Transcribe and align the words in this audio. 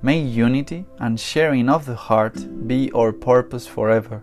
May 0.00 0.20
unity 0.20 0.84
and 1.00 1.18
sharing 1.18 1.68
of 1.68 1.84
the 1.84 1.96
heart 1.96 2.68
be 2.68 2.88
our 2.92 3.12
purpose 3.12 3.66
forever, 3.66 4.22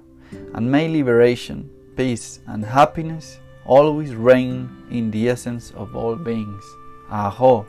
and 0.53 0.71
may 0.71 0.87
liberation, 0.87 1.69
peace, 1.97 2.39
and 2.47 2.63
happiness 2.63 3.39
always 3.65 4.15
reign 4.15 4.69
in 4.89 5.11
the 5.11 5.27
essence 5.27 5.71
of 5.71 5.93
all 5.93 6.15
beings. 6.15 6.63
Aho! 7.11 7.65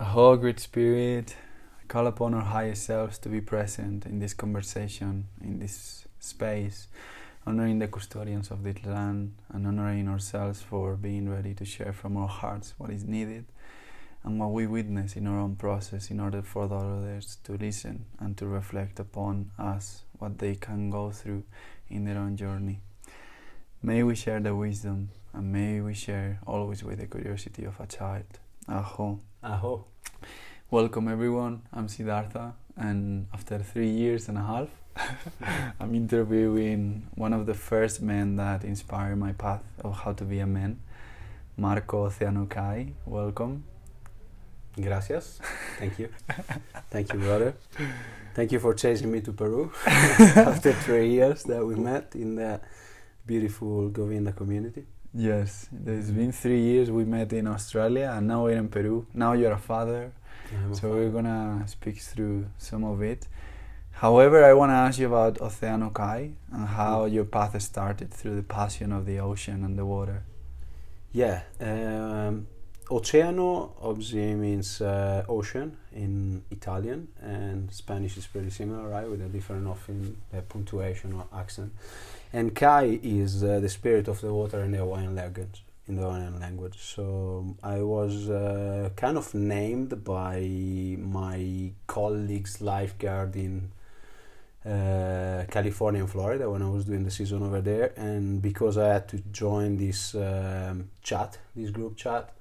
Aho, 0.00 0.36
Great 0.36 0.58
Spirit, 0.58 1.36
I 1.80 1.86
call 1.86 2.08
upon 2.08 2.34
our 2.34 2.42
higher 2.42 2.74
selves 2.74 3.18
to 3.18 3.28
be 3.28 3.40
present 3.40 4.04
in 4.04 4.18
this 4.18 4.34
conversation, 4.34 5.28
in 5.40 5.60
this 5.60 6.08
space, 6.18 6.88
honoring 7.46 7.78
the 7.78 7.86
custodians 7.86 8.50
of 8.50 8.64
this 8.64 8.84
land 8.84 9.36
and 9.48 9.64
honoring 9.64 10.08
ourselves 10.08 10.60
for 10.60 10.96
being 10.96 11.30
ready 11.30 11.54
to 11.54 11.64
share 11.64 11.92
from 11.92 12.16
our 12.16 12.26
hearts 12.26 12.74
what 12.76 12.90
is 12.90 13.04
needed 13.04 13.44
and 14.22 14.38
what 14.38 14.52
we 14.52 14.66
witness 14.66 15.16
in 15.16 15.26
our 15.26 15.38
own 15.38 15.56
process 15.56 16.10
in 16.10 16.20
order 16.20 16.42
for 16.42 16.68
the 16.68 16.76
others 16.76 17.38
to 17.44 17.52
listen 17.52 18.04
and 18.18 18.36
to 18.36 18.46
reflect 18.46 19.00
upon 19.00 19.50
us 19.58 20.02
what 20.18 20.38
they 20.38 20.54
can 20.54 20.90
go 20.90 21.10
through 21.10 21.42
in 21.88 22.04
their 22.04 22.18
own 22.18 22.36
journey. 22.36 22.80
May 23.82 24.02
we 24.02 24.14
share 24.14 24.40
the 24.40 24.54
wisdom 24.54 25.10
and 25.32 25.52
may 25.52 25.80
we 25.80 25.94
share 25.94 26.40
always 26.46 26.84
with 26.84 26.98
the 26.98 27.06
curiosity 27.06 27.64
of 27.64 27.80
a 27.80 27.86
child. 27.86 28.26
Aho. 28.68 29.20
Aho. 29.42 29.86
Welcome 30.70 31.08
everyone. 31.08 31.62
I'm 31.72 31.88
Siddhartha 31.88 32.54
and 32.76 33.26
after 33.32 33.58
three 33.58 33.90
years 33.90 34.28
and 34.28 34.36
a 34.36 34.42
half 34.42 34.68
I'm 35.80 35.94
interviewing 35.94 37.06
one 37.14 37.32
of 37.32 37.46
the 37.46 37.54
first 37.54 38.02
men 38.02 38.36
that 38.36 38.64
inspired 38.64 39.16
my 39.16 39.32
path 39.32 39.62
of 39.82 40.00
how 40.00 40.12
to 40.12 40.24
be 40.24 40.40
a 40.40 40.46
man, 40.46 40.80
Marco 41.56 42.08
Oceano 42.08 42.48
Kai. 42.48 42.92
Welcome. 43.06 43.64
Gracias. 44.80 45.40
Thank 45.78 45.98
you. 45.98 46.08
Thank 46.90 47.12
you, 47.12 47.18
brother. 47.18 47.54
Thank 48.34 48.52
you 48.52 48.60
for 48.60 48.74
chasing 48.74 49.10
me 49.10 49.20
to 49.22 49.32
Peru 49.32 49.72
after 49.86 50.72
three 50.72 51.10
years 51.10 51.42
that 51.44 51.64
we 51.64 51.74
met 51.74 52.14
in 52.14 52.36
the 52.36 52.60
beautiful 53.26 53.88
Govinda 53.88 54.32
community. 54.32 54.86
Yes, 55.12 55.68
there's 55.72 56.10
been 56.12 56.32
three 56.32 56.60
years 56.60 56.90
we 56.90 57.04
met 57.04 57.32
in 57.32 57.48
Australia 57.48 58.12
and 58.16 58.28
now 58.28 58.44
we're 58.44 58.56
in 58.56 58.68
Peru. 58.68 59.06
Now 59.12 59.32
you're 59.32 59.52
a 59.52 59.58
father, 59.58 60.12
a 60.70 60.74
so 60.74 60.82
fan. 60.82 60.90
we're 60.90 61.10
gonna 61.10 61.64
speak 61.66 61.98
through 61.98 62.46
some 62.58 62.84
of 62.84 63.02
it. 63.02 63.26
However, 63.92 64.44
I 64.44 64.54
want 64.54 64.70
to 64.70 64.76
ask 64.76 64.98
you 64.98 65.08
about 65.08 65.34
Oceano 65.38 65.92
Kai 65.92 66.30
and 66.52 66.68
how 66.68 67.04
your 67.04 67.24
path 67.24 67.60
started 67.60 68.10
through 68.14 68.36
the 68.36 68.42
passion 68.42 68.92
of 68.92 69.04
the 69.04 69.18
ocean 69.18 69.64
and 69.64 69.76
the 69.76 69.84
water. 69.84 70.22
Yeah. 71.12 71.42
Um, 71.60 72.46
Oceano 72.90 73.70
obviously 73.80 74.34
means 74.34 74.80
uh, 74.80 75.24
ocean 75.28 75.76
in 75.92 76.42
Italian, 76.50 77.08
and 77.22 77.70
Spanish 77.72 78.16
is 78.16 78.26
pretty 78.26 78.50
similar, 78.50 78.88
right? 78.88 79.08
With 79.08 79.22
a 79.22 79.28
different 79.28 79.68
often 79.68 80.16
uh, 80.34 80.40
punctuation 80.40 81.12
or 81.12 81.26
accent. 81.32 81.72
And 82.32 82.54
Kai 82.54 82.98
is 83.02 83.44
uh, 83.44 83.60
the 83.60 83.68
spirit 83.68 84.08
of 84.08 84.20
the 84.20 84.34
water 84.34 84.60
in 84.64 84.72
the 84.72 84.78
Hawaiian 84.78 85.14
language. 85.14 85.64
In 85.86 85.96
the 85.96 86.02
Hawaiian 86.02 86.38
language, 86.38 86.78
so 86.78 87.56
I 87.64 87.82
was 87.82 88.30
uh, 88.30 88.90
kind 88.94 89.18
of 89.18 89.34
named 89.34 90.04
by 90.04 90.38
my 90.98 91.72
colleagues 91.88 92.60
lifeguard 92.60 93.34
in 93.34 93.72
uh, 94.64 95.46
California 95.50 96.02
and 96.02 96.10
Florida 96.10 96.48
when 96.48 96.62
I 96.62 96.68
was 96.68 96.84
doing 96.84 97.02
the 97.02 97.10
season 97.10 97.42
over 97.42 97.60
there, 97.60 97.92
and 97.96 98.40
because 98.40 98.78
I 98.78 98.92
had 98.92 99.08
to 99.08 99.18
join 99.32 99.78
this 99.78 100.14
um, 100.14 100.90
chat, 101.02 101.38
this 101.56 101.70
group 101.70 101.96
chat, 101.96 102.32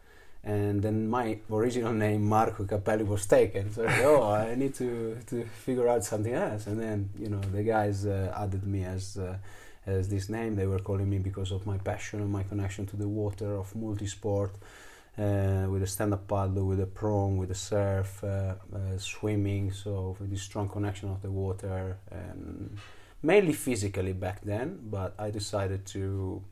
and 0.43 0.81
then 0.81 1.09
my 1.09 1.37
original 1.51 1.93
name 1.93 2.27
Marco 2.27 2.63
Capelli 2.63 3.05
was 3.05 3.25
taken. 3.25 3.71
So 3.73 3.85
I 3.85 4.03
oh, 4.03 4.23
I 4.23 4.55
need 4.55 4.73
to 4.75 5.17
to 5.27 5.43
figure 5.65 5.87
out 5.87 6.03
something 6.03 6.33
else, 6.33 6.67
and 6.67 6.79
then 6.79 7.09
you 7.17 7.29
know 7.29 7.41
the 7.41 7.63
guys 7.63 8.05
uh, 8.05 8.33
added 8.35 8.65
me 8.65 8.83
as. 8.83 9.17
Uh, 9.17 9.37
as 9.85 10.09
this 10.09 10.29
name, 10.29 10.55
they 10.55 10.67
were 10.67 10.79
calling 10.79 11.09
me 11.09 11.17
because 11.17 11.51
of 11.51 11.65
my 11.65 11.77
passion 11.77 12.19
and 12.19 12.31
my 12.31 12.43
connection 12.43 12.85
to 12.85 12.95
the 12.95 13.07
water 13.07 13.55
of 13.55 13.75
multi-sport, 13.75 14.51
uh, 15.17 15.65
with 15.69 15.81
a 15.81 15.87
stand-up 15.87 16.27
paddle, 16.27 16.65
with 16.67 16.79
a 16.79 16.85
prong, 16.85 17.37
with 17.37 17.49
a 17.49 17.55
surf, 17.55 18.23
uh, 18.23 18.27
uh, 18.27 18.97
swimming. 18.97 19.71
So 19.71 20.15
with 20.19 20.29
this 20.29 20.43
strong 20.43 20.69
connection 20.69 21.09
of 21.09 21.21
the 21.21 21.31
water, 21.31 21.97
mainly 23.23 23.53
physically 23.53 24.13
back 24.13 24.41
then. 24.41 24.79
But 24.83 25.15
I 25.17 25.31
decided 25.31 25.85
to 25.87 26.43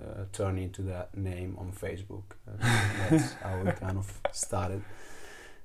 uh, 0.00 0.24
turn 0.32 0.58
into 0.58 0.82
that 0.82 1.16
name 1.16 1.56
on 1.58 1.72
Facebook. 1.72 2.24
Uh, 2.48 2.56
that's 3.10 3.32
how 3.34 3.60
it 3.60 3.80
kind 3.80 3.98
of 3.98 4.20
started. 4.32 4.82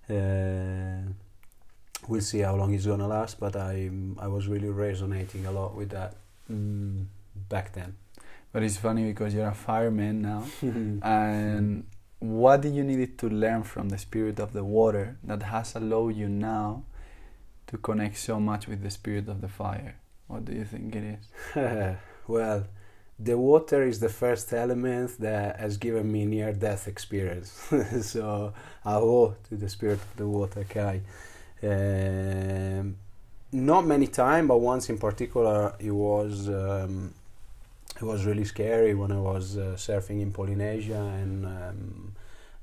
Uh, 0.10 1.12
we'll 2.08 2.22
see 2.22 2.40
how 2.40 2.56
long 2.56 2.74
it's 2.74 2.86
gonna 2.86 3.08
last, 3.08 3.40
but 3.40 3.56
I 3.56 3.90
I 4.18 4.28
was 4.28 4.48
really 4.48 4.70
resonating 4.70 5.46
a 5.46 5.52
lot 5.52 5.76
with 5.76 5.90
that 5.90 6.16
mm, 6.52 7.06
back 7.50 7.74
then. 7.74 7.96
But 8.54 8.64
it's 8.64 8.78
funny 8.78 9.06
because 9.06 9.34
you're 9.34 9.48
a 9.48 9.54
fireman 9.54 10.22
now, 10.22 10.44
and 11.04 11.86
what 12.20 12.62
did 12.62 12.76
you 12.76 12.84
need 12.84 13.18
to 13.18 13.30
learn 13.30 13.64
from 13.64 13.90
the 13.90 13.98
spirit 13.98 14.40
of 14.40 14.54
the 14.54 14.64
water 14.64 15.18
that 15.24 15.42
has 15.44 15.76
allowed 15.76 16.16
you 16.16 16.30
now 16.30 16.84
to 17.68 17.78
connect 17.78 18.18
so 18.18 18.40
much 18.40 18.68
with 18.68 18.84
the 18.84 18.90
spirit 18.90 19.28
of 19.28 19.42
the 19.42 19.48
fire? 19.48 19.96
What 20.28 20.46
do 20.46 20.54
you 20.54 20.66
think 20.66 20.96
it 20.96 21.18
is? 21.18 21.98
well, 22.28 22.68
the 23.24 23.38
water 23.38 23.84
is 23.84 24.00
the 24.00 24.10
first 24.10 24.52
element 24.54 25.20
that 25.20 25.60
has 25.60 25.78
given 25.78 26.12
me 26.12 26.26
near 26.26 26.54
death 26.54 26.88
experience. 26.88 27.52
so 28.02 28.54
I 28.84 28.96
owe 28.96 29.36
to 29.50 29.56
the 29.56 29.70
spirit 29.70 30.00
of 30.00 30.16
the 30.18 30.28
water, 30.28 30.66
Kai. 30.68 31.02
Um, 31.64 32.96
not 33.52 33.86
many 33.86 34.08
times, 34.08 34.48
but 34.48 34.58
once 34.58 34.90
in 34.90 34.98
particular, 34.98 35.76
it 35.80 35.92
was 35.92 36.50
um, 36.50 37.14
it 37.98 38.04
was 38.04 38.26
really 38.26 38.46
scary 38.46 38.96
when 38.96 39.12
I 39.12 39.20
was 39.20 39.58
uh, 39.58 39.76
surfing 39.76 40.22
in 40.22 40.32
Polynesia 40.32 41.02
and 41.22 41.46
um, 41.46 42.16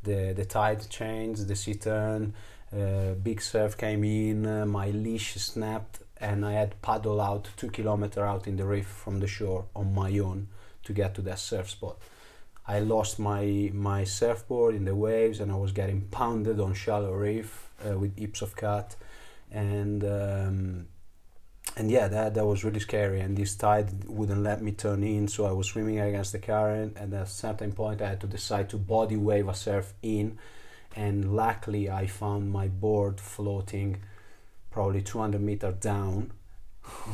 the 0.02 0.32
the 0.32 0.44
tide 0.44 0.88
changed, 0.90 1.46
the 1.46 1.54
sea 1.54 1.74
turned, 1.74 2.32
uh, 2.72 3.12
big 3.22 3.40
surf 3.40 3.76
came 3.76 4.02
in, 4.02 4.46
uh, 4.46 4.66
my 4.66 4.90
leash 4.90 5.34
snapped, 5.34 6.00
and 6.20 6.44
I 6.44 6.52
had 6.52 6.80
paddle 6.82 7.20
out 7.20 7.48
two 7.56 7.70
kilometer 7.70 8.24
out 8.24 8.46
in 8.46 8.56
the 8.56 8.64
reef 8.64 8.86
from 8.86 9.20
the 9.20 9.26
shore 9.26 9.66
on 9.74 9.94
my 9.94 10.18
own 10.18 10.48
to 10.84 10.92
get 10.92 11.14
to 11.14 11.22
that 11.22 11.38
surf 11.38 11.70
spot. 11.70 11.98
I 12.66 12.80
lost 12.80 13.18
my 13.18 13.70
my 13.72 14.04
surfboard 14.04 14.74
in 14.74 14.84
the 14.84 14.94
waves, 14.94 15.40
and 15.40 15.50
I 15.50 15.56
was 15.56 15.72
getting 15.72 16.02
pounded 16.10 16.60
on 16.60 16.74
shallow 16.74 17.12
reef 17.12 17.70
uh, 17.86 17.98
with 17.98 18.18
heaps 18.18 18.42
of 18.42 18.54
cut, 18.56 18.94
and 19.50 20.04
um, 20.04 20.86
and 21.78 21.90
yeah, 21.90 22.08
that 22.08 22.34
that 22.34 22.44
was 22.44 22.64
really 22.64 22.80
scary. 22.80 23.20
And 23.20 23.36
this 23.36 23.54
tide 23.56 24.04
wouldn't 24.04 24.42
let 24.42 24.60
me 24.60 24.72
turn 24.72 25.02
in, 25.02 25.28
so 25.28 25.46
I 25.46 25.52
was 25.52 25.68
swimming 25.68 25.98
against 25.98 26.32
the 26.32 26.38
current. 26.38 26.98
And 26.98 27.14
at 27.14 27.22
a 27.22 27.26
certain 27.26 27.72
point, 27.72 28.02
I 28.02 28.10
had 28.10 28.20
to 28.20 28.26
decide 28.26 28.68
to 28.70 28.76
body 28.76 29.16
wave 29.16 29.48
a 29.48 29.54
surf 29.54 29.94
in, 30.02 30.38
and 30.94 31.34
luckily, 31.34 31.88
I 31.88 32.06
found 32.06 32.50
my 32.50 32.68
board 32.68 33.18
floating 33.18 34.02
probably 34.70 35.02
200 35.02 35.40
meters 35.40 35.74
down 35.80 36.32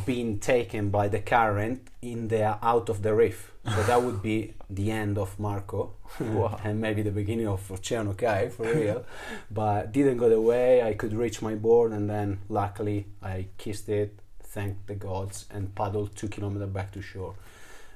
being 0.07 0.39
taken 0.39 0.91
by 0.91 1.09
the 1.09 1.19
current 1.19 1.89
in 2.01 2.29
the 2.29 2.45
out 2.65 2.89
of 2.89 3.03
the 3.03 3.13
reef. 3.15 3.51
So 3.65 3.83
that 3.85 4.03
would 4.03 4.23
be 4.23 4.55
the 4.69 4.91
end 4.91 5.17
of 5.19 5.39
Marco, 5.41 5.95
Wow. 6.21 6.59
and 6.65 6.81
maybe 6.81 7.01
the 7.03 7.11
beginning 7.11 7.49
of 7.49 7.67
Oceano 7.69 8.17
Kai 8.17 8.51
for 8.51 8.65
real. 8.65 9.05
but 9.51 9.91
didn't 9.91 10.19
go 10.19 10.29
the 10.29 10.41
way 10.41 10.83
I 10.83 10.93
could 10.95 11.15
reach 11.15 11.41
my 11.43 11.55
board, 11.55 11.93
and 11.93 12.09
then 12.09 12.39
luckily 12.51 13.07
I 13.23 13.47
kissed 13.57 13.89
it, 13.89 14.19
thanked 14.43 14.87
the 14.87 14.95
gods, 14.95 15.47
and 15.51 15.75
paddled 15.75 16.15
two 16.15 16.29
kilometers 16.29 16.69
back 16.69 16.93
to 16.93 17.01
shore. 17.03 17.35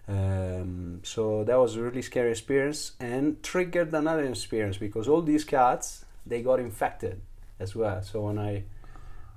Um, 0.09 1.01
so 1.05 1.45
that 1.45 1.57
was 1.57 1.77
a 1.77 1.83
really 1.83 2.01
scary 2.03 2.31
experience, 2.31 2.93
and 2.99 3.43
triggered 3.43 3.93
another 3.93 4.25
experience 4.25 4.79
because 4.79 5.07
all 5.07 5.21
these 5.23 5.45
cats 5.45 6.05
they 6.27 6.43
got 6.43 6.61
infected 6.61 7.21
as 7.61 7.77
well. 7.77 8.03
So 8.03 8.23
when 8.23 8.39
I 8.39 8.65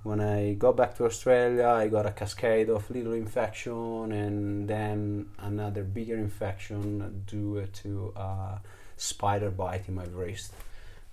when 0.03 0.19
I 0.19 0.53
got 0.53 0.75
back 0.77 0.95
to 0.97 1.05
Australia, 1.05 1.67
I 1.67 1.87
got 1.87 2.05
a 2.05 2.11
cascade 2.11 2.69
of 2.69 2.89
little 2.89 3.13
infection 3.13 4.11
and 4.11 4.67
then 4.67 5.27
another 5.37 5.83
bigger 5.83 6.17
infection 6.17 7.23
due 7.27 7.67
to 7.83 8.13
a 8.15 8.61
spider 8.97 9.51
bite 9.51 9.87
in 9.87 9.95
my 9.95 10.05
wrist. 10.05 10.53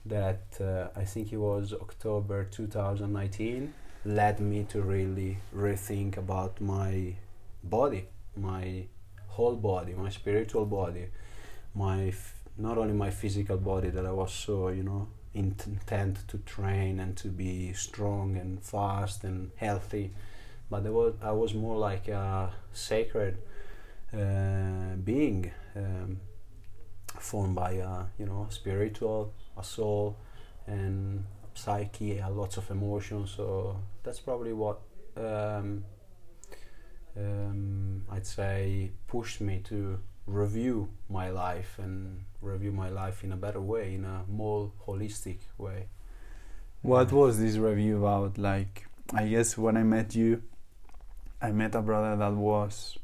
That 0.06 0.42
uh, 0.60 0.88
I 0.98 1.04
think 1.04 1.32
it 1.32 1.36
was 1.36 1.74
October 1.74 2.44
2019 2.44 3.74
led 4.06 4.40
me 4.40 4.64
to 4.70 4.80
really 4.80 5.38
rethink 5.54 6.16
about 6.16 6.58
my 6.60 7.14
body, 7.62 8.06
my 8.36 8.84
whole 9.26 9.56
body, 9.56 9.92
my 9.92 10.08
spiritual 10.08 10.64
body, 10.64 11.08
my 11.74 12.06
f- 12.06 12.34
not 12.56 12.78
only 12.78 12.94
my 12.94 13.10
physical 13.10 13.58
body 13.58 13.90
that 13.90 14.06
I 14.06 14.12
was 14.12 14.32
so 14.32 14.68
you 14.68 14.82
know 14.82 15.08
intent 15.34 16.26
to 16.28 16.38
train 16.38 17.00
and 17.00 17.16
to 17.16 17.28
be 17.28 17.72
strong 17.72 18.36
and 18.36 18.62
fast 18.62 19.24
and 19.24 19.50
healthy, 19.56 20.12
but 20.70 20.82
there 20.82 20.92
was 20.92 21.14
I 21.22 21.32
was 21.32 21.54
more 21.54 21.76
like 21.76 22.08
a 22.08 22.52
sacred 22.72 23.38
uh, 24.12 24.96
being 25.04 25.50
um, 25.76 26.20
formed 27.18 27.54
by 27.54 27.72
a 27.72 28.04
you 28.18 28.26
know 28.26 28.46
spiritual, 28.50 29.32
a 29.56 29.64
soul, 29.64 30.16
and 30.66 31.24
psyche, 31.54 32.20
uh, 32.20 32.30
lots 32.30 32.56
of 32.56 32.70
emotions. 32.70 33.32
So 33.36 33.80
that's 34.02 34.20
probably 34.20 34.52
what 34.52 34.80
um, 35.16 35.84
um, 37.16 38.04
I'd 38.10 38.26
say 38.26 38.92
pushed 39.06 39.40
me 39.40 39.60
to 39.64 39.98
review 40.26 40.88
my 41.08 41.30
life 41.30 41.78
and 41.78 42.24
review 42.40 42.72
my 42.72 42.88
life 42.88 43.24
in 43.24 43.32
a 43.32 43.36
better 43.36 43.60
way, 43.60 43.94
in 43.94 44.04
a 44.04 44.24
more 44.28 44.72
holistic 44.86 45.38
way. 45.56 45.88
What 46.82 47.12
was 47.12 47.38
this 47.38 47.56
review 47.56 47.98
about? 47.98 48.38
Like, 48.38 48.86
I 49.12 49.26
guess 49.26 49.58
when 49.58 49.76
I 49.76 49.82
met 49.82 50.14
you, 50.14 50.42
I 51.40 51.50
met 51.52 51.74
a 51.74 51.82
brother 51.82 52.16
that 52.16 52.32
was 52.32 52.98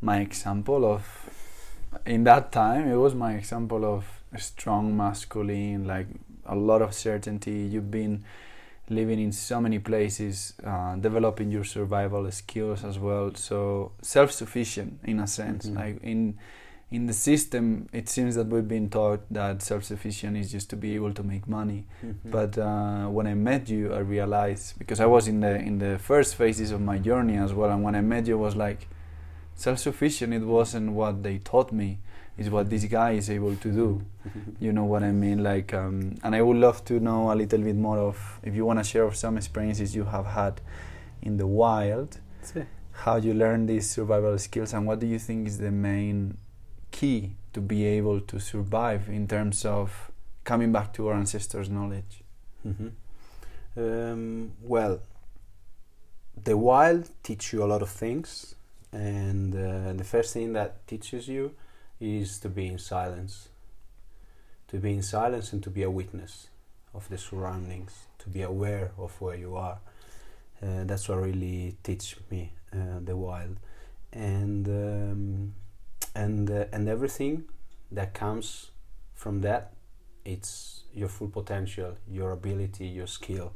my 0.00 0.20
example 0.20 0.84
of. 0.84 1.28
In 2.06 2.24
that 2.24 2.52
time, 2.52 2.88
it 2.88 2.96
was 2.96 3.14
my 3.14 3.34
example 3.34 3.84
of 3.84 4.04
a 4.32 4.38
strong 4.38 4.96
masculine, 4.96 5.86
like 5.86 6.06
a 6.46 6.54
lot 6.54 6.82
of 6.82 6.94
certainty. 6.94 7.68
You've 7.70 7.90
been 7.90 8.24
living 8.88 9.20
in 9.20 9.32
so 9.32 9.60
many 9.60 9.78
places, 9.78 10.54
uh, 10.64 10.96
developing 10.96 11.50
your 11.50 11.64
survival 11.64 12.30
skills 12.30 12.84
as 12.84 12.98
well. 12.98 13.34
So 13.34 13.92
self-sufficient 14.00 15.00
in 15.04 15.20
a 15.20 15.26
sense. 15.26 15.66
Mhm. 15.66 15.76
Like 15.76 16.02
in 16.02 16.38
in 16.92 17.06
the 17.06 17.12
system, 17.14 17.88
it 17.92 18.06
seems 18.08 18.34
that 18.34 18.46
we've 18.48 18.68
been 18.68 18.88
taught 18.90 19.20
that 19.30 19.62
self-sufficient 19.62 20.36
is 20.36 20.52
just 20.52 20.68
to 20.70 20.76
be 20.76 20.94
able 20.94 21.12
to 21.14 21.22
make 21.22 21.48
money. 21.48 21.80
Mhm. 22.04 22.30
But 22.36 22.58
uh, 22.58 23.06
when 23.16 23.26
I 23.26 23.34
met 23.34 23.68
you, 23.70 23.94
I 23.94 24.00
realized 24.00 24.78
because 24.78 25.00
I 25.00 25.06
was 25.06 25.26
in 25.26 25.40
the 25.40 25.54
in 25.68 25.78
the 25.78 25.98
first 25.98 26.30
phases 26.36 26.70
of 26.70 26.80
my 26.80 26.98
journey 26.98 27.36
as 27.46 27.52
well, 27.54 27.70
and 27.70 27.82
when 27.82 27.94
I 27.94 28.02
met 28.02 28.26
you, 28.28 28.34
it 28.38 28.42
was 28.48 28.56
like 28.56 28.80
self-sufficient. 29.54 30.32
It 30.34 30.44
wasn't 30.58 30.92
what 30.92 31.22
they 31.22 31.38
taught 31.38 31.72
me; 31.72 31.98
it's 32.38 32.50
what 32.50 32.68
this 32.68 32.84
guy 32.84 33.12
is 33.12 33.28
able 33.30 33.56
to 33.56 33.70
do. 33.82 34.02
You 34.60 34.72
know 34.72 34.84
what 34.84 35.02
I 35.02 35.12
mean? 35.12 35.42
Like, 35.42 35.74
um, 35.74 36.14
and 36.22 36.34
I 36.34 36.42
would 36.42 36.56
love 36.66 36.84
to 36.90 36.94
know 37.00 37.32
a 37.32 37.36
little 37.42 37.62
bit 37.68 37.76
more 37.76 37.98
of 37.98 38.16
if 38.42 38.54
you 38.54 38.64
want 38.66 38.78
to 38.78 38.84
share 38.84 39.04
of 39.04 39.16
some 39.16 39.36
experiences 39.36 39.96
you 39.96 40.04
have 40.04 40.26
had 40.26 40.60
in 41.22 41.36
the 41.38 41.46
wild, 41.46 42.18
how 42.92 43.16
you 43.16 43.32
learn 43.34 43.66
these 43.66 43.88
survival 43.90 44.38
skills, 44.38 44.72
and 44.74 44.86
what 44.86 45.00
do 45.00 45.06
you 45.06 45.18
think 45.18 45.48
is 45.48 45.58
the 45.58 45.70
main 45.70 46.36
key 46.92 47.32
to 47.52 47.60
be 47.60 47.84
able 47.98 48.20
to 48.20 48.38
survive 48.38 49.08
in 49.08 49.26
terms 49.26 49.64
of 49.64 50.10
coming 50.44 50.72
back 50.72 50.92
to 50.94 51.08
our 51.08 51.14
ancestors' 51.14 51.68
knowledge. 51.68 52.22
hmm 52.62 52.88
Um, 53.76 54.52
well, 54.62 55.00
the 56.44 56.56
wild 56.56 57.10
teach 57.22 57.52
you 57.52 57.64
a 57.64 57.68
lot 57.72 57.82
of 57.82 57.88
things, 57.88 58.54
and 58.92 59.54
uh, 59.54 59.92
the 59.94 60.04
first 60.04 60.32
thing 60.34 60.52
that 60.52 60.86
teaches 60.86 61.26
you 61.26 61.52
is 62.00 62.38
to 62.40 62.48
be 62.48 62.66
in 62.66 62.78
silence. 62.78 63.48
To 64.68 64.76
be 64.78 64.90
in 64.92 65.02
silence 65.02 65.52
and 65.54 65.62
to 65.62 65.70
be 65.70 65.82
a 65.82 65.90
witness 65.90 66.48
of 66.92 67.08
the 67.08 67.18
surroundings, 67.18 67.92
to 68.18 68.28
be 68.28 68.42
aware 68.42 68.90
of 68.98 69.20
where 69.20 69.36
you 69.36 69.56
are. 69.56 69.78
Uh, 70.62 70.84
that's 70.84 71.08
what 71.08 71.18
really 71.22 71.76
teach 71.82 72.16
me 72.30 72.52
uh, 72.72 73.00
the 73.04 73.16
wild, 73.16 73.56
and 74.12 74.68
um, 74.68 75.54
and 76.14 76.50
uh, 76.50 76.64
and 76.72 76.88
everything 76.88 77.44
that 77.90 78.14
comes 78.14 78.70
from 79.14 79.40
that, 79.42 79.72
it's 80.24 80.84
your 80.94 81.08
full 81.08 81.28
potential, 81.28 81.96
your 82.08 82.32
ability, 82.32 82.86
your 82.86 83.06
skill. 83.06 83.52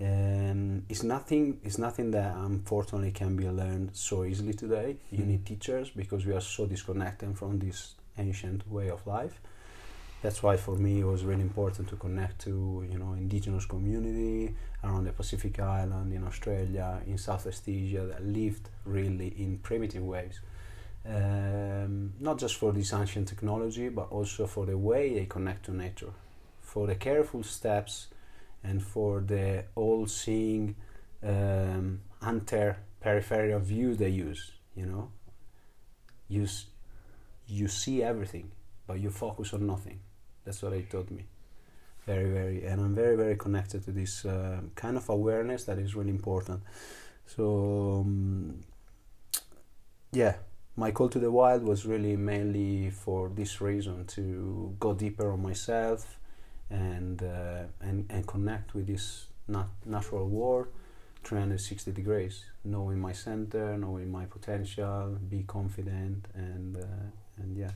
Um, 0.00 0.84
it's 0.88 1.02
nothing. 1.02 1.58
It's 1.64 1.78
nothing 1.78 2.10
that 2.10 2.36
unfortunately 2.36 3.12
can 3.12 3.34
be 3.36 3.48
learned 3.48 3.90
so 3.96 4.24
easily 4.24 4.52
today. 4.54 4.96
You 5.10 5.24
Mm. 5.24 5.26
need 5.28 5.46
teachers 5.46 5.90
because 5.90 6.26
we 6.26 6.32
are 6.34 6.40
so 6.42 6.66
disconnected 6.66 7.36
from 7.38 7.58
this 7.58 7.94
ancient 8.18 8.70
way 8.70 8.90
of 8.90 9.06
life. 9.06 9.40
That's 10.22 10.42
why 10.42 10.56
for 10.56 10.74
me 10.76 11.00
it 11.00 11.04
was 11.04 11.24
really 11.24 11.42
important 11.42 11.88
to 11.88 11.96
connect 11.96 12.40
to 12.40 12.84
you 12.90 12.98
know 12.98 13.12
indigenous 13.14 13.64
community 13.66 14.54
around 14.84 15.04
the 15.04 15.12
Pacific 15.12 15.58
Island 15.60 16.12
in 16.12 16.24
Australia, 16.24 17.00
in 17.06 17.16
Southeast 17.18 17.68
Asia 17.68 18.06
that 18.10 18.22
lived 18.24 18.68
really 18.84 19.28
in 19.28 19.58
primitive 19.58 20.02
ways. 20.02 20.40
Um, 21.08 22.14
not 22.18 22.38
just 22.38 22.56
for 22.56 22.72
this 22.72 22.92
ancient 22.92 23.28
technology, 23.28 23.88
but 23.88 24.10
also 24.10 24.46
for 24.46 24.66
the 24.66 24.76
way 24.76 25.14
they 25.14 25.26
connect 25.26 25.66
to 25.66 25.72
nature, 25.72 26.12
for 26.60 26.86
the 26.86 26.96
careful 26.96 27.44
steps, 27.44 28.08
and 28.64 28.82
for 28.82 29.20
the 29.20 29.64
all-seeing 29.76 30.74
um, 31.22 32.00
anter 32.20 32.78
peripheral 33.00 33.60
view 33.60 33.94
they 33.94 34.08
use. 34.08 34.52
You 34.74 34.86
know, 34.86 35.10
you 36.28 36.48
you 37.46 37.68
see 37.68 38.02
everything, 38.02 38.50
but 38.86 38.98
you 38.98 39.10
focus 39.10 39.54
on 39.54 39.66
nothing. 39.66 40.00
That's 40.44 40.60
what 40.62 40.72
they 40.72 40.82
taught 40.82 41.10
me. 41.10 41.26
Very, 42.04 42.30
very, 42.30 42.64
and 42.64 42.80
I'm 42.80 42.94
very, 42.94 43.16
very 43.16 43.36
connected 43.36 43.84
to 43.84 43.92
this 43.92 44.24
uh, 44.24 44.60
kind 44.74 44.96
of 44.96 45.08
awareness 45.08 45.64
that 45.64 45.78
is 45.78 45.94
really 45.94 46.10
important. 46.10 46.62
So, 47.26 48.02
um, 48.04 48.60
yeah, 50.12 50.34
my 50.76 50.90
call 50.90 51.08
to 51.08 51.18
the 51.18 51.30
wild 51.30 51.62
was 51.62 51.86
really 51.86 52.16
mainly 52.16 52.90
for 52.90 53.30
this 53.34 53.60
reason 53.60 54.04
to 54.06 54.74
go 54.78 54.92
deeper 54.92 55.32
on 55.32 55.42
myself 55.42 56.18
and 56.70 57.22
uh, 57.22 57.64
and 57.80 58.06
and 58.10 58.26
connect 58.26 58.74
with 58.74 58.86
this 58.86 59.26
nat- 59.48 59.84
natural 59.84 60.28
world 60.28 60.66
360 61.24 61.92
degrees 61.92 62.44
knowing 62.64 63.00
my 63.00 63.12
center 63.12 63.76
knowing 63.78 64.10
my 64.10 64.26
potential 64.26 65.18
be 65.28 65.44
confident 65.46 66.26
and 66.34 66.76
uh, 66.76 67.42
and 67.42 67.56
yeah. 67.56 67.70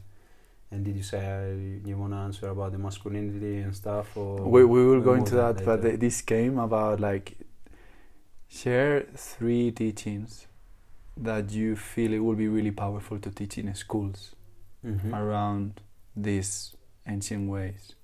And 0.73 0.85
did 0.85 0.97
you 0.97 1.03
say 1.03 1.19
uh, 1.19 1.89
you 1.89 1.97
want 1.97 2.13
to 2.13 2.19
answer 2.19 2.49
about 2.49 2.71
the 2.71 2.79
masculinity 2.79 3.59
and 3.59 3.75
stuff 3.75 4.17
or 4.17 4.37
we, 4.37 4.65
we 4.65 4.87
will 4.87 5.01
go 5.01 5.15
into 5.15 5.35
that 5.35 5.57
that 5.57 5.67
but 5.67 5.83
th- 5.83 5.99
this 5.99 6.23
came 6.23 6.61
about 6.61 7.01
like 7.01 7.37
share 8.49 9.07
three 9.17 9.73
teachings 9.73 10.47
that 11.21 11.51
you 11.53 11.77
feel 11.77 12.13
it 12.13 12.19
will 12.21 12.35
be 12.35 12.49
really 12.49 12.71
powerful 12.71 13.19
to 13.19 13.31
teach 13.31 13.59
in 13.59 13.75
schools 13.75 14.35
Mhm. 14.85 15.13
around 15.15 15.81
these 16.17 16.75
ancient 17.07 17.49
ways. 17.51 17.95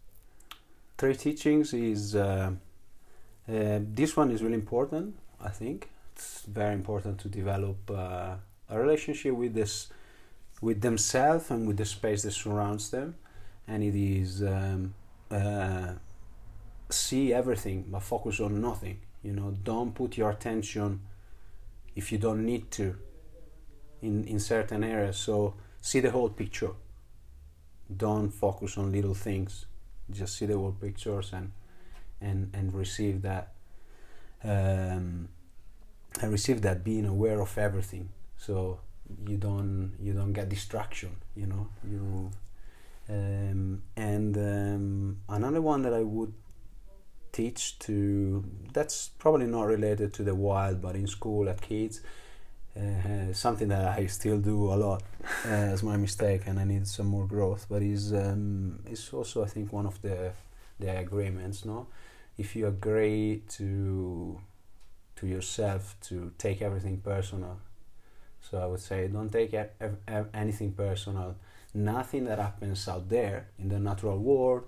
Three 0.99 1.16
teachings 1.16 1.73
is 1.73 2.14
uh, 2.14 2.52
uh, 3.49 3.78
this 3.94 4.16
one 4.16 4.30
is 4.30 4.42
really 4.42 4.54
important 4.54 5.14
i 5.40 5.50
think. 5.50 5.88
It's 6.14 6.42
very 6.46 6.75
important 6.75 7.18
to 7.20 7.28
develop 7.28 7.90
uh, 7.90 8.37
a 8.70 8.78
relationship 8.78 9.35
with 9.35 9.54
this 9.54 9.88
with 10.62 10.80
themselves 10.80 11.50
and 11.50 11.66
with 11.68 11.76
the 11.76 11.85
space 11.85 12.23
that 12.23 12.32
surrounds 12.32 12.90
them. 12.90 13.14
And 13.68 13.82
it 13.82 13.94
is 13.94 14.42
um, 14.42 14.94
uh, 15.30 15.92
see 16.88 17.32
everything 17.35 17.85
but 17.90 18.00
focus 18.02 18.40
on 18.40 18.61
nothing. 18.61 18.99
You 19.23 19.32
know 19.32 19.50
don't 19.64 19.94
put 19.94 20.16
your 20.16 20.30
attention 20.30 21.00
if 21.97 22.12
you 22.12 22.19
don't 22.19 22.45
need 22.45 22.71
to 22.71 22.97
in 24.03 24.25
in 24.25 24.38
certain 24.38 24.85
areas. 24.85 25.17
So 25.17 25.55
see 25.81 26.00
the 26.00 26.11
whole 26.11 26.29
picture. 26.29 26.73
Don't 27.95 28.31
focus 28.31 28.79
on 28.79 28.93
little 28.93 29.15
things. 29.15 29.67
Just 30.11 30.37
see 30.37 30.47
the 30.47 30.55
whole 30.55 30.76
pictures 30.81 31.33
and 31.33 31.53
and 32.21 32.50
and 32.55 32.73
receive 32.73 33.23
that 33.23 33.53
um, 34.45 35.29
and 36.21 36.33
receive 36.33 36.62
that 36.62 36.85
being 36.85 37.07
aware 37.07 37.41
of 37.41 37.57
everything. 37.59 38.09
So 38.37 38.81
you 39.26 39.37
don't 39.37 39.93
you 40.00 40.12
don't 40.12 40.33
get 40.33 40.49
distraction 40.49 41.17
you 41.37 41.47
know? 41.47 41.69
You 41.88 42.31
um, 43.09 43.83
and 43.97 44.37
um, 44.37 45.19
another 45.29 45.61
one 45.61 45.83
that 45.83 45.95
I 45.95 46.03
would 46.03 46.33
teach 47.37 47.78
to 47.78 48.45
that's 48.73 48.99
probably 49.19 49.47
not 49.47 49.66
related 49.76 50.09
to 50.14 50.23
the 50.23 50.35
wild 50.35 50.81
but 50.81 50.95
in 50.97 51.07
school 51.07 51.49
at 51.49 51.61
kids 51.61 52.00
uh, 52.78 53.33
something 53.33 53.69
that 53.69 53.99
I 53.99 54.07
still 54.07 54.38
do 54.38 54.73
a 54.73 54.76
lot 54.76 55.02
uh, 55.45 55.49
as 55.75 55.83
my 55.83 55.97
mistake 55.97 56.43
and 56.47 56.59
I 56.59 56.64
need 56.64 56.87
some 56.87 57.07
more 57.07 57.26
growth. 57.26 57.66
But 57.71 57.81
is 57.83 58.12
um, 58.12 58.81
is 58.90 59.11
also 59.14 59.43
I 59.43 59.47
think 59.47 59.73
one 59.73 59.87
of 59.87 60.00
the 60.02 60.33
the 60.78 60.90
agreements 60.99 61.64
no? 61.64 61.87
If 62.37 62.55
you 62.55 62.66
agree 62.66 63.43
to 63.57 64.38
to 65.16 65.26
yourself 65.26 65.97
to 66.09 66.33
take 66.37 66.61
everything 66.61 66.99
personal 66.99 67.57
so 68.40 68.59
I 68.59 68.66
would 68.66 68.81
say 68.81 69.09
don't 69.09 69.31
take 69.31 69.52
e- 69.55 70.31
anything 70.35 70.73
personal. 70.73 71.37
Nothing 71.75 72.25
that 72.25 72.38
happens 72.38 72.88
out 72.88 73.09
there 73.09 73.49
in 73.59 73.69
the 73.69 73.78
natural 73.78 74.19
world 74.19 74.64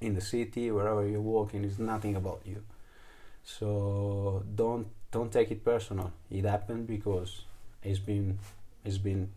in 0.00 0.14
the 0.14 0.20
city 0.20 0.70
wherever 0.70 1.06
you're 1.06 1.20
walking 1.20 1.64
is 1.64 1.78
nothing 1.78 2.16
about 2.16 2.42
you. 2.44 2.62
So 3.42 4.42
don't 4.54 4.86
don't 5.10 5.32
take 5.32 5.50
it 5.50 5.64
personal. 5.64 6.12
It 6.30 6.44
happened 6.44 6.86
because 6.86 7.42
it's 7.82 7.98
been 7.98 8.38
it's 8.84 8.98
been 8.98 9.30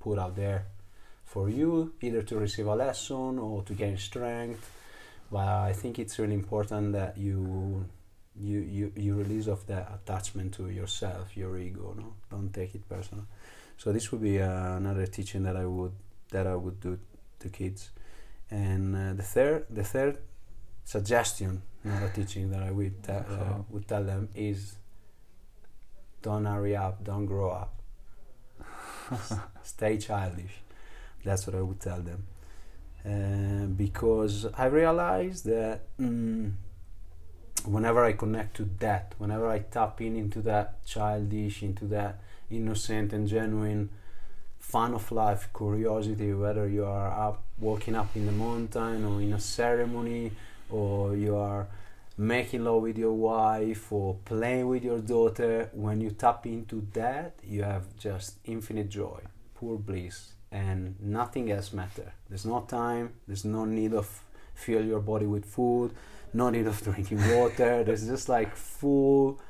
put 0.00 0.18
out 0.18 0.36
there 0.36 0.66
for 1.24 1.48
you 1.50 1.92
either 2.00 2.22
to 2.22 2.38
receive 2.38 2.66
a 2.66 2.74
lesson 2.74 3.38
or 3.38 3.62
to 3.62 3.74
gain 3.74 3.96
strength. 3.96 4.70
But 5.30 5.48
i 5.48 5.72
think 5.72 5.98
it's 5.98 6.18
really 6.18 6.34
important 6.34 6.92
that 6.92 7.18
you 7.18 7.84
you 8.38 8.60
you, 8.60 8.92
you 8.94 9.14
release 9.14 9.48
of 9.48 9.66
that 9.66 9.90
attachment 9.94 10.54
to 10.54 10.70
yourself 10.70 11.36
your 11.36 11.58
ego 11.58 11.94
no? 11.96 12.14
Don't 12.30 12.52
take 12.52 12.74
it 12.74 12.88
personal. 12.88 13.26
So 13.78 13.92
this 13.92 14.12
would 14.12 14.22
be 14.22 14.40
uh, 14.40 14.76
another 14.76 15.06
teaching 15.06 15.42
that 15.44 15.56
i 15.56 15.66
would 15.66 15.92
that 16.30 16.46
i 16.46 16.54
would 16.54 16.80
do 16.80 16.98
to 17.40 17.48
kids 17.48 17.90
and 18.50 18.94
uh, 18.96 19.12
the 19.14 19.22
third 19.22 19.66
the 19.70 19.84
third 19.84 20.18
suggestion 20.84 21.62
not 21.84 22.02
a 22.02 22.08
teaching 22.08 22.50
that 22.50 22.62
i 22.62 22.70
would, 22.70 22.94
uh, 23.08 23.12
Uh-huh. 23.12 23.62
would 23.70 23.86
tell 23.88 24.04
them 24.04 24.28
is 24.34 24.76
don't 26.22 26.44
hurry 26.44 26.74
up 26.76 27.02
don't 27.04 27.26
grow 27.26 27.50
up. 27.50 27.72
Stay 29.62 29.98
childish. 29.98 30.54
That's 31.24 31.46
what 31.46 31.54
i 31.56 31.60
would 31.62 31.80
tell 31.80 32.00
them. 32.00 32.26
Uh, 33.04 33.66
because 33.66 34.46
i 34.56 34.66
realized 34.66 35.44
that 35.44 35.82
mm, 36.00 36.52
whenever 37.64 38.04
i 38.04 38.12
connect 38.12 38.56
to 38.56 38.64
that 38.80 39.14
whenever 39.18 39.48
i 39.48 39.58
tap 39.60 40.00
in 40.00 40.16
into 40.16 40.40
that 40.42 40.84
childish 40.84 41.62
into 41.62 41.84
that 41.86 42.20
innocent 42.50 43.12
and 43.12 43.28
genuine 43.28 43.88
fun 44.58 44.92
of 44.94 45.10
life 45.12 45.48
curiosity 45.56 46.32
whether 46.32 46.68
you 46.68 46.84
are 46.84 47.10
up 47.28 47.42
walking 47.58 47.94
up 47.94 48.14
in 48.14 48.26
the 48.26 48.32
mountain 48.32 49.04
or 49.04 49.20
in 49.20 49.32
a 49.32 49.40
ceremony 49.40 50.32
or 50.70 51.16
you 51.16 51.34
are 51.36 51.66
making 52.18 52.64
love 52.64 52.82
with 52.82 52.98
your 52.98 53.12
wife 53.12 53.92
or 53.92 54.16
playing 54.24 54.68
with 54.68 54.84
your 54.84 54.98
daughter 54.98 55.70
when 55.72 56.00
you 56.00 56.10
tap 56.10 56.46
into 56.46 56.86
that 56.92 57.34
you 57.44 57.62
have 57.62 57.84
just 57.98 58.38
infinite 58.44 58.88
joy 58.88 59.20
pure 59.58 59.78
bliss 59.78 60.32
and 60.52 60.94
nothing 61.00 61.50
else 61.50 61.72
matter. 61.72 62.12
There's 62.28 62.46
no 62.46 62.60
time 62.60 63.14
there's 63.26 63.44
no 63.44 63.64
need 63.64 63.94
of 63.94 64.22
fuel 64.54 64.84
your 64.84 65.00
body 65.00 65.26
with 65.26 65.44
food 65.44 65.92
no 66.32 66.50
need 66.50 66.66
of 66.66 66.82
drinking 66.84 67.18
water 67.36 67.84
there's 67.84 68.06
just 68.06 68.28
like 68.28 68.54
full 68.56 69.40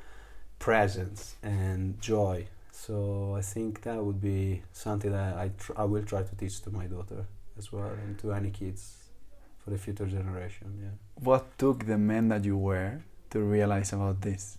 presence 0.59 1.35
and 1.43 1.99
joy. 2.01 2.47
So 2.71 3.35
i 3.37 3.41
think 3.41 3.81
that 3.83 4.03
would 4.03 4.21
be 4.21 4.61
something 4.71 5.11
that 5.11 5.35
i, 5.35 5.51
tr- 5.57 5.73
I 5.77 5.83
will 5.85 6.03
try 6.03 6.23
to 6.23 6.35
teach 6.35 6.61
to 6.61 6.69
my 6.71 6.85
daughter 6.85 7.25
as 7.57 7.71
well 7.71 7.89
and 8.03 8.17
to 8.19 8.33
any 8.33 8.51
kids 8.51 9.09
for 9.57 9.69
the 9.71 9.77
future 9.77 10.05
generation 10.05 10.77
yeah. 10.81 10.89
What 11.15 11.57
took 11.57 11.85
the 11.85 11.97
men 11.97 12.29
that 12.29 12.45
you 12.45 12.57
were 12.57 13.01
to 13.31 13.39
realize 13.39 13.93
about 13.93 14.21
this? 14.21 14.57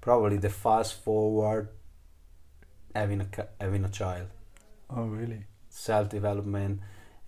Probably 0.00 0.38
the 0.38 0.50
fast 0.50 0.94
forward 1.02 1.68
having 2.94 3.20
a 3.20 3.28
having 3.60 3.84
a 3.84 3.88
child. 3.88 4.28
Oh 4.90 5.04
really? 5.04 5.44
Self 5.68 6.08
development 6.08 6.80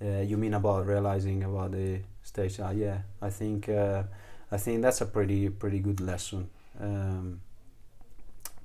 uh, 0.03 0.21
you 0.21 0.37
mean 0.37 0.55
about 0.55 0.87
realizing 0.87 1.43
about 1.43 1.73
the 1.73 2.01
stage 2.23 2.61
uh, 2.61 2.71
yeah. 2.75 2.99
I 3.21 3.31
think 3.31 3.69
uh, 3.69 4.03
i 4.51 4.57
think 4.57 4.83
that's 4.83 5.01
a 5.01 5.07
pretty 5.07 5.49
pretty 5.49 5.79
good 5.81 6.01
lesson 6.01 6.49
um, 6.81 7.41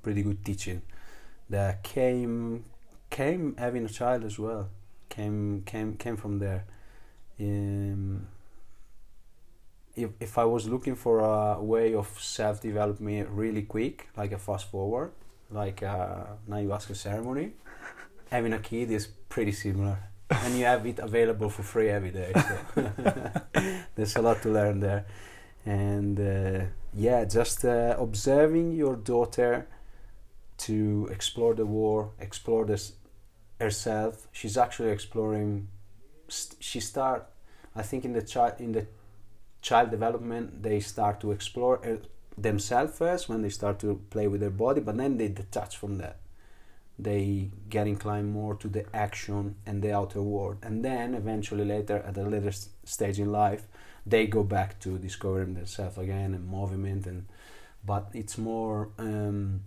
pretty 0.02 0.22
good 0.22 0.44
teaching 0.44 0.82
that 1.50 1.82
came 1.82 2.64
came 3.16 3.54
having 3.58 3.84
a 3.84 3.92
child 4.00 4.24
as 4.24 4.36
well 4.38 4.64
came 5.08 5.62
came 5.72 5.90
came 6.04 6.16
from 6.16 6.38
there 6.38 6.64
um, 7.40 8.26
if, 9.94 10.10
if 10.20 10.38
I 10.38 10.44
was 10.44 10.68
looking 10.68 10.94
for 10.94 11.20
a 11.20 11.62
way 11.62 11.94
of 11.94 12.08
self 12.18 12.60
development 12.60 13.28
really 13.30 13.62
quick, 13.62 14.08
like 14.16 14.32
a 14.32 14.38
fast 14.38 14.70
forward, 14.70 15.12
like 15.50 15.82
a 15.82 16.38
ayahuasca 16.48 16.96
ceremony, 16.96 17.52
having 18.30 18.52
a 18.52 18.58
kid 18.58 18.90
is 18.90 19.06
pretty 19.28 19.52
similar. 19.52 19.98
and 20.30 20.56
you 20.56 20.64
have 20.64 20.86
it 20.86 20.98
available 20.98 21.50
for 21.50 21.62
free 21.62 21.90
every 21.90 22.10
day. 22.10 22.32
So 22.34 22.92
there's 23.94 24.16
a 24.16 24.22
lot 24.22 24.40
to 24.42 24.48
learn 24.48 24.80
there. 24.80 25.04
And 25.66 26.18
uh, 26.18 26.64
yeah, 26.94 27.24
just 27.24 27.64
uh, 27.64 27.96
observing 27.98 28.72
your 28.72 28.96
daughter 28.96 29.66
to 30.58 31.08
explore 31.12 31.54
the 31.54 31.66
war, 31.66 32.12
explore 32.18 32.64
this 32.64 32.92
herself. 33.60 34.28
She's 34.32 34.56
actually 34.56 34.90
exploring. 34.90 35.68
St- 36.28 36.62
she 36.62 36.80
start, 36.80 37.26
I 37.76 37.82
think, 37.82 38.04
in 38.04 38.12
the 38.12 38.22
child 38.22 38.54
in 38.58 38.72
the 38.72 38.86
child 39.60 39.90
development, 39.90 40.62
they 40.62 40.80
start 40.80 41.20
to 41.20 41.30
explore 41.32 41.84
uh, 41.86 41.96
themselves 42.36 42.98
first 42.98 43.28
when 43.28 43.42
they 43.42 43.48
start 43.50 43.78
to 43.80 44.00
play 44.10 44.26
with 44.28 44.40
their 44.40 44.50
body, 44.50 44.80
but 44.80 44.96
then 44.96 45.16
they 45.18 45.28
detach 45.28 45.76
from 45.76 45.98
that. 45.98 46.16
They 46.98 47.50
get 47.68 47.86
inclined 47.86 48.32
more 48.32 48.54
to 48.56 48.68
the 48.68 48.84
action 48.94 49.56
and 49.66 49.82
the 49.82 49.92
outer 49.92 50.22
world, 50.22 50.58
and 50.62 50.84
then 50.84 51.14
eventually 51.14 51.64
later, 51.64 51.98
at 51.98 52.16
a 52.18 52.22
later 52.22 52.48
s- 52.48 52.68
stage 52.84 53.18
in 53.18 53.32
life, 53.32 53.66
they 54.06 54.26
go 54.26 54.42
back 54.42 54.78
to 54.80 54.98
discovering 54.98 55.54
themselves 55.54 55.98
again 55.98 56.34
and 56.34 56.46
movement, 56.48 57.06
and 57.06 57.26
but 57.84 58.08
it's 58.12 58.38
more 58.38 58.90
um, 58.98 59.62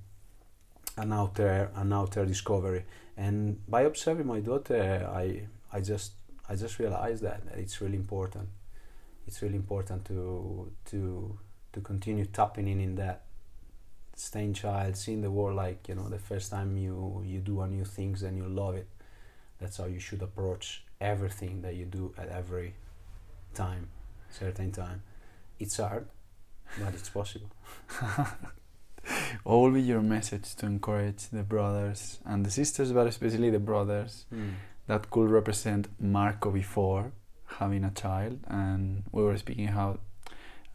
an 0.97 1.11
outer 1.13 1.71
an 1.75 1.93
outer 1.93 2.25
discovery. 2.25 2.83
And 3.17 3.65
by 3.67 3.81
observing 3.83 4.27
my 4.27 4.39
daughter, 4.39 5.09
I 5.13 5.47
I 5.71 5.81
just 5.81 6.13
I 6.49 6.55
just 6.55 6.79
realized 6.79 7.23
that, 7.23 7.41
it's 7.55 7.81
really 7.81 7.97
important 7.97 8.49
it's 9.27 9.41
really 9.41 9.55
important 9.55 10.05
to 10.05 10.71
to 10.85 11.37
to 11.73 11.81
continue 11.81 12.25
tapping 12.25 12.67
in 12.67 12.79
in 12.79 12.95
that 12.95 13.23
staying 14.15 14.53
child, 14.53 14.95
seeing 14.95 15.21
the 15.21 15.31
world 15.31 15.55
like 15.55 15.87
you 15.87 15.95
know 15.95 16.07
the 16.09 16.19
first 16.19 16.51
time 16.51 16.77
you 16.77 17.21
you 17.25 17.39
do 17.39 17.61
a 17.61 17.67
new 17.67 17.85
things 17.85 18.23
and 18.23 18.37
you 18.37 18.47
love 18.47 18.75
it. 18.75 18.87
That's 19.59 19.77
how 19.77 19.85
you 19.85 19.99
should 19.99 20.21
approach 20.21 20.83
everything 21.01 21.61
that 21.61 21.75
you 21.75 21.85
do 21.85 22.13
at 22.17 22.29
every 22.29 22.75
time, 23.53 23.87
certain 24.29 24.71
time. 24.71 25.01
It's 25.59 25.77
hard, 25.77 26.07
but 26.79 26.93
it's 26.93 27.09
possible. 27.09 27.49
what 29.43 29.57
will 29.57 29.71
be 29.71 29.81
your 29.81 30.01
message 30.01 30.55
to 30.55 30.65
encourage 30.65 31.27
the 31.29 31.43
brothers 31.43 32.19
and 32.25 32.45
the 32.45 32.51
sisters, 32.51 32.91
but 32.91 33.07
especially 33.07 33.49
the 33.49 33.59
brothers 33.59 34.25
Mm. 34.33 34.53
that 34.87 35.09
could 35.09 35.29
represent 35.29 35.87
Marco 35.99 36.51
before 36.51 37.11
having 37.59 37.83
a 37.83 37.91
child? 37.91 38.39
And 38.47 39.03
we 39.11 39.23
were 39.23 39.37
speaking 39.37 39.67
how, 39.67 39.99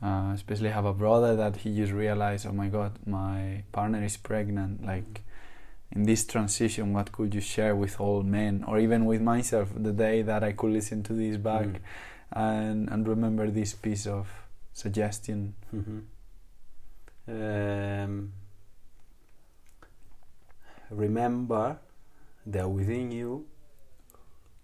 uh, 0.02 0.32
especially 0.34 0.70
have 0.70 0.84
a 0.84 0.94
brother 0.94 1.36
that 1.36 1.56
he 1.56 1.76
just 1.76 1.92
realized, 1.92 2.46
oh 2.46 2.52
my 2.52 2.68
God, 2.68 2.92
my 3.06 3.64
partner 3.72 4.02
is 4.04 4.16
pregnant. 4.16 4.84
Like 4.86 5.22
in 5.92 6.04
this 6.04 6.24
transition, 6.24 6.92
what 6.92 7.10
could 7.12 7.34
you 7.34 7.40
share 7.40 7.74
with 7.74 8.00
all 8.00 8.22
men, 8.22 8.64
or 8.68 8.78
even 8.78 9.04
with 9.06 9.20
myself, 9.20 9.68
the 9.76 9.92
day 9.92 10.22
that 10.22 10.42
I 10.44 10.52
could 10.52 10.72
listen 10.72 11.02
to 11.04 11.12
this 11.12 11.36
back 11.36 11.66
Mm. 11.66 11.80
and 12.32 12.88
and 12.92 13.08
remember 13.08 13.50
this 13.50 13.74
piece 13.74 14.06
of 14.06 14.28
suggestion? 14.72 15.54
Mhm. 15.74 16.02
Um, 17.28 18.32
remember 20.90 21.78
that 22.46 22.68
within 22.68 23.12
you 23.12 23.46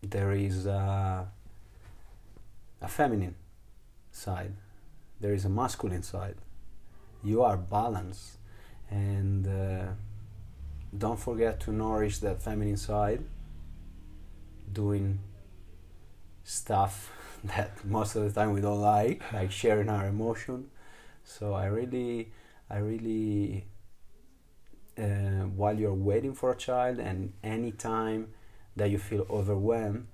there 0.02 0.32
is 0.32 0.66
a, 0.66 1.28
a 2.80 2.88
feminine 2.88 3.34
side, 4.10 4.52
there 5.20 5.34
is 5.34 5.44
a 5.44 5.48
masculine 5.48 6.02
side. 6.02 6.36
You 7.22 7.42
are 7.42 7.56
balanced, 7.56 8.38
and 8.90 9.46
uh, 9.46 9.92
don't 10.96 11.18
forget 11.18 11.60
to 11.60 11.72
nourish 11.72 12.18
that 12.18 12.42
feminine 12.42 12.76
side, 12.76 13.24
doing 14.72 15.18
stuff 16.44 17.12
that 17.44 17.84
most 17.84 18.16
of 18.16 18.22
the 18.22 18.30
time 18.30 18.52
we 18.52 18.60
don't 18.60 18.80
like, 18.80 19.22
like 19.32 19.50
sharing 19.50 19.88
our 19.88 20.06
emotion. 20.06 20.66
So 21.24 21.54
I 21.54 21.66
really, 21.66 22.30
I 22.70 22.78
really, 22.78 23.64
uh, 24.98 25.46
while 25.54 25.78
you're 25.78 25.94
waiting 25.94 26.34
for 26.34 26.50
a 26.50 26.56
child, 26.56 26.98
and 26.98 27.32
any 27.42 27.72
time 27.72 28.28
that 28.76 28.90
you 28.90 28.98
feel 28.98 29.26
overwhelmed 29.30 30.06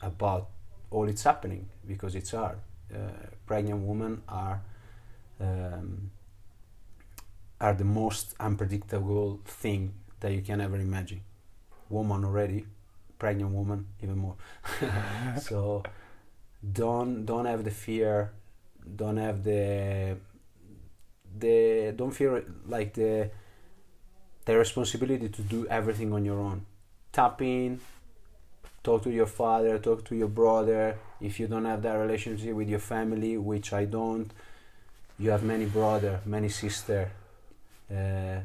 about 0.00 0.48
all 0.90 1.08
it's 1.08 1.24
happening, 1.24 1.68
because 1.86 2.14
it's 2.14 2.30
hard. 2.32 2.58
Uh, 2.94 2.98
pregnant 3.46 3.86
women 3.86 4.22
are 4.28 4.60
um, 5.40 6.10
are 7.60 7.74
the 7.74 7.84
most 7.84 8.34
unpredictable 8.40 9.40
thing 9.44 9.94
that 10.20 10.32
you 10.32 10.42
can 10.42 10.60
ever 10.60 10.76
imagine. 10.76 11.22
Woman 11.88 12.24
already, 12.24 12.66
pregnant 13.18 13.52
woman 13.52 13.86
even 14.02 14.18
more. 14.18 14.36
so 15.40 15.82
don't 16.72 17.24
don't 17.24 17.46
have 17.46 17.64
the 17.64 17.70
fear 17.70 18.32
don't 18.96 19.16
have 19.16 19.42
the 19.44 20.16
the 21.38 21.92
don't 21.96 22.12
feel 22.12 22.42
like 22.66 22.94
the 22.94 23.30
the 24.44 24.58
responsibility 24.58 25.28
to 25.28 25.42
do 25.42 25.66
everything 25.68 26.12
on 26.12 26.24
your 26.24 26.38
own. 26.40 26.66
Tap 27.12 27.40
in 27.42 27.80
talk 28.82 29.02
to 29.04 29.10
your 29.10 29.26
father 29.26 29.78
talk 29.78 30.04
to 30.04 30.14
your 30.14 30.28
brother. 30.28 30.98
If 31.20 31.38
you 31.38 31.46
don't 31.46 31.64
have 31.64 31.82
that 31.82 31.94
relationship 31.94 32.54
with 32.54 32.68
your 32.68 32.80
family 32.80 33.36
which 33.36 33.72
i 33.72 33.84
don't 33.84 34.30
you 35.18 35.30
have 35.30 35.42
many 35.42 35.66
brother 35.66 36.20
many 36.24 36.48
sister. 36.48 37.10
Uh, 37.90 38.40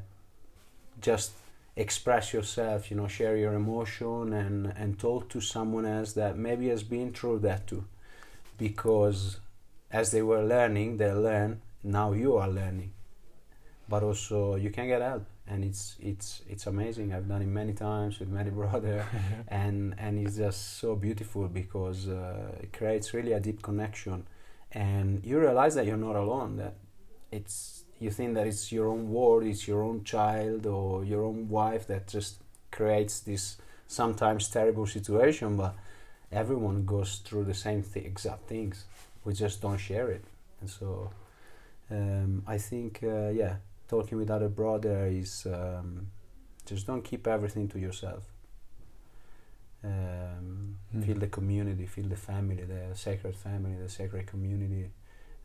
just 0.99 1.31
express 1.75 2.33
yourself 2.33 2.89
you 2.89 2.97
know 2.97 3.07
share 3.07 3.37
your 3.37 3.53
emotion 3.53 4.33
and 4.33 4.73
and 4.75 4.99
talk 4.99 5.29
to 5.29 5.39
someone 5.39 5.85
else 5.85 6.13
that 6.13 6.37
maybe 6.37 6.67
has 6.67 6.83
been 6.83 7.11
through 7.13 7.39
that 7.39 7.65
too. 7.67 7.83
Because 8.57 9.39
as 9.91 10.11
they 10.11 10.21
were 10.21 10.43
learning 10.43 10.97
they 10.97 11.11
learn 11.11 11.61
now 11.87 12.13
you 12.13 12.37
are 12.37 12.47
learning. 12.47 12.91
But 13.89 14.03
also 14.03 14.55
you 14.55 14.69
can 14.69 14.87
get 14.87 15.01
help 15.01 15.25
and 15.47 15.63
it's 15.63 15.95
it's 15.99 16.41
it's 16.49 16.67
amazing. 16.67 17.13
I've 17.13 17.27
done 17.27 17.41
it 17.41 17.47
many 17.47 17.73
times 17.73 18.19
with 18.19 18.29
many 18.29 18.49
brother 18.61 19.05
and 19.47 19.95
and 19.97 20.19
it's 20.19 20.37
just 20.37 20.79
so 20.79 20.95
beautiful 20.95 21.47
because 21.47 22.07
uh, 22.07 22.55
it 22.61 22.73
creates 22.73 23.13
really 23.13 23.33
a 23.33 23.39
deep 23.39 23.61
connection. 23.61 24.27
And 24.71 25.23
you 25.23 25.39
realize 25.39 25.75
that 25.75 25.85
you're 25.85 25.97
not 25.97 26.15
alone 26.15 26.57
that 26.57 26.75
it's 27.31 27.85
you 27.99 28.11
think 28.11 28.35
that 28.35 28.45
it's 28.45 28.71
your 28.71 28.87
own 28.89 29.09
world 29.09 29.43
it's 29.43 29.67
your 29.67 29.81
own 29.83 30.03
child 30.03 30.65
or 30.67 31.03
your 31.03 31.23
own 31.23 31.49
wife 31.49 31.87
that 31.87 32.07
just 32.07 32.37
creates 32.71 33.21
this 33.21 33.57
sometimes 33.87 34.49
terrible 34.49 34.85
situation 34.85 35.57
but 35.57 35.73
everyone 36.31 36.85
goes 36.85 37.17
through 37.17 37.45
the 37.45 37.53
same 37.53 37.83
th- 37.83 38.05
exact 38.05 38.47
things. 38.47 38.85
We 39.23 39.33
just 39.33 39.61
don't 39.61 39.77
share 39.77 40.09
it. 40.09 40.23
And 40.61 40.69
so 40.69 41.11
um, 41.91 42.43
i 42.47 42.57
think 42.57 42.99
uh, 43.03 43.29
yeah 43.29 43.55
talking 43.87 44.17
with 44.17 44.29
other 44.29 44.49
brother 44.49 45.05
is 45.07 45.45
um, 45.45 46.07
just 46.65 46.85
don't 46.87 47.03
keep 47.03 47.25
everything 47.27 47.67
to 47.69 47.79
yourself. 47.79 48.23
Um, 49.83 50.75
Mm. 50.93 51.05
feel 51.05 51.19
the 51.19 51.27
community 51.27 51.85
feel 51.85 52.07
the 52.09 52.15
family 52.15 52.63
the 52.63 52.95
sacred 52.95 53.35
family 53.35 53.75
the 53.75 53.89
sacred 53.89 54.25
community 54.25 54.89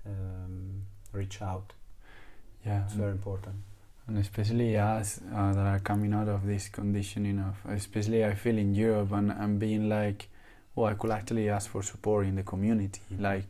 um, 0.06 0.82
reach 1.12 1.42
out. 1.42 1.72
Yeah, 2.66 2.84
it's 2.84 2.94
very 2.94 3.10
important. 3.12 3.56
and 4.08 4.18
especially 4.18 4.76
us 4.76 5.20
uh, 5.32 5.52
that 5.52 5.66
are 5.66 5.80
coming 5.80 6.12
out 6.14 6.28
of 6.28 6.46
this 6.46 6.68
conditioning 6.68 7.38
of, 7.38 7.54
especially 7.70 8.24
I 8.24 8.34
feel 8.34 8.58
in 8.58 8.74
Europe 8.74 9.12
and, 9.12 9.30
and 9.30 9.58
being 9.60 9.88
like, 9.88 10.28
oh, 10.76 10.84
I 10.84 10.94
could 10.94 11.10
actually 11.12 11.48
ask 11.48 11.70
for 11.70 11.82
support 11.82 12.26
in 12.26 12.34
the 12.34 12.42
community, 12.42 13.00
like 13.18 13.46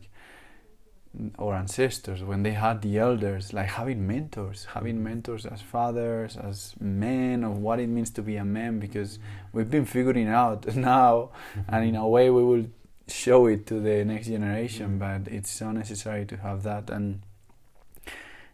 our 1.37 1.53
ancestors 1.53 2.23
when 2.23 2.41
they 2.43 2.51
had 2.53 2.81
the 2.81 2.97
elders, 2.97 3.53
like 3.53 3.67
having 3.67 4.07
mentors, 4.07 4.65
having 4.73 4.97
Mhm. 4.97 5.01
mentors 5.03 5.45
as 5.45 5.61
fathers, 5.61 6.35
as 6.37 6.73
men, 6.79 7.43
of 7.43 7.59
what 7.59 7.79
it 7.79 7.87
means 7.87 8.09
to 8.11 8.21
be 8.23 8.35
a 8.37 8.43
man, 8.45 8.79
because 8.79 9.19
we've 9.51 9.69
been 9.69 9.85
figuring 9.85 10.27
out 10.27 10.65
now, 10.75 11.29
and 11.67 11.85
in 11.85 11.95
a 11.95 12.07
way 12.07 12.29
we 12.31 12.43
will 12.43 12.65
show 13.07 13.45
it 13.47 13.67
to 13.67 13.79
the 13.79 14.03
next 14.05 14.27
generation, 14.27 14.97
Mm. 14.97 14.99
but 14.99 15.31
it's 15.31 15.51
so 15.51 15.71
necessary 15.71 16.25
to 16.25 16.37
have 16.37 16.63
that 16.63 16.89
and 16.89 17.19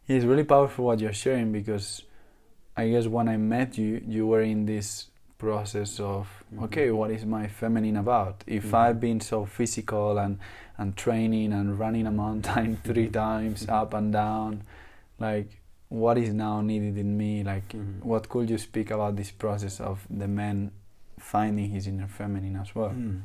it's 0.07 0.25
really 0.25 0.43
powerful 0.43 0.85
what 0.85 0.99
you're 0.99 1.13
sharing 1.13 1.51
because 1.51 2.03
I 2.75 2.89
guess 2.89 3.07
when 3.07 3.27
I 3.29 3.37
met 3.37 3.77
you, 3.77 4.01
you 4.07 4.25
were 4.25 4.41
in 4.41 4.65
this 4.65 5.07
process 5.37 5.99
of 5.99 6.27
okay, 6.63 6.91
what 6.91 7.11
is 7.11 7.25
my 7.25 7.47
feminine 7.47 7.95
about? 7.97 8.43
If. 8.47 8.73
I've 8.73 8.99
been 8.99 9.19
so 9.21 9.45
physical 9.45 10.17
and 10.17 10.39
and 10.79 10.95
training 10.95 11.51
and 11.53 11.77
running 11.77 12.07
a 12.07 12.11
mountain 12.11 12.77
three 12.83 13.07
Mhm. 13.09 13.13
times 13.13 13.65
Mhm. 13.65 13.73
up 13.81 13.93
and 13.93 14.13
down, 14.13 14.63
like 15.19 15.49
what 15.89 16.17
is 16.17 16.33
now 16.33 16.61
needed 16.61 16.97
in 16.97 17.17
me? 17.17 17.43
Like 17.43 17.69
Mhm. 17.73 18.03
what 18.03 18.29
could 18.29 18.49
you 18.49 18.57
speak 18.57 18.89
about 18.91 19.15
this 19.15 19.31
process 19.31 19.79
of 19.81 20.07
the 20.09 20.27
man 20.27 20.71
finding 21.19 21.69
his 21.71 21.85
inner 21.87 22.07
feminine 22.07 22.55
as 22.55 22.73
well? 22.73 22.91
Mm. 22.91 23.21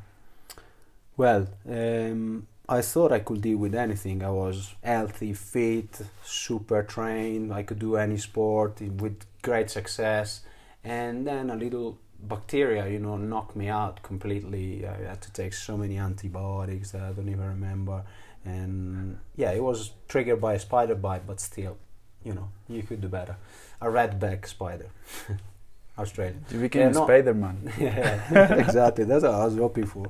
Well, 1.17 1.47
um, 1.69 2.47
I 2.69 2.81
thought 2.83 3.13
I 3.13 3.21
could 3.21 3.41
deal 3.41 3.59
with 3.59 3.75
anything. 3.75 4.23
I 4.25 4.31
was 4.31 4.75
healthy, 4.83 5.33
fit, 5.35 6.01
super 6.25 6.83
trained. 6.83 7.53
I 7.53 7.63
could 7.63 7.79
do 7.79 7.97
any 7.97 8.17
sport 8.19 8.81
with 8.81 9.17
great 9.43 9.71
success. 9.71 10.41
And 10.83 11.27
then 11.27 11.51
a 11.51 11.57
little 11.57 11.99
bacteria, 12.29 12.89
you 12.89 12.99
know, 12.99 13.17
knocked 13.17 13.57
me 13.57 13.69
out 13.69 14.03
completely. 14.03 14.87
I 14.87 15.09
had 15.09 15.21
to 15.23 15.33
take 15.33 15.53
so 15.53 15.77
many 15.77 15.99
antibiotics 15.99 16.91
that 16.93 17.03
I 17.03 17.13
don't 17.13 17.29
even 17.29 17.47
remember. 17.47 18.05
And 18.45 19.19
yeah, 19.37 19.53
it 19.53 19.63
was 19.63 19.93
triggered 20.09 20.41
by 20.41 20.55
a 20.55 20.59
spider 20.59 20.95
bite, 20.95 21.27
but 21.27 21.41
still, 21.41 21.77
you 22.23 22.35
know, 22.35 22.49
you 22.69 22.83
could 22.83 23.01
do 23.01 23.09
better. 23.09 23.37
A 23.81 23.87
redback 23.87 24.47
spider, 24.47 24.89
Australian. 25.99 26.45
You 26.51 26.61
became 26.61 26.83
Yeah, 26.83 26.89
no. 26.91 27.05
Spider-Man. 27.05 27.73
yeah, 27.79 28.55
exactly. 28.55 29.05
That's 29.05 29.25
what 29.25 29.35
I 29.35 29.45
was 29.47 29.57
hoping 29.57 29.87
for. 29.87 30.07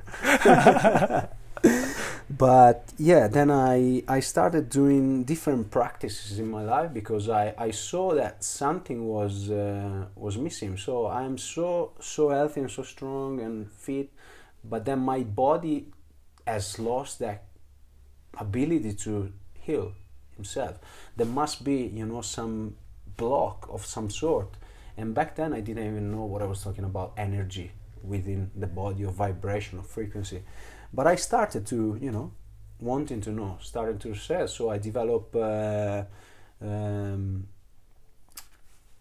but 2.31 2.93
yeah, 2.99 3.29
then 3.29 3.51
I 3.51 4.03
I 4.09 4.21
started 4.21 4.71
doing 4.71 5.25
different 5.25 5.71
practices 5.71 6.39
in 6.39 6.49
my 6.49 6.63
life 6.63 6.93
because 6.93 7.29
I, 7.29 7.55
I 7.59 7.71
saw 7.71 8.15
that 8.15 8.43
something 8.43 9.07
was 9.07 9.51
uh, 9.51 10.07
was 10.17 10.39
missing. 10.39 10.77
So 10.77 11.07
I'm 11.07 11.37
so 11.37 11.93
so 12.01 12.31
healthy 12.31 12.61
and 12.61 12.71
so 12.71 12.83
strong 12.83 13.41
and 13.41 13.71
fit, 13.71 14.11
but 14.65 14.85
then 14.85 15.01
my 15.01 15.21
body 15.21 15.93
has 16.47 16.79
lost 16.79 17.19
that 17.19 17.45
ability 18.39 18.95
to 18.95 19.33
heal 19.61 19.93
himself. 20.35 20.79
There 21.17 21.27
must 21.27 21.63
be 21.63 21.87
you 21.87 22.07
know 22.07 22.23
some 22.23 22.77
block 23.17 23.69
of 23.71 23.85
some 23.85 24.11
sort. 24.11 24.49
And 24.97 25.15
back 25.15 25.35
then, 25.37 25.53
I 25.53 25.61
didn't 25.61 25.87
even 25.87 26.13
know 26.13 26.25
what 26.25 26.41
I 26.41 26.47
was 26.47 26.63
talking 26.63 26.85
about 26.85 27.15
energy 27.17 27.73
within 28.03 28.51
the 28.55 28.67
body 28.67 29.03
of 29.03 29.15
vibration 29.15 29.79
of 29.79 29.87
frequency. 29.87 30.43
But 30.95 31.09
I 31.09 31.17
started 31.17 31.67
to, 31.67 31.99
you 32.01 32.13
know, 32.13 32.31
wanting 32.79 33.21
to 33.23 33.31
know, 33.31 33.59
starting 33.61 33.99
to 33.99 34.11
research. 34.11 34.51
So 34.51 34.71
I 34.71 34.79
developed 34.79 35.35
uh, 35.35 36.05
um, 36.63 37.49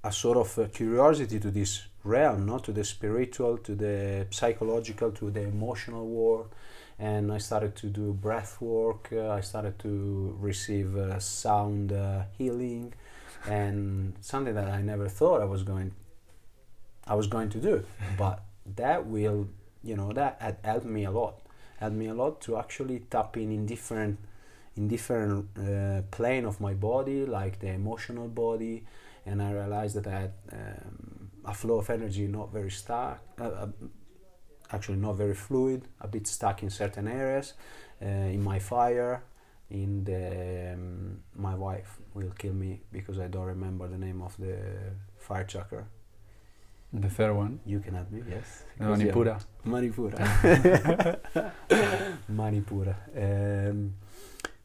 a 0.03 0.11
sort 0.11 0.37
of 0.37 0.73
curiosity 0.73 1.39
to 1.39 1.51
this 1.51 1.83
realm, 2.03 2.47
not 2.47 2.63
to 2.63 2.71
the 2.71 2.83
spiritual, 2.83 3.59
to 3.59 3.75
the 3.75 4.25
psychological, 4.31 5.11
to 5.11 5.29
the 5.29 5.41
emotional 5.41 6.07
world. 6.07 6.49
And 6.97 7.31
I 7.31 7.37
started 7.37 7.75
to 7.77 7.87
do 7.87 8.13
breath 8.13 8.59
work. 8.59 9.09
Uh, 9.11 9.29
I 9.29 9.41
started 9.41 9.77
to 9.79 10.35
receive 10.39 10.97
uh, 10.97 11.19
sound 11.19 11.91
uh, 11.91 12.23
healing, 12.37 12.93
and 13.45 14.13
something 14.21 14.55
that 14.55 14.67
I 14.67 14.81
never 14.81 15.09
thought 15.09 15.41
I 15.41 15.45
was 15.45 15.63
going, 15.63 15.93
I 17.05 17.13
was 17.13 17.27
going 17.27 17.49
to 17.49 17.59
do. 17.59 17.83
but 18.17 18.43
that 18.75 19.05
will, 19.05 19.47
you 19.83 19.95
know, 19.95 20.11
that 20.13 20.37
had 20.39 20.57
helped 20.63 20.85
me 20.85 21.03
a 21.05 21.11
lot. 21.11 21.42
Helped 21.77 21.95
me 21.95 22.07
a 22.07 22.13
lot 22.13 22.41
to 22.41 22.57
actually 22.57 22.99
tap 23.09 23.37
in 23.37 23.51
in 23.51 23.65
different, 23.65 24.19
in 24.75 24.87
different 24.87 25.47
uh, 25.57 26.01
plane 26.11 26.45
of 26.45 26.59
my 26.61 26.73
body, 26.73 27.25
like 27.25 27.59
the 27.59 27.69
emotional 27.69 28.27
body, 28.27 28.85
and 29.25 29.41
I 29.41 29.51
realized 29.51 29.95
that 29.95 30.07
I 30.07 30.19
had 30.19 30.33
um, 30.51 31.31
a 31.45 31.53
flow 31.53 31.79
of 31.79 31.89
energy 31.89 32.27
not 32.27 32.51
very 32.51 32.71
stuck, 32.71 33.19
uh, 33.39 33.43
uh, 33.43 33.67
actually 34.71 34.97
not 34.97 35.13
very 35.13 35.35
fluid, 35.35 35.87
a 36.01 36.07
bit 36.07 36.27
stuck 36.27 36.63
in 36.63 36.69
certain 36.69 37.07
areas, 37.07 37.53
uh, 38.01 38.05
in 38.05 38.43
my 38.43 38.59
fire, 38.59 39.23
in 39.69 40.03
the 40.03 40.73
um, 40.73 41.19
my 41.35 41.55
wife 41.55 41.97
will 42.13 42.31
kill 42.37 42.53
me 42.53 42.81
because 42.91 43.19
I 43.19 43.27
don't 43.27 43.45
remember 43.45 43.87
the 43.87 43.97
name 43.97 44.21
of 44.21 44.37
the 44.37 44.57
fire 45.17 45.43
chakra. 45.43 45.85
The 46.93 47.09
third 47.09 47.33
one. 47.35 47.59
You 47.65 47.79
can 47.79 47.95
help 47.95 48.11
me, 48.11 48.21
yes. 48.29 48.63
Manipura. 48.79 49.43
Manipura. 49.65 50.19
Manipura. 52.31 52.95
Um, 53.17 53.95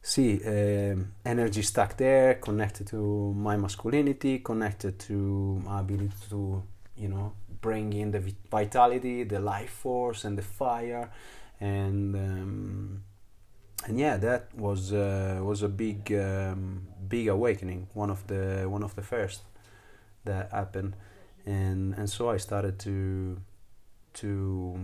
see, 0.01 0.39
um, 0.45 1.11
energy 1.25 1.63
stuck 1.63 1.97
there, 1.97 2.35
connected 2.35 2.87
to 2.87 3.33
my 3.33 3.57
masculinity, 3.57 4.39
connected 4.39 4.99
to 4.99 5.61
my 5.65 5.79
ability 5.79 6.13
to, 6.29 6.61
you 6.95 7.09
know, 7.09 7.33
bring 7.61 7.93
in 7.93 8.11
the 8.11 8.21
vitality, 8.51 9.23
the 9.23 9.39
life 9.39 9.71
force, 9.71 10.23
and 10.23 10.37
the 10.37 10.43
fire, 10.43 11.09
and 11.59 12.15
um, 12.15 13.03
and 13.87 13.99
yeah, 13.99 14.17
that 14.17 14.53
was 14.55 14.93
uh, 14.93 15.39
was 15.41 15.63
a 15.63 15.69
big 15.69 16.13
um, 16.13 16.87
big 17.07 17.27
awakening. 17.27 17.87
One 17.93 18.09
of 18.09 18.25
the 18.27 18.65
one 18.69 18.83
of 18.83 18.95
the 18.95 19.01
first 19.01 19.41
that 20.25 20.51
happened, 20.51 20.95
and 21.45 21.93
and 21.95 22.09
so 22.09 22.29
I 22.29 22.37
started 22.37 22.79
to 22.79 23.39
to 24.15 24.77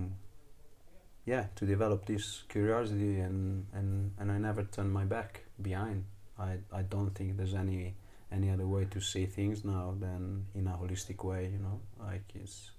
yeah 1.25 1.47
to 1.55 1.65
develop 1.65 2.05
this 2.05 2.43
curiosity 2.49 3.19
and 3.19 3.67
and 3.73 4.13
and 4.19 4.31
I 4.31 4.37
never 4.37 4.63
turned 4.63 4.91
my 4.91 5.05
back 5.05 5.45
behind. 5.61 6.05
I 6.39 6.57
I 6.71 6.81
don't 6.83 7.11
think 7.11 7.37
there's 7.37 7.53
any 7.53 7.95
any 8.31 8.49
other 8.49 8.67
way 8.67 8.85
to 8.85 8.99
see 8.99 9.25
things 9.25 9.63
now 9.63 9.95
than 9.99 10.45
in 10.53 10.67
a 10.67 10.71
holistic 10.71 11.23
way. 11.23 11.49
You 11.51 11.59
know, 11.59 11.79
like 11.99 12.23
it's 12.35 12.71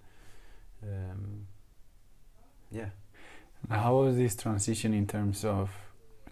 um, 0.83 1.47
yeah. 2.71 2.91
How 3.71 3.97
was 3.97 4.17
this 4.17 4.37
transition 4.37 4.95
in 4.95 5.07
terms 5.07 5.45
of? 5.45 5.71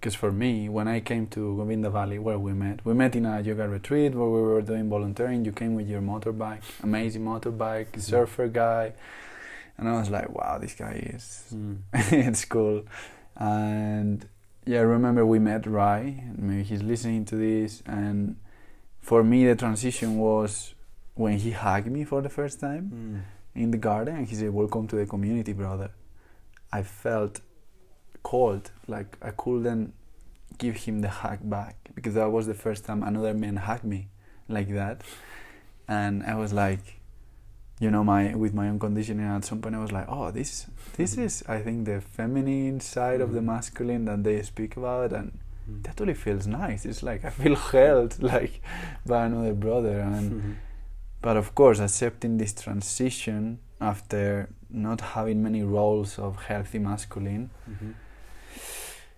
Because 0.04 0.16
for 0.16 0.30
me, 0.30 0.68
when 0.68 0.86
I 0.86 1.00
came 1.00 1.26
to 1.28 1.56
Govinda 1.56 1.88
Valley, 1.88 2.18
where 2.18 2.38
we 2.38 2.52
met, 2.52 2.84
we 2.84 2.92
met 2.92 3.16
in 3.16 3.24
a 3.24 3.40
yoga 3.40 3.66
retreat 3.66 4.14
where 4.14 4.28
we 4.28 4.42
were 4.42 4.60
doing 4.60 4.90
volunteering. 4.90 5.46
You 5.46 5.52
came 5.52 5.74
with 5.74 5.88
your 5.88 6.02
motorbike, 6.02 6.60
amazing 6.82 7.24
motorbike, 7.24 7.98
surfer 7.98 8.48
guy, 8.48 8.92
and 9.78 9.88
I 9.88 9.92
was 9.98 10.10
like, 10.10 10.28
"Wow, 10.28 10.58
this 10.58 10.74
guy 10.74 10.96
is 11.14 11.24
Mm. 11.54 11.78
it's 12.28 12.44
cool." 12.44 12.82
And 13.36 14.28
yeah, 14.66 14.80
I 14.80 14.82
remember 14.82 15.24
we 15.24 15.38
met 15.38 15.66
Rai, 15.66 16.02
and 16.28 16.38
maybe 16.38 16.64
he's 16.64 16.82
listening 16.82 17.24
to 17.30 17.36
this. 17.36 17.82
And 17.86 18.36
for 19.00 19.24
me, 19.24 19.46
the 19.46 19.56
transition 19.56 20.18
was 20.18 20.74
when 21.14 21.38
he 21.38 21.52
hugged 21.52 21.90
me 21.90 22.04
for 22.04 22.20
the 22.20 22.28
first 22.28 22.60
time 22.60 22.84
Mm. 22.92 23.20
in 23.62 23.70
the 23.70 23.78
garden 23.78 24.16
and 24.18 24.26
he 24.28 24.34
said, 24.36 24.50
Welcome 24.52 24.86
to 24.88 24.96
the 24.96 25.06
community, 25.06 25.54
brother. 25.54 25.92
I 26.70 26.82
felt 26.82 27.40
cold, 28.24 28.64
like 28.88 29.10
I 29.22 29.30
couldn't 29.42 29.92
give 30.58 30.76
him 30.86 31.00
the 31.00 31.08
hug 31.20 31.38
back 31.56 31.76
because 31.94 32.14
that 32.14 32.30
was 32.36 32.46
the 32.46 32.54
first 32.64 32.84
time 32.84 33.02
another 33.02 33.34
man 33.34 33.56
hugged 33.56 33.84
me 33.84 34.08
like 34.48 34.70
that. 34.74 34.96
And 35.88 36.22
I 36.24 36.34
was 36.36 36.52
like, 36.52 36.84
you 37.80 37.90
know, 37.90 38.02
my 38.04 38.34
with 38.34 38.54
my 38.54 38.68
own 38.70 38.78
conditioning 38.78 39.26
at 39.26 39.44
some 39.44 39.60
point 39.60 39.74
I 39.74 39.82
was 39.86 39.92
like, 39.92 40.06
Oh, 40.08 40.30
this 40.30 40.66
this 40.96 41.16
is 41.18 41.42
I 41.48 41.58
think 41.60 41.84
the 41.86 42.00
feminine 42.00 42.80
side 42.80 43.20
of 43.20 43.30
the 43.32 43.40
Mhm. 43.40 43.44
masculine 43.54 44.04
that 44.06 44.20
they 44.24 44.42
speak 44.42 44.76
about 44.76 45.12
and 45.12 45.30
Mm. 45.70 45.82
that 45.84 45.98
really 46.00 46.14
feels 46.26 46.46
nice. 46.46 46.84
It's 46.90 47.02
like 47.02 47.24
I 47.24 47.30
feel 47.30 47.56
held 47.56 48.10
like 48.34 48.54
by 49.06 49.20
another 49.26 49.54
brother 49.54 49.96
and 50.00 50.26
Mhm. 50.32 50.54
but 51.26 51.36
of 51.42 51.48
course, 51.54 51.78
accepting 51.80 52.32
this 52.38 52.52
transition 52.64 53.58
after 53.80 54.48
not 54.70 55.00
having 55.16 55.42
many 55.42 55.62
roles 55.62 56.18
of 56.18 56.32
healthy 56.50 56.78
masculine 56.78 57.50
Mhm. 57.70 57.94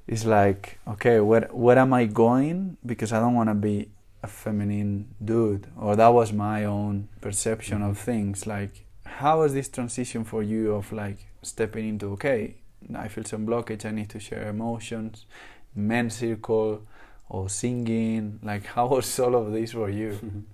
Is 0.07 0.25
like, 0.25 0.79
okay, 0.87 1.21
where 1.21 1.49
where 1.53 1.79
am 1.79 1.93
I 1.93 2.07
going? 2.07 2.77
Because 2.85 3.13
I 3.13 3.21
don't 3.21 3.35
want 3.35 3.49
to 3.51 3.55
be 3.55 3.91
a 4.23 4.29
feminine 4.29 5.15
dude, 5.25 5.67
or 5.77 5.97
that 5.97 6.09
was 6.09 6.33
my 6.33 6.65
own 6.65 7.09
perception 7.21 7.83
of 7.83 7.99
things. 7.99 8.47
Like, 8.47 8.87
how 9.05 9.41
was 9.41 9.53
this 9.53 9.69
transition 9.69 10.25
for 10.25 10.43
you 10.43 10.75
of 10.75 10.93
like 10.93 11.19
stepping 11.43 11.89
into 11.89 12.13
okay, 12.13 12.57
I 12.95 13.09
feel 13.09 13.25
some 13.25 13.47
blockage, 13.47 13.85
I 13.85 13.91
need 13.91 14.11
to 14.11 14.21
share 14.21 14.49
emotions, 14.49 15.27
men's 15.75 16.17
circle, 16.17 16.83
or 17.29 17.49
singing. 17.49 18.39
Like, 18.43 18.67
how 18.67 18.87
was 18.89 19.19
all 19.19 19.35
of 19.35 19.53
this 19.53 19.73
for 19.73 19.91
you? 19.91 20.45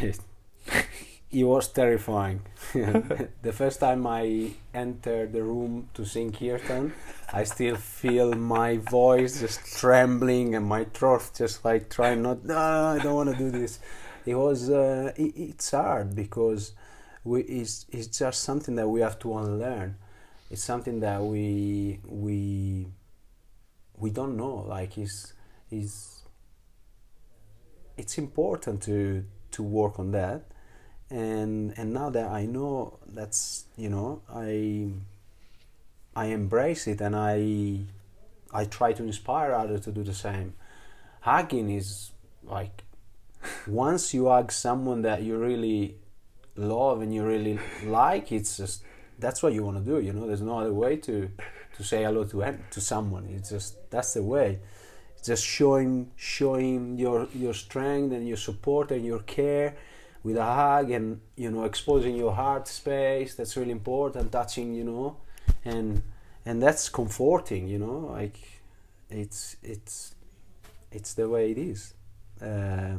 it 1.30 1.44
was 1.44 1.68
terrifying. 1.68 2.42
the 2.72 3.52
first 3.52 3.80
time 3.80 4.06
I 4.06 4.52
entered 4.72 5.32
the 5.32 5.42
room 5.42 5.88
to 5.94 6.04
sing 6.04 6.32
Kirtan, 6.32 6.92
I 7.32 7.44
still 7.44 7.76
feel 7.76 8.32
my 8.34 8.76
voice 8.76 9.40
just 9.40 9.78
trembling 9.78 10.54
and 10.54 10.64
my 10.66 10.84
throat 10.84 11.30
just 11.36 11.64
like 11.64 11.90
trying 11.90 12.22
not. 12.22 12.44
No, 12.44 12.56
I 12.56 12.98
don't 13.02 13.14
want 13.14 13.30
to 13.30 13.36
do 13.36 13.50
this. 13.50 13.80
It 14.24 14.36
was. 14.36 14.70
Uh, 14.70 15.12
it, 15.16 15.32
it's 15.36 15.70
hard 15.72 16.14
because 16.14 16.72
we 17.24 17.42
it's, 17.42 17.86
it's 17.90 18.18
just 18.18 18.42
something 18.42 18.76
that 18.76 18.88
we 18.88 19.00
have 19.00 19.18
to 19.20 19.36
unlearn. 19.36 19.96
It's 20.50 20.62
something 20.62 21.00
that 21.00 21.22
we 21.22 21.98
we 22.06 22.86
we 23.96 24.10
don't 24.10 24.36
know. 24.36 24.64
Like 24.68 24.96
it's 24.96 25.32
is 25.72 26.22
it's 27.96 28.16
important 28.16 28.82
to 28.84 29.24
to 29.50 29.62
work 29.64 29.98
on 29.98 30.12
that 30.12 30.44
and 31.10 31.74
and 31.76 31.92
now 31.92 32.10
that 32.10 32.30
I 32.30 32.46
know 32.46 32.98
that's 33.06 33.64
you 33.76 33.88
know 33.88 34.22
I 34.32 34.88
I 36.14 36.26
embrace 36.26 36.86
it 36.86 37.00
and 37.00 37.14
I 37.14 37.80
I 38.52 38.64
try 38.64 38.92
to 38.92 39.02
inspire 39.02 39.52
others 39.52 39.82
to 39.82 39.92
do 39.92 40.02
the 40.02 40.14
same. 40.14 40.54
Hugging 41.20 41.70
is 41.70 42.10
like 42.44 42.84
once 43.66 44.14
you 44.14 44.28
hug 44.28 44.50
someone 44.50 45.02
that 45.02 45.22
you 45.22 45.36
really 45.36 45.96
love 46.56 47.02
and 47.02 47.14
you 47.14 47.24
really 47.24 47.58
like, 47.84 48.32
it's 48.32 48.56
just 48.56 48.82
that's 49.18 49.42
what 49.42 49.52
you 49.52 49.62
want 49.62 49.78
to 49.78 49.84
do. 49.84 50.00
You 50.00 50.12
know, 50.12 50.26
there's 50.26 50.42
no 50.42 50.58
other 50.58 50.72
way 50.72 50.96
to 50.96 51.30
to 51.76 51.84
say 51.84 52.04
hello 52.04 52.24
to 52.24 52.58
to 52.70 52.80
someone. 52.80 53.26
It's 53.26 53.50
just 53.50 53.90
that's 53.90 54.14
the 54.14 54.22
way. 54.22 54.60
Just 55.22 55.44
showing 55.44 56.10
showing 56.16 56.98
your 56.98 57.28
your 57.34 57.54
strength 57.54 58.12
and 58.12 58.26
your 58.26 58.36
support 58.36 58.90
and 58.90 59.04
your 59.04 59.20
care 59.20 59.76
with 60.26 60.36
a 60.36 60.44
hug 60.60 60.90
and 60.90 61.20
you 61.36 61.48
know 61.52 61.62
exposing 61.70 62.16
your 62.16 62.32
heart 62.32 62.66
space 62.66 63.36
that's 63.36 63.56
really 63.56 63.76
important 63.80 64.32
touching 64.32 64.74
you 64.74 64.82
know 64.82 65.16
and 65.64 66.02
and 66.44 66.60
that's 66.60 66.88
comforting 66.88 67.68
you 67.68 67.78
know 67.78 67.98
like 68.18 68.38
it's 69.08 69.56
it's 69.62 70.16
it's 70.90 71.14
the 71.14 71.28
way 71.28 71.50
it 71.52 71.58
is. 71.58 71.94
Uh, 72.42 72.96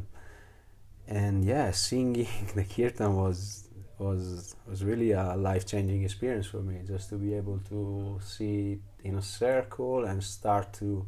and 1.08 1.44
yeah 1.46 1.70
singing 1.72 2.28
the 2.56 2.64
kirtan 2.64 3.14
was 3.16 3.68
was 4.00 4.56
was 4.70 4.84
really 4.84 5.12
a 5.12 5.36
life-changing 5.36 6.04
experience 6.04 6.48
for 6.54 6.62
me 6.70 6.76
just 6.86 7.10
to 7.10 7.16
be 7.16 7.34
able 7.34 7.60
to 7.70 8.20
see 8.24 8.80
in 9.04 9.16
a 9.16 9.22
circle 9.22 10.06
and 10.06 10.24
start 10.24 10.72
to 10.72 11.06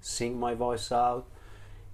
sing 0.00 0.38
my 0.46 0.54
voice 0.54 0.90
out 0.90 1.26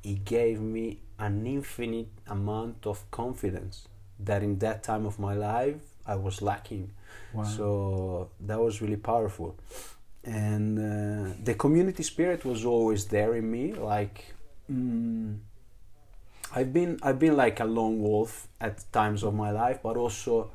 it 0.07 0.25
gave 0.25 0.61
me 0.61 1.01
an 1.19 1.47
infinite 1.47 2.12
amount 2.29 2.87
of 2.87 3.11
confidence 3.11 3.88
that 4.21 4.42
in 4.42 4.59
that 4.59 4.85
time 4.85 5.05
of 5.05 5.19
my 5.19 5.35
life 5.35 5.83
I 6.07 6.14
was 6.14 6.40
lacking. 6.40 6.92
Wow. 7.33 7.42
So 7.42 8.31
that 8.40 8.61
was 8.61 8.81
really 8.81 8.97
powerful. 8.97 9.57
And 10.25 10.79
uh, 10.79 11.33
the 11.42 11.55
community 11.55 12.05
spirit 12.05 12.45
was 12.45 12.64
always 12.64 13.07
there 13.07 13.35
in 13.35 13.51
me. 13.51 13.73
Like 13.73 14.35
mm, 14.71 15.38
I've 16.55 16.73
been, 16.73 16.99
I've 17.03 17.19
been 17.19 17.37
like 17.37 17.59
a 17.59 17.64
lone 17.64 18.01
wolf 18.01 18.47
at 18.61 18.85
times 18.92 19.25
of 19.25 19.35
my 19.35 19.51
life, 19.51 19.81
but 19.83 19.97
also 19.97 20.53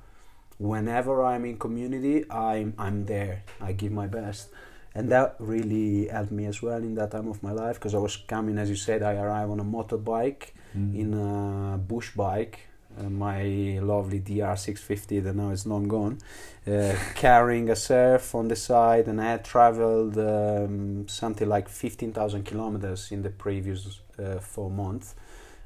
whenever 0.59 1.23
I'm 1.25 1.43
in 1.43 1.57
community, 1.57 2.23
I'm, 2.31 2.73
I'm 2.77 3.05
there. 3.05 3.43
I 3.59 3.73
give 3.73 3.91
my 3.91 4.07
best 4.07 4.47
and 4.95 5.09
that 5.09 5.35
really 5.39 6.07
helped 6.07 6.31
me 6.31 6.45
as 6.45 6.61
well 6.61 6.77
in 6.77 6.95
that 6.95 7.11
time 7.11 7.27
of 7.29 7.41
my 7.43 7.51
life 7.51 7.75
because 7.75 7.95
I 7.95 7.99
was 7.99 8.17
coming, 8.17 8.57
as 8.57 8.69
you 8.69 8.75
said, 8.75 9.01
I 9.03 9.15
arrived 9.15 9.51
on 9.51 9.59
a 9.59 9.63
motorbike 9.65 10.51
Mm. 10.77 10.95
in 10.95 11.13
a 11.13 11.77
bush 11.77 12.11
bike, 12.15 12.59
uh, 12.97 13.09
my 13.09 13.43
lovely 13.81 14.21
DR650 14.21 15.19
that 15.23 15.35
now 15.35 15.49
is 15.49 15.65
long 15.65 15.87
gone, 15.89 16.17
uh, 16.65 16.95
carrying 17.15 17.69
a 17.69 17.75
surf 17.75 18.33
on 18.35 18.47
the 18.47 18.55
side, 18.55 19.07
and 19.09 19.19
I 19.19 19.31
had 19.31 19.43
traveled 19.43 20.17
um, 20.17 21.07
something 21.09 21.47
like 21.49 21.67
15,000 21.67 22.43
kilometers 22.45 23.11
in 23.11 23.21
the 23.21 23.29
previous 23.29 23.99
uh, 24.17 24.39
four 24.39 24.69
months. 24.71 25.15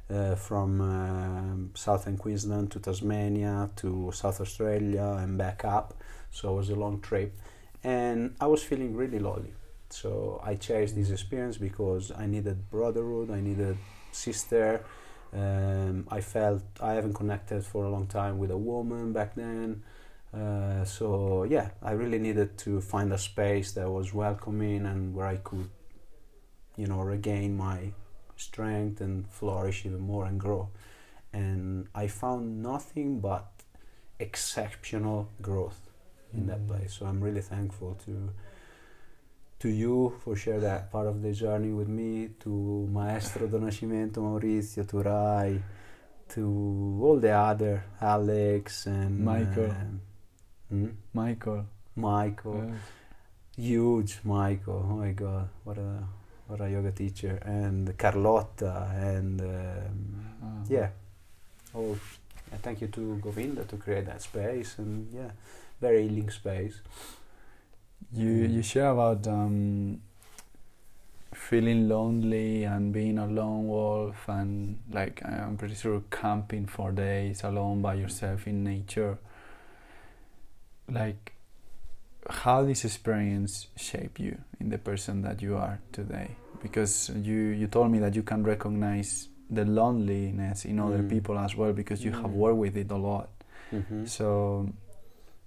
Uh, 0.08 0.36
from 0.36 0.82
um, 0.82 1.72
southern 1.74 2.16
Queensland 2.16 2.70
to 2.72 2.80
Tasmania 2.80 3.72
to 3.78 4.12
South 4.14 4.40
Australia 4.40 5.18
and 5.20 5.36
back 5.36 5.66
up. 5.66 5.96
So 6.30 6.54
it 6.54 6.58
was 6.58 6.70
a 6.70 6.76
long 6.76 7.00
trip, 7.02 7.34
and 7.86 8.36
I 8.42 8.48
was 8.48 8.64
feeling 8.64 8.96
really 8.96 9.20
lonely. 9.20 9.54
So 9.92 10.42
I 10.44 10.56
cherished 10.56 10.96
this 10.96 11.12
experience 11.12 11.58
because 11.58 12.12
I 12.12 12.26
needed 12.26 12.72
brotherhood, 12.72 13.30
I 13.30 13.42
needed 13.42 13.78
sister. 14.12 14.84
Um, 15.32 16.08
I 16.10 16.22
felt 16.22 16.64
I 16.82 16.94
haven't 16.94 17.14
connected 17.14 17.64
for 17.64 17.86
a 17.86 17.90
long 17.90 18.08
time 18.08 18.40
with 18.40 18.50
a 18.50 18.58
woman 18.58 19.14
back 19.14 19.36
then. 19.36 19.84
Uh, 20.34 20.84
so 20.84 21.44
yeah, 21.44 21.70
I 21.84 21.92
really 21.92 22.18
needed 22.18 22.58
to 22.60 22.82
find 22.82 23.14
a 23.14 23.20
space 23.20 23.74
that 23.74 23.88
was 23.88 24.14
welcoming 24.14 24.88
and 24.88 25.14
where 25.14 25.28
I 25.28 25.38
could, 25.38 25.70
you 26.76 26.88
know, 26.88 27.02
regain 27.02 27.56
my 27.56 27.92
strength 28.36 29.00
and 29.00 29.28
flourish 29.30 29.86
even 29.86 30.00
more 30.00 30.26
and 30.26 30.40
grow. 30.40 30.70
And 31.32 31.88
I 31.94 32.08
found 32.08 32.64
nothing 32.64 33.20
but 33.20 33.52
exceptional 34.20 35.30
growth 35.40 35.85
in 36.36 36.44
mm. 36.44 36.48
that 36.48 36.68
place. 36.68 36.94
So 36.94 37.06
I'm 37.06 37.22
really 37.22 37.42
thankful 37.42 37.98
to 38.06 38.32
to 39.60 39.70
you 39.70 40.14
for 40.24 40.36
share 40.36 40.60
that 40.60 40.92
part 40.92 41.08
of 41.08 41.22
the 41.22 41.32
journey 41.32 41.72
with 41.72 41.88
me, 41.88 42.30
to 42.42 42.88
Maestro 42.92 43.48
do 43.48 43.58
Nascimento 43.58 44.18
Maurizio, 44.18 44.88
to 44.88 45.02
Rai, 45.02 45.64
to 46.30 47.00
all 47.02 47.18
the 47.18 47.32
other 47.32 47.84
Alex 48.02 48.86
and 48.86 49.24
Michael. 49.24 49.72
Uh, 49.72 50.70
hmm? 50.70 50.90
Michael. 51.14 51.66
Michael. 51.96 52.74
Huge 53.56 54.20
Michael. 54.24 54.86
Oh 54.90 54.96
my 54.98 55.12
god, 55.12 55.50
what 55.64 55.78
a 55.78 56.04
what 56.48 56.62
a 56.62 56.70
yoga 56.70 56.92
teacher 56.92 57.40
and 57.46 57.98
Carlotta 57.98 58.92
and 58.94 59.42
um, 59.42 60.26
uh-huh. 60.44 60.66
yeah. 60.70 60.90
Oh, 61.74 61.98
thank 62.66 62.82
you 62.82 62.88
to 62.88 63.18
Govinda 63.22 63.64
to 63.66 63.78
create 63.78 64.08
that 64.08 64.24
space 64.24 64.80
and 64.80 65.08
yeah, 65.14 65.32
very 65.80 66.08
healing 66.08 66.32
space. 66.32 66.82
You 68.12 68.32
you 68.56 68.64
share 68.64 68.90
about 68.90 69.28
um, 69.28 70.02
feeling 71.32 71.88
lonely 71.88 72.64
and 72.64 72.92
being 72.92 73.20
a 73.20 73.28
lone 73.28 73.68
wolf 73.68 74.28
and 74.28 74.80
like 74.92 75.24
I'm 75.24 75.58
pretty 75.58 75.76
sure 75.76 76.02
camping 76.10 76.66
for 76.66 76.92
days 76.92 77.44
alone 77.44 77.82
by 77.84 77.94
yourself 77.94 78.48
in 78.48 78.64
nature. 78.64 79.20
Like 80.90 81.34
how 82.28 82.64
this 82.64 82.84
experience 82.84 83.68
shape 83.76 84.20
you 84.20 84.38
in 84.60 84.70
the 84.70 84.80
person 84.80 85.22
that 85.22 85.40
you 85.44 85.56
are 85.56 85.80
today 85.92 86.32
because 86.64 87.12
you 87.30 87.42
you 87.62 87.68
told 87.68 87.92
me 87.92 88.00
that 88.00 88.16
you 88.16 88.24
can 88.24 88.44
recognize 88.44 89.30
the 89.50 89.66
loneliness 89.66 90.66
in 90.66 90.80
other 90.80 91.00
mm. 91.00 91.10
people 91.10 91.38
as 91.38 91.56
well 91.56 91.74
because 91.74 92.04
you 92.04 92.12
mm. 92.12 92.22
have 92.22 92.32
worked 92.32 92.58
with 92.58 92.78
it 92.78 92.90
a 92.92 92.96
lot 92.96 93.30
mm-hmm. 93.72 94.06
so 94.06 94.68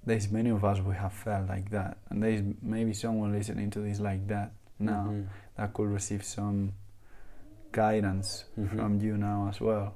there's 0.06 0.30
many 0.30 0.50
of 0.50 0.64
us 0.64 0.80
we 0.80 0.94
have 0.94 1.12
felt 1.12 1.48
like 1.48 1.70
that 1.70 1.98
and 2.10 2.22
there's 2.22 2.42
maybe 2.62 2.92
someone 2.92 3.32
listening 3.32 3.70
to 3.70 3.80
this 3.80 4.00
like 4.00 4.26
that 4.28 4.52
now 4.78 5.06
mm-hmm. 5.08 5.22
that 5.56 5.72
could 5.74 5.88
receive 5.88 6.24
some 6.24 6.72
guidance 7.72 8.44
mm-hmm. 8.58 8.76
from 8.76 9.00
you 9.00 9.16
now 9.16 9.48
as 9.50 9.60
well 9.60 9.94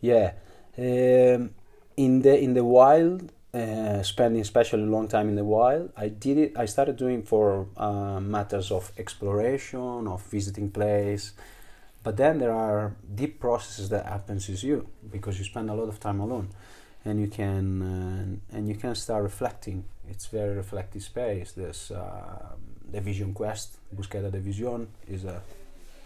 yeah 0.00 0.32
um, 0.78 1.50
in 1.96 2.22
the 2.22 2.38
in 2.38 2.54
the 2.54 2.64
wild 2.64 3.32
uh, 3.52 4.00
spending 4.02 4.40
especially 4.40 4.82
a 4.84 4.86
long 4.86 5.08
time 5.08 5.28
in 5.28 5.34
the 5.34 5.44
wild 5.44 5.92
i 5.96 6.08
did 6.08 6.38
it 6.38 6.52
i 6.56 6.64
started 6.64 6.96
doing 6.96 7.22
for 7.22 7.66
uh, 7.76 8.20
matters 8.20 8.70
of 8.70 8.92
exploration 8.96 10.06
of 10.06 10.22
visiting 10.30 10.70
place 10.70 11.32
but 12.02 12.16
then 12.16 12.38
there 12.38 12.52
are 12.52 12.96
deep 13.14 13.40
processes 13.40 13.88
that 13.90 14.06
happens 14.06 14.48
with 14.48 14.64
you 14.64 14.88
because 15.10 15.38
you 15.38 15.44
spend 15.44 15.68
a 15.70 15.74
lot 15.74 15.88
of 15.88 16.00
time 16.00 16.20
alone 16.20 16.48
and 17.04 17.20
you 17.20 17.28
can 17.28 17.82
uh, 17.82 18.56
and 18.56 18.68
you 18.68 18.74
can 18.74 18.94
start 18.94 19.22
reflecting. 19.22 19.84
It's 20.08 20.26
very 20.26 20.54
reflective 20.54 21.02
space. 21.02 21.52
There's 21.52 21.90
uh, 21.90 22.56
the 22.90 23.00
Vision 23.00 23.32
Quest, 23.32 23.78
Búsqueda 23.94 24.30
de 24.30 24.40
Visión, 24.40 24.86
is 25.08 25.24
a 25.24 25.42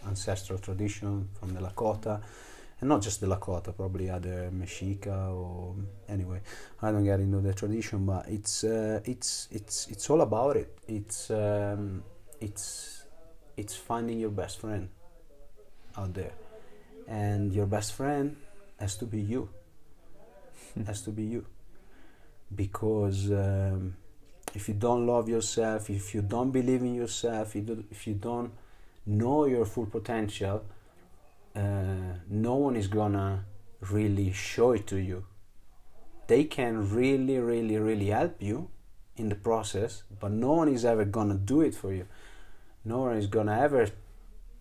ancestral 0.07 0.59
tradition 0.59 1.27
from 1.39 1.53
the 1.53 1.59
Lakota, 1.59 2.21
and 2.79 2.89
not 2.89 3.01
just 3.01 3.19
the 3.19 3.27
Lakota, 3.27 3.75
probably 3.75 4.09
other 4.09 4.49
Mexica 4.53 5.33
or 5.33 5.75
anyway. 6.07 6.41
I 6.81 6.91
don't 6.91 7.03
get 7.03 7.19
into 7.19 7.41
the 7.41 7.53
tradition, 7.53 8.05
but 8.05 8.27
it's 8.27 8.63
uh, 8.63 9.01
it's 9.05 9.47
it's 9.51 9.87
it's 9.87 10.09
all 10.09 10.21
about 10.21 10.55
it. 10.55 10.77
It's 10.87 11.31
um, 11.31 12.03
it's 12.39 13.03
it's 13.57 13.75
finding 13.75 14.19
your 14.19 14.31
best 14.31 14.59
friend 14.59 14.89
out 15.97 16.13
there, 16.13 16.33
and 17.07 17.53
your 17.53 17.65
best 17.65 17.93
friend 17.93 18.35
has 18.79 18.97
to 18.97 19.05
be 19.05 19.21
you. 19.21 19.49
Has 20.85 21.01
to 21.03 21.11
be 21.11 21.23
you. 21.23 21.45
Because 22.53 23.31
um, 23.31 23.95
if 24.55 24.69
you 24.69 24.73
don't 24.73 25.05
love 25.05 25.27
yourself 25.27 25.89
if 25.89 26.15
you 26.15 26.21
don't 26.21 26.51
believe 26.51 26.81
in 26.81 26.95
yourself 26.95 27.55
if 27.55 28.07
you, 28.07 28.13
don't 28.13 28.51
know 29.05 29.45
your 29.45 29.65
full 29.65 29.85
potential 29.85 30.63
uh, 31.55 31.61
no 32.29 32.55
one 32.55 32.75
is 32.75 32.87
gonna 32.87 33.45
really 33.91 34.31
show 34.31 34.71
it 34.71 34.87
to 34.87 34.97
you. 34.97 35.25
They 36.27 36.45
can 36.45 36.89
really 36.89 37.37
really 37.39 37.77
really 37.77 38.07
help 38.07 38.41
you 38.41 38.69
in 39.17 39.29
the 39.29 39.35
process 39.35 40.03
but 40.19 40.31
no 40.31 40.53
one 40.53 40.69
is 40.69 40.85
ever 40.85 41.05
gonna 41.05 41.35
do 41.35 41.61
it 41.61 41.75
for 41.75 41.93
you. 41.93 42.07
No 42.83 42.99
one 42.99 43.17
is 43.17 43.27
gonna 43.27 43.59
ever 43.59 43.87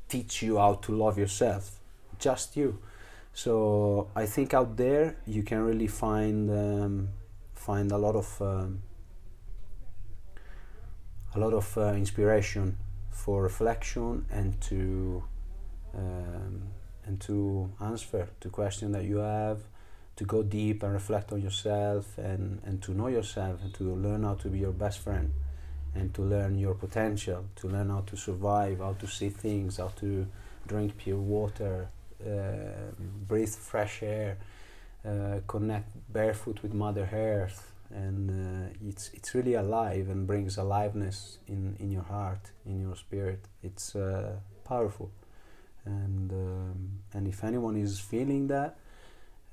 teach 0.09 0.43
you 0.43 0.59
how 0.59 0.75
to 0.75 0.93
love 0.93 1.19
yourself 1.19 1.81
just 2.19 2.57
you. 2.57 2.79
So 3.33 4.09
I 4.15 4.27
think 4.27 4.55
out 4.55 4.77
there 4.77 5.17
you 5.27 5.43
can 5.43 5.61
really 5.63 5.89
find 5.89 6.51
um, 6.51 7.09
find 7.55 7.91
a 7.91 7.99
lot 7.99 8.15
of 8.15 8.29
um, 8.41 8.83
a 11.35 11.39
lot 11.39 11.53
of 11.53 11.77
uh, 11.77 11.95
inspiration 11.95 12.79
for 13.11 13.43
reflection 13.43 14.27
and 14.31 14.61
to 14.63 15.25
um, 15.95 16.63
and 17.07 17.21
to 17.21 17.71
answer 17.81 18.29
to 18.41 18.49
question 18.51 18.93
that 18.93 19.05
you 19.05 19.19
have 19.19 19.61
to 20.17 20.25
go 20.25 20.43
deep 20.43 20.83
and 20.85 20.93
reflect 20.93 21.33
on 21.33 21.43
yourself 21.43 22.19
and, 22.19 22.61
and 22.65 22.81
to 22.81 22.93
know 22.93 23.09
yourself 23.09 23.61
and 23.63 23.75
to 23.75 23.95
learn 23.97 24.23
how 24.23 24.35
to 24.35 24.49
be 24.49 24.61
your 24.61 24.73
best 24.73 25.01
friend 25.01 25.33
and 25.95 26.13
to 26.15 26.23
learn 26.23 26.59
your 26.59 26.75
potential 26.75 27.45
to 27.57 27.69
learn 27.69 27.91
how 27.91 28.01
to 28.01 28.17
survive 28.17 28.79
how 28.79 28.93
to 28.95 29.07
see 29.07 29.29
things 29.29 29.77
how 29.77 29.89
to 29.89 30.27
drink 30.67 30.97
pure 30.97 31.19
water 31.19 31.89
uh, 32.25 32.93
breathe 33.29 33.55
fresh 33.55 34.03
air, 34.03 34.39
uh, 35.07 35.41
connect 35.47 35.91
barefoot 36.11 36.63
with 36.63 36.73
Mother 36.73 37.09
Earth, 37.13 37.73
and 37.91 38.31
uh, 38.31 38.69
it's 38.89 39.11
it's 39.13 39.35
really 39.35 39.55
alive 39.55 40.09
and 40.09 40.27
brings 40.27 40.57
aliveness 40.57 41.39
in 41.47 41.77
in 41.79 41.91
your 41.91 42.05
heart, 42.05 42.53
in 42.65 42.81
your 42.81 42.97
spirit. 42.97 43.41
It's 43.63 43.97
powerful, 44.65 45.11
and 45.85 46.33
um, 46.33 46.91
and 47.13 47.29
if 47.29 47.45
anyone 47.45 47.77
is 47.77 47.99
feeling 47.99 48.47
that 48.49 48.77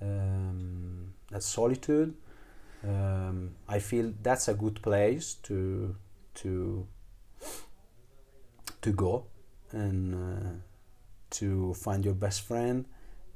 um, 0.02 1.14
that 1.30 1.44
solitude, 1.44 2.14
um, 2.88 3.52
I 3.68 3.80
feel 3.80 4.14
that's 4.22 4.48
a 4.48 4.54
good 4.54 4.82
place 4.82 5.34
to 5.44 5.96
to 6.36 6.88
to 8.82 8.92
go 8.92 9.26
and 9.72 10.16
uh, 10.16 10.50
to 11.30 11.74
find 11.74 12.04
your 12.04 12.14
best 12.14 12.42
friend 12.42 12.86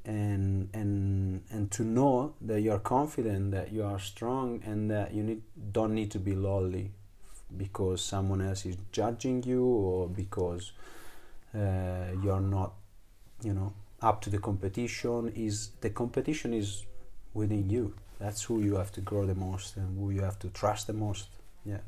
and 0.04 0.68
and 0.72 1.42
and 1.50 1.70
to 1.70 1.82
know 1.82 2.34
that 2.40 2.60
you 2.60 2.70
are 2.70 2.78
confident 2.78 3.50
that 3.50 3.72
you 3.72 3.82
are 3.82 3.98
strong 3.98 4.62
and 4.64 4.90
that 4.90 5.12
you 5.12 5.22
need 5.22 5.42
don't 5.72 5.94
need 5.94 6.10
to 6.10 6.18
be 6.18 6.34
lonely 6.34 6.92
because 7.56 8.04
someone 8.04 8.40
else 8.40 8.66
is 8.66 8.76
judging 8.92 9.42
you 9.42 9.64
or 9.64 10.08
because 10.08 10.72
uh, 11.54 12.06
you're 12.22 12.40
not 12.40 12.74
you 13.42 13.52
know 13.52 13.72
up 14.02 14.20
to 14.20 14.30
the 14.30 14.38
competition 14.38 15.32
is 15.34 15.70
the 15.80 15.90
competition 15.90 16.52
is 16.52 16.84
within 17.34 17.68
you. 17.70 17.94
That's 18.18 18.42
who 18.44 18.60
you 18.60 18.76
have 18.76 18.92
to 18.92 19.00
grow 19.00 19.26
the 19.26 19.34
most 19.34 19.76
and 19.76 19.98
who 19.98 20.10
you 20.10 20.22
have 20.22 20.38
to 20.40 20.48
trust 20.48 20.86
the 20.86 20.92
most. 20.92 21.28
Yeah 21.64 21.80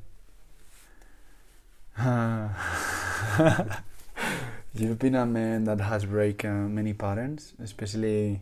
You've 4.74 5.00
been 5.00 5.16
a 5.16 5.26
man 5.26 5.64
that 5.64 5.80
has 5.80 6.04
broken 6.04 6.72
many 6.72 6.92
patterns, 6.92 7.54
especially 7.60 8.40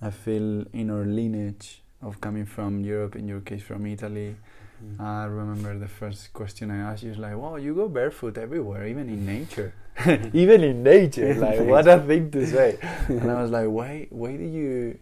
I 0.00 0.10
feel 0.10 0.64
in 0.72 0.90
our 0.90 1.04
lineage 1.04 1.82
of 2.00 2.20
coming 2.20 2.46
from 2.46 2.84
Europe, 2.84 3.16
in 3.16 3.26
your 3.26 3.40
case 3.40 3.62
from 3.62 3.86
Italy. 3.86 4.36
Mm-hmm. 4.84 5.02
I 5.02 5.24
remember 5.24 5.76
the 5.76 5.88
first 5.88 6.32
question 6.32 6.70
I 6.70 6.92
asked 6.92 7.02
you 7.02 7.10
is 7.10 7.18
like, 7.18 7.36
"Wow, 7.36 7.56
you 7.56 7.74
go 7.74 7.88
barefoot 7.88 8.38
everywhere, 8.38 8.86
even 8.86 9.08
in 9.08 9.26
nature, 9.26 9.74
even 10.32 10.62
in 10.62 10.84
nature." 10.84 11.34
Like, 11.34 11.60
what 11.60 11.88
a 11.88 11.98
thing 11.98 12.30
to 12.30 12.46
say! 12.46 12.78
and 13.08 13.28
I 13.28 13.42
was 13.42 13.50
like, 13.50 13.68
"Why? 13.68 14.06
Why 14.10 14.36
do 14.36 14.44
you? 14.44 14.98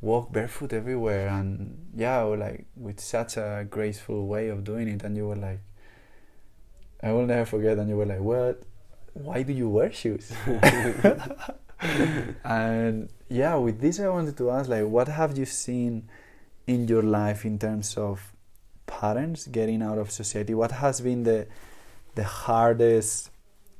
walk 0.00 0.30
barefoot 0.30 0.72
everywhere 0.72 1.26
and 1.26 1.76
yeah 1.92 2.20
like 2.20 2.66
with 2.76 3.00
such 3.00 3.36
a 3.36 3.66
graceful 3.68 4.28
way 4.28 4.48
of 4.48 4.62
doing 4.62 4.86
it 4.86 5.02
and 5.02 5.16
you 5.16 5.26
were 5.26 5.34
like 5.34 5.58
I 7.02 7.12
will 7.12 7.26
never 7.26 7.44
forget 7.44 7.78
and 7.78 7.88
you 7.88 7.96
were 7.96 8.06
like 8.06 8.20
what? 8.20 8.62
Why 9.14 9.42
do 9.42 9.52
you 9.52 9.68
wear 9.68 9.92
shoes? 9.92 10.32
And 12.44 13.08
yeah 13.28 13.54
with 13.54 13.80
this 13.80 14.00
I 14.00 14.08
wanted 14.08 14.36
to 14.38 14.50
ask 14.50 14.68
like 14.68 14.84
what 14.84 15.08
have 15.08 15.38
you 15.38 15.44
seen 15.44 16.08
in 16.66 16.88
your 16.88 17.02
life 17.02 17.44
in 17.44 17.58
terms 17.58 17.96
of 17.96 18.32
parents 18.86 19.46
getting 19.46 19.82
out 19.82 19.98
of 19.98 20.10
society? 20.10 20.54
What 20.54 20.72
has 20.72 21.00
been 21.00 21.22
the 21.22 21.46
the 22.14 22.24
hardest 22.24 23.30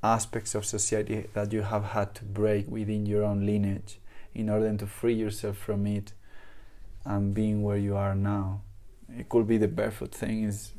aspects 0.02 0.54
of 0.54 0.64
society 0.64 1.26
that 1.33 1.52
you 1.52 1.62
have 1.62 1.87
had 1.87 2.14
to 2.14 2.24
break 2.24 2.68
within 2.68 3.04
your 3.04 3.24
own 3.24 3.44
lineage 3.44 3.98
in 4.33 4.48
order 4.48 4.72
to 4.76 4.87
free 4.87 5.14
yourself 5.14 5.57
from 5.57 5.87
it 5.87 6.12
and 7.04 7.35
being 7.35 7.62
where 7.62 7.76
you 7.76 7.96
are 7.96 8.14
now 8.14 8.61
it 9.16 9.29
could 9.29 9.47
be 9.47 9.57
the 9.59 9.68
barefoot 9.68 10.12
thing 10.14 10.44
is 10.44 10.73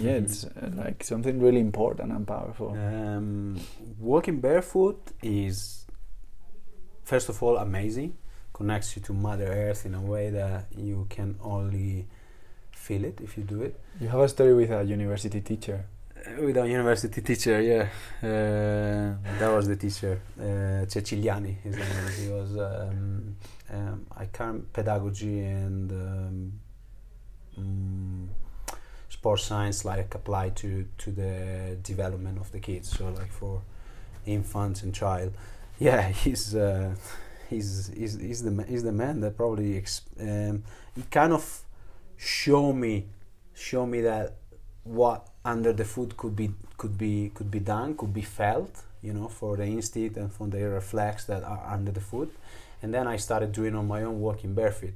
yeah 0.00 0.12
it's 0.22 0.44
uh, 0.44 0.70
like 0.74 1.02
something 1.04 1.40
really 1.40 1.60
important 1.60 2.12
and 2.12 2.26
powerful 2.26 2.70
Um, 2.70 3.60
walking 3.98 4.40
barefoot 4.40 5.00
is, 5.22 5.86
first 7.02 7.28
of 7.28 7.42
all, 7.42 7.56
amazing. 7.58 8.14
Connects 8.52 8.94
you 8.96 9.02
to 9.02 9.12
Mother 9.12 9.46
Earth 9.46 9.84
in 9.84 9.94
a 9.94 10.00
way 10.00 10.30
that 10.30 10.66
you 10.76 11.06
can 11.10 11.36
only 11.42 12.06
feel 12.70 13.04
it 13.04 13.20
if 13.20 13.36
you 13.36 13.42
do 13.42 13.62
it. 13.62 13.74
you 14.00 14.08
have 14.08 14.20
a 14.20 14.28
story 14.28 14.54
with 14.54 14.70
a 14.70 14.82
university 14.84 15.40
teacher 15.40 15.84
Uh, 16.26 16.42
With 16.46 16.56
a 16.56 16.66
university 16.66 17.20
teacher, 17.20 17.60
yeah. 17.60 17.86
Uh, 18.22 19.16
that 19.40 19.50
was 19.56 19.66
the 19.68 19.76
teacher, 19.76 20.20
uh, 20.40 20.86
Ceciliani. 20.92 21.54
His 21.64 21.74
name. 21.76 22.08
He 22.20 22.26
was. 22.38 22.50
Um, 22.56 23.36
um, 23.76 24.06
I 24.16 24.26
can't 24.38 24.62
pedagogy 24.72 25.40
and 25.40 25.90
um, 27.58 28.30
sports 29.08 29.44
science 29.44 29.84
like 29.84 30.14
apply 30.14 30.50
to 30.50 30.86
to 30.98 31.10
the 31.10 31.76
development 31.82 32.38
of 32.38 32.50
the 32.52 32.60
kids. 32.60 32.90
So 32.90 33.08
like 33.08 33.32
for 33.32 33.62
infants 34.26 34.82
and 34.82 34.94
child. 34.94 35.32
Yeah, 35.78 36.08
he's 36.22 36.54
uh, 36.54 36.94
he's 37.48 37.90
he's 37.96 38.18
he's 38.18 38.42
the 38.42 38.64
he's 38.64 38.82
the 38.82 38.92
man 38.92 39.20
that 39.20 39.36
probably 39.36 39.82
um, 40.20 40.64
he 40.94 41.02
kind 41.10 41.32
of 41.32 41.62
show 42.16 42.72
me 42.72 43.06
show 43.54 43.86
me 43.86 44.00
that 44.02 44.36
what 44.84 45.28
under 45.44 45.72
the 45.72 45.84
foot 45.84 46.16
could 46.16 46.36
be 46.36 46.50
could 46.76 46.96
be 46.98 47.30
could 47.34 47.50
be 47.50 47.60
done 47.60 47.96
could 47.96 48.12
be 48.12 48.22
felt 48.22 48.82
you 49.02 49.12
know 49.12 49.28
for 49.28 49.56
the 49.56 49.64
instinct 49.64 50.16
and 50.16 50.32
for 50.32 50.46
the 50.46 50.62
reflex 50.68 51.24
that 51.24 51.42
are 51.42 51.66
under 51.70 51.90
the 51.90 52.00
foot 52.00 52.34
and 52.82 52.92
then 52.92 53.06
i 53.06 53.16
started 53.16 53.52
doing 53.52 53.74
on 53.74 53.86
my 53.86 54.02
own 54.02 54.20
walking 54.20 54.54
barefoot 54.54 54.94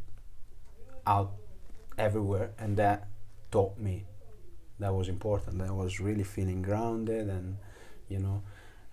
out 1.07 1.33
everywhere 1.99 2.51
and 2.59 2.77
that 2.77 3.09
taught 3.51 3.79
me 3.79 4.05
that 4.79 4.95
was 4.95 5.09
important 5.09 5.59
that 5.59 5.75
was 5.75 6.01
really 6.01 6.25
feeling 6.25 6.63
grounded 6.63 7.29
and 7.29 7.57
you 8.09 8.19
know 8.19 8.43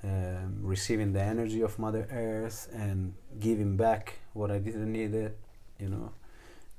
um, 0.04 0.60
receiving 0.62 1.14
the 1.14 1.22
energy 1.22 1.62
of 1.62 1.78
mother 1.80 2.08
earth 2.12 2.70
and 2.74 3.14
giving 3.40 3.76
back 3.78 4.20
what 4.34 4.52
i 4.52 4.58
didn't 4.58 4.92
need 4.92 5.14
it 5.14 5.38
you 5.80 5.90
know 5.90 6.12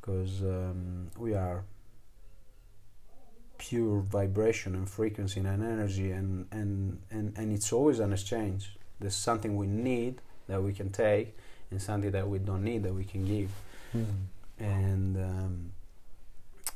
because 0.00 0.42
um, 0.42 1.10
we 1.18 1.34
are 1.34 1.64
pure 3.58 4.00
vibration 4.00 4.74
and 4.74 4.88
frequency 4.88 5.40
and 5.40 5.62
energy 5.62 6.12
and, 6.12 6.46
and, 6.50 7.00
and, 7.10 7.36
and 7.36 7.52
it's 7.52 7.72
always 7.72 7.98
an 7.98 8.12
exchange. 8.12 8.76
There's 9.00 9.16
something 9.16 9.56
we 9.56 9.66
need 9.66 10.20
that 10.48 10.62
we 10.62 10.72
can 10.72 10.90
take 10.90 11.36
and 11.70 11.80
something 11.80 12.10
that 12.12 12.28
we 12.28 12.38
don't 12.38 12.62
need 12.62 12.82
that 12.84 12.94
we 12.94 13.04
can 13.04 13.26
give. 13.26 13.50
And 14.58 15.16
um, 15.16 15.72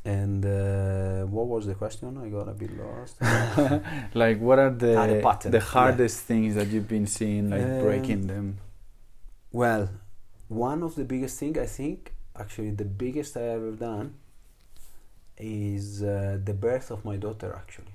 and 0.05 0.45
uh, 0.45 1.25
what 1.27 1.47
was 1.47 1.67
the 1.67 1.75
question? 1.75 2.17
I 2.19 2.29
got 2.29 2.49
a 2.49 2.53
bit 2.55 2.71
lost. 2.79 3.17
Like 4.15 4.39
what 4.41 4.59
are 4.59 4.71
the 4.71 4.97
Ah, 4.97 5.07
the 5.07 5.21
pattern, 5.21 5.53
yeah. 5.53 5.61
hardest 5.61 6.21
things 6.31 6.55
that 6.55 6.69
you've 6.69 6.89
been 6.89 7.07
seeing 7.07 7.51
like 7.51 7.63
Um, 7.63 7.81
breaking 7.81 8.27
them? 8.27 8.59
Well, 9.53 9.91
one 10.49 10.83
of 10.83 10.95
the 10.95 11.05
biggest 11.05 11.39
thing 11.39 11.59
I 11.59 11.67
think, 11.67 12.15
actually 12.43 12.71
the 12.71 12.85
biggest 13.05 13.37
I 13.37 13.43
ever 13.59 13.73
done, 13.73 14.15
is 15.39 16.03
uh, 16.03 16.39
the 16.45 16.55
birth 16.55 16.91
of 16.91 17.05
my 17.05 17.17
daughter. 17.17 17.55
Actually, 17.63 17.95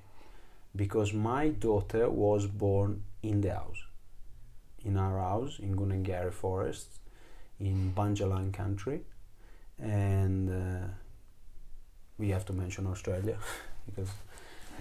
because 0.75 1.13
my 1.13 1.49
daughter 1.49 2.09
was 2.09 2.47
born 2.47 3.03
in 3.23 3.41
the 3.41 3.53
house, 3.53 3.81
in 4.83 4.97
our 4.97 5.17
house 5.19 5.59
in 5.59 5.75
Gunengari 5.75 6.33
Forest, 6.33 6.87
in 7.59 7.93
Bundjalung 7.95 8.51
country, 8.53 9.01
and 9.79 10.49
uh, 10.49 10.87
we 12.17 12.29
have 12.29 12.45
to 12.45 12.53
mention 12.53 12.87
Australia 12.87 13.37
because 13.85 14.09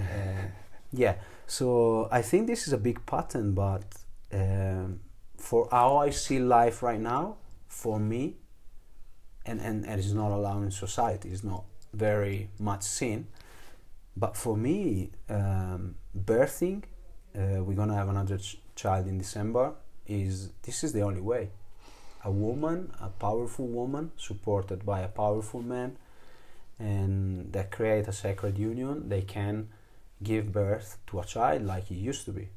uh, 0.01 0.47
yeah. 0.93 1.15
So 1.47 2.09
I 2.11 2.23
think 2.23 2.47
this 2.47 2.67
is 2.67 2.73
a 2.73 2.79
big 2.79 3.05
pattern, 3.07 3.53
but. 3.55 3.85
Um, 4.33 5.01
for 5.45 5.69
how 5.71 5.99
I 5.99 6.11
see 6.11 6.39
life 6.39 6.83
right 6.83 7.01
now, 7.01 7.37
for 7.69 8.01
me, 8.01 8.37
and, 9.45 9.61
and, 9.61 9.87
and 9.87 10.01
it's 10.01 10.13
not 10.13 10.31
allowed 10.33 10.63
in 10.63 10.71
society, 10.71 11.29
it's 11.29 11.45
not 11.45 11.65
very 11.93 12.49
much 12.59 12.83
seen. 12.83 13.27
But 14.17 14.37
for 14.37 14.57
me, 14.57 15.11
um, 15.29 15.97
birthing, 16.17 16.85
uh, 17.37 17.63
we're 17.63 17.75
gonna 17.75 17.95
have 17.95 18.09
another 18.09 18.39
ch- 18.39 18.59
child 18.75 19.07
in 19.07 19.19
December. 19.19 19.75
Is 20.07 20.51
this 20.63 20.83
is 20.85 20.93
the 20.93 21.03
only 21.03 21.21
way? 21.21 21.51
A 22.25 22.31
woman, 22.31 22.93
a 23.01 23.09
powerful 23.09 23.67
woman, 23.67 24.13
supported 24.17 24.87
by 24.87 25.01
a 25.01 25.09
powerful 25.09 25.61
man, 25.61 25.99
and 26.79 27.53
that 27.53 27.71
create 27.71 28.09
a 28.09 28.13
sacred 28.13 28.59
union. 28.59 29.09
They 29.09 29.23
can 29.23 29.69
give 30.23 30.53
birth 30.53 30.99
to 31.09 31.21
a 31.21 31.25
child 31.25 31.67
like 31.67 31.91
it 31.91 31.97
used 31.97 32.25
to 32.27 32.33
be, 32.33 32.49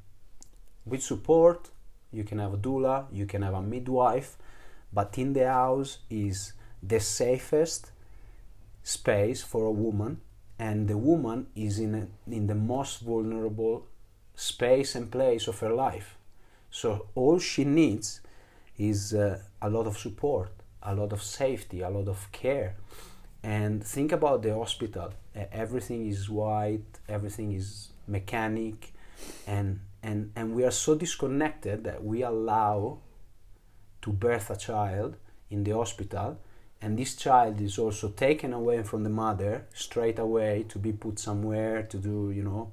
with 0.86 1.04
support 1.04 1.70
you 2.12 2.24
can 2.24 2.40
have 2.40 2.54
a 2.54 2.58
doula, 2.58 3.06
you 3.12 3.26
can 3.26 3.42
have 3.42 3.54
a 3.54 3.62
midwife, 3.62 4.38
but 4.94 5.18
in 5.18 5.34
the 5.34 5.48
house 5.48 6.00
is 6.10 6.54
the 6.82 7.00
safest 7.00 7.92
space 8.84 9.44
for 9.44 9.66
a 9.66 9.72
woman, 9.72 10.22
and 10.58 10.88
the 10.88 10.98
woman 10.98 11.48
is 11.56 11.80
in 11.80 11.94
a, 11.94 12.08
in 12.34 12.48
the 12.48 12.56
most 12.56 13.02
vulnerable 13.02 13.86
space 14.36 14.96
and 14.96 15.12
place 15.12 15.48
of 15.48 15.60
her 15.60 15.74
life. 15.74 16.18
So 16.72 17.08
all 17.16 17.40
she 17.40 17.66
needs 17.66 18.22
is 18.78 19.14
uh, 19.14 19.40
a 19.62 19.70
lot 19.70 19.88
of 19.88 19.98
support, 19.98 20.52
a 20.82 20.96
lot 20.96 21.12
of 21.12 21.22
safety, 21.22 21.82
a 21.82 21.90
lot 21.90 22.08
of 22.08 22.32
care. 22.32 22.76
And 23.44 23.84
think 23.84 24.12
about 24.12 24.42
the 24.42 24.54
hospital. 24.54 25.14
Uh, 25.36 25.44
everything 25.52 26.08
is 26.08 26.30
white, 26.30 27.00
everything 27.08 27.54
is 27.54 27.90
mechanic, 28.08 28.94
and 29.46 29.80
and 30.04 30.32
and 30.36 30.56
we 30.56 30.64
are 30.64 30.72
so 30.72 30.96
disconnected 30.96 31.84
that 31.84 32.04
we 32.04 32.24
allow 32.24 33.00
to 34.02 34.12
birth 34.12 34.50
a 34.50 34.56
child 34.56 35.18
in 35.50 35.64
the 35.64 35.72
hospital 35.72 36.40
and 36.82 36.98
this 36.98 37.16
child 37.16 37.60
is 37.60 37.80
also 37.80 38.10
taken 38.10 38.54
away 38.54 38.84
from 38.84 39.04
the 39.04 39.10
mother 39.10 39.66
straight 39.74 40.20
away 40.20 40.64
to 40.70 40.78
be 40.78 40.94
put 40.94 41.18
somewhere 41.20 41.84
to 41.84 41.98
do 41.98 42.32
you 42.32 42.44
know 42.44 42.72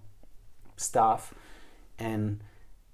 stuff 0.77 1.35
and 1.99 2.41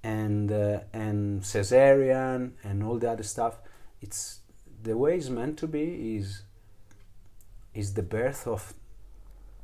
and 0.02 0.52
uh, 0.52 0.80
and 0.92 1.42
cesarean 1.42 2.52
and 2.62 2.82
all 2.82 2.98
the 2.98 3.10
other 3.10 3.22
stuff 3.22 3.58
it's 4.00 4.40
the 4.82 4.96
way 4.96 5.16
it's 5.16 5.28
meant 5.28 5.58
to 5.58 5.66
be 5.66 6.16
is 6.16 6.42
is 7.74 7.94
the 7.94 8.02
birth 8.02 8.46
of 8.46 8.74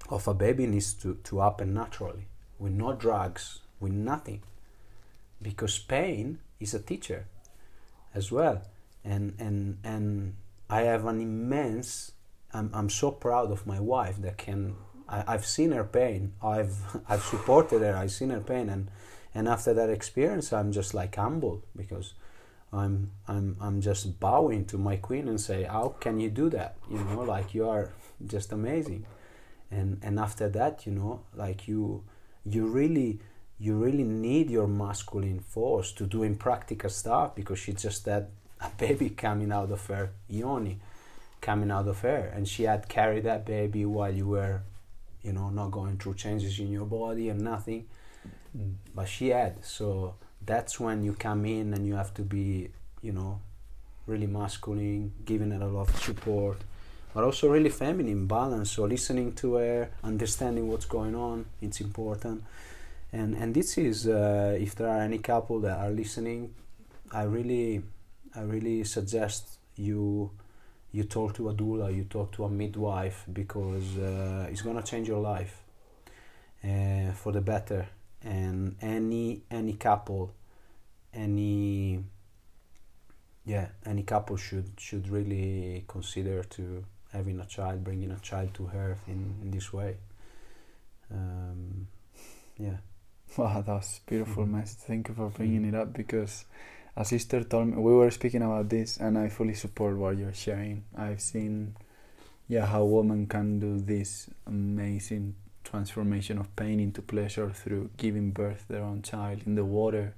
of 0.09 0.29
a 0.29 0.35
baby 0.35 0.67
needs 0.67 0.93
to, 0.95 1.15
to 1.25 1.41
happen 1.41 1.75
naturally. 1.75 2.27
With 2.59 2.73
no 2.73 2.93
drugs 2.93 3.61
with 3.81 3.93
nothing. 3.93 4.43
Because 5.43 5.79
pain 5.79 6.39
is 6.61 6.75
a 6.75 6.81
teacher 6.81 7.27
as 8.15 8.33
well. 8.33 8.63
And 9.05 9.35
and 9.39 9.79
and 9.85 10.35
i 10.69 10.81
have 10.81 11.07
an 11.07 11.21
immense 11.21 12.11
i'm, 12.53 12.69
I'm 12.75 12.91
so 12.91 13.13
proud 13.13 13.53
of 13.53 13.69
my 13.69 13.79
wife 13.79 14.21
that 14.23 14.37
can 14.37 14.75
I, 15.09 15.23
i've 15.29 15.47
seen 15.47 15.71
her 15.73 15.85
pain. 15.85 16.33
I've 16.43 16.77
i've 17.09 17.23
supported 17.23 17.83
her. 17.83 17.97
I've 17.97 18.11
seen 18.11 18.31
her 18.31 18.41
pain. 18.41 18.69
And 18.69 18.91
and 19.35 19.47
after 19.49 19.75
that 19.75 19.91
experience 19.91 20.53
i'm 20.53 20.73
just 20.73 20.95
like 20.95 21.15
humble 21.17 21.63
because 21.77 22.15
i'm 22.73 23.11
i'm 23.29 23.57
i'm 23.61 23.81
just 23.83 24.19
bowing 24.19 24.65
to 24.65 24.79
my 24.79 24.97
queen 24.97 25.29
and 25.29 25.39
say 25.41 25.65
how 25.65 25.95
can 26.01 26.19
you 26.19 26.31
do 26.31 26.49
that? 26.51 26.77
You 26.91 26.99
know 26.99 27.21
like 27.21 27.55
you 27.55 27.69
are 27.69 27.93
just 28.25 28.53
amazing. 28.53 29.07
And 29.71 29.99
and 30.03 30.19
after 30.19 30.49
that 30.51 30.87
you 30.87 30.93
know 30.93 31.23
like 31.35 31.67
you 31.67 32.05
you 32.45 32.67
really 32.67 33.19
you 33.59 33.75
really 33.77 34.05
need 34.05 34.51
your 34.51 34.69
masculine 34.69 35.41
force 35.41 35.93
to 35.93 36.07
do 36.07 36.23
impractical 36.23 36.91
stuff 36.91 37.35
because 37.35 37.59
she's 37.59 37.83
just 37.83 38.07
had 38.07 38.29
a 38.61 38.71
baby 38.79 39.11
coming 39.11 39.53
out 39.53 39.71
of 39.71 39.85
her 39.87 40.11
yoni 40.29 40.79
coming 41.41 41.71
out 41.71 41.87
of 41.87 42.01
her. 42.01 42.33
And 42.35 42.49
she 42.49 42.65
had 42.65 42.89
carried 42.89 43.25
that 43.25 43.47
baby 43.47 43.85
while 43.87 44.13
you 44.13 44.27
were 44.27 44.63
you 45.23 45.33
know 45.33 45.51
not 45.51 45.71
going 45.71 45.97
through 45.99 46.15
changes 46.15 46.59
in 46.59 46.71
your 46.71 46.85
body 46.85 47.29
and 47.29 47.41
nothing. 47.41 47.87
But 48.95 49.09
she 49.09 49.29
had. 49.29 49.65
So 49.65 50.15
that's 50.45 50.81
when 50.81 51.03
you 51.05 51.13
come 51.13 51.45
in 51.45 51.75
and 51.75 51.87
you 51.87 51.95
have 51.95 52.13
to 52.15 52.23
be 52.23 52.71
you 53.03 53.13
know 53.13 53.41
really 54.07 54.27
masculine 54.27 55.13
giving 55.25 55.53
it 55.53 55.63
a 55.63 55.67
lot 55.67 55.89
of 55.89 55.97
support 56.03 56.59
but 57.17 57.25
also 57.25 57.49
really 57.49 57.71
feminine 57.71 58.27
balance. 58.27 58.73
So 58.73 58.85
listening 58.85 59.33
to 59.37 59.55
her, 59.55 59.89
understanding 60.05 60.69
what's 60.69 60.85
going 60.85 61.15
on, 61.15 61.47
it's 61.63 61.81
important. 61.81 62.45
And 63.11 63.35
and 63.35 63.55
this 63.55 63.79
is 63.79 64.07
uh, 64.07 64.55
if 64.61 64.75
there 64.75 64.89
are 64.89 65.01
any 65.01 65.17
couple 65.17 65.61
that 65.61 65.79
are 65.79 65.91
listening, 65.91 66.53
I 67.11 67.23
really 67.23 67.81
I 68.35 68.43
really 68.43 68.85
suggest 68.85 69.59
you 69.77 70.31
you 70.93 71.05
talk 71.05 71.33
to 71.37 71.49
a 71.49 71.55
doula, 71.55 71.89
you 71.97 72.05
talk 72.05 72.33
to 72.33 72.45
a 72.45 72.51
midwife 72.51 73.25
because 73.33 73.97
uh, 73.97 74.49
it's 74.51 74.61
gonna 74.61 74.83
change 74.83 75.09
your 75.09 75.23
life 75.23 75.63
uh, 76.63 77.13
for 77.13 77.33
the 77.33 77.41
better. 77.41 77.87
And 78.23 78.77
any 78.83 79.41
any 79.51 79.73
couple, 79.73 80.35
any 81.15 82.05
yeah, 83.47 83.69
any 83.87 84.03
couple 84.03 84.37
should 84.37 84.69
should 84.77 85.09
really 85.09 85.83
consider 85.89 86.45
to 86.45 86.85
having 87.13 87.41
a 87.41 87.47
child, 87.47 87.85
bringing 87.85 88.11
a 88.11 88.19
child 88.21 88.53
to 88.55 88.71
earth 88.75 89.03
in, 89.09 89.37
in 89.43 89.51
this 89.51 89.73
way. 89.73 89.97
Um, 91.11 91.87
yeah. 92.59 92.79
Wow, 93.37 93.63
that's 93.67 93.99
beautiful, 94.01 94.45
Mhm. 94.45 94.51
Mess. 94.51 94.75
Thank 94.75 95.09
you 95.09 95.15
for 95.15 95.29
bringing 95.31 95.65
it 95.65 95.75
up 95.75 95.93
because 95.93 96.45
a 96.97 97.05
sister 97.05 97.43
told 97.45 97.69
me 97.69 97.77
we 97.77 97.93
were 97.93 98.11
speaking 98.11 98.43
about 98.43 98.69
this, 98.71 98.97
and 98.99 99.19
I 99.19 99.29
fully 99.29 99.55
support 99.55 99.97
what 99.97 100.17
you're 100.17 100.33
sharing. 100.33 100.85
I've 100.97 101.21
seen, 101.21 101.77
yeah, 102.49 102.67
how 102.67 102.85
women 102.85 103.27
can 103.27 103.59
do 103.61 103.79
this 103.79 104.31
amazing 104.47 105.35
transformation 105.65 106.39
of 106.39 106.55
pain 106.57 106.79
into 106.81 107.03
pleasure 107.03 107.51
through 107.51 107.91
giving 107.97 108.31
birth 108.31 108.67
their 108.69 108.83
own 108.83 109.03
child 109.03 109.43
in 109.47 109.57
the 109.57 109.65
water 109.65 110.15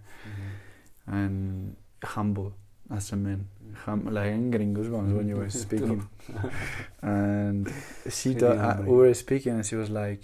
and 1.06 1.76
humble 2.04 2.52
as 2.90 3.12
a 3.12 3.16
man. 3.16 3.48
Like 3.86 4.32
I'm 4.32 4.50
getting 4.50 4.74
goosebumps 4.74 5.16
when 5.16 5.28
you 5.28 5.36
were 5.36 5.50
speaking. 5.64 6.08
and 7.02 7.72
she, 8.10 8.34
thought, 8.34 8.58
uh, 8.58 8.76
we 8.82 8.92
were 8.96 9.14
speaking, 9.14 9.52
and 9.54 9.64
she 9.66 9.76
was 9.76 9.90
like, 9.90 10.22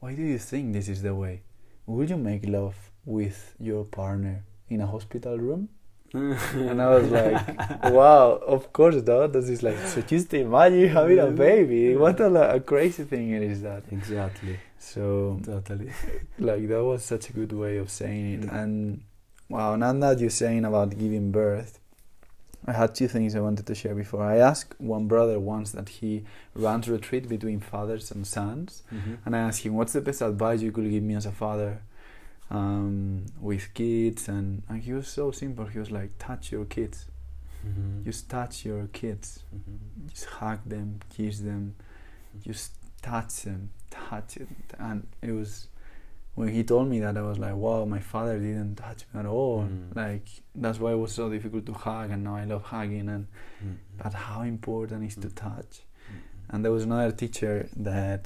"Why 0.00 0.14
do 0.14 0.22
you 0.22 0.38
think 0.38 0.72
this 0.72 0.88
is 0.88 1.02
the 1.02 1.14
way? 1.14 1.42
Would 1.86 2.10
you 2.10 2.16
make 2.16 2.46
love 2.46 2.76
with 3.04 3.54
your 3.58 3.84
partner 3.84 4.44
in 4.68 4.80
a 4.80 4.86
hospital 4.86 5.38
room?" 5.38 5.68
And 6.14 6.80
I 6.80 6.88
was 6.88 7.10
like, 7.10 7.82
"Wow, 7.84 8.40
of 8.46 8.72
course, 8.72 9.02
dog." 9.02 9.34
This 9.34 9.48
is 9.50 9.62
like, 9.62 9.78
so 9.86 10.00
just 10.00 10.32
imagine 10.34 10.88
having 10.88 11.18
a 11.18 11.26
baby. 11.26 11.94
What 11.96 12.18
a, 12.20 12.54
a 12.54 12.60
crazy 12.60 13.04
thing 13.04 13.30
it 13.32 13.42
is 13.42 13.60
that. 13.62 13.82
Exactly. 13.92 14.58
So 14.78 15.38
Totally. 15.44 15.90
like 16.38 16.66
that 16.68 16.82
was 16.82 17.04
such 17.04 17.28
a 17.30 17.32
good 17.32 17.52
way 17.52 17.76
of 17.78 17.90
saying 17.90 18.24
it 18.34 18.40
Mm. 18.42 18.54
and 18.62 19.00
wow 19.50 19.74
now 19.76 19.92
that 19.92 20.20
you're 20.20 20.30
saying 20.30 20.64
about 20.64 20.96
giving 20.96 21.32
birth 21.32 21.80
i 22.68 22.72
had 22.80 22.90
two 22.94 23.08
things 23.14 23.34
i 23.34 23.40
wanted 23.48 23.66
to 23.70 23.74
share 23.74 23.94
before. 24.04 24.22
I 24.22 24.36
asked 24.50 24.72
one 24.78 25.06
brother 25.12 25.38
once 25.54 25.68
that 25.72 25.88
he 25.98 26.10
runs 26.54 26.86
a 26.88 26.92
retreat 26.98 27.24
between 27.28 27.60
fathers 27.72 28.06
and 28.12 28.22
sons 28.36 28.70
and 29.24 29.30
i 29.36 29.40
asked 29.48 29.60
him 29.64 29.72
what's 29.78 29.94
the 29.98 30.00
best 30.08 30.20
advice 30.30 30.60
you 30.66 30.72
could 30.76 30.88
give 30.94 31.02
me 31.10 31.14
as 31.20 31.26
a 31.26 31.32
father 31.44 31.72
um, 32.50 33.26
with 33.40 33.74
kids? 33.74 34.28
And, 34.28 34.62
and 34.68 34.82
he 34.82 34.92
was 34.94 35.06
so 35.08 35.30
simple. 35.32 35.66
He 35.66 35.78
was 35.78 35.90
like 35.90 36.10
touch 36.18 36.50
your 36.52 36.64
kids. 36.64 37.06
Mhm. 37.66 38.04
just 38.04 38.30
touch 38.30 38.64
your 38.64 38.86
kids. 39.00 39.28
Mhm. 39.54 40.08
just 40.10 40.24
hug 40.26 40.60
them 40.64 41.00
kiss 41.14 41.40
them. 41.40 41.74
Just 42.46 42.72
touch 43.02 43.42
them. 43.42 43.70
Touch 43.90 44.36
it. 44.38 44.48
And 44.78 45.06
it 45.20 45.32
was 45.32 45.66
when 46.38 46.48
he 46.56 46.62
told 46.72 46.86
me 46.92 46.98
that 47.04 47.14
i 47.22 47.22
was 47.30 47.38
like 47.44 47.56
wow 47.64 47.80
my 47.96 48.02
father 48.12 48.36
didn't 48.46 48.74
touch 48.84 49.00
me 49.10 49.14
at 49.22 49.26
all 49.36 49.58
Mm. 49.64 49.96
like 50.02 50.26
that's 50.64 50.78
why 50.82 50.90
it 50.96 51.00
was 51.04 51.12
so 51.20 51.24
difficult 51.36 51.64
to 51.70 51.74
hug 51.84 52.08
and 52.14 52.20
now 52.28 52.36
i 52.42 52.44
love 52.52 52.62
hugging 52.74 53.08
and 53.14 53.24
Mhm. 53.64 53.76
but 54.02 54.12
how 54.26 54.40
important 54.54 55.00
is 55.10 55.16
to 55.24 55.28
Mm. 55.28 55.34
touch 55.46 55.72
Mhm. 55.80 56.50
and 56.50 56.58
there 56.64 56.72
was 56.78 56.84
another 56.90 57.12
teacher 57.22 57.54
that 57.90 58.22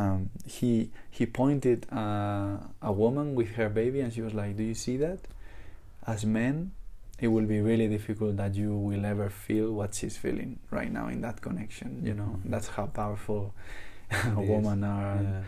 um, 0.00 0.20
he 0.56 0.70
he 1.18 1.24
pointed 1.26 1.78
uh, 2.02 2.56
a 2.90 2.92
woman 3.02 3.26
with 3.40 3.50
her 3.58 3.68
baby 3.80 3.98
and 4.04 4.10
she 4.14 4.22
was 4.26 4.34
like 4.40 4.52
do 4.60 4.64
you 4.70 4.74
see 4.86 4.96
that 5.06 5.20
as 6.14 6.20
men 6.40 6.56
it 7.24 7.28
will 7.34 7.46
be 7.46 7.60
really 7.70 7.88
difficult 7.96 8.32
that 8.42 8.52
you 8.62 8.70
will 8.88 9.04
ever 9.14 9.28
feel 9.46 9.66
what 9.78 9.90
she's 9.98 10.16
feeling 10.24 10.50
right 10.78 10.90
now 10.98 11.06
in 11.14 11.20
that 11.26 11.36
connection 11.46 11.90
you 12.08 12.14
know 12.20 12.32
Mhm. 12.40 12.50
that's 12.52 12.68
how 12.76 12.86
powerful 13.00 13.42
It 14.10 14.42
is. 14.42 14.48
women 14.54 14.80
are 14.84 15.20
Yeah. 15.22 15.42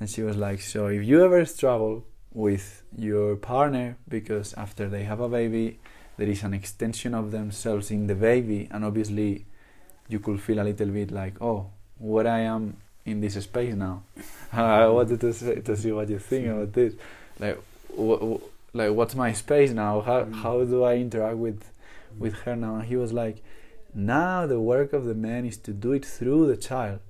And 0.00 0.08
she 0.08 0.22
was 0.22 0.36
like 0.36 0.60
so 0.60 0.86
if 0.86 1.02
you 1.04 1.24
ever 1.24 1.44
struggle 1.44 2.04
with 2.32 2.82
your 2.96 3.36
partner 3.36 3.96
because 4.08 4.54
after 4.54 4.88
they 4.88 5.04
have 5.04 5.20
a 5.20 5.28
baby 5.28 5.78
there 6.16 6.28
is 6.28 6.42
an 6.42 6.54
extension 6.54 7.14
of 7.14 7.30
themselves 7.30 7.90
in 7.90 8.06
the 8.06 8.14
baby 8.14 8.68
and 8.70 8.84
obviously 8.84 9.46
you 10.08 10.18
could 10.20 10.40
feel 10.40 10.60
a 10.60 10.64
little 10.64 10.88
bit 10.88 11.10
like 11.10 11.40
oh 11.40 11.66
where 11.98 12.26
i 12.28 12.40
am 12.40 12.76
in 13.04 13.20
this 13.22 13.42
space 13.42 13.74
now? 13.74 14.02
I 14.52 14.86
wanted 14.86 15.18
to, 15.22 15.32
say, 15.32 15.60
to 15.62 15.74
see 15.76 15.92
what 15.92 16.10
you 16.10 16.18
think 16.18 16.46
about 16.46 16.74
this. 16.74 16.92
Like 17.38 17.56
wh- 17.96 18.20
wh- 18.22 18.74
like 18.76 18.92
what's 18.92 19.14
my 19.14 19.32
space 19.32 19.70
now? 19.70 20.02
How, 20.02 20.24
Mm. 20.24 20.34
how 20.42 20.64
do 20.64 20.84
i 20.84 20.96
interact 20.96 21.36
with 21.38 21.64
with 22.18 22.34
her 22.44 22.54
now? 22.54 22.76
And 22.76 22.84
he 22.84 22.96
was 22.96 23.12
like 23.14 23.42
now 23.94 24.46
the 24.46 24.60
work 24.60 24.92
of 24.92 25.06
the 25.06 25.14
man 25.14 25.46
is 25.46 25.56
to 25.58 25.72
do 25.72 25.92
it 25.92 26.04
through 26.04 26.48
the 26.48 26.56
child 26.58 27.00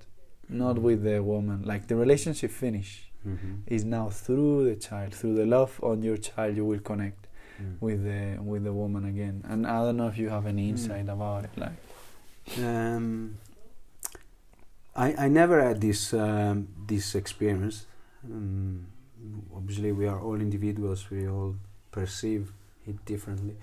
not 0.48 0.78
with 0.78 1.02
the 1.02 1.22
woman 1.22 1.62
like 1.62 1.86
the 1.88 1.96
relationship 1.96 2.50
finish 2.50 2.90
Mhm. 3.26 3.62
is 3.66 3.84
now 3.84 4.08
through 4.08 4.64
the 4.70 4.76
child 4.76 5.12
through 5.14 5.34
the 5.34 5.44
love 5.46 5.78
on 5.82 6.02
your 6.02 6.16
child 6.16 6.56
you 6.56 6.64
will 6.64 6.80
connect 6.80 7.26
Mm. 7.60 7.76
with 7.80 8.04
the 8.04 8.38
with 8.50 8.62
the 8.64 8.72
woman 8.72 9.04
again 9.04 9.42
and 9.50 9.66
i 9.66 9.76
don't 9.84 9.96
know 9.96 10.06
if 10.06 10.16
you 10.16 10.28
have 10.30 10.46
any 10.46 10.64
Mm. 10.66 10.70
insight 10.70 11.08
about 11.08 11.44
it 11.44 11.54
like 11.64 11.78
Um, 12.64 13.36
I 14.96 15.26
I 15.26 15.28
never 15.28 15.56
had 15.62 15.80
this 15.80 16.12
um, 16.14 16.68
this 16.86 17.14
experience. 17.14 17.86
Um, 18.24 18.86
obviously, 19.54 19.92
we 19.92 20.06
are 20.08 20.18
all 20.18 20.40
individuals. 20.40 21.10
We 21.10 21.28
all 21.28 21.56
perceive 21.90 22.52
it 22.86 22.96
differently. 23.04 23.56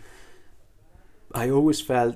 I 1.33 1.49
always 1.49 1.81
felt 1.81 2.15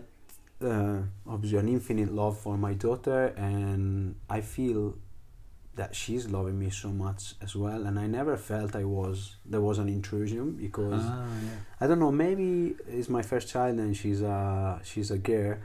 uh, 0.63 0.99
obviously 1.27 1.57
an 1.59 1.69
infinite 1.69 2.13
love 2.13 2.37
for 2.37 2.57
my 2.57 2.73
daughter, 2.73 3.27
and 3.37 4.15
I 4.29 4.41
feel 4.41 4.97
that 5.75 5.95
she's 5.95 6.27
loving 6.29 6.59
me 6.59 6.69
so 6.69 6.89
much 6.89 7.35
as 7.41 7.55
well. 7.55 7.85
And 7.85 7.97
I 7.97 8.07
never 8.07 8.35
felt 8.35 8.75
I 8.75 8.83
was 8.83 9.37
there 9.45 9.61
was 9.61 9.77
an 9.79 9.87
intrusion 9.87 10.51
because. 10.53 11.01
ah, 11.03 11.25
I 11.79 11.87
don't 11.87 11.99
know. 11.99 12.11
Maybe 12.11 12.75
it's 12.87 13.09
my 13.09 13.21
first 13.21 13.47
child, 13.49 13.77
and 13.79 13.95
she's 13.95 14.21
a 14.21 14.81
she's 14.83 15.11
a 15.11 15.17
girl, 15.17 15.57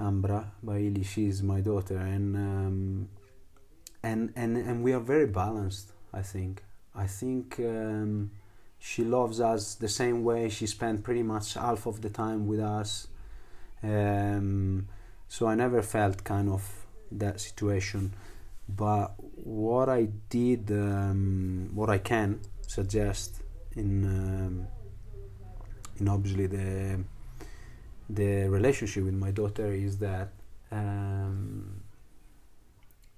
Ambra 0.00 0.46
Bailey. 0.64 1.02
She's 1.02 1.42
my 1.42 1.60
daughter, 1.60 1.98
and 1.98 2.36
um, 2.36 3.08
and 4.02 4.32
and 4.36 4.56
and 4.56 4.82
we 4.82 4.92
are 4.92 5.00
very 5.00 5.26
balanced. 5.26 5.92
I 6.12 6.22
think. 6.22 6.62
I 6.94 7.06
think 7.06 7.60
um, 7.60 8.30
she 8.78 9.04
loves 9.04 9.40
us 9.40 9.74
the 9.74 9.88
same 9.88 10.24
way. 10.24 10.48
She 10.48 10.66
spent 10.66 11.04
pretty 11.04 11.22
much 11.22 11.54
half 11.54 11.86
of 11.86 12.00
the 12.00 12.10
time 12.10 12.46
with 12.46 12.60
us. 12.60 13.06
Um, 13.82 14.88
so 15.28 15.46
I 15.46 15.54
never 15.54 15.82
felt 15.82 16.24
kind 16.24 16.48
of 16.48 16.62
that 17.12 17.40
situation. 17.40 18.14
But 18.68 19.14
what 19.18 19.88
I 19.88 20.08
did, 20.28 20.70
um, 20.70 21.70
what 21.74 21.90
I 21.90 21.98
can 21.98 22.40
suggest 22.66 23.42
in 23.74 24.04
um, 24.04 24.66
in 25.98 26.08
obviously 26.08 26.46
the 26.46 27.00
the 28.08 28.48
relationship 28.48 29.04
with 29.04 29.14
my 29.14 29.30
daughter 29.30 29.72
is 29.72 29.98
that 29.98 30.32
um, 30.72 31.82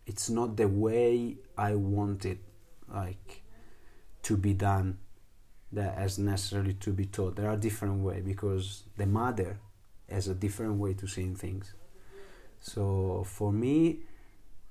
it's 0.07 0.29
not 0.31 0.57
the 0.57 0.69
way 0.69 1.37
I 1.57 1.75
want 1.75 2.25
it 2.25 2.39
like 2.93 3.43
to 4.23 4.37
be 4.37 4.55
done 4.55 4.99
that 5.73 5.97
as 5.97 6.19
necessarily 6.19 6.75
to 6.75 6.93
be 6.93 7.07
taught. 7.07 7.37
There 7.37 7.49
are 7.49 7.57
different 7.57 8.03
way 8.03 8.21
because 8.21 8.85
the 8.97 9.07
mother 9.07 9.59
has 10.13 10.29
a 10.29 10.35
different 10.35 10.75
way 10.79 10.95
to 10.95 11.07
seeing 11.07 11.35
things. 11.35 11.75
So 12.61 13.25
for 13.27 13.53
me, 13.53 14.01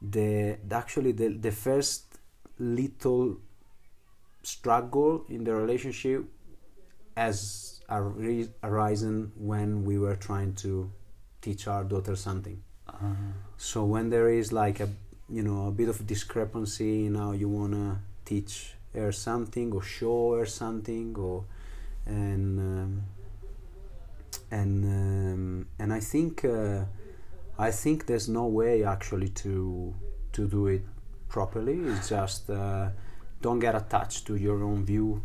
the, 0.02 0.58
actually 0.72 1.12
the 1.12 1.28
the 1.30 1.52
first 1.52 2.20
little 2.60 3.38
struggle 4.44 5.26
in 5.30 5.44
the 5.44 5.54
relationship 5.54 6.26
has 7.16 7.82
ari- 7.90 8.50
arisen 8.64 9.32
when 9.36 9.84
we 9.86 9.98
were 10.00 10.16
trying 10.16 10.54
to 10.56 10.92
teach 11.42 11.68
our 11.68 11.84
daughter 11.84 12.16
something. 12.16 12.62
uh, 12.88 12.94
So 13.58 13.84
when 13.86 14.10
there 14.10 14.30
is 14.30 14.52
like 14.52 14.80
a 14.80 14.90
you 15.30 15.44
know 15.44 15.68
a 15.68 15.72
bit 15.72 15.90
of 15.90 16.06
discrepancy, 16.08 17.10
now 17.10 17.32
you 17.32 17.50
wanna 17.50 18.02
teach 18.26 18.74
her 18.94 19.12
something 19.12 19.72
or 19.72 19.82
show 19.82 20.38
her 20.38 20.46
something 20.46 21.16
or 21.18 21.46
and 22.06 22.60
um, 22.60 23.04
and 24.52 24.86
um, 24.86 25.68
and 25.80 25.94
I 25.94 26.00
think 26.00 26.46
uh, 26.46 26.86
I 27.58 27.72
think 27.72 28.06
there's 28.06 28.30
no 28.30 28.46
way 28.46 28.84
actually 28.84 29.30
to 29.30 29.96
to 30.34 30.48
do 30.48 30.68
it 30.68 30.84
properly. 31.30 31.80
It's 31.80 32.10
just 32.10 32.50
uh, 32.50 32.90
don't 33.42 33.60
get 33.60 33.76
attached 33.76 34.28
to 34.28 34.36
your 34.36 34.64
own 34.64 34.86
view, 34.86 35.24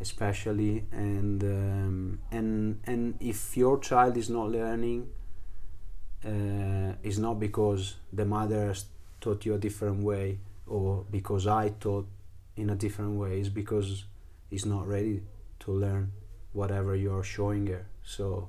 especially 0.00 0.86
and 0.92 1.42
um, 1.44 2.18
and 2.30 2.80
and 2.84 3.14
if 3.20 3.56
your 3.56 3.78
child 3.78 4.16
is 4.16 4.30
not 4.30 4.50
learning 4.50 5.08
uh, 6.24 6.92
is 7.02 7.18
not 7.18 7.38
because 7.38 7.96
the 8.12 8.24
mother 8.24 8.74
taught 9.20 9.44
you 9.44 9.54
a 9.54 9.58
different 9.58 10.02
way 10.02 10.38
or 10.66 11.04
because 11.10 11.46
I 11.46 11.68
taught 11.80 12.08
in 12.56 12.70
a 12.70 12.74
different 12.74 13.16
way. 13.16 13.38
It's 13.38 13.48
because 13.48 14.04
he's 14.50 14.66
not 14.66 14.86
ready 14.86 15.22
to 15.60 15.72
learn 15.72 16.12
whatever 16.52 16.96
you're 16.96 17.22
showing 17.22 17.66
her. 17.68 17.86
So 18.06 18.48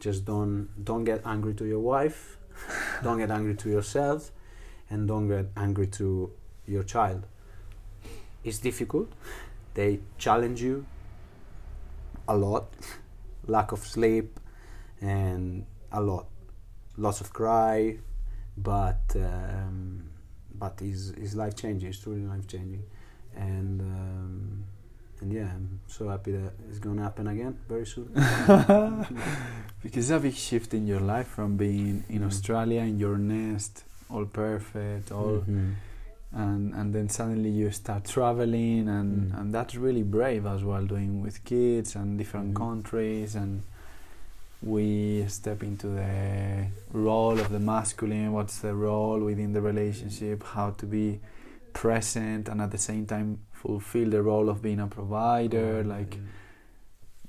just 0.00 0.24
don't 0.24 0.68
don't 0.82 1.04
get 1.04 1.20
angry 1.24 1.54
to 1.54 1.66
your 1.66 1.80
wife, 1.80 2.38
don't 3.02 3.18
get 3.18 3.30
angry 3.30 3.54
to 3.54 3.68
yourself, 3.68 4.32
and 4.90 5.06
don't 5.06 5.28
get 5.28 5.46
angry 5.56 5.86
to 5.98 6.32
your 6.66 6.82
child. 6.82 7.26
It's 8.42 8.58
difficult. 8.58 9.12
They 9.74 10.00
challenge 10.16 10.62
you 10.62 10.86
a 12.26 12.36
lot, 12.36 12.72
lack 13.46 13.72
of 13.72 13.80
sleep, 13.80 14.40
and 15.02 15.66
a 15.92 16.00
lot, 16.00 16.26
lots 16.96 17.20
of 17.20 17.32
cry, 17.34 17.98
but 18.56 19.04
um, 19.16 20.08
but 20.54 20.80
is 20.80 21.10
is 21.10 21.36
life 21.36 21.54
changing. 21.56 21.90
It's 21.90 21.98
truly 21.98 22.22
life 22.22 22.46
changing, 22.46 22.84
and 23.34 23.82
um, 23.82 24.64
and 25.22 25.32
yeah, 25.32 25.50
I'm 25.54 25.80
so 25.86 26.08
happy 26.08 26.32
that 26.32 26.52
it's 26.68 26.78
gonna 26.78 27.02
happen 27.02 27.26
again 27.28 27.58
very 27.68 27.86
soon. 27.86 28.08
because 29.82 30.10
it's 30.10 30.10
a 30.10 30.20
big 30.20 30.34
shift 30.34 30.74
in 30.74 30.86
your 30.86 31.00
life 31.00 31.28
from 31.28 31.56
being 31.56 32.04
in 32.08 32.20
Mhm. 32.22 32.26
Australia 32.26 32.80
in 32.82 32.98
your 32.98 33.18
nest, 33.18 33.84
all 34.10 34.24
perfect, 34.26 35.10
all, 35.12 35.42
Mhm. 35.48 35.74
and 36.32 36.74
and 36.74 36.94
then 36.94 37.08
suddenly 37.08 37.50
you 37.50 37.70
start 37.70 38.04
traveling, 38.04 38.88
and 38.88 39.10
Mm. 39.32 39.38
and 39.40 39.54
that's 39.54 39.74
really 39.76 40.02
brave 40.02 40.44
as 40.46 40.62
well, 40.64 40.84
doing 40.86 41.22
with 41.22 41.44
kids 41.44 41.96
and 41.96 42.18
different 42.18 42.50
Mhm. 42.52 42.56
countries, 42.56 43.34
and 43.36 43.62
we 44.62 45.24
step 45.28 45.62
into 45.62 45.86
the 45.88 46.66
role 46.92 47.38
of 47.38 47.50
the 47.50 47.60
masculine. 47.60 48.32
What's 48.32 48.58
the 48.60 48.74
role 48.74 49.20
within 49.20 49.52
the 49.52 49.60
relationship? 49.60 50.42
How 50.42 50.70
to 50.70 50.86
be 50.86 51.20
present 51.72 52.48
and 52.48 52.60
at 52.62 52.70
the 52.70 52.78
same 52.78 53.04
time 53.06 53.38
fulfill 53.62 54.08
the 54.10 54.22
role 54.22 54.48
of 54.48 54.60
being 54.62 54.80
a 54.80 54.86
provider, 54.86 55.82
Oh, 55.84 55.88
like 55.88 56.12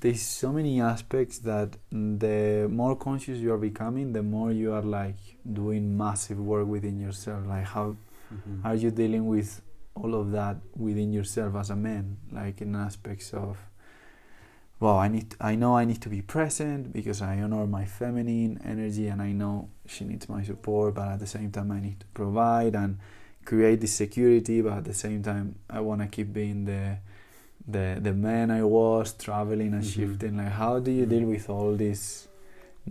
there's 0.00 0.22
so 0.22 0.52
many 0.52 0.80
aspects 0.80 1.38
that 1.50 1.70
the 1.90 2.68
more 2.70 2.94
conscious 2.96 3.38
you 3.38 3.52
are 3.52 3.58
becoming 3.70 4.12
the 4.12 4.22
more 4.22 4.52
you 4.52 4.72
are 4.72 4.86
like 5.00 5.20
doing 5.60 5.96
massive 6.04 6.38
work 6.38 6.66
within 6.68 6.96
yourself. 7.06 7.40
Like 7.54 7.64
how 7.76 7.96
Mhm. 8.34 8.64
are 8.64 8.76
you 8.82 8.90
dealing 9.02 9.26
with 9.26 9.50
all 10.00 10.14
of 10.14 10.26
that 10.38 10.56
within 10.76 11.10
yourself 11.12 11.54
as 11.56 11.70
a 11.70 11.76
man? 11.76 12.04
Like 12.40 12.56
in 12.64 12.76
aspects 12.76 13.28
of 13.34 13.56
well 14.80 14.98
i 15.06 15.08
need 15.08 15.34
i 15.40 15.56
know 15.56 15.72
i 15.76 15.84
need 15.84 16.00
to 16.06 16.08
be 16.08 16.22
present 16.22 16.92
because 16.92 17.20
i 17.20 17.34
honor 17.42 17.66
my 17.66 17.84
feminine 17.84 18.52
energy 18.64 19.08
and 19.12 19.20
i 19.20 19.32
know 19.40 19.68
she 19.92 20.04
needs 20.04 20.28
my 20.28 20.40
support 20.50 20.94
but 20.94 21.08
at 21.14 21.18
the 21.18 21.26
same 21.26 21.50
time 21.50 21.70
i 21.72 21.80
need 21.80 21.98
to 21.98 22.06
provide 22.20 22.74
and 22.76 22.96
create 23.50 23.78
this 23.84 23.94
security 24.04 24.56
but 24.66 24.74
at 24.80 24.84
the 24.90 24.96
same 25.04 25.20
time 25.30 25.46
i 25.78 25.80
want 25.88 26.00
to 26.04 26.08
keep 26.16 26.28
being 26.40 26.58
the 26.72 26.82
the 27.74 27.86
the 28.06 28.12
man 28.28 28.46
i 28.60 28.62
was 28.78 29.06
traveling 29.26 29.72
and 29.78 29.84
Mhm. 29.84 29.94
shifting 29.96 30.32
like 30.40 30.52
how 30.62 30.74
do 30.86 30.90
you 30.98 31.06
deal 31.14 31.26
with 31.34 31.46
all 31.54 31.72
this 31.86 32.00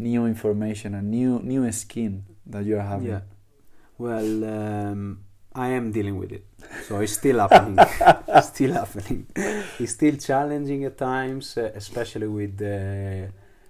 new 0.10 0.22
information 0.34 0.90
and 0.98 1.06
new 1.20 1.32
new 1.54 1.64
skin 1.84 2.14
that 2.52 2.64
you're 2.68 2.88
having 2.94 3.10
Yeah. 3.16 3.24
Well, 4.06 4.30
um, 4.58 5.02
I 5.66 5.68
am 5.80 5.86
dealing 5.98 6.18
with 6.22 6.32
it, 6.38 6.44
so 6.88 6.92
it's 7.04 7.14
still 7.22 7.38
happening. 7.44 7.78
it's 8.38 8.50
still 8.56 8.74
happening. 8.82 9.22
It's 9.82 9.94
still 10.00 10.16
challenging 10.30 10.82
at 10.90 10.96
times, 11.14 11.46
uh, 11.58 11.72
especially 11.82 12.28
with 12.40 12.52
the 12.66 12.78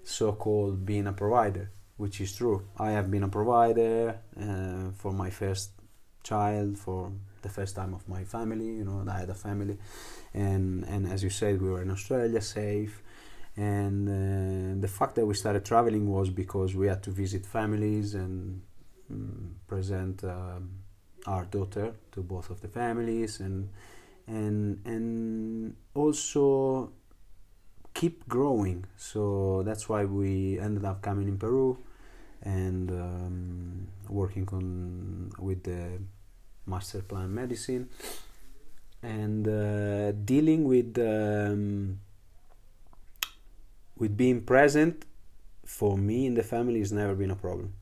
so-called 0.04 0.86
being 0.86 1.08
a 1.08 1.14
provider, 1.14 1.66
which 1.96 2.20
is 2.26 2.36
true. 2.40 2.58
I 2.78 2.90
have 2.98 3.08
been 3.10 3.24
a 3.24 3.30
provider 3.40 4.20
uh, 4.46 4.92
for 5.00 5.12
my 5.24 5.30
first 5.30 5.72
child, 6.30 6.78
for 6.86 7.12
the 7.42 7.50
first 7.50 7.74
time 7.80 7.94
of 7.94 8.04
my 8.16 8.24
family. 8.24 8.70
You 8.80 8.86
know, 8.88 8.98
I 9.16 9.20
had 9.24 9.30
a 9.30 9.40
family, 9.48 9.78
and 10.34 10.84
and 10.94 11.02
as 11.14 11.20
you 11.26 11.32
said, 11.42 11.54
we 11.62 11.70
were 11.74 11.82
in 11.82 11.92
Australia, 11.98 12.42
safe. 12.42 12.96
And 13.58 14.08
uh, 14.08 14.80
the 14.86 14.92
fact 15.00 15.16
that 15.16 15.26
we 15.26 15.34
started 15.34 15.64
traveling 15.66 16.06
was 16.18 16.30
because 16.30 16.76
we 16.76 16.86
had 16.94 17.02
to 17.08 17.12
visit 17.24 17.44
families 17.60 18.14
and 18.14 18.62
mm, 19.12 19.50
present 19.68 20.24
um, 20.24 20.70
our 21.26 21.46
daughter 21.46 21.94
to 22.12 22.22
both 22.22 22.50
of 22.50 22.62
the 22.62 22.68
families 22.68 23.40
and 23.40 23.70
and 24.28 24.80
and 24.86 25.76
also 25.94 26.92
keep 27.94 28.28
growing 28.28 28.86
so 28.96 29.64
that's 29.66 29.90
why 29.90 30.06
we 30.06 30.60
ended 30.60 30.86
up 30.86 31.02
coming 31.02 31.28
in 31.28 31.38
Peru 31.38 31.78
and 32.44 32.92
um, 32.92 33.88
working 34.10 34.48
on 34.52 35.32
with 35.40 35.64
the 35.64 36.00
master 36.68 37.02
plant 37.02 37.32
medicine 37.32 37.90
and 39.02 39.48
uh, 39.48 40.12
dealing 40.12 40.66
with 40.66 40.98
um, 41.00 42.00
with 43.98 44.16
being 44.16 44.42
present 44.42 45.06
for 45.66 45.98
me 45.98 46.26
in 46.26 46.34
the 46.34 46.44
family 46.44 46.80
has 46.80 46.92
never 46.92 47.16
been 47.16 47.32
a 47.32 47.36
problem 47.36 47.74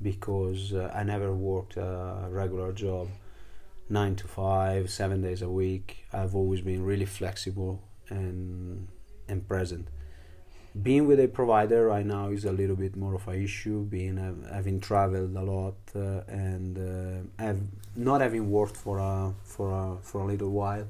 because 0.00 0.72
uh, 0.72 0.92
I 0.94 1.02
never 1.02 1.34
worked 1.34 1.76
a 1.76 2.28
regular 2.30 2.72
job, 2.72 3.08
nine 3.88 4.14
to 4.16 4.28
five, 4.28 4.90
seven 4.90 5.22
days 5.22 5.42
a 5.42 5.48
week. 5.48 6.06
I've 6.12 6.34
always 6.36 6.60
been 6.60 6.84
really 6.84 7.06
flexible 7.06 7.82
and 8.08 8.88
and 9.28 9.46
present. 9.46 9.88
Being 10.80 11.06
with 11.06 11.18
a 11.20 11.28
provider 11.28 11.86
right 11.86 12.06
now 12.06 12.28
is 12.28 12.44
a 12.44 12.52
little 12.52 12.76
bit 12.76 12.96
more 12.96 13.14
of 13.14 13.26
an 13.28 13.42
issue. 13.42 13.84
Being 13.84 14.18
uh, 14.18 14.52
having 14.52 14.80
traveled 14.80 15.36
a 15.36 15.42
lot 15.42 15.74
uh, 15.94 16.22
and 16.28 16.78
uh, 16.78 17.42
have 17.42 17.60
not 17.96 18.20
having 18.20 18.50
worked 18.50 18.76
for 18.76 18.98
a 18.98 19.32
for 19.44 19.72
a 19.72 19.96
for 20.02 20.20
a 20.20 20.26
little 20.26 20.50
while, 20.50 20.86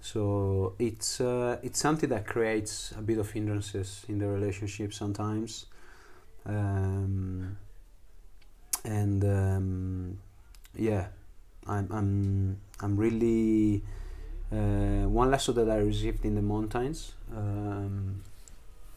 so 0.00 0.74
it's 0.78 1.20
uh, 1.20 1.58
it's 1.62 1.78
something 1.78 2.08
that 2.10 2.26
creates 2.26 2.92
a 2.98 3.02
bit 3.02 3.18
of 3.18 3.30
hindrances 3.30 4.04
in 4.08 4.18
the 4.18 4.26
relationship 4.26 4.92
sometimes. 4.92 5.66
Um, 6.46 7.58
and 8.84 9.24
um, 9.24 10.18
yeah, 10.74 11.08
I'm 11.66 11.88
I'm 11.92 12.60
I'm 12.80 12.96
really 12.96 13.82
uh, 14.52 15.06
one 15.08 15.30
lesson 15.30 15.54
that 15.56 15.70
I 15.70 15.78
received 15.78 16.24
in 16.24 16.34
the 16.34 16.42
mountains, 16.42 17.12
um, 17.36 18.22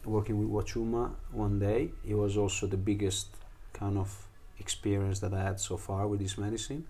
working 0.04 0.38
with 0.38 0.48
Wachuma 0.48 1.10
one 1.32 1.58
day. 1.58 1.90
It 2.06 2.14
was 2.14 2.36
also 2.36 2.66
the 2.66 2.76
biggest 2.76 3.28
kind 3.72 3.98
of 3.98 4.26
experience 4.58 5.20
that 5.20 5.32
I 5.34 5.42
had 5.42 5.60
so 5.60 5.76
far 5.76 6.06
with 6.06 6.20
this 6.20 6.36
medicine. 6.38 6.84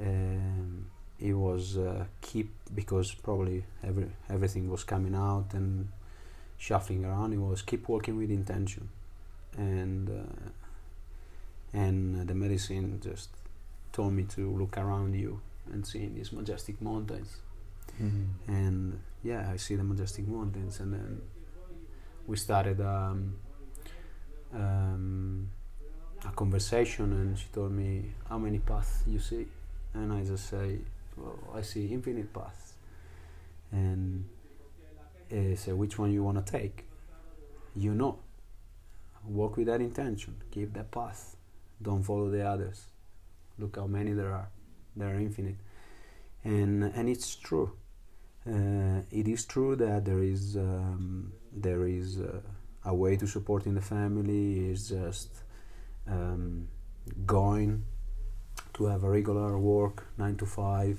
Um, 0.00 0.86
it 1.20 1.32
was 1.34 1.76
uh, 1.76 2.04
keep 2.20 2.50
because 2.74 3.12
probably 3.14 3.64
every 3.82 4.06
everything 4.30 4.70
was 4.70 4.84
coming 4.84 5.14
out 5.14 5.46
and 5.54 5.88
shuffling 6.58 7.04
around. 7.04 7.32
It 7.32 7.38
was 7.38 7.62
keep 7.62 7.88
working 7.88 8.16
with 8.16 8.30
intention, 8.30 8.88
and. 9.56 10.08
Uh, 10.08 10.50
and 11.72 12.26
the 12.26 12.34
medicine 12.34 12.98
just 13.02 13.28
told 13.92 14.12
me 14.14 14.22
to 14.24 14.50
look 14.56 14.78
around 14.78 15.14
you 15.14 15.40
and 15.70 15.86
see 15.86 16.06
these 16.06 16.32
majestic 16.32 16.80
mountains 16.80 17.36
Mhm. 18.00 18.26
and 18.46 19.00
yeah 19.22 19.50
i 19.52 19.56
see 19.58 19.76
the 19.76 19.84
majestic 19.84 20.26
mountains 20.26 20.80
and 20.80 20.92
then 20.94 21.20
we 22.28 22.36
started 22.36 22.80
um, 22.80 23.34
um, 24.54 25.48
a 26.24 26.30
conversation 26.32 27.12
and 27.12 27.38
she 27.38 27.46
told 27.52 27.72
me 27.72 28.12
how 28.28 28.38
many 28.38 28.58
paths 28.58 29.02
you 29.06 29.18
see? 29.18 29.46
And 29.94 30.12
i 30.12 30.22
just 30.22 30.48
say 30.50 30.78
well 31.16 31.38
i 31.54 31.62
see 31.62 31.86
infinite 31.86 32.32
paths. 32.32 32.74
And 33.72 34.26
uh, 35.32 35.56
say 35.56 35.72
which 35.72 35.98
one 35.98 36.12
you 36.12 36.22
want 36.22 36.44
to 36.44 36.52
take? 36.52 36.84
You 37.74 37.94
know. 37.94 38.18
Walk 39.26 39.56
with 39.56 39.66
that 39.66 39.80
intention. 39.80 40.36
Keep 40.50 40.74
that 40.74 40.90
path. 40.90 41.36
Don't 41.82 42.02
follow 42.02 42.30
the 42.30 42.46
others. 42.46 42.86
Look 43.58 43.76
how 43.76 43.86
many 43.86 44.12
there 44.12 44.32
are. 44.32 44.48
They 44.96 45.04
are 45.04 45.16
infinite. 45.16 45.56
And 46.44 46.84
and 46.84 47.08
it's 47.08 47.34
true. 47.34 47.72
Uh, 48.46 49.02
it 49.10 49.28
is 49.28 49.44
true 49.44 49.76
that 49.76 50.04
there 50.04 50.22
is 50.22 50.56
um, 50.56 51.32
there 51.52 51.86
is 51.86 52.18
uh, 52.18 52.40
a 52.84 52.94
way 52.94 53.16
to 53.16 53.26
supporting 53.26 53.74
the 53.74 53.80
family 53.82 54.70
is 54.70 54.88
just 54.88 55.30
um, 56.06 56.68
going 57.26 57.84
to 58.74 58.86
have 58.86 59.04
a 59.04 59.10
regular 59.10 59.58
work 59.58 60.06
nine 60.16 60.36
to 60.36 60.46
five. 60.46 60.98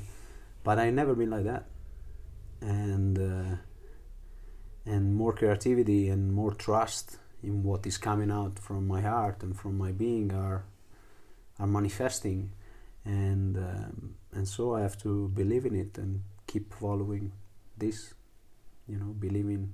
But 0.64 0.80
I 0.80 0.90
never 0.90 1.16
been 1.16 1.30
like 1.30 1.46
that. 1.46 1.66
And 2.62 3.18
uh, 3.18 3.56
and 4.86 5.16
more 5.16 5.34
creativity 5.34 6.10
and 6.10 6.34
more 6.34 6.54
trust 6.54 7.18
in 7.42 7.64
what 7.64 7.86
is 7.86 7.98
coming 7.98 8.32
out 8.32 8.60
from 8.60 8.88
my 8.88 9.02
heart 9.02 9.44
and 9.44 9.58
from 9.58 9.78
my 9.78 9.92
being 9.92 10.34
are 10.34 10.66
are 11.60 11.68
manifesting. 11.68 12.52
And 13.06 13.58
um, 13.58 14.16
and 14.34 14.48
so 14.48 14.76
I 14.76 14.82
have 14.82 14.98
to 15.04 15.30
believe 15.30 15.66
in 15.66 15.76
it 15.76 15.98
and 15.98 16.22
keep 16.48 16.74
following 16.74 17.32
this 17.78 18.14
you 18.88 18.98
know 18.98 19.14
believing 19.20 19.74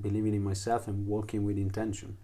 believing 0.00 0.34
in 0.34 0.42
myself 0.42 0.88
and 0.88 1.06
walking 1.06 1.44
with 1.44 1.56
intention 1.56 2.16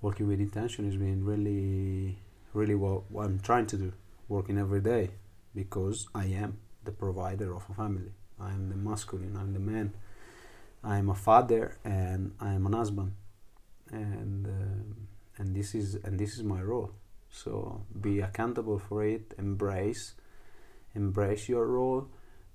working 0.00 0.28
with 0.28 0.40
intention 0.40 0.84
has 0.84 0.96
been 0.96 1.24
really, 1.24 2.18
really 2.54 2.74
what, 2.74 3.10
what 3.10 3.26
I'm 3.26 3.40
trying 3.40 3.66
to 3.66 3.76
do, 3.76 3.92
working 4.28 4.58
every 4.58 4.80
day, 4.80 5.10
because 5.54 6.08
I 6.14 6.26
am 6.26 6.58
the 6.84 6.92
provider 6.92 7.54
of 7.54 7.64
a 7.68 7.74
family. 7.74 8.12
I 8.40 8.50
am 8.50 8.68
the 8.68 8.76
masculine. 8.76 9.36
I'm 9.36 9.52
the 9.52 9.60
man. 9.60 9.92
I 10.84 10.98
am 10.98 11.10
a 11.10 11.14
father, 11.14 11.76
and 11.84 12.34
I 12.40 12.52
am 12.52 12.66
an 12.66 12.72
husband, 12.72 13.14
and 13.90 14.46
um 14.46 15.08
and 15.36 15.56
this 15.56 15.74
is 15.74 15.96
and 16.04 16.20
this 16.20 16.34
is 16.34 16.44
my 16.44 16.62
role. 16.62 16.92
So 17.30 17.82
be 18.00 18.20
accountable 18.20 18.78
for 18.78 19.04
it. 19.04 19.34
Embrace, 19.36 20.14
embrace 20.94 21.48
your 21.48 21.66
role, 21.66 22.06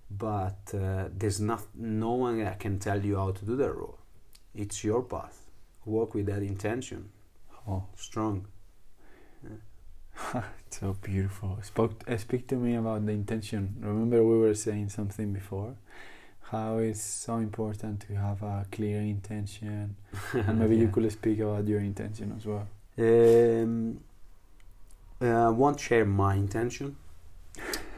but 0.09 0.73
uh, 0.73 1.09
there's 1.15 1.39
not 1.39 1.63
no 1.75 2.11
one 2.11 2.43
that 2.43 2.59
can 2.59 2.79
tell 2.79 3.03
you 3.03 3.17
how 3.17 3.31
to 3.31 3.45
do 3.45 3.55
that 3.57 3.73
role. 3.73 3.97
It's 4.53 4.83
your 4.83 5.01
path. 5.01 5.49
Work 5.85 6.13
with 6.13 6.27
that 6.27 6.43
intention. 6.43 7.09
Oh, 7.67 7.85
Strong. 7.95 8.47
so 10.69 10.95
beautiful. 11.01 11.57
Spoke, 11.61 12.03
uh, 12.07 12.17
speak 12.17 12.47
to 12.47 12.55
me 12.55 12.75
about 12.75 13.05
the 13.05 13.11
intention. 13.11 13.75
Remember, 13.79 14.23
we 14.23 14.37
were 14.37 14.53
saying 14.53 14.89
something 14.89 15.33
before. 15.33 15.75
How 16.41 16.77
it's 16.77 17.01
so 17.01 17.37
important 17.37 18.01
to 18.01 18.15
have 18.15 18.43
a 18.43 18.65
clear 18.71 19.01
intention, 19.01 19.95
and 20.33 20.59
maybe 20.59 20.75
you 20.75 20.89
could 20.89 21.11
speak 21.11 21.39
about 21.39 21.67
your 21.67 21.79
intention 21.79 22.33
as 22.37 22.45
well. 22.45 22.67
Um, 22.97 24.01
uh, 25.19 25.47
I 25.47 25.49
won't 25.49 25.79
share 25.79 26.05
my 26.05 26.35
intention 26.35 26.95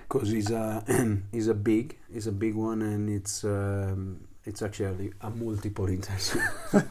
because 0.08 0.32
it's 0.34 0.52
a 0.52 0.84
it's 1.34 1.48
a 1.48 1.54
big 1.54 1.98
it's 2.14 2.28
a 2.28 2.32
big 2.32 2.56
one 2.56 2.82
and 2.82 3.10
it's 3.10 3.44
um, 3.44 4.20
it's 4.46 4.62
actually 4.62 5.12
a 5.22 5.30
multiple 5.30 5.88
intention. 5.88 6.42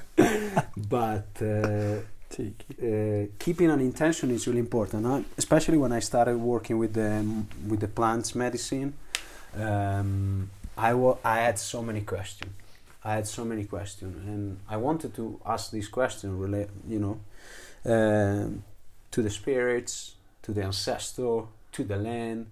but 0.76 1.28
uh, 1.40 1.98
uh, 2.40 3.26
keeping 3.38 3.70
an 3.70 3.80
intention 3.80 4.30
is 4.30 4.46
really 4.46 4.58
important, 4.58 5.26
especially 5.38 5.78
when 5.78 5.92
I 5.92 6.00
started 6.00 6.36
working 6.36 6.78
with 6.78 6.94
the 6.94 7.24
with 7.68 7.80
the 7.80 7.88
plants 7.88 8.34
medicine. 8.34 8.94
Um, 9.56 10.50
I 10.76 10.94
wa- 10.94 11.18
I 11.24 11.40
had 11.40 11.58
so 11.58 11.82
many 11.82 12.00
questions. 12.00 12.52
I 13.04 13.14
had 13.14 13.26
so 13.28 13.44
many 13.44 13.64
questions, 13.64 14.16
and 14.26 14.58
I 14.68 14.78
wanted 14.78 15.14
to 15.16 15.38
ask 15.44 15.70
these 15.70 15.88
questions, 15.88 16.32
relate, 16.40 16.70
you 16.88 16.98
know, 16.98 17.20
um, 17.84 18.64
to 19.10 19.22
the 19.22 19.30
spirits, 19.30 20.14
to 20.42 20.52
the 20.52 20.64
ancestor, 20.64 21.42
to 21.72 21.84
the 21.84 21.96
land, 21.96 22.46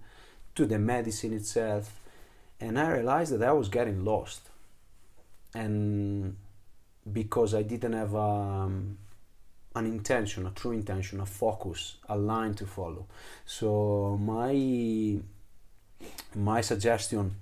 to 0.55 0.65
the 0.65 0.79
medicine 0.79 1.33
itself, 1.33 1.99
and 2.59 2.79
I 2.79 2.91
realized 2.91 3.33
that 3.33 3.43
I 3.43 3.51
was 3.51 3.69
getting 3.69 4.05
lost, 4.05 4.41
and 5.53 6.35
because 7.11 7.53
I 7.53 7.63
didn't 7.63 7.93
have 7.93 8.15
um, 8.15 8.97
an 9.75 9.85
intention, 9.85 10.45
a 10.45 10.51
true 10.51 10.71
intention, 10.71 11.19
a 11.19 11.25
focus, 11.25 11.97
a 12.07 12.17
line 12.17 12.53
to 12.55 12.65
follow. 12.65 13.07
So 13.45 14.17
my 14.21 15.19
my 16.35 16.61
suggestion, 16.61 17.35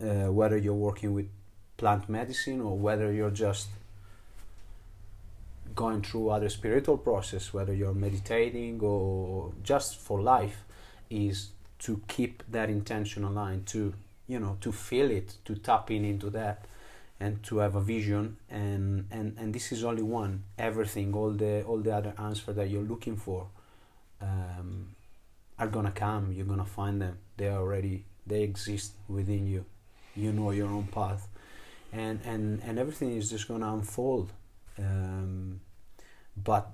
uh, 0.00 0.32
whether 0.32 0.56
you're 0.56 0.74
working 0.74 1.12
with 1.12 1.28
plant 1.76 2.08
medicine 2.08 2.60
or 2.60 2.76
whether 2.78 3.12
you're 3.12 3.30
just 3.30 3.68
going 5.74 6.02
through 6.02 6.30
other 6.30 6.48
spiritual 6.48 6.98
process, 6.98 7.52
whether 7.52 7.72
you're 7.72 7.94
meditating 7.94 8.80
or 8.80 9.52
just 9.62 9.96
for 9.96 10.20
life, 10.20 10.58
is 11.08 11.48
to 11.80 12.00
keep 12.08 12.42
that 12.50 12.70
intention 12.70 13.24
aligned, 13.24 13.66
to 13.66 13.94
you 14.28 14.38
know, 14.38 14.56
to 14.60 14.70
feel 14.70 15.10
it, 15.10 15.34
to 15.44 15.56
tap 15.56 15.90
in 15.90 16.04
into 16.04 16.30
that, 16.30 16.66
and 17.18 17.42
to 17.42 17.58
have 17.58 17.74
a 17.74 17.80
vision. 17.80 18.36
And 18.48 19.06
and 19.10 19.36
and 19.38 19.54
this 19.54 19.72
is 19.72 19.82
only 19.84 20.02
one. 20.02 20.44
Everything, 20.58 21.14
all 21.14 21.32
the 21.32 21.62
all 21.64 21.78
the 21.78 21.94
other 21.94 22.14
answers 22.18 22.54
that 22.54 22.70
you're 22.70 22.82
looking 22.82 23.16
for, 23.16 23.48
um, 24.20 24.94
are 25.58 25.68
gonna 25.68 25.92
come. 25.92 26.32
You're 26.32 26.46
gonna 26.46 26.64
find 26.64 27.00
them. 27.00 27.18
They 27.36 27.48
are 27.48 27.58
already 27.58 28.04
they 28.26 28.42
exist 28.42 28.92
within 29.08 29.46
you. 29.46 29.64
You 30.14 30.32
know 30.32 30.50
your 30.50 30.68
own 30.68 30.88
path, 30.88 31.28
and 31.92 32.20
and 32.24 32.62
and 32.62 32.78
everything 32.78 33.16
is 33.16 33.30
just 33.30 33.48
gonna 33.48 33.72
unfold. 33.72 34.32
Um, 34.78 35.60
but 36.36 36.70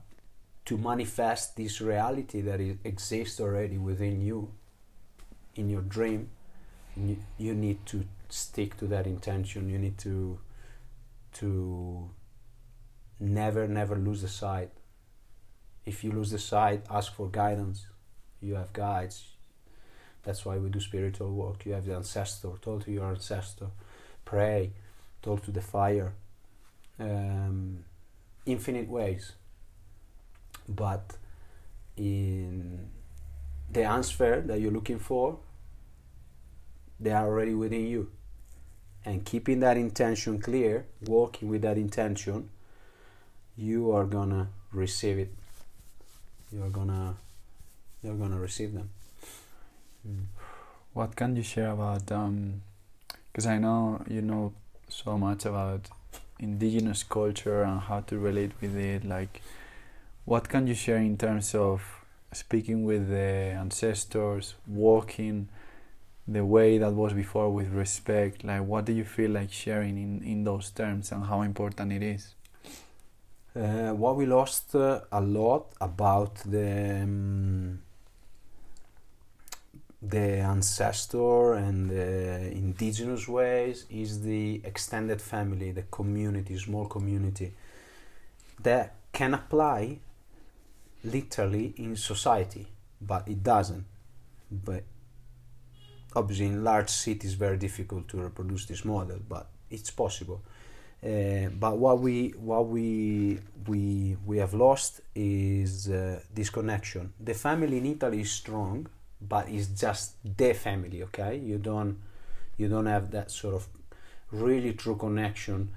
to 0.67 0.77
manifest 0.77 1.57
this 1.57 1.81
reality 1.81 2.41
that 2.43 2.61
exists 2.85 3.41
already 3.41 3.79
within 3.79 4.21
you, 4.21 4.51
in 5.57 5.71
your 5.71 5.83
dream, 5.83 6.29
you, 7.39 7.55
need 7.55 7.85
to 7.87 8.05
stick 8.29 8.77
to 8.79 8.87
that 8.87 9.07
intention. 9.07 9.69
You 9.69 9.79
need 9.79 9.99
to 9.99 10.39
to 11.35 12.09
never 13.21 13.67
never 13.69 13.97
lose 13.97 14.23
the 14.23 14.29
sight. 14.29 14.71
If 15.85 16.03
you 16.03 16.13
lose 16.13 16.31
the 16.31 16.39
sight, 16.39 16.85
ask 16.91 17.13
for 17.15 17.29
guidance. 17.29 17.87
You 18.41 18.55
have 18.55 18.73
guides. 18.73 19.25
That's 20.25 20.45
why 20.45 20.57
we 20.57 20.69
do 20.69 20.81
spiritual 20.81 21.31
work. 21.31 21.65
You 21.65 21.73
have 21.73 21.87
the 21.87 21.95
ancestor. 21.95 22.51
Talk 22.61 22.85
to 22.85 22.93
your 22.93 23.07
ancestor. 23.07 23.69
Pray. 24.25 24.73
Talk 25.23 25.45
to 25.45 25.53
the 25.53 25.63
fire. 25.63 26.15
Um, 26.99 27.85
infinite 28.45 28.89
ways. 28.89 29.33
But 30.69 31.17
in 31.97 32.89
the 33.71 33.85
answer 33.85 34.41
that 34.43 34.61
you're 34.61 34.73
looking 34.73 34.99
for, 34.99 35.39
they 36.99 37.11
are 37.11 37.27
already 37.27 37.55
within 37.55 37.87
you. 37.87 38.11
And 39.05 39.25
keeping 39.25 39.61
that 39.61 39.77
intention 39.77 40.41
clear, 40.41 40.87
walking 41.07 41.49
with 41.49 41.63
that 41.63 41.77
intention, 41.77 42.49
you 43.57 43.93
are 43.93 44.05
gonna 44.05 44.49
receive 44.73 45.19
it. 45.19 45.31
You're 46.53 46.71
gonna 46.71 47.17
you're 48.03 48.15
gonna 48.15 48.39
receive 48.39 48.75
them. 48.75 48.91
What 50.93 51.15
can 51.17 51.37
you 51.37 51.43
share 51.43 51.71
about? 51.71 52.11
Um, 52.11 52.63
because 53.33 53.47
I 53.47 53.59
know 53.59 54.03
you 54.09 54.23
know 54.23 54.53
so 54.89 55.19
much 55.19 55.45
about 55.45 55.89
indigenous 56.39 57.03
culture 57.03 57.63
and 57.63 57.81
how 57.81 58.01
to 58.01 58.19
relate 58.19 58.53
with 58.61 58.77
it. 58.77 59.05
Like, 59.05 59.41
what 60.25 60.49
can 60.49 60.67
you 60.67 60.75
share 60.75 60.99
in 60.99 61.17
terms 61.17 61.55
of 61.55 61.83
speaking 62.33 62.85
with 62.85 63.09
the 63.09 63.55
ancestors, 63.57 64.55
walking 64.67 65.49
the 66.29 66.45
way 66.45 66.79
that 66.79 66.93
was 66.93 67.13
before 67.13 67.51
with 67.51 67.69
respect? 67.73 68.45
Like, 68.45 68.65
what 68.65 68.85
do 68.85 68.93
you 68.93 69.05
feel 69.05 69.31
like 69.31 69.53
sharing 69.53 69.97
in 69.97 70.23
in 70.23 70.45
those 70.45 70.71
terms 70.71 71.13
and 71.13 71.25
how 71.25 71.43
important 71.43 71.93
it 71.93 72.03
is? 72.03 72.35
Uh, 73.55 73.93
what 73.93 74.17
we 74.17 74.27
lost 74.27 74.75
uh, 74.75 75.01
a 75.13 75.21
lot 75.21 75.73
about 75.81 76.35
the 76.45 77.03
um, 77.03 77.81
the 80.03 80.39
ancestor 80.39 81.55
and 81.55 81.91
the 81.91 82.53
indigenous 82.53 83.27
ways 83.27 83.87
is 83.91 84.23
the 84.23 84.61
extended 84.65 85.21
family, 85.21 85.73
the 85.73 85.83
community, 85.85 86.57
small 86.59 86.87
community 86.87 87.53
that 88.63 88.95
can 89.13 89.35
apply 89.35 89.99
literally 91.03 91.73
in 91.77 91.97
society, 91.97 92.67
but 93.01 93.27
it 93.27 93.43
doesn't. 93.43 93.85
But 94.51 94.85
obviously, 96.17 96.47
in 96.47 96.65
large 96.65 96.89
cities, 96.89 97.35
very 97.35 97.59
difficult 97.59 98.09
to 98.09 98.17
reproduce 98.17 98.65
this 98.67 98.85
model, 98.85 99.19
but 99.29 99.49
it's 99.71 99.91
possible. 99.91 100.43
Uh, 101.05 101.49
but 101.61 101.77
what 101.77 102.01
we 102.01 102.31
what 102.31 102.67
we 102.67 103.39
we 103.69 104.17
we 104.25 104.39
have 104.39 104.55
lost 104.55 105.03
is 105.15 105.89
uh, 105.89 106.19
this 106.35 106.51
connection. 106.51 107.13
The 107.21 107.35
family 107.35 107.77
in 107.79 107.87
Italy 107.87 108.23
is 108.23 108.33
strong, 108.33 108.89
but 109.21 109.49
it's 109.49 109.69
just 109.69 110.17
the 110.25 110.55
family. 110.55 111.03
Okay, 111.05 111.37
you 111.37 111.59
don't 111.59 111.99
you 112.57 112.69
don't 112.69 112.87
have 112.87 113.11
that 113.11 113.31
sort 113.31 113.55
of 113.55 113.69
really 114.33 114.73
true 114.73 114.97
connection 114.97 115.69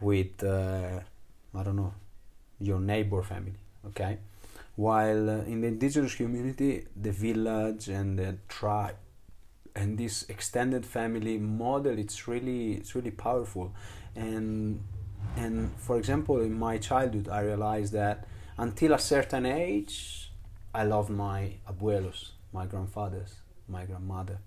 with 0.00 0.42
uh, 0.42 1.00
I 1.54 1.62
don't 1.62 1.76
know 1.76 1.92
your 2.58 2.80
neighbor 2.80 3.22
family. 3.22 3.60
Okay, 3.88 4.18
while 4.76 5.28
uh, 5.28 5.42
in 5.44 5.60
the 5.60 5.68
indigenous 5.68 6.14
community, 6.14 6.86
the 6.96 7.12
village 7.12 7.88
and 7.88 8.18
the 8.18 8.36
tribe 8.48 8.96
and 9.74 9.98
this 9.98 10.24
extended 10.28 10.84
family 10.84 11.38
model, 11.38 11.98
it's 11.98 12.28
really 12.28 12.74
it's 12.74 12.94
really 12.94 13.10
powerful. 13.10 13.72
And 14.14 14.80
and 15.36 15.72
for 15.78 15.96
example 15.98 16.40
in 16.40 16.52
my 16.52 16.76
childhood 16.76 17.28
i 17.28 17.40
realized 17.40 17.92
that 17.92 18.26
until 18.58 18.92
a 18.92 18.98
certain 18.98 19.46
age 19.46 20.32
i 20.74 20.82
loved 20.82 21.08
my 21.08 21.52
abuelos 21.70 22.30
my 22.52 22.66
grandfathers 22.66 23.36
my 23.72 23.84
grandmother. 23.84 24.38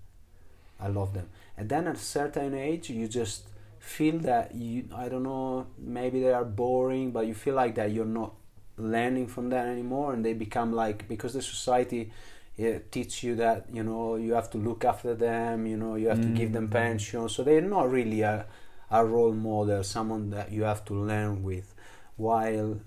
I 0.78 0.88
love 0.88 1.14
them. 1.14 1.28
And 1.56 1.68
then 1.68 1.86
at 1.86 1.96
a 1.96 1.98
certain 1.98 2.54
age 2.54 2.90
you 2.90 3.08
just 3.08 3.48
feel 3.78 4.18
that 4.18 4.52
you 4.52 4.88
i 4.96 5.08
don't 5.08 5.22
know 5.22 5.64
maybe 5.78 6.18
they 6.18 6.32
are 6.32 6.44
boring 6.44 7.12
but 7.12 7.24
you 7.24 7.34
feel 7.34 7.54
like 7.54 7.76
that 7.76 7.92
you're 7.92 8.04
not 8.04 8.34
learning 8.78 9.28
from 9.28 9.48
them 9.48 9.64
anymore 9.64 10.12
and 10.12 10.24
they 10.24 10.32
become 10.32 10.72
like 10.72 11.06
because 11.06 11.34
the 11.34 11.42
society 11.42 12.10
uh, 12.58 12.78
teach 12.90 13.22
you 13.22 13.34
that 13.36 13.66
you 13.72 13.82
know 13.82 14.16
you 14.16 14.32
have 14.32 14.50
to 14.50 14.58
look 14.58 14.84
after 14.84 15.14
them 15.14 15.66
you 15.66 15.76
know 15.76 15.94
you 15.96 16.08
have 16.08 16.20
to 16.22 16.28
give 16.28 16.52
them 16.52 16.68
Mm. 16.68 16.72
pension. 16.72 17.28
So 17.28 17.42
they're 17.44 17.60
not 17.60 17.90
really 17.90 18.22
a, 18.22 18.46
a 18.90 19.04
role 19.04 19.32
model 19.32 19.82
someone 19.84 20.30
that 20.30 20.50
you 20.52 20.62
have 20.64 20.84
to 20.86 20.94
learn 20.94 21.42
with. 21.42 21.74
While 22.16 22.80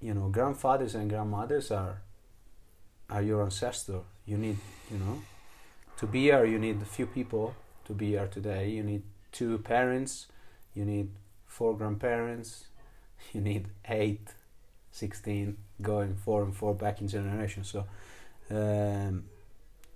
you 0.00 0.14
know 0.14 0.28
grandfathers 0.28 0.94
and 0.94 1.10
grandmothers 1.10 1.70
are 1.70 2.02
are 3.10 3.22
your 3.22 3.42
ancestor. 3.42 4.00
You 4.26 4.38
need 4.38 4.58
you 4.90 4.98
know 4.98 5.22
to 5.98 6.06
be 6.06 6.22
here 6.22 6.44
you 6.44 6.58
need 6.58 6.80
a 6.82 6.84
few 6.84 7.06
people 7.06 7.54
to 7.86 7.92
be 7.94 8.08
here 8.10 8.28
today. 8.28 8.68
You 8.70 8.82
need 8.82 9.02
two 9.32 9.58
parents 9.58 10.26
you 10.74 10.84
need 10.84 11.08
four 11.46 11.74
grandparents 11.76 12.66
you 13.32 13.40
need 13.40 13.66
eight 13.88 14.28
16 14.92 15.56
going 15.82 16.14
four 16.14 16.42
and 16.42 16.54
four 16.56 16.74
back 16.74 17.00
in 17.00 17.08
generation. 17.08 17.64
So 17.64 17.84
um, 18.50 19.24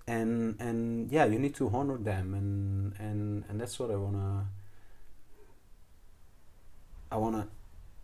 and 0.06 0.56
and 0.58 1.10
yeah 1.12 1.24
you 1.24 1.38
need 1.38 1.54
to 1.54 1.68
honor 1.68 1.96
them 1.96 2.34
and 2.34 2.94
and 2.98 3.44
and 3.48 3.60
that's 3.60 3.78
what 3.78 3.90
i 3.90 3.96
want 3.96 4.16
to 4.16 4.44
i 7.12 7.16
want 7.16 7.36
to 7.36 7.46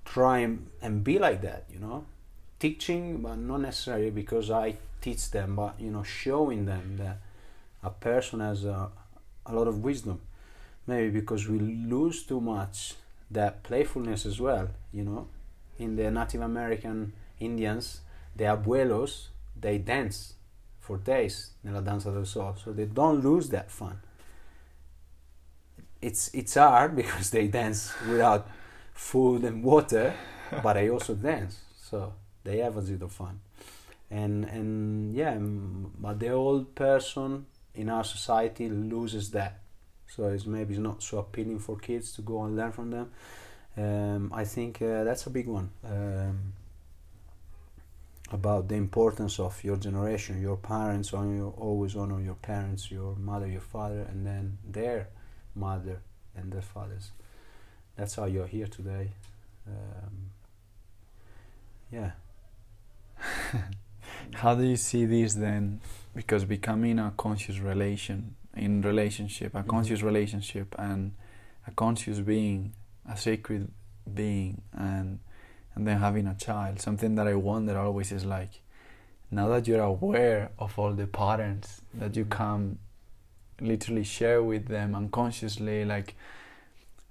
try 0.04 0.38
and, 0.38 0.68
and 0.80 1.02
be 1.02 1.18
like 1.18 1.42
that 1.42 1.64
you 1.72 1.78
know? 1.80 2.04
Teaching 2.58 3.18
but 3.18 3.36
not 3.36 3.60
necessarily 3.60 4.10
because 4.10 4.50
i 4.50 4.76
teach 5.00 5.30
them 5.30 5.56
but 5.56 5.74
you 5.78 5.90
know 5.90 6.02
showing 6.02 6.64
them 6.64 6.96
that 6.98 7.18
a 7.82 7.90
person 7.90 8.40
has 8.40 8.64
a, 8.64 8.88
a 9.44 9.54
lot 9.54 9.68
of 9.68 9.84
wisdom. 9.84 10.20
Maybe 10.86 11.10
because 11.10 11.48
we 11.48 11.58
lose 11.58 12.22
too 12.22 12.40
much 12.40 12.94
that 13.30 13.62
playfulness 13.62 14.24
as 14.24 14.40
well 14.40 14.68
you 14.92 15.02
know? 15.02 15.26
In 15.78 15.96
the 15.96 16.10
native 16.10 16.40
american 16.40 17.12
indians 17.40 18.00
the 18.34 18.44
abuelos 18.44 19.26
they 19.60 19.76
dance 19.76 20.35
for 20.86 20.98
days 20.98 21.50
nella 21.62 21.80
danza 21.80 22.10
del 22.10 22.26
sol. 22.26 22.54
So 22.56 22.72
they 22.72 22.86
don't 22.86 23.22
lose 23.22 23.48
that 23.50 23.70
fun. 23.70 23.98
It's 26.00 26.30
it's 26.32 26.54
hard 26.54 26.94
because 27.02 27.30
they 27.30 27.48
dance 27.48 27.92
without 28.08 28.46
food 28.92 29.44
and 29.44 29.64
water 29.64 30.14
but 30.62 30.74
they 30.74 30.88
also 30.90 31.14
dance. 31.30 31.58
So 31.90 32.12
they 32.44 32.58
have 32.58 32.76
a 32.76 32.82
bit 32.82 33.02
of 33.02 33.12
fun. 33.12 33.40
And 34.10 34.44
and 34.44 35.14
yeah 35.14 35.36
but 35.38 36.20
the 36.20 36.30
old 36.30 36.74
person 36.74 37.46
in 37.74 37.88
our 37.88 38.04
society 38.04 38.68
loses 38.68 39.30
that. 39.30 39.60
So 40.06 40.28
it's 40.28 40.46
maybe 40.46 40.74
it's 40.74 40.82
not 40.82 41.02
so 41.02 41.18
appealing 41.18 41.58
for 41.58 41.76
kids 41.76 42.12
to 42.12 42.22
go 42.22 42.44
and 42.44 42.56
learn 42.56 42.72
from 42.72 42.90
them. 42.90 43.10
Um, 43.76 44.32
I 44.32 44.44
think 44.44 44.80
uh, 44.80 45.04
that's 45.04 45.26
a 45.26 45.30
big 45.30 45.48
one. 45.48 45.68
Um, 45.84 46.52
about 48.32 48.68
the 48.68 48.74
importance 48.74 49.38
of 49.38 49.62
your 49.62 49.76
generation 49.76 50.40
your 50.40 50.56
parents 50.56 51.12
on 51.14 51.36
you 51.36 51.54
always 51.58 51.94
honor 51.96 52.20
your 52.20 52.34
parents 52.34 52.90
your 52.90 53.14
mother 53.16 53.46
your 53.46 53.60
father 53.60 54.00
and 54.10 54.26
then 54.26 54.58
their 54.68 55.08
mother 55.54 56.00
and 56.36 56.52
their 56.52 56.62
fathers 56.62 57.12
that's 57.96 58.16
how 58.16 58.24
you're 58.24 58.46
here 58.48 58.66
today 58.66 59.10
um, 59.68 60.30
yeah 61.90 62.10
How 64.34 64.54
do 64.54 64.64
you 64.64 64.76
see 64.76 65.04
this 65.06 65.34
then? 65.34 65.80
Because 66.14 66.44
becoming 66.44 66.98
a 66.98 67.12
conscious 67.16 67.58
relation 67.58 68.34
in 68.54 68.82
relationship, 68.82 69.54
a 69.54 69.62
Mhm. 69.62 69.68
conscious 69.68 70.02
relationship, 70.02 70.74
and 70.78 71.12
a 71.66 71.70
conscious 71.70 72.20
being, 72.20 72.72
a 73.08 73.16
sacred 73.16 73.70
being, 74.12 74.62
and 74.72 75.18
and 75.76 75.86
then 75.86 75.98
having 75.98 76.26
a 76.26 76.34
child. 76.34 76.80
Something 76.80 77.14
that 77.16 77.28
I 77.28 77.34
wonder 77.34 77.78
always 77.78 78.10
is 78.10 78.24
like, 78.24 78.60
now 79.30 79.46
that 79.48 79.68
you're 79.68 79.82
aware 79.82 80.50
of 80.58 80.78
all 80.78 80.92
the 80.92 81.06
patterns 81.06 81.82
that 81.94 82.16
you 82.16 82.24
Mhm. 82.24 82.30
can 82.30 82.78
literally 83.60 84.04
share 84.04 84.42
with 84.42 84.66
them 84.68 84.94
unconsciously, 84.94 85.84
like 85.84 86.14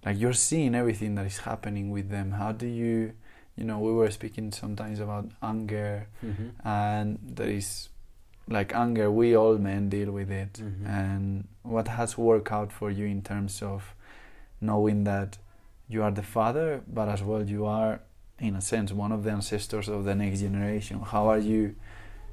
like 0.05 0.19
you're 0.19 0.33
seeing 0.33 0.75
everything 0.75 1.15
that 1.15 1.25
is 1.25 1.39
happening 1.39 1.89
with 1.89 2.09
them. 2.09 2.31
How 2.33 2.51
do 2.51 2.67
you 2.67 3.13
you 3.57 3.63
know, 3.63 3.79
we 3.79 3.91
were 3.93 4.11
speaking 4.11 4.51
sometimes 4.51 4.99
about 4.99 5.29
anger 5.41 6.07
mm-hmm. 6.23 6.49
and 6.67 7.17
there 7.23 7.47
is 7.49 7.87
like 8.49 8.75
anger 8.75 9.09
we 9.09 9.33
all 9.35 9.57
men 9.57 9.87
deal 9.89 10.11
with 10.11 10.29
it 10.29 10.53
Mhm. 10.61 10.85
and 10.87 11.47
what 11.63 11.87
has 11.87 12.17
worked 12.17 12.51
out 12.51 12.71
for 12.73 12.91
you 12.91 13.05
in 13.05 13.21
terms 13.21 13.61
of 13.63 13.95
knowing 14.59 15.05
that 15.05 15.37
you 15.87 16.03
are 16.03 16.11
the 16.11 16.21
father 16.21 16.81
but 16.85 17.07
as 17.07 17.23
well 17.23 17.43
you 17.49 17.65
are 17.65 18.01
in 18.39 18.55
a 18.55 18.61
sense 18.61 18.91
one 18.91 19.11
of 19.11 19.23
the 19.23 19.31
ancestors 19.31 19.87
of 19.87 20.03
the 20.03 20.13
next 20.13 20.39
generation 20.41 20.99
how 20.99 21.27
are 21.29 21.37
you 21.39 21.75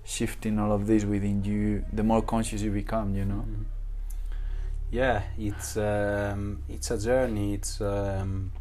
shifting 0.05 0.59
all 0.59 0.73
of 0.73 0.87
this 0.87 1.05
within 1.05 1.45
you 1.45 1.85
the 1.93 2.03
more 2.03 2.23
conscious 2.23 2.61
you 2.63 2.71
become 2.71 3.15
you 3.15 3.25
know 3.25 3.45
Mhm. 3.49 3.65
Yeah, 4.93 5.23
it's 5.39 5.79
um, 5.79 6.65
it's 6.69 6.91
a 6.91 6.99
journey. 6.99 7.55
It's 7.55 7.81
um, 7.81 8.53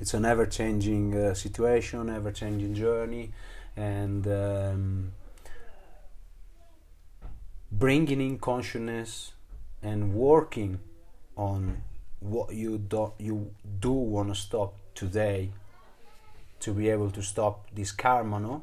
it's 0.00 0.14
an 0.14 0.24
ever-changing 0.24 1.14
uh, 1.14 1.34
situation, 1.34 2.08
ever-changing 2.08 2.74
journey, 2.74 3.30
and 3.76 4.26
um, 4.26 5.12
bringing 7.70 8.22
in 8.22 8.38
consciousness 8.38 9.32
and 9.82 10.14
working 10.14 10.80
on 11.36 11.82
what 12.20 12.54
you 12.54 12.78
do 12.78 13.12
you 13.18 13.52
do 13.80 13.92
want 13.92 14.30
to 14.30 14.34
stop 14.34 14.74
today 14.94 15.50
to 16.64 16.72
be 16.72 16.88
able 16.90 17.10
to 17.10 17.22
stop 17.22 17.70
this 17.74 17.92
karma, 17.92 18.38
no? 18.40 18.62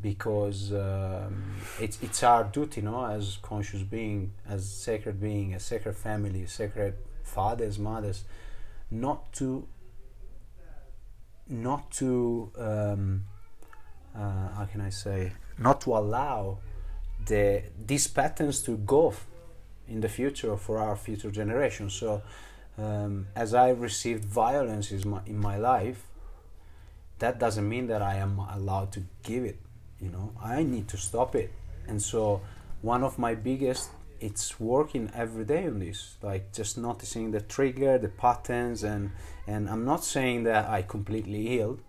because 0.00 0.72
um, 0.72 1.56
it's 1.78 1.98
it's 2.02 2.22
our 2.22 2.44
duty, 2.44 2.80
no, 2.80 3.04
as 3.04 3.38
conscious 3.42 3.82
being, 3.82 4.32
as 4.48 4.68
sacred 4.68 5.20
being, 5.20 5.54
as 5.54 5.62
sacred 5.64 5.96
family, 5.96 6.46
sacred 6.46 6.94
fathers, 7.22 7.78
mothers, 7.78 8.24
not 8.90 9.32
to 9.34 9.66
not 11.48 11.90
to 11.90 12.50
um, 12.56 13.24
uh, 14.16 14.48
how 14.56 14.66
can 14.70 14.80
I 14.80 14.90
say 14.90 15.32
not 15.58 15.80
to 15.82 15.96
allow 15.96 16.58
the 17.26 17.62
these 17.86 18.06
patterns 18.06 18.62
to 18.62 18.76
go 18.78 19.14
in 19.86 20.00
the 20.00 20.08
future 20.08 20.56
for 20.56 20.78
our 20.78 20.96
future 20.96 21.30
generations. 21.30 21.92
So 21.92 22.22
um, 22.78 23.26
as 23.34 23.52
I 23.52 23.70
received 23.70 24.24
violence 24.24 24.90
in 24.92 25.10
my, 25.10 25.20
in 25.26 25.36
my 25.36 25.56
life, 25.56 26.06
that 27.20 27.38
doesn't 27.38 27.68
mean 27.68 27.86
that 27.86 28.02
I 28.02 28.16
am 28.16 28.38
allowed 28.38 28.92
to 28.92 29.02
give 29.22 29.44
it 29.44 29.58
you 30.00 30.08
know? 30.08 30.32
I 30.42 30.62
need 30.62 30.88
to 30.88 30.96
stop 30.96 31.34
it. 31.34 31.52
And 31.86 32.00
so 32.02 32.40
one 32.82 33.04
of 33.04 33.18
my 33.18 33.34
biggest 33.34 33.90
it's 34.20 34.60
working 34.60 35.10
every 35.14 35.46
day 35.46 35.66
on 35.66 35.78
this 35.78 36.16
like 36.20 36.52
just 36.52 36.76
noticing 36.76 37.30
the 37.30 37.40
trigger 37.40 37.96
the 37.96 38.08
patterns 38.08 38.84
and 38.84 39.10
and 39.46 39.66
i'm 39.70 39.86
not 39.86 40.04
saying 40.04 40.42
that 40.44 40.68
i 40.68 40.82
completely 40.82 41.46
healed. 41.46 41.80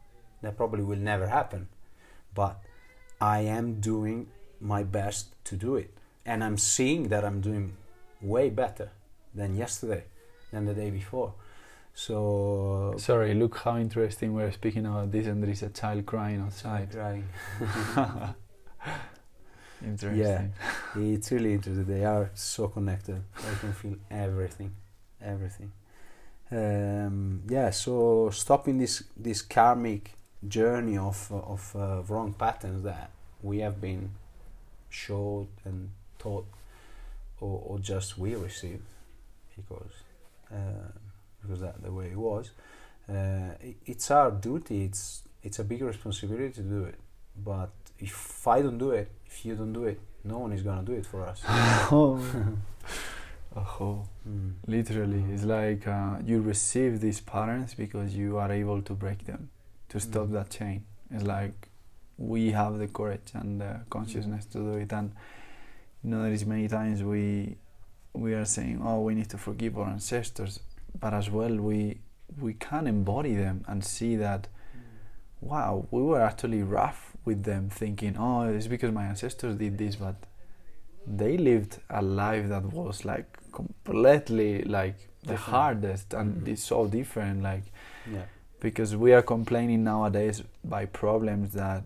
That 0.42 0.56
probably 0.56 0.84
will 0.84 0.98
never 0.98 1.28
happen. 1.28 1.68
But 2.34 2.62
i 3.20 3.40
am 3.42 3.82
doing 3.82 4.28
my 4.62 4.84
best 4.84 5.34
to 5.46 5.56
do 5.56 5.76
it. 5.76 5.94
And 6.26 6.44
i'm 6.44 6.58
seeing 6.58 7.10
that 7.10 7.26
i'm 7.26 7.42
doing 7.42 7.76
way 8.22 8.50
better 8.50 8.92
than 9.36 9.56
yesterday 9.56 10.04
than 10.52 10.66
the 10.66 10.74
day 10.74 10.90
before 10.90 11.34
so 11.94 12.94
sorry 12.98 13.34
look 13.34 13.58
how 13.58 13.78
interesting 13.78 14.34
we're 14.34 14.52
speaking 14.52 14.86
about 14.86 15.12
this 15.12 15.28
and 15.28 15.44
there 15.44 15.50
is 15.50 15.62
a 15.64 15.70
child 15.70 16.06
crying 16.06 16.42
outside 16.42 16.94
right 16.96 17.24
interesting 19.86 20.20
Yeah. 20.22 20.48
It's 20.96 21.32
really 21.32 21.54
interesting. 21.54 21.86
They 21.86 22.06
are 22.06 22.30
so 22.34 22.68
connected. 22.68 23.22
I 23.38 23.56
can 23.60 23.74
feel 23.74 23.96
everything, 24.10 24.72
everything. 25.22 25.72
Um, 26.52 27.44
yeah. 27.48 27.70
So 27.72 28.30
stopping 28.32 28.78
this 28.78 29.04
this 29.16 29.42
karmic 29.42 30.14
journey 30.48 30.98
of 30.98 31.32
of 31.32 31.76
uh, 31.76 32.02
wrong 32.08 32.34
patterns 32.34 32.84
that 32.84 33.12
we 33.42 33.60
have 33.60 33.80
been 33.80 34.12
showed 34.90 35.48
and 35.64 35.92
taught, 36.20 36.46
or, 37.40 37.62
or 37.66 37.80
just 37.80 38.18
we 38.18 38.36
received, 38.36 38.84
because 39.56 39.94
uh, 40.52 40.92
because 41.42 41.62
that 41.62 41.82
the 41.84 41.92
way 41.92 42.08
it 42.08 42.18
was. 42.18 42.52
Uh, 43.10 43.54
it, 43.62 43.78
it's 43.86 44.12
our 44.12 44.32
duty. 44.32 44.84
It's 44.86 45.24
it's 45.44 45.60
a 45.60 45.64
big 45.64 45.82
responsibility 45.82 46.54
to 46.54 46.62
do 46.62 46.84
it. 46.86 46.96
But 47.36 47.72
if 48.00 48.48
I 48.48 48.62
don't 48.62 48.78
do 48.78 48.92
it, 48.92 49.12
if 49.26 49.46
you 49.46 49.56
don't 49.56 49.74
do 49.74 49.86
it, 49.86 50.00
no 50.24 50.40
one 50.40 50.52
is 50.54 50.62
gonna 50.64 50.84
do 50.84 50.94
it 50.94 51.06
for 51.06 51.26
us. 51.26 51.42
oh. 51.48 52.24
oh. 53.56 54.06
Mm. 54.28 54.54
Literally, 54.68 55.24
it's 55.34 55.44
like 55.44 55.88
uh, 55.88 56.18
you 56.26 56.42
receive 56.42 57.00
these 57.00 57.20
patterns 57.22 57.74
because 57.74 58.16
you 58.16 58.38
are 58.38 58.52
able 58.52 58.82
to 58.84 58.94
break 58.94 59.26
them, 59.26 59.50
to 59.90 60.00
stop 60.00 60.28
Mm. 60.28 60.34
that 60.34 60.50
chain. 60.50 60.84
It's 61.10 61.24
like 61.24 61.70
we 62.18 62.52
have 62.52 62.78
the 62.78 62.88
courage 62.88 63.32
and 63.34 63.60
the 63.60 63.82
consciousness 63.90 64.46
to 64.46 64.58
do 64.60 64.74
it. 64.76 64.94
And 64.94 65.12
you 66.04 66.12
know, 66.12 66.22
there 66.24 66.32
is 66.32 66.46
many 66.46 66.68
times 66.68 67.04
we 67.04 67.58
we 68.14 68.34
are 68.34 68.46
saying, 68.46 68.82
"Oh, 68.84 69.02
we 69.02 69.16
need 69.16 69.30
to 69.30 69.38
forgive 69.38 69.78
our 69.78 69.90
ancestors," 69.90 70.60
but 71.00 71.14
as 71.14 71.30
well, 71.30 71.56
we 71.56 72.00
we 72.40 72.54
can 72.54 72.88
embody 72.88 73.36
them 73.36 73.64
and 73.68 73.84
see 73.84 74.16
that, 74.16 74.48
wow, 75.42 75.86
we 75.92 76.02
were 76.02 76.22
actually 76.22 76.64
rough 76.64 77.16
with 77.26 77.44
them, 77.44 77.70
thinking, 77.70 78.16
"Oh, 78.18 78.44
it's 78.44 78.68
because 78.68 78.92
my 78.94 79.06
ancestors 79.06 79.56
did 79.58 79.78
this," 79.78 79.96
but 79.96 80.16
they 81.06 81.38
lived 81.38 81.80
a 81.90 82.02
life 82.02 82.48
that 82.50 82.64
was 82.72 83.04
like 83.06 83.26
completely 83.52 84.64
like 84.64 84.96
the 85.24 85.34
Different. 85.34 85.40
hardest 85.40 86.14
and 86.14 86.42
Mhm. 86.44 86.48
it's 86.48 86.64
so 86.64 86.88
different 86.88 87.42
like 87.44 87.64
Yeah. 88.12 88.26
because 88.60 88.96
we 88.96 89.12
are 89.14 89.22
complaining 89.24 89.84
nowadays 89.84 90.44
by 90.64 90.86
problems 90.86 91.54
that 91.54 91.84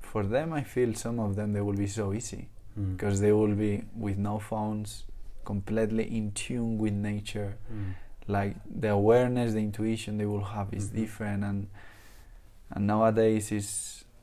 for 0.00 0.22
them 0.24 0.52
I 0.52 0.62
feel 0.62 0.94
some 0.94 1.18
of 1.20 1.36
them 1.36 1.52
they 1.52 1.60
will 1.60 1.76
be 1.76 1.86
so 1.86 2.12
easy 2.12 2.48
Mm. 2.76 2.92
because 2.96 3.20
they 3.20 3.32
will 3.32 3.54
be 3.54 3.84
with 3.94 4.18
no 4.18 4.38
phones 4.38 5.04
completely 5.52 6.04
in 6.18 6.26
tune 6.44 6.70
with 6.82 6.92
nature 7.12 7.52
Mm. 7.72 7.92
like 8.36 8.54
the 8.82 8.90
awareness 9.00 9.48
the 9.56 9.62
intuition 9.70 10.10
they 10.20 10.26
will 10.32 10.48
have 10.56 10.68
is 10.78 10.84
Mhm. 10.90 10.94
different 11.02 11.40
and 11.50 11.60
and 12.74 12.82
nowadays 12.86 13.46
is 13.60 13.68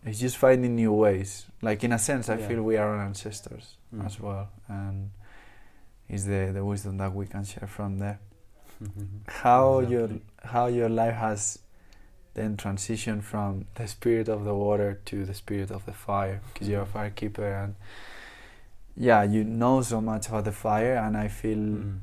it's 0.08 0.20
just 0.26 0.38
finding 0.38 0.74
new 0.84 0.94
ways 1.06 1.32
like 1.68 1.80
in 1.88 1.92
a 1.92 1.98
sense 2.10 2.26
i 2.30 2.38
Yeah. 2.38 2.48
feel 2.48 2.62
we 2.72 2.76
are 2.82 2.90
our 2.96 3.02
ancestors 3.12 3.66
Mm. 3.92 4.06
as 4.06 4.16
well 4.26 4.46
and 4.68 4.98
is 6.16 6.24
the 6.32 6.42
the 6.58 6.64
wisdom 6.72 6.98
that 7.02 7.12
we 7.20 7.26
can 7.34 7.44
share 7.52 7.68
from 7.78 7.92
there 8.04 8.20
how 9.44 9.80
your 9.94 10.10
how 10.54 10.66
your 10.68 10.90
life 10.90 11.16
has 11.28 11.60
then 12.36 12.58
transitioned 12.58 13.24
from 13.24 13.66
the 13.76 13.88
spirit 13.88 14.28
of 14.36 14.40
the 14.44 14.54
water 14.66 14.90
to 15.06 15.26
the 15.26 15.34
spirit 15.34 15.72
of 15.72 15.82
the 15.86 15.94
fire 15.94 16.38
because 16.48 16.68
you're 16.70 16.84
a 16.84 16.94
firekeeper 16.98 17.50
and 17.64 17.76
yeah 18.98 19.24
you 19.24 19.44
know 19.44 19.82
so 19.82 20.00
much 20.02 20.28
about 20.30 20.46
the 20.46 20.52
fire 20.52 20.96
and 20.96 21.18
i 21.18 21.28
feel 21.28 21.58
Mm. 21.58 22.00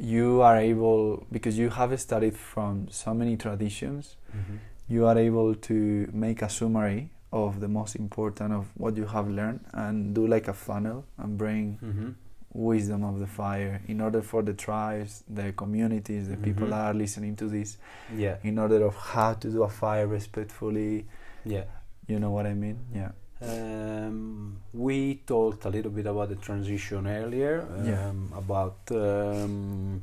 you 0.00 0.40
are 0.42 0.56
able 0.58 1.26
because 1.32 1.58
you 1.58 1.68
have 1.70 1.98
studied 2.00 2.36
from 2.36 2.86
so 2.90 3.12
many 3.12 3.36
traditions 3.36 4.16
Mhm. 4.32 4.58
you 4.88 5.06
are 5.06 5.18
able 5.18 5.54
to 5.54 6.08
make 6.12 6.42
a 6.42 6.48
summary 6.48 7.10
of 7.32 7.60
the 7.60 7.68
most 7.68 7.96
important 7.96 8.52
of 8.52 8.66
what 8.76 8.96
you 8.96 9.06
have 9.06 9.28
learned 9.28 9.60
and 9.72 10.14
do 10.14 10.26
like 10.26 10.48
a 10.48 10.52
funnel 10.54 11.04
and 11.18 11.36
bring 11.36 11.78
Mhm. 11.82 12.14
wisdom 12.52 13.04
of 13.04 13.18
the 13.20 13.26
fire 13.26 13.80
in 13.88 14.00
order 14.00 14.22
for 14.22 14.42
the 14.42 14.54
tribes 14.54 15.22
the 15.28 15.52
communities 15.52 16.28
the 16.28 16.36
people 16.36 16.66
Mhm. 16.66 16.70
that 16.70 16.84
are 16.90 16.94
listening 16.94 17.36
to 17.36 17.48
this 17.48 17.78
Yeah. 18.16 18.36
in 18.42 18.58
order 18.58 18.84
of 18.84 18.94
how 18.96 19.34
to 19.34 19.50
do 19.50 19.62
a 19.62 19.68
fire 19.68 20.06
respectfully 20.06 21.06
Yeah. 21.44 21.64
you 22.08 22.18
know 22.18 22.30
what 22.30 22.46
i 22.46 22.54
mean 22.54 22.78
yeah 22.94 23.10
Um, 23.42 24.58
we 24.72 25.16
talked 25.26 25.64
a 25.64 25.70
little 25.70 25.90
bit 25.90 26.06
about 26.06 26.28
the 26.28 26.36
transition 26.36 27.06
earlier, 27.06 27.66
um, 27.74 27.86
Yeah. 27.86 28.38
about 28.38 28.78
um, 28.90 30.02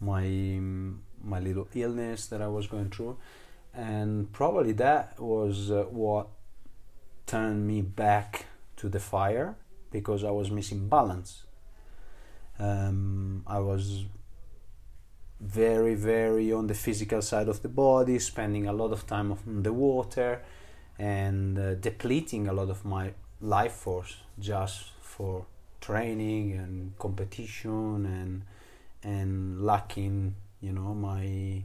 my 0.00 0.60
my 1.24 1.38
little 1.38 1.68
illness 1.74 2.26
that 2.26 2.42
I 2.42 2.48
was 2.48 2.66
going 2.66 2.90
through, 2.90 3.16
and 3.72 4.32
probably 4.32 4.72
that 4.72 5.20
was 5.20 5.70
uh, 5.70 5.84
what 5.90 6.26
turned 7.26 7.66
me 7.68 7.80
back 7.82 8.46
to 8.78 8.88
the 8.88 8.98
fire 8.98 9.54
because 9.92 10.24
I 10.24 10.30
was 10.32 10.50
missing 10.50 10.88
balance. 10.88 11.44
Um, 12.58 13.44
I 13.46 13.60
was 13.60 14.04
very, 15.40 15.94
very 15.94 16.52
on 16.52 16.66
the 16.66 16.74
physical 16.74 17.22
side 17.22 17.48
of 17.48 17.62
the 17.62 17.68
body, 17.68 18.18
spending 18.18 18.66
a 18.66 18.72
lot 18.72 18.92
of 18.92 19.06
time 19.06 19.30
on 19.32 19.62
the 19.62 19.72
water 19.72 20.42
and 21.02 21.58
uh, 21.58 21.74
depleting 21.74 22.46
a 22.46 22.52
lot 22.52 22.70
of 22.70 22.84
my 22.84 23.12
life 23.40 23.72
force 23.72 24.18
just 24.38 24.92
for 25.00 25.44
training 25.80 26.52
and 26.52 26.96
competition 26.96 28.06
and 28.06 28.42
and 29.02 29.60
lacking 29.60 30.32
you 30.60 30.72
know 30.72 30.94
my 30.94 31.60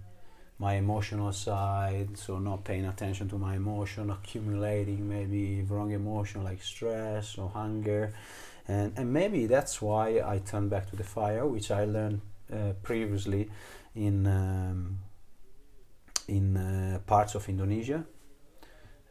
my 0.60 0.74
emotional 0.74 1.32
side. 1.32 2.18
So 2.18 2.40
not 2.40 2.64
paying 2.64 2.88
attention 2.88 3.30
to 3.30 3.38
my 3.38 3.56
emotion 3.58 4.10
accumulating 4.10 5.08
maybe 5.08 5.62
wrong 5.70 5.92
emotion 5.92 6.44
like 6.44 6.64
stress 6.64 7.38
or 7.38 7.50
hunger. 7.50 8.14
And 8.68 8.92
and 8.98 9.14
maybe 9.14 9.46
that's 9.46 9.80
why 9.84 10.20
I 10.34 10.40
turned 10.40 10.72
back 10.72 10.90
to 10.90 10.96
the 10.96 11.04
fire 11.04 11.46
which 11.46 11.70
I 11.70 11.86
learned 11.86 12.22
uh, 12.52 12.74
previously 12.82 13.52
in 13.94 14.26
um, 14.26 14.98
in 16.28 16.58
uh, 16.58 17.00
parts 17.06 17.36
of 17.36 17.48
Indonesia 17.48 18.04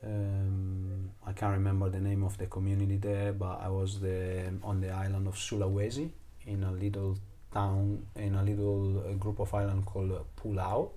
um, 0.06 1.10
I 1.26 1.32
can't 1.32 1.52
remember 1.52 1.88
the 1.90 2.00
name 2.00 2.22
of 2.22 2.38
the 2.38 2.46
community 2.46 2.96
there, 2.96 3.32
but 3.32 3.60
I 3.60 3.68
was 3.68 4.00
the, 4.00 4.52
on 4.62 4.80
the 4.80 4.90
island 4.90 5.26
of 5.26 5.34
Sulawesi 5.34 6.10
in 6.46 6.62
a 6.62 6.72
little 6.72 7.18
town, 7.52 8.06
in 8.14 8.34
a 8.34 8.42
little 8.42 9.02
uh, 9.06 9.12
group 9.14 9.40
of 9.40 9.52
island 9.52 9.84
called 9.84 10.12
uh, 10.12 10.22
Pulau, 10.40 10.90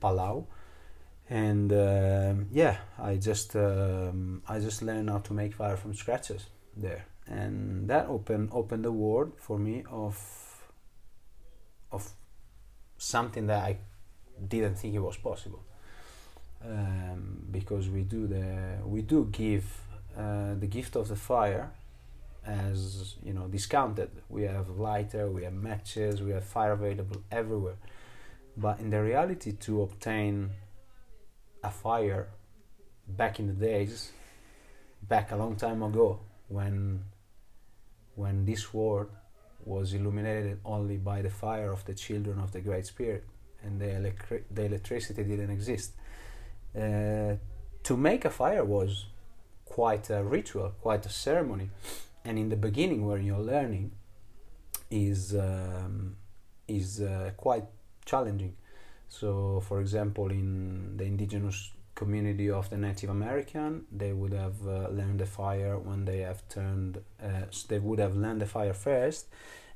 Palau, 0.00 0.46
and 1.28 1.72
um 1.72 2.46
yeah, 2.52 2.76
I 2.98 3.16
just 3.16 3.56
um, 3.56 4.42
I 4.46 4.58
just 4.58 4.82
learned 4.82 5.08
how 5.10 5.18
to 5.18 5.32
make 5.32 5.54
fire 5.54 5.76
from 5.76 5.94
scratches 5.94 6.46
there, 6.76 7.06
and 7.26 7.88
that 7.88 8.06
opened 8.08 8.50
opened 8.52 8.84
the 8.84 8.92
world 8.92 9.32
for 9.38 9.58
me 9.58 9.84
of 9.90 10.16
of 11.90 12.10
something 12.98 13.46
that 13.46 13.62
I 13.64 13.78
didn't 14.48 14.76
think 14.76 14.94
it 14.94 15.00
was 15.00 15.16
possible 15.16 15.62
um, 16.66 17.42
because 17.50 17.88
we 17.88 18.02
do 18.02 18.26
the 18.26 18.78
we 18.84 19.02
do 19.02 19.28
give 19.30 19.64
uh, 20.16 20.54
the 20.54 20.66
gift 20.66 20.96
of 20.96 21.08
the 21.08 21.16
fire 21.16 21.70
as 22.46 23.16
you 23.22 23.32
know 23.32 23.46
discounted. 23.46 24.10
We 24.28 24.42
have 24.44 24.68
lighter, 24.70 25.30
we 25.30 25.44
have 25.44 25.54
matches, 25.54 26.22
we 26.22 26.32
have 26.32 26.44
fire 26.44 26.72
available 26.72 27.22
everywhere. 27.30 27.76
But 28.56 28.78
in 28.80 28.90
the 28.90 29.02
reality, 29.02 29.52
to 29.52 29.82
obtain 29.82 30.50
a 31.62 31.70
fire 31.70 32.28
back 33.08 33.40
in 33.40 33.46
the 33.48 33.52
days, 33.52 34.12
back 35.02 35.32
a 35.32 35.36
long 35.36 35.56
time 35.56 35.82
ago, 35.82 36.20
when 36.48 37.04
when 38.14 38.44
this 38.44 38.72
world 38.72 39.08
was 39.64 39.94
illuminated 39.94 40.60
only 40.64 40.98
by 40.98 41.22
the 41.22 41.30
fire 41.30 41.72
of 41.72 41.84
the 41.86 41.94
children 41.94 42.38
of 42.38 42.52
the 42.52 42.60
Great 42.60 42.86
Spirit, 42.86 43.24
and 43.62 43.80
the, 43.80 43.86
electri- 43.86 44.42
the 44.50 44.62
electricity 44.62 45.24
didn't 45.24 45.50
exist 45.50 45.92
uh, 46.78 47.36
to 47.82 47.96
make 47.96 48.24
a 48.24 48.30
fire 48.30 48.64
was 48.64 49.06
quite 49.64 50.10
a 50.10 50.22
ritual, 50.22 50.72
quite 50.80 51.06
a 51.06 51.10
ceremony. 51.10 51.70
And 52.24 52.38
in 52.38 52.48
the 52.48 52.56
beginning, 52.56 53.06
where 53.06 53.18
you're 53.18 53.38
learning, 53.40 53.92
is 54.90 55.34
um, 55.34 56.16
is 56.66 57.00
uh, 57.00 57.30
quite 57.36 57.64
challenging. 58.04 58.56
So, 59.08 59.60
for 59.68 59.80
example, 59.80 60.30
in 60.30 60.96
the 60.96 61.04
indigenous 61.04 61.72
community 61.94 62.50
of 62.50 62.70
the 62.70 62.76
Native 62.76 63.10
American, 63.10 63.84
they 63.92 64.12
would 64.12 64.32
have 64.32 64.66
uh, 64.66 64.88
learned 64.88 65.20
the 65.20 65.26
fire 65.26 65.78
when 65.78 66.04
they 66.04 66.20
have 66.20 66.48
turned. 66.48 67.02
Uh, 67.22 67.46
they 67.68 67.78
would 67.78 67.98
have 67.98 68.16
learned 68.16 68.40
the 68.40 68.46
fire 68.46 68.72
first, 68.72 69.26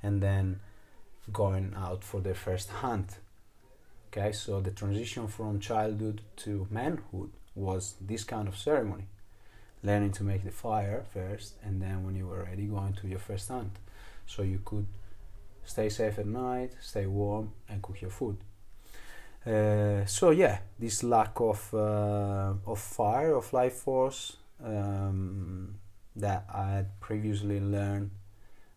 and 0.03 0.23
then 0.23 0.61
going 1.33 1.75
out 1.77 2.03
for 2.03 2.21
their 2.21 2.35
first 2.35 2.71
hunt 2.71 3.19
okay 4.19 4.33
so 4.33 4.61
the 4.61 4.71
transition 4.71 5.29
from 5.29 5.61
childhood 5.61 6.21
to 6.37 6.67
manhood 6.71 7.31
was 7.55 7.95
this 8.01 8.25
kind 8.25 8.49
of 8.49 8.57
ceremony 8.57 9.07
learning 9.83 10.11
to 10.11 10.25
make 10.25 10.45
the 10.45 10.51
fire 10.51 11.05
first 11.13 11.55
and 11.63 11.81
then 11.81 12.05
when 12.05 12.15
you 12.17 12.27
were 12.27 12.43
ready 12.45 12.67
going 12.67 12.93
to 12.95 13.07
your 13.07 13.21
first 13.21 13.49
hunt. 13.49 13.79
So 14.27 14.43
you 14.43 14.61
could 14.65 14.87
stay 15.65 15.89
safe 15.89 16.19
at 16.19 16.27
night 16.27 16.73
stay 16.81 17.07
warm 17.07 17.53
and 17.69 17.81
cook 17.81 18.01
your 18.01 18.11
food. 18.11 18.39
Uh, 19.47 20.05
so 20.07 20.31
yeah 20.31 20.59
this 20.79 21.05
lack 21.05 21.41
of 21.41 21.73
uh, 21.73 22.55
of 22.67 22.79
fire 22.79 23.35
of 23.35 23.53
life 23.53 23.75
force 23.75 24.37
um, 24.65 25.77
that 26.17 26.45
I 26.53 26.71
had 26.71 27.01
previously 27.01 27.61
learned 27.61 28.11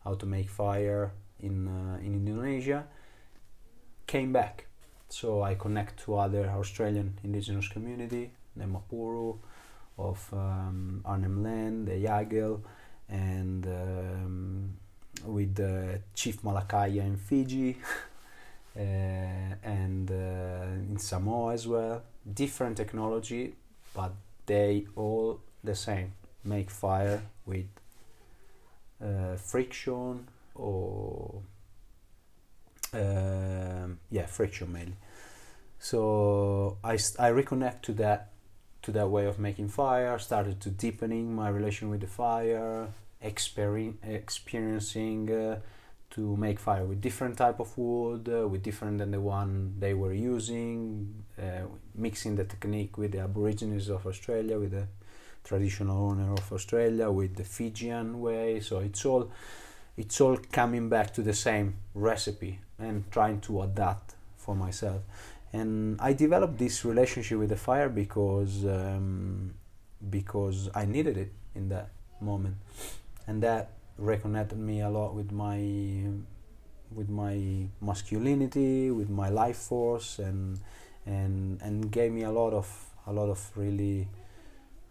how 0.03 0.13
to 0.15 0.25
make 0.25 0.49
fire 0.49 1.13
in 1.39 1.67
uh, 1.67 1.97
in 2.05 2.13
Indonesia 2.13 2.85
came 4.05 4.31
back 4.31 4.67
so 5.11 5.43
I 5.43 5.55
connect 5.55 6.03
to 6.05 6.15
other 6.15 6.49
Australian 6.49 7.17
indigenous 7.23 7.67
community, 7.67 8.31
the 8.55 8.65
Mapuru, 8.65 9.37
of 9.97 10.27
um, 10.33 11.01
Arnhem 11.05 11.43
Land, 11.43 11.87
the 11.87 11.93
Yagel, 11.93 12.61
and 13.09 13.67
um, 13.67 14.73
with 15.25 15.55
the 15.55 15.99
Chief 16.15 16.41
Malakaya 16.43 17.01
in 17.01 17.17
Fiji, 17.17 17.77
uh, 18.77 18.79
and 18.79 20.09
uh, 20.09 20.89
in 20.89 20.97
Samoa 20.97 21.53
as 21.53 21.67
well. 21.67 22.03
Different 22.33 22.77
technology, 22.77 23.53
but 23.93 24.13
they 24.45 24.85
all 24.95 25.41
the 25.63 25.75
same. 25.75 26.13
Make 26.43 26.69
fire 26.69 27.21
with 27.45 27.67
uh, 29.03 29.35
friction 29.35 30.27
or 30.55 31.41
um, 32.93 33.99
yeah 34.09 34.25
friction 34.25 34.71
mainly. 34.71 34.97
So 35.79 36.77
I, 36.83 36.93
I 36.93 37.31
reconnect 37.31 37.81
to 37.83 37.93
that 37.93 38.29
to 38.83 38.91
that 38.91 39.09
way 39.09 39.25
of 39.25 39.39
making 39.39 39.69
fire 39.69 40.17
started 40.19 40.59
to 40.61 40.69
deepening 40.69 41.33
my 41.33 41.49
relation 41.49 41.89
with 41.89 42.01
the 42.01 42.07
fire 42.07 42.87
experi- 43.23 43.93
experiencing 44.03 45.31
uh, 45.31 45.59
to 46.09 46.35
make 46.35 46.59
fire 46.59 46.83
with 46.83 46.99
different 46.99 47.37
type 47.37 47.59
of 47.59 47.77
wood 47.77 48.27
uh, 48.27 48.47
with 48.47 48.63
different 48.63 48.97
than 48.97 49.11
the 49.11 49.21
one 49.21 49.75
they 49.79 49.93
were 49.93 50.13
using 50.13 51.23
uh, 51.39 51.61
mixing 51.95 52.35
the 52.35 52.43
technique 52.43 52.97
with 52.97 53.11
the 53.11 53.19
aborigines 53.19 53.87
of 53.87 54.05
australia 54.05 54.59
with 54.59 54.71
the 54.71 54.87
traditional 55.43 56.09
owner 56.09 56.33
of 56.33 56.51
australia 56.51 57.09
with 57.09 57.35
the 57.35 57.43
fijian 57.43 58.19
way. 58.19 58.59
So 58.59 58.79
it's 58.79 59.05
all 59.05 59.31
it's 59.95 60.19
all 60.19 60.37
coming 60.51 60.89
back 60.89 61.13
to 61.13 61.21
the 61.21 61.33
same 61.33 61.75
recipe 61.93 62.59
and 62.81 63.09
trying 63.11 63.39
to 63.41 63.61
adapt 63.61 64.15
for 64.37 64.55
myself. 64.55 65.01
And 65.53 65.99
I 65.99 66.13
developed 66.13 66.57
this 66.57 66.85
relationship 66.85 67.37
with 67.37 67.49
the 67.49 67.57
fire 67.57 67.89
because 67.89 68.65
um, 68.65 69.53
because 70.09 70.69
I 70.73 70.85
needed 70.85 71.17
it 71.17 71.31
in 71.53 71.69
that 71.69 71.89
moment, 72.21 72.55
and 73.27 73.43
that 73.43 73.71
reconnected 73.97 74.57
me 74.57 74.81
a 74.81 74.89
lot 74.89 75.13
with 75.13 75.31
my 75.31 75.59
with 76.93 77.09
my 77.09 77.67
masculinity, 77.81 78.91
with 78.91 79.09
my 79.09 79.29
life 79.29 79.57
force, 79.57 80.19
and 80.19 80.59
and 81.05 81.61
and 81.61 81.91
gave 81.91 82.11
me 82.11 82.23
a 82.23 82.31
lot 82.31 82.53
of 82.53 82.67
a 83.07 83.13
lot 83.13 83.29
of 83.29 83.39
really 83.55 84.07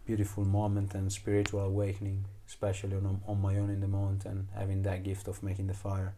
beautiful 0.05 0.43
moment 0.45 0.93
and 0.93 1.11
spiritual 1.11 1.61
awakening, 1.61 2.25
especially 2.47 2.95
on 2.95 3.21
on 3.27 3.41
my 3.41 3.57
own 3.57 3.69
in 3.69 3.81
the 3.81 3.87
mountain, 3.87 4.47
having 4.53 4.83
that 4.83 5.03
gift 5.03 5.27
of 5.27 5.41
making 5.41 5.67
the 5.67 5.73
fire, 5.73 6.13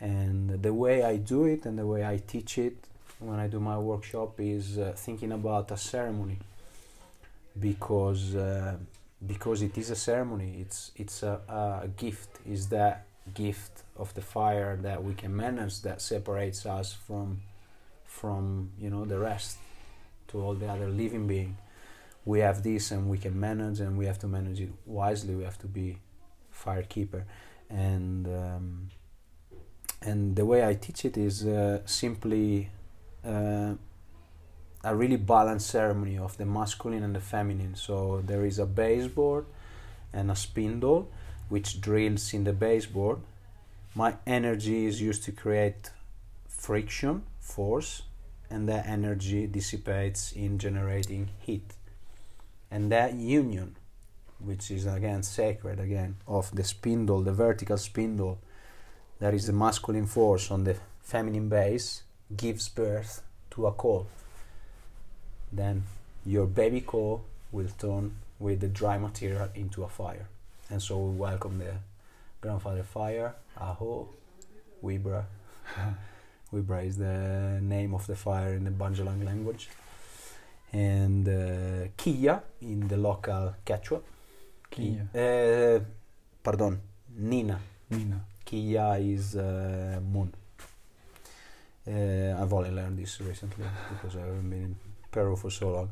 and 0.00 0.62
the 0.62 0.72
way 0.72 1.02
I 1.02 1.16
do 1.16 1.44
it 1.44 1.66
and 1.66 1.78
the 1.78 1.86
way 1.86 2.04
I 2.04 2.16
teach 2.26 2.58
it 2.58 2.76
when 3.18 3.38
I 3.38 3.46
do 3.46 3.60
my 3.60 3.78
workshop 3.78 4.40
is 4.40 4.78
uh, 4.78 4.94
thinking 4.96 5.32
about 5.32 5.70
a 5.70 5.76
ceremony 5.76 6.38
because 7.58 8.34
uh, 8.34 8.76
because 9.26 9.60
it 9.62 9.76
is 9.76 9.90
a 9.90 9.96
ceremony. 9.96 10.56
It's 10.60 10.92
it's 10.96 11.22
a, 11.22 11.40
a 11.48 11.88
gift. 11.88 12.30
Is 12.48 12.68
that 12.68 13.06
gift 13.34 13.82
of 13.96 14.12
the 14.14 14.22
fire 14.22 14.76
that 14.82 15.04
we 15.04 15.14
can 15.14 15.36
manage 15.36 15.82
that 15.82 16.00
separates 16.00 16.64
us 16.66 16.92
from 16.92 17.42
from 18.06 18.70
you 18.78 18.90
know 18.90 19.04
the 19.04 19.18
rest 19.18 19.58
to 20.28 20.40
all 20.40 20.54
the 20.54 20.66
other 20.66 20.88
living 20.88 21.26
being. 21.26 21.56
We 22.24 22.40
have 22.40 22.62
this 22.62 22.90
and 22.90 23.08
we 23.08 23.18
can 23.18 23.38
manage 23.38 23.80
and 23.80 23.98
we 23.98 24.06
have 24.06 24.18
to 24.20 24.26
manage 24.26 24.60
it 24.60 24.70
wisely. 24.86 25.34
We 25.34 25.44
have 25.44 25.58
to 25.58 25.66
be 25.66 25.98
fire 26.50 26.82
keeper 26.82 27.24
and 27.68 28.26
um, 28.26 28.90
and 30.02 30.36
the 30.36 30.46
way 30.46 30.66
I 30.66 30.74
teach 30.74 31.04
it 31.04 31.16
is 31.16 31.46
uh, 31.46 31.80
simply 31.84 32.70
uh, 33.24 33.74
a 34.82 34.96
really 34.96 35.16
balanced 35.16 35.68
ceremony 35.68 36.16
of 36.16 36.36
the 36.38 36.46
masculine 36.46 37.02
and 37.02 37.14
the 37.14 37.20
feminine. 37.20 37.74
So 37.74 38.22
there 38.24 38.46
is 38.46 38.58
a 38.58 38.66
baseboard 38.66 39.44
and 40.12 40.30
a 40.30 40.36
spindle 40.36 41.10
which 41.48 41.80
drills 41.80 42.32
in 42.32 42.44
the 42.44 42.52
baseboard. 42.52 43.18
My 43.94 44.16
energy 44.26 44.86
is 44.86 45.02
used 45.02 45.24
to 45.24 45.32
create 45.32 45.90
friction, 46.48 47.24
force, 47.40 48.02
and 48.48 48.68
that 48.68 48.86
energy 48.86 49.46
dissipates 49.46 50.32
in 50.32 50.58
generating 50.58 51.28
heat. 51.40 51.74
And 52.70 52.90
that 52.90 53.14
union, 53.14 53.76
which 54.38 54.70
is 54.70 54.86
again 54.86 55.22
sacred 55.22 55.78
again, 55.78 56.16
of 56.26 56.54
the 56.54 56.64
spindle, 56.64 57.22
the 57.22 57.32
vertical 57.32 57.76
spindle, 57.76 58.38
that 59.20 59.34
is 59.34 59.46
the 59.46 59.52
masculine 59.52 60.06
force 60.06 60.50
on 60.50 60.64
the 60.64 60.76
feminine 61.02 61.48
base, 61.48 62.02
gives 62.36 62.68
birth 62.68 63.22
to 63.50 63.66
a 63.66 63.72
coal. 63.72 64.06
Then 65.52 65.84
your 66.24 66.46
baby 66.46 66.80
coal 66.80 67.24
will 67.52 67.68
turn 67.78 68.16
with 68.38 68.60
the 68.60 68.68
dry 68.68 68.96
material 68.98 69.48
into 69.54 69.84
a 69.84 69.88
fire. 69.88 70.26
And 70.70 70.80
so 70.80 70.98
we 70.98 71.16
welcome 71.16 71.58
the 71.58 71.74
grandfather 72.40 72.82
fire, 72.82 73.34
Aho, 73.60 74.08
Wibra. 74.82 75.24
Wibra 76.52 76.86
is 76.86 76.96
the 76.96 77.60
name 77.60 77.94
of 77.94 78.06
the 78.06 78.16
fire 78.16 78.54
in 78.54 78.64
the 78.64 78.70
Bundjalung 78.70 79.24
language. 79.24 79.68
And 80.72 81.28
uh, 81.28 81.88
Kia 81.96 82.42
in 82.62 82.88
the 82.88 82.96
local 82.96 83.54
Quechua. 83.66 84.00
Kia. 84.70 85.08
Uh, 85.14 85.84
pardon, 86.42 86.80
Nina. 87.16 87.60
Nina. 87.90 88.20
Kia 88.50 88.96
is 88.98 89.36
uh, 89.36 90.00
moon. 90.12 90.34
Uh, 91.86 92.42
I've 92.42 92.52
only 92.52 92.72
learned 92.72 92.98
this 92.98 93.20
recently 93.20 93.64
because 93.92 94.16
I 94.16 94.22
haven't 94.22 94.50
been 94.50 94.62
in 94.62 94.76
Peru 95.12 95.36
for 95.36 95.50
so 95.50 95.70
long. 95.70 95.90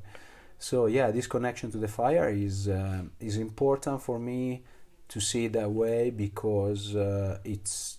So 0.59 0.87
yeah, 0.87 1.13
this 1.13 1.29
connection 1.29 1.71
to 1.71 1.79
the 1.79 1.87
fire 1.87 2.29
is 2.31 2.67
uh, 2.67 3.03
is 3.21 3.37
important 3.37 4.03
for 4.03 4.19
me 4.19 4.65
to 5.09 5.21
see 5.21 5.45
it 5.45 5.53
that 5.53 5.71
way 5.71 6.11
because 6.11 6.97
it's 7.45 7.99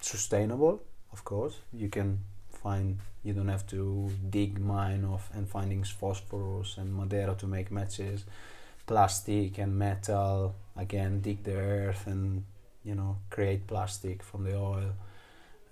sustainable. 0.00 0.82
Of 1.12 1.22
course, 1.24 1.56
you 1.72 1.88
can 1.88 2.18
find 2.50 2.98
you 3.22 3.32
don't 3.32 3.48
have 3.56 3.66
to 3.68 4.10
dig 4.28 4.58
mine 4.58 5.04
off 5.04 5.30
and 5.34 5.48
finding 5.48 5.84
phosphorus 5.84 6.78
and 6.78 6.92
madeira 6.92 7.36
to 7.36 7.46
make 7.46 7.70
matches, 7.70 8.24
plastic 8.86 9.58
and 9.58 9.78
metal. 9.78 10.56
Again, 10.76 11.20
dig 11.20 11.44
the 11.44 11.54
earth 11.54 12.08
and 12.08 12.44
you 12.84 12.94
know 12.94 13.18
create 13.30 13.66
plastic 13.66 14.22
from 14.22 14.44
the 14.44 14.56
oil 14.56 14.92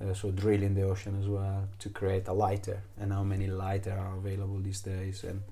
uh, 0.01 0.15
so 0.15 0.31
drill 0.31 0.63
in 0.63 0.75
the 0.75 0.83
ocean 0.83 1.19
as 1.21 1.27
well 1.27 1.69
to 1.79 1.89
create 1.89 2.29
a 2.29 2.33
lighter. 2.33 2.83
And 3.01 3.13
how 3.13 3.25
many 3.25 3.47
lighter 3.47 3.93
are 3.93 4.17
available 4.17 4.59
these 4.61 4.81
days? 4.81 5.25
And 5.25 5.43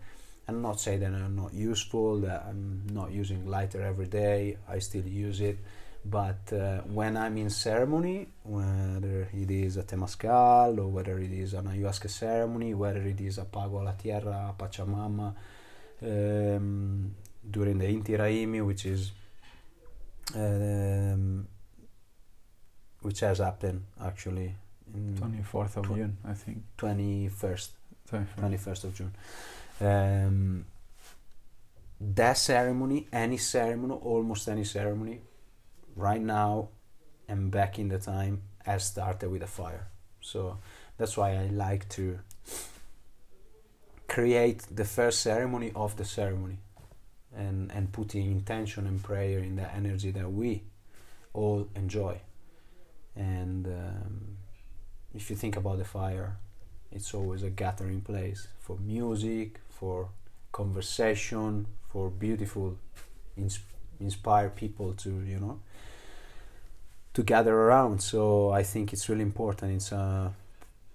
and 0.48 0.62
not 0.62 0.80
say 0.80 0.96
that 0.96 1.12
I'm 1.12 1.34
not 1.34 1.52
useful 1.52 2.20
that 2.20 2.46
I'm 2.48 2.86
not 2.92 3.11
using 3.11 3.46
lighter 3.48 3.82
every 3.82 4.07
day 4.07 4.57
I 4.68 4.78
still 4.78 5.04
use 5.04 5.40
it. 5.40 5.59
But 6.04 6.52
uh, 6.52 6.82
when 6.82 7.16
I'm 7.16 7.36
in 7.36 7.50
ceremony 7.50 8.28
whether 8.44 9.28
it 9.32 9.50
is 9.50 9.76
a 9.76 9.82
Temascal 9.82 10.78
or 10.78 10.86
whether 10.86 11.18
it 11.18 11.32
is 11.32 11.52
an 11.54 11.64
ayahuasca 11.64 12.09
ceremony 12.09 12.74
whether 12.74 13.02
it 13.02 13.20
is 13.20 13.38
a 13.38 13.44
Pago 13.44 13.82
a 13.82 13.82
la 13.82 13.92
Tierra 13.92 14.54
a 14.54 14.62
Pachamama 14.62 15.34
um, 16.02 17.12
during 17.50 17.78
the 17.78 17.86
Inti 17.86 18.16
Raymi 18.16 18.64
which 18.64 18.86
is 18.86 19.11
um, 20.35 21.47
which 23.03 23.20
has 23.20 23.39
happened 23.39 23.85
actually 24.03 24.55
in 24.95 25.14
24th 25.14 25.77
of 25.77 25.87
Tw- 25.87 25.95
June, 25.95 26.16
I 26.24 26.35
think. 26.35 26.62
21st 26.79 27.68
21st. 28.11 28.27
21st 28.39 28.85
of 28.85 28.95
June 28.95 29.14
um, 29.81 30.64
that 32.01 32.39
ceremony 32.39 33.07
any 33.12 33.37
ceremony 33.37 33.95
almost 33.95 34.49
any 34.49 34.64
ceremony 34.64 35.20
right 35.97 36.20
now 36.20 36.68
and 37.29 37.51
back 37.51 37.79
in 37.79 37.89
the 37.89 37.99
time 37.99 38.43
has 38.64 38.85
started 38.85 39.31
with 39.31 39.43
a 39.43 39.47
fire 39.47 39.89
so 40.20 40.59
that's 40.99 41.16
why 41.16 41.35
I 41.37 41.47
like 41.47 41.89
to 41.91 42.20
create 44.09 44.64
the 44.70 44.85
first 44.85 45.20
ceremony 45.20 45.72
of 45.74 45.97
the 45.97 46.05
ceremony 46.05 46.59
and 47.37 47.70
and 47.72 47.93
putting 47.93 48.30
intention 48.30 48.87
and 48.87 49.03
prayer 49.03 49.39
in 49.41 49.57
the 49.57 49.74
energy 49.74 50.11
that 50.12 50.30
we 50.32 50.62
all 51.34 51.68
enjoy. 51.74 52.20
And 53.14 53.66
um, 53.66 54.37
if 55.14 55.30
you 55.30 55.37
think 55.37 55.57
about 55.57 55.78
the 55.78 55.84
fire 55.84 56.37
it's 56.93 57.12
always 57.14 57.43
a 57.43 57.51
gathering 57.51 58.01
place 58.01 58.49
for 58.61 58.76
music 58.78 59.61
for 59.68 60.09
conversation 60.53 61.66
for 61.91 62.09
beautiful 62.11 62.76
ins- 63.37 63.61
inspire 64.01 64.49
people 64.49 64.93
to 64.95 65.11
you 65.26 65.39
know 65.39 65.61
to 67.14 67.22
gather 67.22 67.55
around. 67.55 68.01
So 68.03 68.51
i 68.51 68.62
think 68.62 68.93
it's 68.93 69.09
really 69.09 69.22
important. 69.22 69.72
It's 69.72 69.93
a 69.93 70.32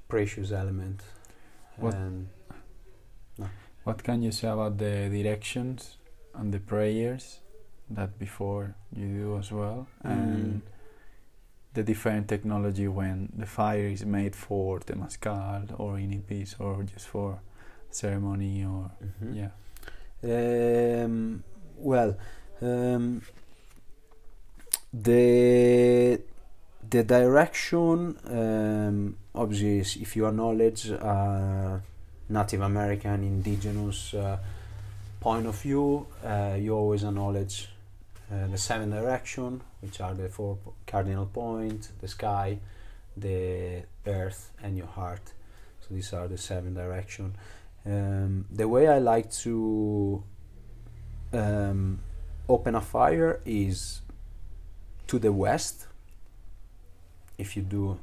precious 0.08 0.52
element. 0.52 1.02
What- 1.78 1.96
and 1.96 2.28
What 3.84 4.04
can 4.04 4.22
you 4.22 4.32
say 4.32 4.48
about 4.48 4.78
the 4.78 5.10
directions 5.10 5.98
and 6.34 6.54
the 6.54 6.60
prayers 6.60 7.40
that 7.90 8.18
before 8.20 8.76
you 8.96 9.08
do 9.08 9.38
as 9.38 9.52
well? 9.52 9.88
And 10.04 10.62
the 11.74 11.84
different 11.84 12.28
technology 12.28 12.88
when 12.88 13.32
the 13.38 13.46
fire 13.46 13.88
is 13.88 14.06
made 14.06 14.36
for 14.36 14.80
Temascal 14.80 15.80
or 15.80 15.96
Inipis 15.98 16.56
or 16.60 16.84
just 16.84 17.08
for 17.08 17.40
ceremony 17.90 18.64
or 18.66 18.92
Mhm. 19.24 19.36
yeah. 19.42 19.52
Um, 21.04 21.44
well, 21.78 22.16
um, 22.62 23.22
the 24.94 26.20
the 26.90 27.04
direction 27.04 28.18
um, 28.28 29.16
obviously 29.34 29.80
if 30.02 30.16
you 30.16 30.26
acknowledge 30.28 30.92
uh, 30.92 31.78
Native 32.30 32.62
American 32.62 33.24
indigenous 33.24 34.14
uh, 34.14 34.38
point 35.22 35.46
of 35.46 35.56
view, 35.62 36.08
uh, 36.26 36.58
you 36.60 36.74
always 36.76 37.04
acknowledge 37.04 37.70
uh, 38.30 38.48
the 38.48 38.58
seven 38.58 38.90
direction, 38.90 39.62
which 39.82 40.02
are 40.02 40.14
the 40.14 40.28
four 40.28 40.58
cardinal 40.86 41.28
points: 41.28 41.94
the 42.02 42.08
sky, 42.08 42.60
the 43.16 43.84
earth, 44.06 44.52
and 44.64 44.76
your 44.76 44.88
heart. 44.88 45.34
So 45.82 45.94
these 45.96 46.12
are 46.12 46.28
the 46.28 46.38
seven 46.38 46.74
direction. 46.74 47.36
Um, 47.86 48.46
the 48.52 48.68
way 48.68 48.88
I 48.88 49.00
like 49.00 49.32
to 49.46 50.24
um, 51.34 52.00
open 52.50 52.76
a 52.76 52.82
fire 52.82 53.42
is 53.46 54.02
to 55.08 55.20
the 55.20 55.32
west. 55.32 55.88
If 57.38 57.56
you 57.56 57.64
do 57.64 58.00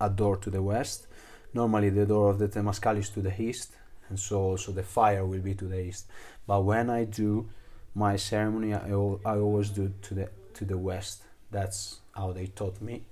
a 0.00 0.10
door 0.10 0.36
to 0.38 0.50
the 0.50 0.62
west, 0.62 1.06
normally 1.54 1.90
the 1.90 2.06
door 2.06 2.30
of 2.30 2.38
the 2.38 2.48
Temascal 2.48 2.98
is 2.98 3.10
to 3.10 3.20
the 3.20 3.34
east, 3.40 3.70
and 4.08 4.18
so 4.18 4.40
also 4.40 4.72
the 4.72 4.82
fire 4.82 5.24
will 5.26 5.40
be 5.40 5.54
to 5.54 5.64
the 5.64 5.80
east. 5.80 6.06
But 6.48 6.64
when 6.64 6.88
I 6.88 7.04
do 7.04 7.50
my 7.94 8.16
ceremony, 8.16 8.72
I, 8.74 8.88
I 8.88 9.36
always 9.36 9.68
do 9.68 9.92
to 10.02 10.14
the 10.14 10.30
to 10.54 10.64
the 10.64 10.78
west. 10.78 11.22
That's 11.50 12.00
how 12.16 12.32
they 12.32 12.46
taught 12.46 12.80
me, 12.80 13.04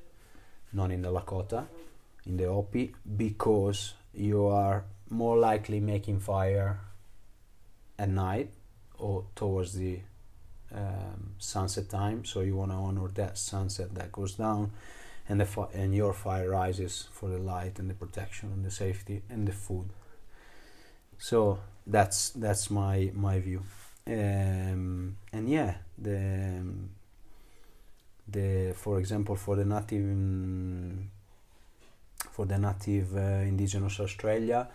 not 0.72 0.91
in 0.91 1.03
the 1.03 1.12
Lakota, 1.12 1.66
in 2.24 2.37
the 2.39 2.49
Hopi, 2.49 2.95
because 3.16 3.95
you 4.14 4.47
are 4.47 4.84
more 5.11 5.39
likely 5.39 5.80
making 5.80 6.20
fire 6.20 6.80
at 7.99 8.09
night 8.09 8.51
or 8.99 9.24
towards 9.34 9.74
the 9.74 10.01
um, 10.74 11.34
sunset 11.39 11.89
time. 11.91 12.24
So 12.24 12.41
you 12.41 12.57
want 12.57 12.72
to 12.72 12.76
honor 12.76 13.09
that 13.14 13.39
sunset 13.39 13.95
that 13.95 14.12
goes 14.12 14.32
down, 14.34 14.72
and 15.28 15.41
the 15.41 15.47
fi- 15.47 15.72
and 15.74 15.95
your 15.95 16.14
fire 16.14 16.51
rises 16.51 17.09
for 17.12 17.28
the 17.28 17.39
light 17.39 17.78
and 17.78 17.91
the 17.91 17.95
protection 17.95 18.51
and 18.53 18.64
the 18.64 18.70
safety 18.70 19.22
and 19.28 19.47
the 19.47 19.53
food. 19.53 19.91
So 21.18 21.59
that's 21.87 22.30
that's 22.30 22.70
my 22.70 23.11
my 23.14 23.39
view, 23.41 23.62
um, 24.07 25.16
and 25.32 25.49
yeah, 25.49 25.74
the 25.99 26.62
the 28.28 28.74
for 28.74 28.99
example 28.99 29.37
for 29.37 29.57
the 29.57 29.64
native 29.64 30.16
for 32.30 32.45
the 32.47 32.59
native 32.59 33.16
uh, 33.16 33.47
indigenous 33.47 34.01
Australia 34.01 34.68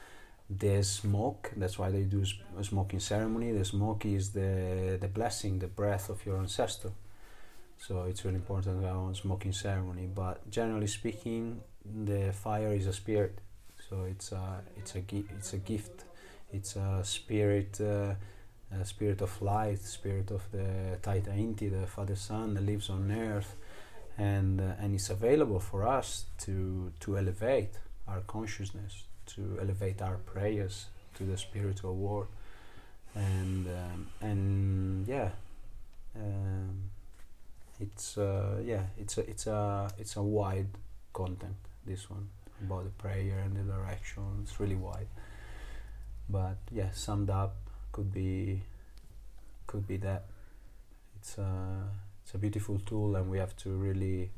the 0.59 0.83
smoke 0.83 1.51
that's 1.55 1.79
why 1.79 1.89
they 1.89 2.03
do 2.03 2.23
a 2.57 2.63
smoking 2.63 2.99
ceremony 2.99 3.51
the 3.51 3.63
smoke 3.63 4.05
is 4.05 4.31
the 4.31 4.97
the 4.99 5.07
blessing 5.07 5.59
the 5.59 5.67
breath 5.67 6.09
of 6.09 6.25
your 6.25 6.37
ancestor. 6.37 6.91
So 7.77 8.03
it's 8.03 8.23
really 8.25 8.35
important 8.35 8.81
to 8.81 8.87
have 8.87 8.97
a 8.97 9.15
smoking 9.15 9.53
ceremony 9.53 10.07
but 10.13 10.49
generally 10.49 10.87
speaking 10.87 11.61
the 11.85 12.31
fire 12.33 12.73
is 12.73 12.85
a 12.87 12.93
spirit. 12.93 13.39
So 13.89 14.03
it's 14.03 14.31
a 14.31 14.61
it's 14.77 14.95
a 14.95 15.03
it's 15.37 15.53
a 15.53 15.57
gift 15.57 16.03
it's 16.53 16.75
a 16.75 17.01
spirit 17.03 17.79
uh, 17.81 18.13
a 18.79 18.85
spirit 18.85 19.21
of 19.21 19.41
light 19.41 19.81
spirit 19.81 20.31
of 20.31 20.43
the 20.51 20.97
Taita 21.01 21.33
Inti 21.35 21.69
the 21.69 21.87
father 21.87 22.15
sun 22.15 22.53
that 22.53 22.65
lives 22.65 22.89
on 22.89 23.11
earth. 23.11 23.55
And 24.17 24.59
uh, 24.61 24.73
and 24.79 24.93
it's 24.93 25.09
available 25.09 25.59
for 25.59 25.87
us 25.87 26.25
to 26.39 26.91
to 26.99 27.17
elevate 27.17 27.79
our 28.07 28.21
consciousness 28.21 29.03
to 29.27 29.57
elevate 29.61 30.01
our 30.01 30.17
prayers 30.17 30.87
to 31.15 31.23
the 31.23 31.37
spiritual 31.37 31.95
world. 31.95 32.27
And 33.15 33.67
um, 33.67 34.07
and 34.21 35.07
yeah 35.07 35.29
um, 36.15 36.91
it's 37.79 38.17
uh, 38.17 38.61
yeah 38.63 38.83
it's 38.97 39.17
a 39.17 39.29
it's 39.29 39.47
a 39.47 39.91
it's 39.97 40.15
a 40.17 40.21
wide 40.21 40.67
content 41.13 41.55
this 41.85 42.09
one 42.09 42.29
about 42.63 42.83
the 42.83 42.91
prayer 42.91 43.39
and 43.39 43.55
the 43.55 43.73
direction. 43.73 44.23
It's 44.43 44.59
really 44.59 44.75
wide 44.75 45.07
but 46.29 46.57
yeah 46.71 46.91
summed 46.91 47.29
up 47.29 47.55
could 47.91 48.11
be 48.13 48.61
could 49.67 49.87
be 49.87 49.97
that. 49.97 50.25
It's 51.17 51.37
a 51.37 51.89
it's 52.23 52.33
a 52.33 52.37
beautiful 52.37 52.79
tool 52.79 53.15
and 53.15 53.29
we 53.29 53.37
have 53.37 53.55
to 53.57 53.69
really 53.69 54.31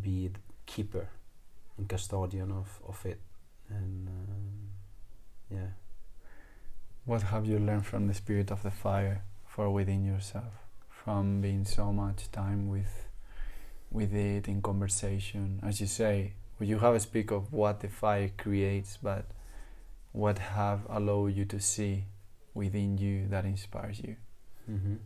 be 0.00 0.28
the 0.28 0.40
keeper 0.66 1.08
and 1.78 1.88
custodian 1.88 2.50
of, 2.50 2.80
of 2.86 3.04
it. 3.06 3.20
And 3.68 4.08
um, 4.08 4.70
yeah. 5.50 5.70
What 7.04 7.22
have 7.22 7.46
you 7.46 7.58
learned 7.58 7.86
from 7.86 8.06
the 8.06 8.14
spirit 8.14 8.50
of 8.50 8.62
the 8.62 8.70
fire 8.70 9.22
for 9.46 9.70
within 9.70 10.04
yourself? 10.04 10.52
From 10.88 11.40
being 11.40 11.64
so 11.64 11.92
much 11.92 12.30
time 12.32 12.68
with 12.68 13.08
with 13.90 14.12
it 14.14 14.48
in 14.48 14.60
conversation, 14.62 15.60
as 15.62 15.80
you 15.80 15.86
say, 15.86 16.32
you 16.58 16.78
have 16.78 16.94
a 16.94 17.00
speak 17.00 17.30
of 17.30 17.52
what 17.52 17.80
the 17.80 17.88
fire 17.88 18.30
creates, 18.36 18.98
but 19.00 19.26
what 20.14 20.38
have 20.38 20.86
allowed 20.88 21.34
you 21.34 21.44
to 21.44 21.58
see 21.60 22.04
within 22.54 22.96
you 22.96 23.26
that 23.28 23.44
inspires 23.44 24.00
you? 24.00 24.16
hmm 24.66 24.96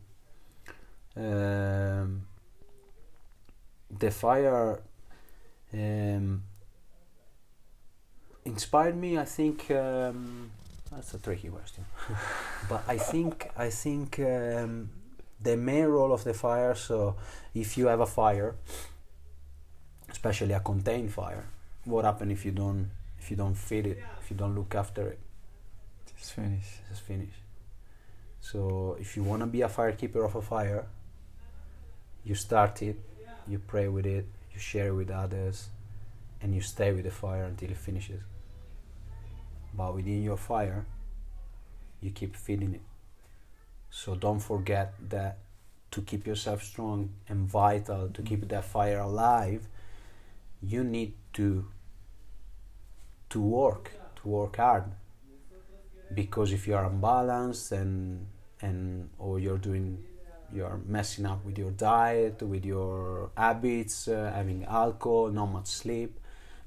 Um, 1.16 2.26
the 3.90 4.10
fire 4.10 4.80
um, 5.72 6.42
inspired 8.44 8.96
me. 8.96 9.18
I 9.18 9.24
think 9.24 9.70
um, 9.70 10.50
that's 10.92 11.14
a 11.14 11.18
tricky 11.18 11.48
question, 11.48 11.84
but 12.68 12.84
I 12.86 12.98
think 12.98 13.50
I 13.56 13.70
think 13.70 14.20
um, 14.20 14.90
the 15.42 15.56
main 15.56 15.86
role 15.86 16.12
of 16.12 16.22
the 16.22 16.34
fire. 16.34 16.74
So, 16.74 17.16
if 17.54 17.76
you 17.78 17.86
have 17.88 18.00
a 18.00 18.06
fire, 18.06 18.54
especially 20.10 20.52
a 20.52 20.60
contained 20.60 21.12
fire, 21.12 21.46
what 21.84 22.04
happens 22.04 22.32
if 22.32 22.44
you 22.44 22.52
don't 22.52 22.90
if 23.18 23.30
you 23.30 23.36
don't 23.36 23.54
feed 23.56 23.86
it, 23.86 23.98
if 24.28 24.32
you 24.32 24.36
don't 24.36 24.54
look 24.54 24.74
after 24.74 25.08
it? 25.08 25.18
Just 26.18 26.34
finish. 26.34 26.66
Just 26.90 27.00
finish. 27.00 27.32
So 28.42 28.98
if 29.00 29.16
you 29.16 29.22
want 29.22 29.40
to 29.40 29.46
be 29.46 29.62
a 29.62 29.68
firekeeper 29.68 30.22
of 30.22 30.34
a 30.36 30.42
fire, 30.42 30.84
you 32.24 32.34
start 32.34 32.82
it, 32.82 33.00
you 33.48 33.58
pray 33.58 33.88
with 33.88 34.04
it, 34.04 34.26
you 34.52 34.60
share 34.60 34.88
it 34.88 34.92
with 34.92 35.10
others, 35.10 35.68
and 36.42 36.54
you 36.54 36.60
stay 36.60 36.92
with 36.92 37.04
the 37.04 37.10
fire 37.10 37.44
until 37.44 37.70
it 37.70 37.78
finishes. 37.78 38.20
But 39.72 39.94
within 39.94 40.22
your 40.22 40.36
fire, 40.36 40.84
you 42.02 42.10
keep 42.10 42.36
feeding 42.36 42.74
it. 42.74 42.82
So 43.88 44.14
don't 44.14 44.40
forget 44.40 44.92
that 45.08 45.38
to 45.92 46.02
keep 46.02 46.26
yourself 46.26 46.62
strong 46.62 47.14
and 47.30 47.48
vital, 47.48 48.10
to 48.10 48.20
keep 48.20 48.46
that 48.46 48.66
fire 48.66 48.98
alive, 48.98 49.66
you 50.60 50.84
need 50.84 51.14
to 51.32 51.64
to 53.30 53.40
work, 53.40 53.92
to 54.22 54.28
work 54.28 54.56
hard. 54.56 54.84
Because 56.12 56.52
if 56.52 56.66
you 56.66 56.74
are 56.74 56.86
unbalanced 56.86 57.72
and 57.72 58.26
and 58.60 59.10
or 59.18 59.38
you're 59.38 59.58
doing 59.58 60.04
you're 60.52 60.80
messing 60.86 61.26
up 61.26 61.44
with 61.44 61.58
your 61.58 61.70
diet, 61.72 62.42
with 62.42 62.64
your 62.64 63.30
habits, 63.36 64.08
uh, 64.08 64.32
having 64.34 64.64
alcohol, 64.64 65.28
not 65.28 65.46
much 65.46 65.66
sleep, 65.66 66.18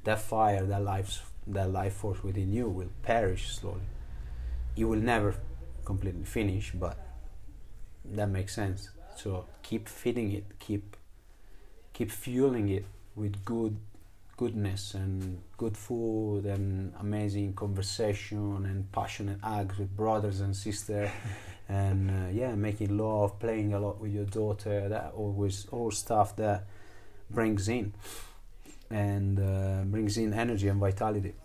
that 0.03 0.21
fire, 0.21 0.63
that 0.65 0.83
life, 0.83 1.31
that 1.47 1.71
life 1.71 1.93
force 1.93 2.23
within 2.23 2.53
you 2.53 2.69
will 2.69 2.89
perish 3.01 3.55
slowly. 3.55 3.89
You 4.75 4.87
will 4.87 4.99
never 4.99 5.35
completely 5.83 6.25
finish, 6.25 6.71
but 6.73 6.97
that 8.05 8.29
makes 8.29 8.53
sense. 8.53 8.89
So 9.15 9.45
keep 9.63 9.89
feeding 9.89 10.31
it, 10.31 10.45
keep 10.59 10.95
keep 11.93 12.11
fueling 12.11 12.69
it 12.69 12.85
with 13.15 13.43
good 13.43 13.77
goodness 14.41 14.95
and 14.95 15.39
good 15.55 15.77
food 15.77 16.47
and 16.47 16.91
amazing 16.99 17.53
conversation 17.53 18.65
and 18.65 18.91
passionate 18.91 19.39
hugs 19.43 19.77
with 19.77 19.95
brothers 19.95 20.39
and 20.41 20.55
sisters 20.55 21.11
and 21.69 22.09
uh, 22.09 22.27
yeah 22.31 22.55
making 22.55 22.97
love 22.97 23.37
playing 23.39 23.71
a 23.75 23.79
lot 23.79 24.01
with 24.01 24.11
your 24.11 24.25
daughter. 24.25 24.89
That 24.89 25.13
always 25.15 25.67
all 25.71 25.91
stuff 25.91 26.35
that 26.37 26.65
brings 27.29 27.69
in 27.69 27.93
and 28.89 29.39
uh, 29.39 29.83
brings 29.85 30.17
in 30.17 30.33
energy 30.33 30.67
and 30.69 30.79
vitality. 30.79 31.35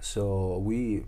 So 0.00 0.58
we 0.58 1.04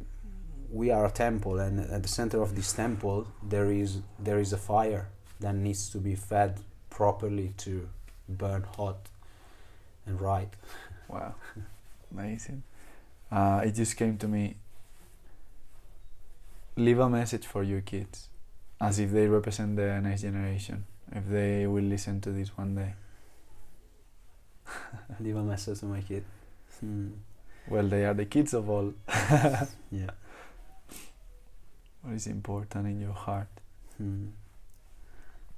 we 0.71 0.93
are 0.93 1.07
a 1.07 1.11
temple 1.11 1.59
and 1.59 1.81
at 1.81 2.03
the 2.05 2.13
center 2.21 2.41
of 2.41 2.55
this 2.55 2.73
temple 2.73 3.27
there 3.43 3.69
is 3.73 3.91
there 4.27 4.39
is 4.39 4.53
a 4.53 4.61
fire 4.73 5.09
that 5.41 5.57
needs 5.57 5.91
to 5.91 5.99
be 5.99 6.15
fed 6.15 6.61
properly 6.89 7.53
to 7.65 7.89
burn 8.29 8.63
hot 8.77 9.09
and 10.07 10.21
right 10.21 10.53
Wow, 11.15 11.37
amazing. 12.11 12.65
Uh, 13.31 13.63
it 13.65 13.77
just 13.77 13.97
came 13.97 14.19
to 14.19 14.27
me. 14.27 14.57
Leave 16.77 16.99
a 16.99 17.09
message 17.09 17.47
for 17.47 17.63
your 17.63 17.83
kids, 17.83 18.29
as 18.81 18.99
if 18.99 19.13
they 19.13 19.29
represent 19.29 19.77
the 19.77 20.01
next 20.01 20.23
generation. 20.23 20.87
If 21.13 21.29
they 21.29 21.69
will 21.69 21.85
listen 21.85 22.21
to 22.23 22.33
this 22.33 22.57
one 22.59 22.75
day. 22.75 22.95
leave 25.21 25.37
a 25.37 25.43
message 25.43 25.79
to 25.81 25.87
my 25.87 26.01
kid 26.01 26.25
hmm. 26.81 27.09
Well, 27.69 27.87
they 27.87 28.07
are 28.07 28.15
the 28.15 28.25
kids 28.25 28.55
of 28.55 28.69
all. 28.69 28.95
yeah 29.93 30.11
What 32.03 32.15
is 32.15 32.27
important 32.27 32.87
in 32.89 33.01
your 33.01 33.13
heart? 33.13 33.49
Hmm. 33.99 34.29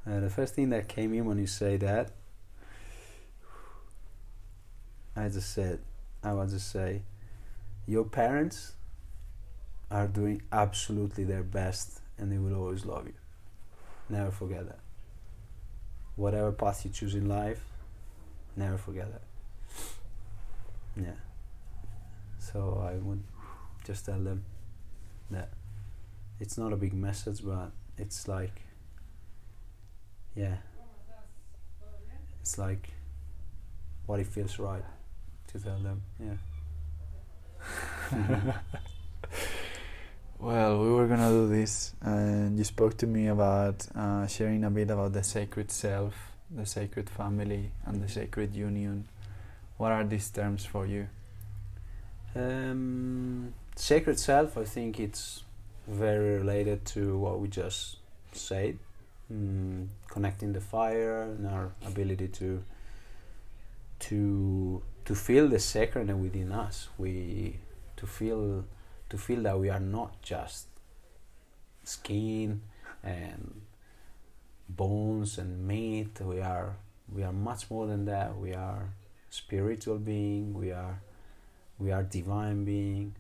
Uh, 0.07 0.21
the 0.21 0.29
first 0.29 0.55
thing 0.55 0.69
that 0.71 0.87
came 0.87 1.15
in 1.15 1.25
when 1.25 1.39
you 1.39 1.47
say 1.47 1.79
that, 1.79 2.11
I 5.17 5.29
just 5.29 5.55
said, 5.55 5.79
I 6.23 6.35
want 6.35 6.51
to 6.51 6.61
say, 6.61 7.01
your 7.87 8.05
parents 8.05 8.73
are 9.91 10.07
doing 10.07 10.43
absolutely 10.53 11.25
their 11.25 11.43
best 11.43 12.01
and 12.19 12.31
they 12.31 12.39
will 12.39 12.55
always 12.55 12.85
love 12.85 13.07
you. 13.07 13.15
Never 14.11 14.31
forget 14.31 14.67
that. 14.67 14.79
Whatever 16.17 16.53
path 16.53 16.85
you 16.85 16.91
choose 16.91 17.15
in 17.15 17.29
life, 17.29 17.65
never 18.57 18.77
forget 18.77 19.09
that. 19.11 19.23
Yeah. 21.03 21.13
So 22.39 22.87
I 22.87 22.97
would 22.97 23.23
just 23.85 24.05
tell 24.05 24.19
them 24.19 24.45
that 25.31 25.51
it's 26.41 26.59
not 26.59 26.73
a 26.73 26.77
big 26.77 26.93
message, 26.93 27.41
but 27.45 27.71
it's 27.97 28.29
like, 28.29 28.61
yeah, 30.35 30.57
it's 32.41 32.59
like 32.59 32.91
what 34.07 34.21
it 34.21 34.27
feels 34.27 34.59
right 34.59 34.85
tell 35.59 35.79
them. 35.79 36.03
Yeah. 36.21 36.37
Well, 40.39 40.83
we 40.83 40.91
were 40.91 41.07
gonna 41.07 41.31
do 41.31 41.49
this, 41.49 41.95
and 42.03 42.59
you 42.59 42.65
spoke 42.65 42.99
to 42.99 43.07
me 43.07 43.29
about 43.29 43.87
uh, 43.97 44.27
sharing 44.27 44.65
a 44.65 44.71
bit 44.71 44.91
about 44.91 45.15
the 45.15 45.23
sacred 45.23 45.71
self, 45.71 46.15
the 46.51 46.67
sacred 46.67 47.09
family, 47.09 47.71
and 47.87 48.03
the 48.03 48.09
sacred 48.09 48.55
union. 48.55 49.09
What 49.79 49.93
are 49.93 50.05
these 50.05 50.29
terms 50.31 50.67
for 50.67 50.87
you? 50.87 51.09
Um, 52.35 53.55
sacred 53.77 54.21
self, 54.21 54.59
I 54.59 54.65
think 54.65 55.01
it's 55.01 55.43
very 55.89 56.37
related 56.37 56.85
to 56.87 57.17
what 57.17 57.41
we 57.41 57.49
just 57.49 57.97
said, 58.33 58.79
mm, 59.33 59.87
connecting 60.11 60.53
the 60.53 60.61
fire 60.61 61.23
and 61.23 61.47
our 61.47 61.73
ability 61.87 62.29
to 62.29 62.63
to 63.99 64.83
to 65.07 65.15
feel 65.15 65.49
the 65.49 65.59
sacred 65.59 66.13
within 66.21 66.53
us. 66.53 66.89
We 66.99 67.61
to 67.97 68.07
feel 68.07 68.65
to 69.09 69.17
feel 69.17 69.43
that 69.43 69.59
we 69.59 69.71
are 69.71 69.81
not 69.81 70.21
just 70.21 70.67
skin 71.85 72.61
and 73.03 73.63
bones 74.69 75.39
and 75.39 75.67
meat. 75.67 76.21
We 76.21 76.41
are 76.41 76.77
we 77.11 77.23
are 77.23 77.33
much 77.33 77.71
more 77.71 77.87
than 77.87 78.05
that. 78.07 78.37
We 78.37 78.53
are 78.53 78.91
spiritual 79.31 79.99
being. 79.99 80.53
We 80.55 80.73
are 80.73 81.01
we 81.79 81.93
are 81.93 82.03
divine 82.03 82.65
being, 82.65 83.15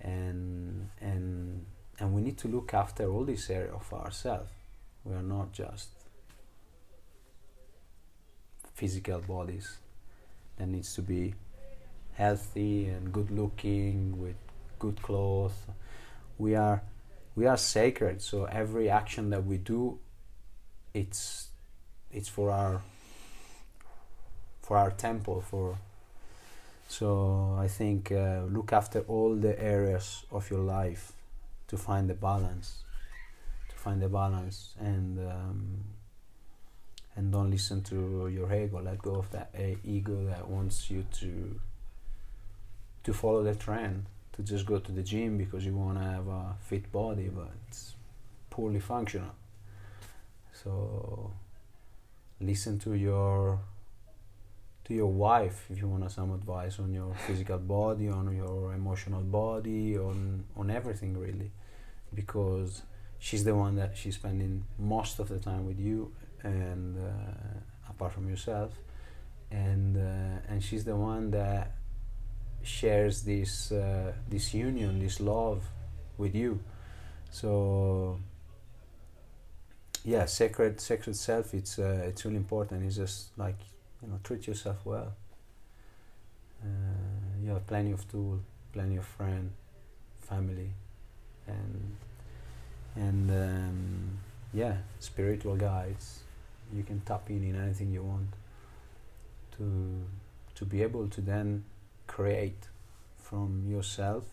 and 0.00 0.90
and 1.00 1.64
and 1.98 2.14
we 2.14 2.20
need 2.20 2.36
to 2.38 2.48
look 2.48 2.74
after 2.74 3.10
all 3.10 3.24
this 3.24 3.48
area 3.48 3.72
of 3.72 3.90
ourselves. 3.94 4.50
We 5.04 5.14
are 5.14 5.22
not 5.22 5.52
just 5.52 5.88
physical 8.74 9.20
bodies 9.20 9.78
that 10.60 10.68
needs 10.68 10.94
to 10.94 11.00
be 11.02 11.34
healthy 12.12 12.84
and 12.84 13.12
good 13.12 13.30
looking 13.30 14.20
with 14.20 14.36
good 14.78 15.00
clothes. 15.00 15.54
We 16.36 16.54
are 16.54 16.82
we 17.34 17.46
are 17.46 17.56
sacred, 17.56 18.20
so 18.20 18.44
every 18.44 18.90
action 18.90 19.30
that 19.30 19.46
we 19.46 19.56
do, 19.56 19.98
it's 20.92 21.48
it's 22.12 22.28
for 22.28 22.50
our 22.50 22.82
for 24.60 24.76
our 24.76 24.90
temple 24.90 25.40
for 25.40 25.78
so 26.88 27.56
I 27.58 27.68
think 27.68 28.12
uh, 28.12 28.42
look 28.50 28.72
after 28.72 29.00
all 29.08 29.34
the 29.36 29.58
areas 29.62 30.24
of 30.30 30.50
your 30.50 30.60
life 30.60 31.12
to 31.68 31.78
find 31.78 32.10
the 32.10 32.14
balance, 32.14 32.82
to 33.70 33.76
find 33.76 34.02
the 34.02 34.08
balance, 34.08 34.74
and 34.78 35.18
um, 35.20 35.84
and 37.20 37.30
don't 37.30 37.50
listen 37.50 37.82
to 37.82 38.28
your 38.28 38.50
ego. 38.54 38.80
Let 38.80 38.98
go 39.02 39.16
of 39.16 39.30
that 39.32 39.50
uh, 39.54 39.76
ego 39.84 40.24
that 40.24 40.48
wants 40.48 40.90
you 40.90 41.04
to 41.20 41.60
to 43.04 43.12
follow 43.12 43.42
the 43.42 43.54
trend, 43.54 44.06
to 44.32 44.42
just 44.42 44.64
go 44.64 44.78
to 44.78 44.92
the 44.92 45.02
gym 45.02 45.36
because 45.36 45.64
you 45.66 45.74
want 45.74 45.98
to 45.98 46.04
have 46.04 46.26
a 46.28 46.56
fit 46.60 46.90
body, 46.90 47.28
but 47.28 47.50
it's 47.68 47.94
poorly 48.48 48.80
functional. 48.80 49.34
So 50.62 51.30
listen 52.40 52.78
to 52.80 52.94
your 52.94 53.60
to 54.84 54.94
your 54.94 55.12
wife 55.26 55.66
if 55.70 55.78
you 55.80 55.88
want 55.88 56.10
some 56.10 56.32
advice 56.32 56.78
on 56.78 56.90
your 56.94 57.14
physical 57.26 57.58
body, 57.58 58.08
on 58.08 58.34
your 58.34 58.72
emotional 58.72 59.20
body, 59.20 59.98
on 59.98 60.44
on 60.56 60.70
everything 60.70 61.18
really, 61.18 61.50
because 62.14 62.80
she's 63.18 63.44
the 63.44 63.54
one 63.54 63.76
that 63.76 63.94
she's 63.94 64.14
spending 64.14 64.64
most 64.78 65.18
of 65.18 65.28
the 65.28 65.38
time 65.38 65.66
with 65.66 65.78
you, 65.78 66.12
and 66.42 66.98
uh, 66.98 67.90
apart 67.90 68.12
from 68.12 68.28
yourself, 68.28 68.72
and 69.50 69.96
uh, 69.96 70.52
and 70.52 70.62
she's 70.62 70.84
the 70.84 70.96
one 70.96 71.30
that 71.32 71.72
shares 72.62 73.22
this 73.22 73.72
uh, 73.72 74.12
this 74.28 74.54
union, 74.54 74.98
this 75.00 75.20
love 75.20 75.62
with 76.18 76.34
you. 76.34 76.60
So 77.30 78.18
yeah, 80.04 80.24
sacred 80.26 80.80
sacred 80.80 81.16
self. 81.16 81.54
It's 81.54 81.78
uh, 81.78 82.04
it's 82.06 82.24
really 82.24 82.36
important. 82.36 82.84
It's 82.84 82.96
just 82.96 83.36
like 83.38 83.58
you 84.02 84.08
know 84.08 84.18
treat 84.22 84.46
yourself 84.46 84.78
well 84.84 85.12
uh, 86.62 87.42
you 87.42 87.50
have 87.50 87.66
plenty 87.66 87.92
of 87.92 88.08
tools 88.10 88.40
plenty 88.72 88.96
of 88.96 89.04
friend 89.04 89.50
family 90.20 90.70
and 91.46 91.96
and 92.96 93.30
um, 93.30 94.18
yeah 94.52 94.76
spiritual 95.00 95.56
guides 95.56 96.20
you 96.74 96.82
can 96.82 97.00
tap 97.00 97.28
in 97.30 97.44
in 97.44 97.56
anything 97.56 97.92
you 97.92 98.02
want 98.02 98.28
to 99.56 100.04
to 100.54 100.64
be 100.64 100.82
able 100.82 101.08
to 101.08 101.20
then 101.20 101.64
create 102.06 102.68
from 103.18 103.64
yourself 103.68 104.24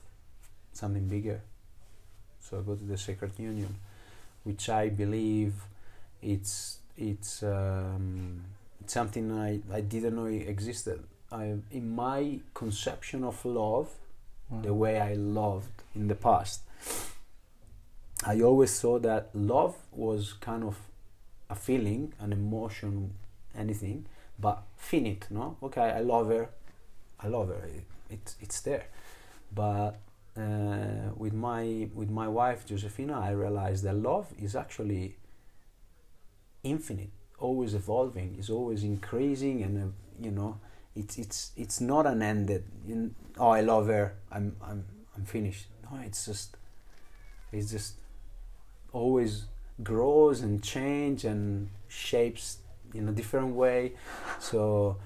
something 0.74 1.08
bigger 1.08 1.42
so 2.40 2.60
I 2.60 2.62
go 2.62 2.76
to 2.76 2.84
the 2.84 2.98
sacred 2.98 3.32
union 3.38 3.76
which 4.44 4.70
i 4.70 4.88
believe 4.88 5.54
it's 6.22 6.80
it's 6.98 7.44
um, 7.44 8.44
something 8.86 9.32
I, 9.32 9.60
I 9.72 9.82
didn't 9.82 10.16
know 10.16 10.26
existed. 10.26 11.04
I, 11.32 11.56
in 11.72 11.96
my 11.96 12.40
conception 12.54 13.24
of 13.24 13.44
love, 13.46 13.90
mm. 14.52 14.64
the 14.64 14.74
way 14.74 15.00
I 15.00 15.14
loved 15.14 15.84
in 15.96 16.08
the 16.08 16.16
past, 16.16 16.62
I 18.26 18.42
always 18.42 18.72
saw 18.72 18.98
that 19.00 19.30
love 19.34 19.76
was 19.92 20.34
kind 20.34 20.64
of 20.64 20.78
a 21.49 21.56
feeling, 21.56 22.14
an 22.19 22.34
emotion, 22.34 23.14
anything, 23.56 24.06
but 24.40 24.64
finite. 24.76 25.28
No, 25.30 25.57
okay, 25.64 25.91
I 25.91 26.02
love 26.02 26.28
her, 26.28 26.49
I 27.19 27.28
love 27.28 27.49
her. 27.49 27.65
It, 27.65 27.84
it 28.10 28.36
it's 28.41 28.61
there, 28.61 28.86
but 29.53 29.99
uh, 30.38 31.11
with 31.15 31.34
my 31.34 31.90
with 31.94 32.10
my 32.10 32.28
wife 32.28 32.65
Josefina, 32.65 33.19
I 33.19 33.32
realized 33.32 33.84
that 33.84 33.95
love 33.95 34.28
is 34.40 34.56
actually 34.56 35.18
infinite 36.64 37.11
always 37.40 37.74
evolving, 37.74 38.36
is 38.38 38.49
always 38.49 38.84
increasing, 38.84 39.64
and 39.64 39.78
uh, 39.78 39.88
you 40.22 40.32
know, 40.32 40.60
it's 40.95 41.18
it's 41.18 41.52
it's 41.56 41.82
not 41.82 42.06
an 42.06 42.22
ended. 42.22 42.64
You 42.88 43.11
oh, 43.38 43.49
I 43.49 43.61
love 43.61 43.88
her. 43.88 44.15
I'm 44.32 44.56
I'm 44.61 44.86
I'm 45.15 45.26
finished. 45.26 45.68
No, 45.84 45.99
it's 46.03 46.26
just 46.26 46.57
it's 47.52 47.72
just 47.72 47.95
always 48.91 49.45
grows 49.84 50.41
and 50.41 50.64
change 50.64 51.26
and 51.26 51.70
shapes 51.88 52.60
in 52.94 53.08
a 53.08 53.12
different 53.12 53.56
way. 53.56 53.94
So 54.40 54.98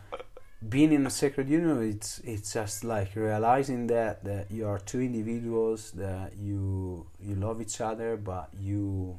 being 0.67 0.91
in 0.91 1.05
a 1.05 1.09
sacred 1.09 1.49
union, 1.49 1.81
it's 1.89 2.19
it's 2.19 2.53
just 2.53 2.83
like 2.83 3.15
realizing 3.15 3.87
that 3.87 4.23
that 4.23 4.51
you 4.51 4.67
are 4.67 4.79
two 4.79 5.01
individuals 5.01 5.91
that 5.91 6.37
you 6.37 7.07
you 7.19 7.35
love 7.35 7.61
each 7.61 7.81
other, 7.81 8.17
but 8.17 8.49
you 8.59 9.17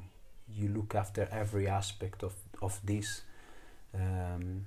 you 0.48 0.68
look 0.68 0.94
after 0.94 1.28
every 1.32 1.66
aspect 1.68 2.22
of 2.22 2.34
of 2.60 2.80
this 2.84 3.22
um, 3.94 4.66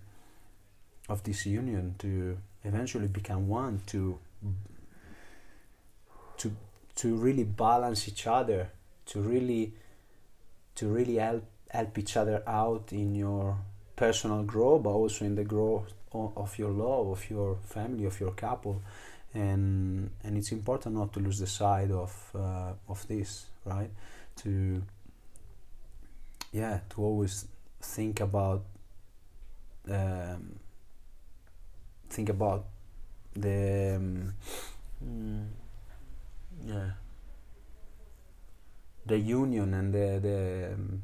of 1.07 1.23
this 1.23 1.45
union 1.45 1.95
to 1.99 2.37
eventually 2.63 3.07
become 3.07 3.47
one 3.47 3.81
to 3.87 4.19
to 6.37 6.51
to 6.95 7.15
really 7.15 7.43
balance 7.43 8.07
each 8.07 8.27
other 8.27 8.69
to 9.05 9.21
really 9.21 9.73
to 10.75 10.87
really 10.87 11.15
help 11.15 11.43
help 11.69 11.97
each 11.97 12.15
other 12.15 12.43
out 12.47 12.91
in 12.91 13.15
your 13.15 13.57
personal 13.95 14.43
growth 14.43 14.83
but 14.83 14.91
also 14.91 15.25
in 15.25 15.35
the 15.35 15.43
growth 15.43 15.93
of 16.13 16.57
your 16.57 16.71
love 16.71 17.07
of 17.07 17.29
your 17.29 17.57
family 17.65 18.05
of 18.05 18.19
your 18.19 18.31
couple. 18.31 18.81
And 19.33 20.11
and 20.23 20.37
it's 20.37 20.51
important 20.51 20.95
not 20.95 21.11
to 21.13 21.19
lose 21.19 21.39
the 21.39 21.47
sight 21.47 21.91
of 21.91 22.13
uh, 22.33 22.73
of 22.87 23.05
this 23.07 23.47
right? 23.65 23.89
To 24.37 24.81
yeah 26.51 26.79
to 26.91 27.01
always 27.01 27.45
think 27.81 28.21
about 28.21 28.63
um, 29.89 30.59
think 32.09 32.29
about 32.29 32.65
the 33.35 33.95
um, 33.97 34.33
mm, 35.03 35.45
yeah 36.65 36.91
the 39.05 39.17
union 39.17 39.73
and 39.73 39.93
the 39.93 40.19
the 40.21 40.73
um, 40.73 41.03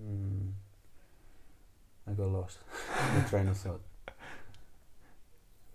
mm, 0.00 0.52
I 2.08 2.12
got 2.12 2.28
lost. 2.28 2.58
The 3.14 3.28
train 3.28 3.48
of 3.48 3.56
thought. 3.56 3.80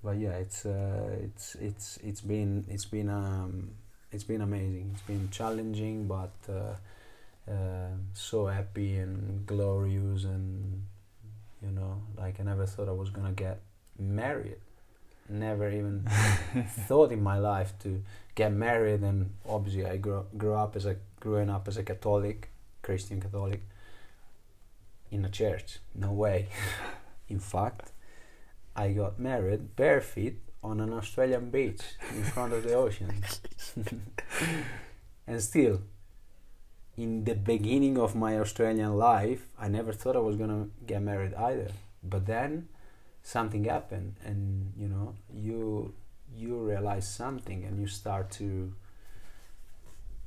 But 0.03 0.17
yeah 0.17 0.37
it's 0.37 0.65
uh, 0.65 1.17
it's 1.21 1.55
it's 1.55 1.97
it's 2.03 2.21
been 2.21 2.65
it's 2.69 2.85
been 2.85 3.09
um, 3.09 3.71
it's 4.11 4.23
been 4.23 4.41
amazing. 4.41 4.91
It's 4.93 5.01
been 5.03 5.29
challenging 5.31 6.07
but 6.07 6.33
uh, 6.49 6.75
uh, 7.51 7.89
so 8.13 8.47
happy 8.47 8.97
and 8.97 9.45
glorious 9.45 10.23
and 10.23 10.83
you 11.61 11.71
know 11.71 12.01
like 12.17 12.39
i 12.39 12.43
never 12.43 12.65
thought 12.65 12.89
i 12.89 12.91
was 12.91 13.09
gonna 13.09 13.31
get 13.31 13.59
married. 13.99 14.57
Never 15.27 15.69
even 15.71 16.07
thought 16.87 17.11
in 17.11 17.23
my 17.23 17.39
life 17.39 17.73
to 17.79 18.03
get 18.35 18.51
married 18.51 19.01
and 19.01 19.31
obviously 19.47 19.85
i 19.85 19.97
grew, 19.97 20.25
grew 20.37 20.53
up 20.53 20.75
as 20.75 20.85
a 20.85 20.97
growing 21.25 21.49
up 21.49 21.67
as 21.67 21.77
a 21.77 21.83
catholic 21.83 22.49
christian 22.81 23.19
catholic 23.19 23.61
in 25.11 25.23
a 25.23 25.29
church. 25.29 25.79
No 25.93 26.11
way. 26.11 26.47
In 27.35 27.39
fact 27.39 27.91
i 28.75 28.91
got 28.91 29.19
married 29.19 29.75
barefoot 29.75 30.35
on 30.61 30.81
an 30.85 30.91
australian 30.91 31.49
beach 31.49 31.83
in 32.17 32.23
front 32.23 32.53
of 32.53 32.61
the 32.63 32.73
ocean. 32.73 33.11
And 35.27 35.41
still 35.41 35.81
in 36.97 37.23
the 37.23 37.35
beginning 37.35 37.97
of 37.97 38.15
my 38.15 38.39
Australian 38.39 38.93
life, 38.97 39.47
I 39.59 39.67
never 39.67 39.91
thought 39.91 40.15
I 40.15 40.19
was 40.19 40.35
gonna 40.35 40.67
get 40.85 41.01
married 41.01 41.33
either. 41.33 41.71
But 42.03 42.25
then 42.25 42.69
something 43.23 43.63
happened, 43.65 44.15
and 44.23 44.71
you 44.77 44.87
know, 44.87 45.15
you 45.33 45.93
you 46.33 46.57
realize 46.57 47.07
something, 47.07 47.63
and 47.65 47.79
you 47.79 47.87
start 47.87 48.31
to 48.31 48.73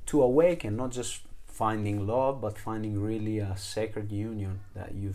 to 0.09 0.23
awaken, 0.23 0.75
not 0.75 0.91
just 0.91 1.21
finding 1.45 2.07
love, 2.07 2.41
but 2.41 2.57
finding 2.57 3.01
really 3.01 3.39
a 3.39 3.55
sacred 3.57 4.11
union 4.11 4.59
that 4.73 4.95
you 4.95 5.13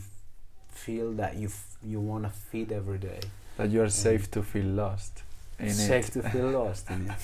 feel 0.69 1.12
that 1.12 1.37
you 1.37 1.49
f- 1.49 1.77
you 1.83 2.01
want 2.01 2.25
to 2.25 2.31
feed 2.31 2.71
every 2.71 2.99
day. 2.99 3.21
That 3.57 3.71
you 3.71 3.83
are 3.83 3.91
safe 3.91 4.31
to 4.33 4.43
feel 4.43 4.66
lost 4.66 5.23
in 5.59 5.71
safe 5.71 6.09
it. 6.09 6.12
to 6.12 6.23
feel 6.31 6.51
lost 6.61 6.91
in 6.91 7.11
it. 7.11 7.23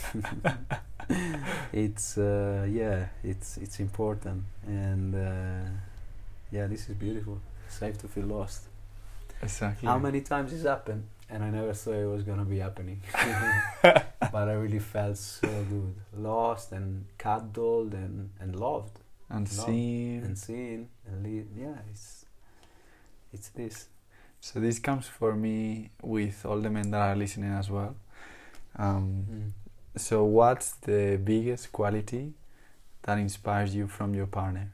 it's 1.85 2.19
uh, 2.19 2.67
yeah, 2.69 3.07
it's 3.23 3.57
it's 3.59 3.79
important, 3.79 4.43
and 4.67 5.15
uh, 5.15 5.71
yeah, 6.51 6.67
this 6.67 6.89
is 6.89 6.95
beautiful. 6.97 7.41
Safe 7.69 7.97
to 7.99 8.09
feel 8.09 8.27
lost. 8.27 8.63
Exactly. 9.43 9.87
How 9.89 9.99
many 9.99 10.21
times 10.23 10.51
this 10.53 10.65
happened? 10.65 11.05
And 11.33 11.45
I 11.45 11.51
never 11.51 11.73
thought 11.73 11.95
it 11.95 12.07
was 12.07 12.25
gonna 12.25 12.45
be 12.45 12.59
happening. 12.59 13.01
but 14.33 14.49
I 14.49 14.53
really 14.55 14.79
felt 14.79 15.17
so 15.17 15.49
good, 15.49 15.95
lost 16.17 16.73
and 16.73 17.07
cuddled 17.19 17.95
and 17.95 18.31
and 18.41 18.57
loved 18.57 18.99
and 19.29 19.47
Love 19.57 19.67
seen. 19.67 20.23
and 20.25 20.39
seen 20.39 20.89
and 21.07 21.23
li- 21.25 21.47
yeah, 21.57 21.77
it's 21.91 22.27
it's 23.33 23.49
this. 23.51 23.89
So 24.41 24.59
this 24.61 24.79
comes 24.79 25.07
for 25.07 25.35
me 25.35 25.91
with 26.03 26.45
all 26.47 26.61
the 26.61 26.71
men 26.71 26.91
that 26.93 27.01
are 27.11 27.17
listening 27.17 27.53
as 27.53 27.71
well. 27.71 27.95
Um, 28.77 29.27
Mm. 29.31 29.51
So 29.97 30.25
what's 30.25 30.73
the 30.87 31.19
biggest 31.23 31.73
quality 31.73 32.33
that 33.03 33.19
inspires 33.19 33.75
you 33.75 33.89
from 33.89 34.15
your 34.15 34.27
partner? 34.27 34.73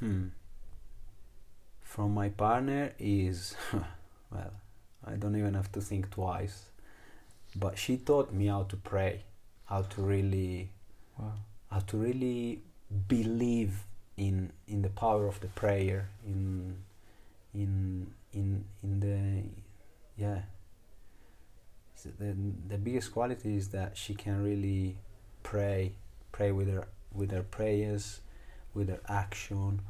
Hmm. 0.00 0.28
From 1.82 2.14
my 2.14 2.30
partner 2.30 2.92
is, 2.98 3.54
well, 4.32 4.52
I 5.06 5.12
don't 5.16 5.36
even 5.36 5.54
have 5.54 5.70
to 5.72 5.80
think 5.80 6.10
twice. 6.10 6.64
But 7.56 7.78
she 7.78 7.96
taught 7.96 8.32
me 8.32 8.46
how 8.46 8.64
to 8.64 8.76
pray, 8.76 9.22
how 9.66 9.82
to 9.82 10.02
really, 10.02 10.70
Wow. 11.18 11.32
how 11.70 11.80
to 11.80 11.96
really 11.96 12.62
believe 13.08 13.84
in 14.16 14.52
in 14.66 14.82
the 14.82 14.88
power 14.90 15.26
of 15.26 15.38
the 15.40 15.48
prayer, 15.48 16.08
in 16.26 16.76
in 17.54 18.12
in 18.32 18.64
in 18.82 19.00
the 19.00 19.44
yeah. 20.16 20.42
So 21.94 22.10
the 22.18 22.34
the 22.68 22.78
biggest 22.78 23.12
quality 23.12 23.56
is 23.56 23.68
that 23.68 23.96
she 23.96 24.14
can 24.14 24.42
really 24.42 24.96
pray, 25.42 25.92
pray 26.32 26.52
with 26.52 26.68
her 26.68 26.88
with 27.14 27.30
her 27.30 27.42
prayers, 27.42 28.20
with 28.74 28.88
her 28.88 29.00
action, 29.08 29.80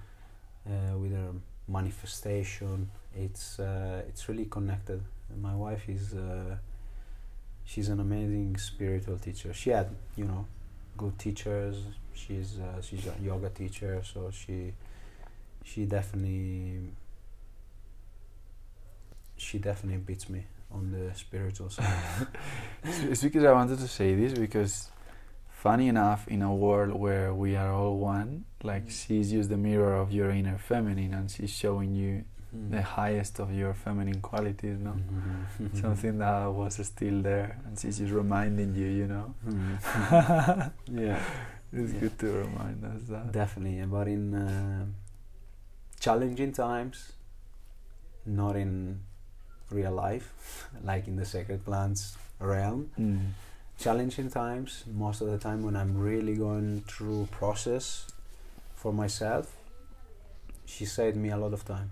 uh, 0.66 0.96
with 0.98 1.12
her 1.12 1.32
manifestation. 1.68 2.90
It's 3.14 3.58
uh, 3.58 4.02
it's 4.08 4.28
really 4.28 4.46
connected. 4.46 5.02
My 5.40 5.54
wife 5.54 5.88
is 5.88 6.14
uh, 6.14 6.56
she's 7.64 7.88
an 7.88 8.00
amazing 8.00 8.56
spiritual 8.58 9.18
teacher. 9.18 9.52
She 9.52 9.70
had 9.70 9.88
you 10.16 10.24
know 10.24 10.46
good 10.96 11.18
teachers. 11.18 11.76
She's 12.14 12.58
uh, 12.58 12.80
she's 12.82 13.06
a 13.06 13.14
yoga 13.22 13.50
teacher, 13.50 14.02
so 14.04 14.30
she 14.30 14.72
she 15.64 15.84
definitely 15.84 16.92
she 19.36 19.58
definitely 19.58 19.98
beats 19.98 20.28
me 20.28 20.44
on 20.70 20.90
the 20.90 21.14
spiritual 21.14 21.70
side. 21.70 22.26
It's 23.10 23.22
because 23.22 23.44
I 23.44 23.52
wanted 23.52 23.78
to 23.78 23.88
say 23.88 24.14
this 24.14 24.32
because, 24.38 24.90
funny 25.50 25.88
enough, 25.88 26.26
in 26.28 26.42
a 26.42 26.54
world 26.54 26.92
where 26.94 27.32
we 27.34 27.56
are 27.56 27.72
all 27.72 27.96
one, 27.98 28.44
like 28.62 28.86
Mm. 28.86 28.90
she's 29.06 29.32
used 29.32 29.50
the 29.50 29.56
mirror 29.56 29.94
of 29.96 30.12
your 30.12 30.30
inner 30.30 30.58
feminine 30.58 31.12
and 31.14 31.30
she's 31.30 31.50
showing 31.50 31.94
you 31.94 32.24
Mm. 32.54 32.70
the 32.70 32.82
highest 32.82 33.40
of 33.40 33.52
your 33.52 33.74
feminine 33.74 34.20
qualities, 34.20 34.78
no? 34.78 34.92
Mhm. 34.92 35.80
Something 35.80 36.18
that 36.18 36.46
was 36.52 36.74
still 36.86 37.20
there 37.22 37.58
and 37.66 37.76
she's 37.78 37.98
just 37.98 38.12
reminding 38.12 38.74
you, 38.76 38.86
you 38.86 39.06
know? 39.08 39.34
Mhm. 39.46 40.72
yeah. 40.92 41.18
It's 41.72 41.92
Yeah. 41.92 42.00
good 42.00 42.18
to 42.20 42.26
remind 42.44 42.84
us 42.84 43.02
that. 43.08 43.32
Definitely, 43.32 43.84
but 43.86 44.06
in 44.06 44.34
uh, 44.34 44.84
challenging 45.98 46.52
times, 46.52 47.12
not 48.24 48.54
in 48.56 49.00
real 49.70 49.90
life, 49.92 50.32
like 50.84 51.08
in 51.08 51.16
the 51.16 51.24
sacred 51.24 51.64
plants 51.64 52.16
realm. 52.38 52.90
Mm. 52.98 53.30
Challenging 53.78 54.30
times, 54.30 54.84
most 54.86 55.20
of 55.20 55.26
the 55.28 55.38
time 55.38 55.62
when 55.64 55.74
I'm 55.74 55.98
really 55.98 56.36
going 56.36 56.82
through 56.86 57.26
process 57.32 58.06
for 58.76 58.92
myself, 58.92 59.50
she 60.64 60.84
saved 60.84 61.16
me 61.16 61.30
a 61.30 61.36
lot 61.36 61.52
of 61.52 61.64
time. 61.64 61.90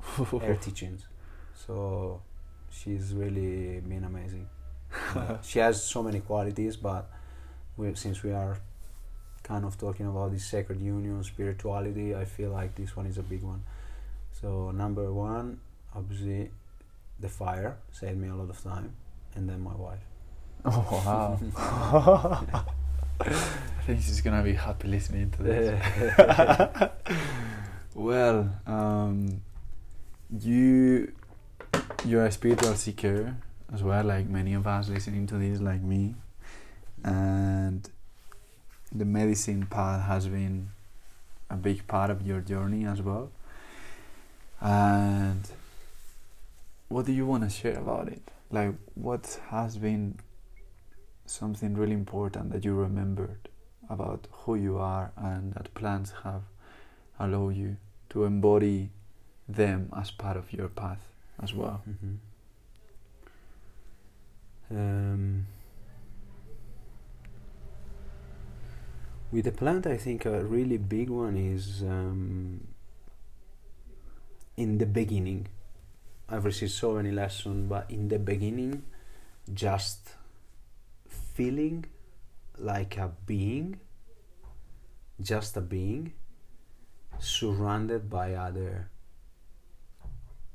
Her 0.00 0.54
teachings, 0.60 1.06
so 1.54 2.22
she's 2.70 3.12
really 3.14 3.80
been 3.80 4.04
amazing. 4.04 4.48
Uh, 5.14 5.40
she 5.42 5.60
has 5.60 5.82
so 5.84 6.02
many 6.02 6.18
qualities, 6.18 6.76
but 6.76 7.08
we, 7.76 7.94
since 7.94 8.24
we 8.24 8.32
are 8.32 8.58
kind 9.44 9.64
of 9.64 9.78
talking 9.78 10.06
about 10.06 10.32
this 10.32 10.44
sacred 10.44 10.80
union, 10.80 11.22
spirituality, 11.22 12.14
I 12.14 12.24
feel 12.24 12.50
like 12.50 12.74
this 12.74 12.96
one 12.96 13.06
is 13.06 13.16
a 13.18 13.22
big 13.22 13.42
one. 13.42 13.62
So 14.32 14.72
number 14.72 15.12
one, 15.12 15.60
obviously, 15.94 16.50
the 17.20 17.28
fire 17.28 17.78
saved 17.92 18.18
me 18.18 18.28
a 18.28 18.34
lot 18.34 18.50
of 18.50 18.60
time, 18.62 18.94
and 19.34 19.48
then 19.48 19.60
my 19.60 19.74
wife. 19.74 20.04
Oh, 20.64 21.02
wow. 21.06 21.38
I 23.20 23.82
think 23.86 24.02
she's 24.02 24.20
gonna 24.20 24.42
be 24.42 24.54
happy 24.54 24.88
listening 24.88 25.30
to 25.32 25.42
this. 25.42 26.90
well, 27.94 28.50
um, 28.66 29.42
you 30.38 31.12
you're 32.04 32.24
a 32.24 32.32
spiritual 32.32 32.74
seeker 32.74 33.36
as 33.72 33.82
well, 33.82 34.04
like 34.04 34.28
many 34.28 34.54
of 34.54 34.66
us 34.66 34.88
listening 34.88 35.26
to 35.28 35.34
this, 35.36 35.60
like 35.60 35.82
me, 35.82 36.14
and 37.04 37.88
the 38.92 39.04
medicine 39.04 39.66
path 39.66 40.06
has 40.06 40.26
been 40.26 40.70
a 41.48 41.56
big 41.56 41.86
part 41.86 42.10
of 42.10 42.26
your 42.26 42.40
journey 42.40 42.84
as 42.84 43.02
well. 43.02 43.30
And 44.60 45.48
what 46.88 47.06
do 47.06 47.12
you 47.12 47.26
want 47.26 47.44
to 47.44 47.50
share 47.50 47.78
about 47.78 48.08
it? 48.08 48.22
Like, 48.50 48.74
what 48.94 49.40
has 49.48 49.78
been 49.78 50.18
something 51.26 51.74
really 51.74 51.92
important 51.92 52.50
that 52.52 52.64
you 52.64 52.74
remembered 52.74 53.48
about 53.88 54.26
who 54.30 54.56
you 54.56 54.78
are 54.78 55.12
and 55.16 55.54
that 55.54 55.72
plants 55.74 56.12
have 56.24 56.42
allowed 57.18 57.54
you 57.54 57.76
to 58.10 58.24
embody 58.24 58.90
them 59.54 59.90
as 59.96 60.10
part 60.10 60.36
of 60.36 60.52
your 60.52 60.68
path 60.68 61.12
as 61.42 61.54
well. 61.54 61.82
Mhm. 61.88 62.18
Um, 64.70 65.46
with 69.32 69.44
the 69.44 69.52
plant, 69.52 69.86
I 69.86 69.96
think 69.96 70.24
a 70.24 70.44
really 70.44 70.78
big 70.78 71.10
one 71.10 71.36
is 71.36 71.82
um, 71.82 72.68
in 74.56 74.78
the 74.78 74.86
beginning. 74.86 75.48
I've 76.28 76.44
received 76.44 76.72
so 76.72 76.94
many 76.94 77.10
lessons, 77.10 77.68
but 77.68 77.90
in 77.90 78.08
the 78.08 78.18
beginning, 78.18 78.84
just 79.52 80.10
feeling 81.08 81.86
like 82.58 82.96
a 82.96 83.12
being, 83.26 83.80
just 85.20 85.56
a 85.56 85.60
being, 85.60 86.12
surrounded 87.18 88.08
by 88.08 88.34
other 88.34 88.89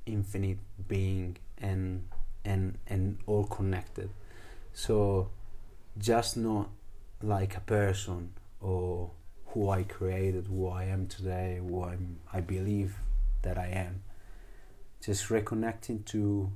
infinite 0.05 0.57
being 0.87 1.37
and 1.57 2.07
and 2.43 2.77
and 2.87 3.17
all 3.25 3.45
connected 3.45 4.09
so 4.73 5.29
just 5.97 6.37
not 6.37 6.69
like 7.21 7.55
a 7.55 7.61
person 7.61 8.33
or 8.61 9.11
who 9.47 9.69
I 9.69 9.83
created 9.83 10.47
who 10.47 10.67
I 10.67 10.85
am 10.85 11.07
today 11.07 11.59
who 11.65 11.83
I'm 11.83 12.19
I 12.31 12.41
believe 12.41 12.95
that 13.41 13.57
I 13.57 13.67
am 13.67 14.01
just 15.01 15.29
reconnecting 15.29 16.05
to 16.05 16.51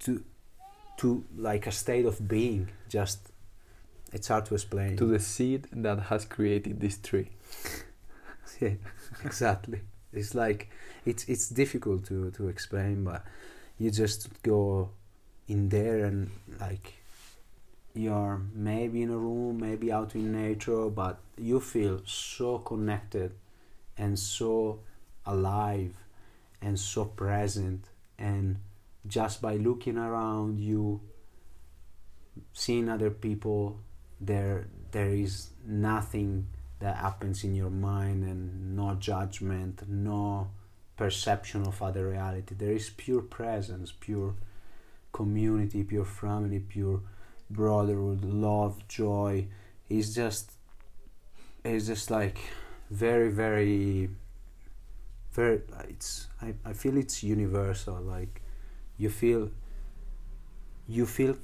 to 0.00 0.24
to 0.98 1.24
like 1.36 1.66
a 1.66 1.72
state 1.72 2.06
of 2.06 2.26
being 2.28 2.70
just 2.88 3.30
it's 4.14 4.28
hard 4.28 4.46
to 4.46 4.54
explain 4.54 4.96
To 4.96 5.06
the 5.06 5.18
seed 5.18 5.66
that 5.72 5.98
has 6.02 6.24
created 6.24 6.80
this 6.80 6.96
tree. 6.98 7.30
yeah, 8.60 8.74
exactly. 9.24 9.80
It's 10.16 10.34
like 10.34 10.70
it's 11.04 11.24
it's 11.24 11.48
difficult 11.48 12.06
to 12.06 12.30
to 12.32 12.48
explain, 12.48 13.04
but 13.04 13.24
you 13.78 13.90
just 13.90 14.28
go 14.42 14.90
in 15.48 15.68
there 15.68 16.04
and 16.04 16.30
like 16.60 16.94
you're 17.94 18.40
maybe 18.52 19.02
in 19.02 19.10
a 19.10 19.16
room, 19.16 19.60
maybe 19.60 19.92
out 19.92 20.14
in 20.14 20.32
nature, 20.32 20.88
but 20.88 21.20
you 21.38 21.60
feel 21.60 22.00
so 22.04 22.58
connected 22.58 23.32
and 23.96 24.18
so 24.18 24.80
alive 25.26 25.94
and 26.60 26.78
so 26.78 27.04
present. 27.04 27.84
And 28.18 28.56
just 29.06 29.40
by 29.40 29.56
looking 29.56 29.98
around 29.98 30.58
you 30.58 31.00
seeing 32.52 32.88
other 32.88 33.10
people 33.10 33.78
there 34.20 34.66
there 34.92 35.10
is 35.10 35.50
nothing 35.66 36.46
that 36.84 36.96
happens 36.96 37.44
in 37.44 37.54
your 37.54 37.70
mind 37.70 38.24
and 38.24 38.76
no 38.76 38.94
judgment 38.94 39.82
no 39.88 40.48
perception 40.96 41.66
of 41.66 41.82
other 41.82 42.04
reality 42.08 42.54
there 42.54 42.72
is 42.72 42.90
pure 42.90 43.22
presence 43.22 43.92
pure 44.06 44.34
community 45.12 45.82
pure 45.82 46.04
family 46.04 46.60
pure 46.60 47.00
brotherhood, 47.50 48.24
love, 48.24 48.86
joy. 48.88 49.46
It's 49.88 50.14
just, 50.14 50.52
it's 51.64 51.86
just 51.86 52.10
like 52.10 52.38
very, 52.90 53.30
very, 53.30 54.10
very. 55.32 55.62
It's 55.88 56.28
I, 56.42 56.54
I 56.64 56.72
feel 56.72 56.96
it's 56.96 57.22
universal. 57.22 58.00
Like 58.00 58.42
you 58.98 59.10
feel, 59.10 59.50
you 60.88 61.06
feel 61.06 61.36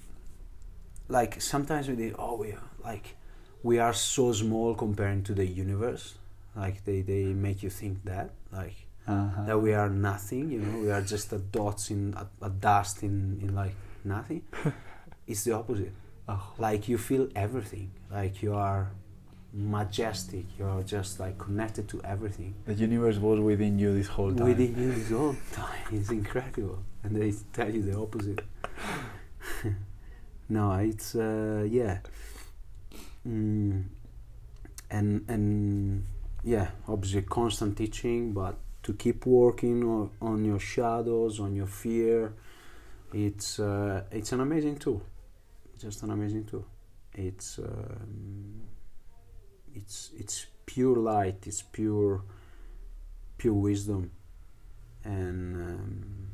like 1.09 1.41
sometimes 1.41 1.89
we 1.89 1.97
think, 1.97 2.17
oh, 2.19 2.43
are 2.43 2.59
like 2.85 3.17
we 3.63 3.79
are 3.79 3.93
so 3.95 4.33
small 4.33 4.75
comparing 4.75 5.23
to 5.25 5.35
the 5.35 5.47
universe. 5.47 6.15
Like 6.57 6.85
they 6.85 7.03
they 7.03 7.25
make 7.47 7.63
you 7.63 7.71
think 7.71 8.05
that 8.05 8.31
like 8.53 8.77
Uh-huh. 9.07 9.47
that 9.47 9.59
we 9.59 9.73
are 9.75 9.89
nothing. 9.91 10.51
You 10.53 10.61
know, 10.61 10.79
we 10.85 10.91
are 10.91 11.03
just 11.03 11.33
a 11.33 11.39
dots 11.39 11.91
in 11.91 12.15
a, 12.17 12.27
a 12.49 12.51
dust 12.51 13.03
in 13.03 13.39
in 13.43 13.55
like 13.55 13.75
nothing. 14.05 14.43
it's 15.27 15.43
the 15.45 15.53
opposite. 15.53 15.93
Oh. 16.29 16.43
Like 16.59 16.89
you 16.89 16.99
feel 16.99 17.25
everything. 17.35 17.91
Like 18.11 18.43
you 18.43 18.55
are 18.55 18.91
majestic. 19.53 20.45
You 20.59 20.65
are 20.67 20.83
just 20.97 21.19
like 21.21 21.37
connected 21.39 21.89
to 21.89 21.97
everything 22.05 22.55
The 22.67 22.75
universe 22.75 23.19
was 23.19 23.41
within 23.41 23.79
you 23.83 23.91
this 23.95 24.07
whole 24.17 24.33
time. 24.35 24.47
within 24.49 24.73
you 24.83 24.93
the 24.95 25.17
whole 25.19 25.37
time. 25.53 25.87
It's 25.97 26.11
incredible, 26.11 26.79
and 27.03 27.11
they 27.17 27.33
tell 27.53 27.71
you 27.77 27.83
the 27.83 27.97
opposite. 27.99 28.41
no, 30.49 30.73
it's 30.75 31.15
uh, 31.15 31.67
yeah, 31.71 31.99
mm, 33.27 33.85
and 34.91 35.25
and 35.29 36.05
yeah, 36.43 36.69
obviously 36.89 37.23
constant 37.23 37.77
teaching, 37.77 38.33
but 38.33 38.57
to 38.83 38.95
keep 38.95 39.27
working 39.27 39.85
on, 39.85 40.11
on 40.21 40.45
your 40.45 40.59
shadows, 40.59 41.39
on 41.39 41.55
your 41.55 41.67
fear, 41.67 42.33
it's 43.13 43.59
uh, 43.61 44.05
it's 44.11 44.33
an 44.33 44.41
amazing 44.41 44.77
tool, 44.77 45.03
just 45.79 46.03
an 46.03 46.11
amazing 46.11 46.45
tool. 46.45 46.67
It's 47.15 47.59
um, 47.59 48.63
it's 49.75 50.11
it's 50.17 50.47
pure 50.67 50.97
light. 50.97 51.47
It's 51.47 51.63
pure 51.63 52.23
pure 53.41 53.55
wisdom 53.55 54.11
and 55.05 55.57
um, 55.57 56.27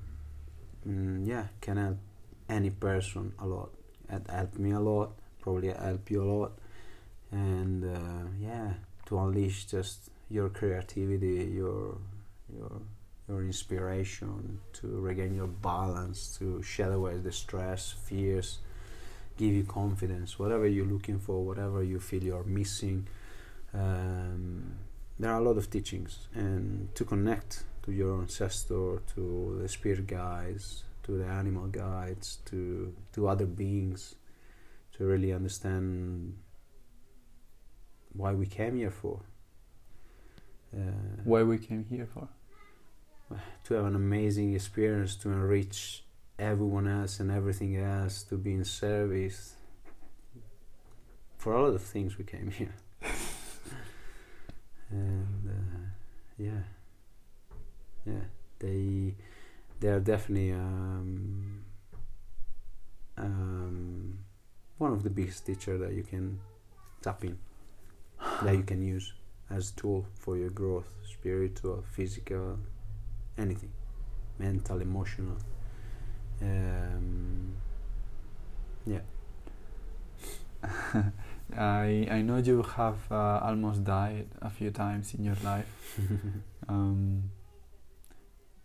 mm, 0.89 1.27
yeah 1.27 1.45
can 1.61 1.77
help 1.77 1.99
any 2.49 2.71
person 2.71 3.33
a 3.39 3.47
lot 3.47 3.71
it 4.09 4.23
helped 4.29 4.59
me 4.59 4.73
a 4.73 4.81
lot 4.81 5.13
probably 5.41 5.69
help 5.69 6.11
you 6.11 6.21
a 6.21 6.25
lot 6.25 6.59
and 7.37 7.85
uh, 7.85 8.27
yeah 8.41 8.71
to 9.07 9.19
unleash 9.19 9.67
just 9.67 10.11
your 10.31 10.49
creativity 10.49 11.37
your 11.61 11.99
your 12.57 12.73
your 13.29 13.41
inspiration 13.43 14.61
to 14.73 14.87
regain 15.09 15.35
your 15.35 15.53
balance 15.73 16.37
to 16.39 16.63
shed 16.63 16.93
away 16.93 17.17
the 17.17 17.33
stress 17.33 17.95
fears 18.07 18.59
give 19.37 19.53
you 19.53 19.65
confidence 19.65 20.39
whatever 20.39 20.67
you're 20.67 20.87
looking 20.87 21.19
for 21.19 21.45
whatever 21.45 21.83
you 21.83 22.01
feel 22.01 22.23
you're 22.23 22.45
missing. 22.45 23.07
Um, 23.75 24.77
there 25.19 25.31
are 25.31 25.41
a 25.41 25.45
lot 25.45 25.59
of 25.59 25.71
teachings. 25.71 26.29
And 26.35 26.95
to 26.95 27.05
connect 27.05 27.65
to 27.85 27.93
your 27.93 28.21
ancestor 28.21 29.03
to 29.15 29.59
the 29.61 29.69
spirit 29.69 30.07
guides 30.07 30.83
to 31.05 31.19
the 31.19 31.25
animal 31.25 31.69
guides 31.69 32.39
to 32.47 32.93
to 33.13 33.29
other 33.29 33.47
beings 33.47 34.17
to 34.97 35.05
really 35.05 35.33
understand 35.33 36.37
why 38.17 38.33
we 38.33 38.47
came 38.47 38.77
here 38.77 38.91
for. 38.91 39.21
Uh, 40.77 41.23
Why 41.25 41.43
we 41.43 41.59
came 41.59 41.87
here 41.89 42.07
for? 42.13 42.29
to 43.65 43.75
have 43.75 43.87
an 43.87 43.97
amazing 43.97 44.55
experience 44.55 45.17
to 45.17 45.31
enrich 45.31 46.05
everyone 46.39 46.87
else 46.87 47.19
and 47.19 47.31
everything 47.31 47.77
else 47.77 48.23
to 48.23 48.37
be 48.37 48.53
in 48.53 48.65
service. 48.65 49.57
For 51.39 51.55
a 51.55 51.63
lot 51.63 51.75
of 51.75 51.83
things 51.83 52.19
we 52.19 52.25
came 52.25 52.51
here. 52.51 52.75
And 54.89 55.51
uh, 55.51 55.87
yeah. 56.39 56.63
Yeah. 58.05 58.27
They 58.61 59.17
they 59.81 59.89
are 59.89 59.99
definitely 59.99 60.53
um, 60.53 61.65
um, 63.19 64.19
one 64.79 64.93
of 64.93 65.03
the 65.03 65.11
biggest 65.11 65.45
teacher 65.45 65.77
that 65.79 65.93
you 65.93 66.05
can 66.05 66.39
tap 67.03 67.25
in 67.25 67.37
that 68.43 68.55
you 68.57 68.63
can 68.63 68.83
use 68.83 69.13
as 69.51 69.71
a 69.71 69.75
tool 69.77 70.07
for 70.19 70.37
your 70.37 70.51
growth 70.51 70.89
spiritual 71.05 71.85
physical 71.93 72.59
anything 73.39 73.73
mental 74.39 74.81
emotional 74.81 75.37
um, 76.43 77.55
yeah 78.87 79.01
I 81.57 82.09
I 82.11 82.23
know 82.23 82.39
you 82.39 82.63
have 82.63 82.99
uh, 83.11 83.39
almost 83.43 83.85
died 83.85 84.27
a 84.43 84.51
few 84.51 84.71
times 84.71 85.15
in 85.15 85.25
your 85.25 85.37
life. 85.45 85.69
Um, 86.69 87.31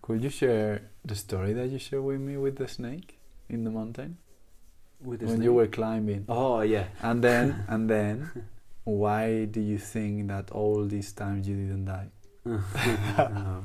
could 0.01 0.23
you 0.23 0.29
share 0.31 0.89
the 1.05 1.13
story 1.13 1.53
that 1.53 1.69
you 1.69 1.77
shared 1.77 2.03
with 2.03 2.19
me 2.19 2.35
with 2.35 2.55
the 2.57 2.67
snake 2.67 3.19
in 3.47 3.63
the 3.63 3.69
mountain 3.69 4.17
with 5.03 5.19
the 5.19 5.27
when 5.27 5.35
snake? 5.35 5.45
you 5.45 5.53
were 5.53 5.67
climbing? 5.67 6.25
oh 6.27 6.61
yeah 6.61 6.85
And 7.03 7.23
then 7.23 7.63
and 7.67 7.87
then, 7.87 8.31
why 8.83 9.45
do 9.45 9.61
you 9.61 9.77
think 9.77 10.27
that 10.27 10.51
all 10.51 10.85
these 10.85 11.11
times 11.13 11.47
you 11.47 11.55
didn't 11.55 11.85
die? 11.85 12.07
no. 12.45 13.63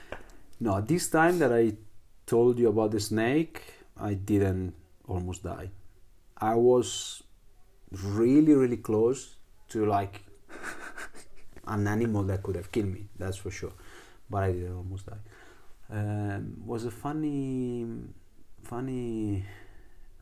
no, 0.60 0.80
this 0.80 1.08
time 1.08 1.38
that 1.40 1.52
I 1.52 1.72
told 2.26 2.58
you 2.58 2.68
about 2.68 2.92
the 2.92 3.00
snake, 3.00 3.62
I 4.00 4.14
didn't 4.14 4.74
almost 5.06 5.42
die. 5.42 5.70
I 6.38 6.54
was 6.54 7.22
really, 7.90 8.54
really 8.54 8.78
close 8.78 9.36
to 9.70 9.86
like 9.86 10.22
an 11.66 11.86
animal 11.86 12.22
that 12.24 12.42
could 12.42 12.56
have 12.56 12.70
killed 12.70 12.92
me. 12.92 13.08
That's 13.18 13.36
for 13.36 13.50
sure. 13.50 13.72
But 14.30 14.44
I 14.44 14.52
didn't 14.52 14.76
almost 14.76 15.06
die. 15.06 15.22
Um, 15.90 16.62
was 16.64 16.84
a 16.84 16.90
funny, 16.90 17.86
funny, 18.62 19.44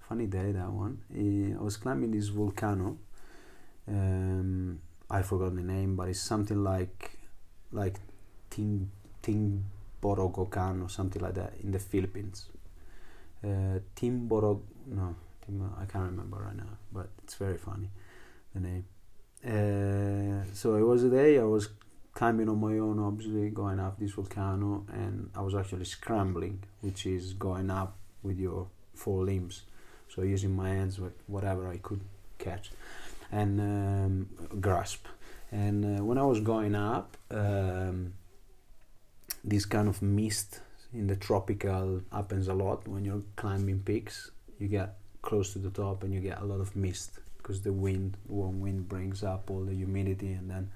funny 0.08 0.26
day 0.26 0.52
that 0.52 0.70
one. 0.70 1.02
Eh, 1.14 1.56
I 1.56 1.62
was 1.62 1.76
climbing 1.76 2.10
this 2.10 2.28
volcano. 2.28 2.98
Um, 3.90 4.80
I 5.10 5.22
forgot 5.22 5.54
the 5.56 5.62
name, 5.62 5.96
but 5.96 6.08
it's 6.08 6.20
something 6.20 6.62
like 6.62 7.18
like 7.72 7.96
Ting 8.50 8.90
Timborogocan 9.22 10.82
or 10.84 10.88
something 10.88 11.20
like 11.20 11.34
that 11.34 11.54
in 11.62 11.72
the 11.72 11.80
Philippines. 11.80 12.48
Uh, 13.42 13.80
Timborog 13.96 14.60
no, 14.86 15.16
Tim, 15.44 15.70
I 15.80 15.84
can't 15.86 16.04
remember 16.04 16.38
right 16.38 16.56
now, 16.56 16.78
but 16.92 17.08
it's 17.24 17.34
very 17.34 17.58
funny 17.58 17.90
the 18.54 18.60
name. 18.60 18.84
Uh, 19.44 20.44
so 20.52 20.74
it 20.74 20.82
was 20.82 21.04
a 21.04 21.10
day 21.10 21.38
I 21.38 21.44
was 21.44 21.68
climbing 22.12 22.48
on 22.48 22.60
my 22.60 22.78
own, 22.78 22.98
obviously 22.98 23.50
going 23.50 23.80
up 23.80 23.98
this 23.98 24.12
volcano, 24.12 24.84
and 24.92 25.30
I 25.34 25.40
was 25.40 25.54
actually 25.54 25.84
scrambling, 25.84 26.62
which 26.80 27.06
is 27.06 27.32
going 27.34 27.70
up 27.70 27.96
with 28.22 28.38
your 28.38 28.68
four 28.94 29.24
limbs. 29.24 29.62
So 30.08 30.22
using 30.22 30.54
my 30.54 30.68
hands 30.68 30.98
with 30.98 31.14
whatever 31.26 31.68
I 31.68 31.78
could 31.78 32.00
catch 32.38 32.70
and 33.32 33.60
um, 33.60 34.60
grasp. 34.60 35.06
And 35.50 35.98
uh, 36.00 36.04
when 36.04 36.18
I 36.18 36.22
was 36.22 36.40
going 36.40 36.74
up, 36.74 37.16
um, 37.30 38.14
this 39.42 39.64
kind 39.64 39.88
of 39.88 40.02
mist 40.02 40.60
in 40.92 41.06
the 41.06 41.16
tropical 41.16 42.02
happens 42.12 42.48
a 42.48 42.54
lot 42.54 42.86
when 42.86 43.04
you're 43.04 43.22
climbing 43.36 43.80
peaks. 43.80 44.30
You 44.58 44.68
get 44.68 44.96
close 45.22 45.52
to 45.52 45.58
the 45.58 45.70
top 45.70 46.02
and 46.04 46.12
you 46.14 46.20
get 46.20 46.40
a 46.40 46.44
lot 46.44 46.60
of 46.60 46.76
mist 46.76 47.18
because 47.38 47.62
the 47.62 47.72
wind, 47.72 48.16
warm 48.28 48.60
wind, 48.60 48.88
brings 48.88 49.22
up 49.22 49.50
all 49.50 49.64
the 49.64 49.74
humidity 49.74 50.32
and 50.32 50.50
then 50.50 50.70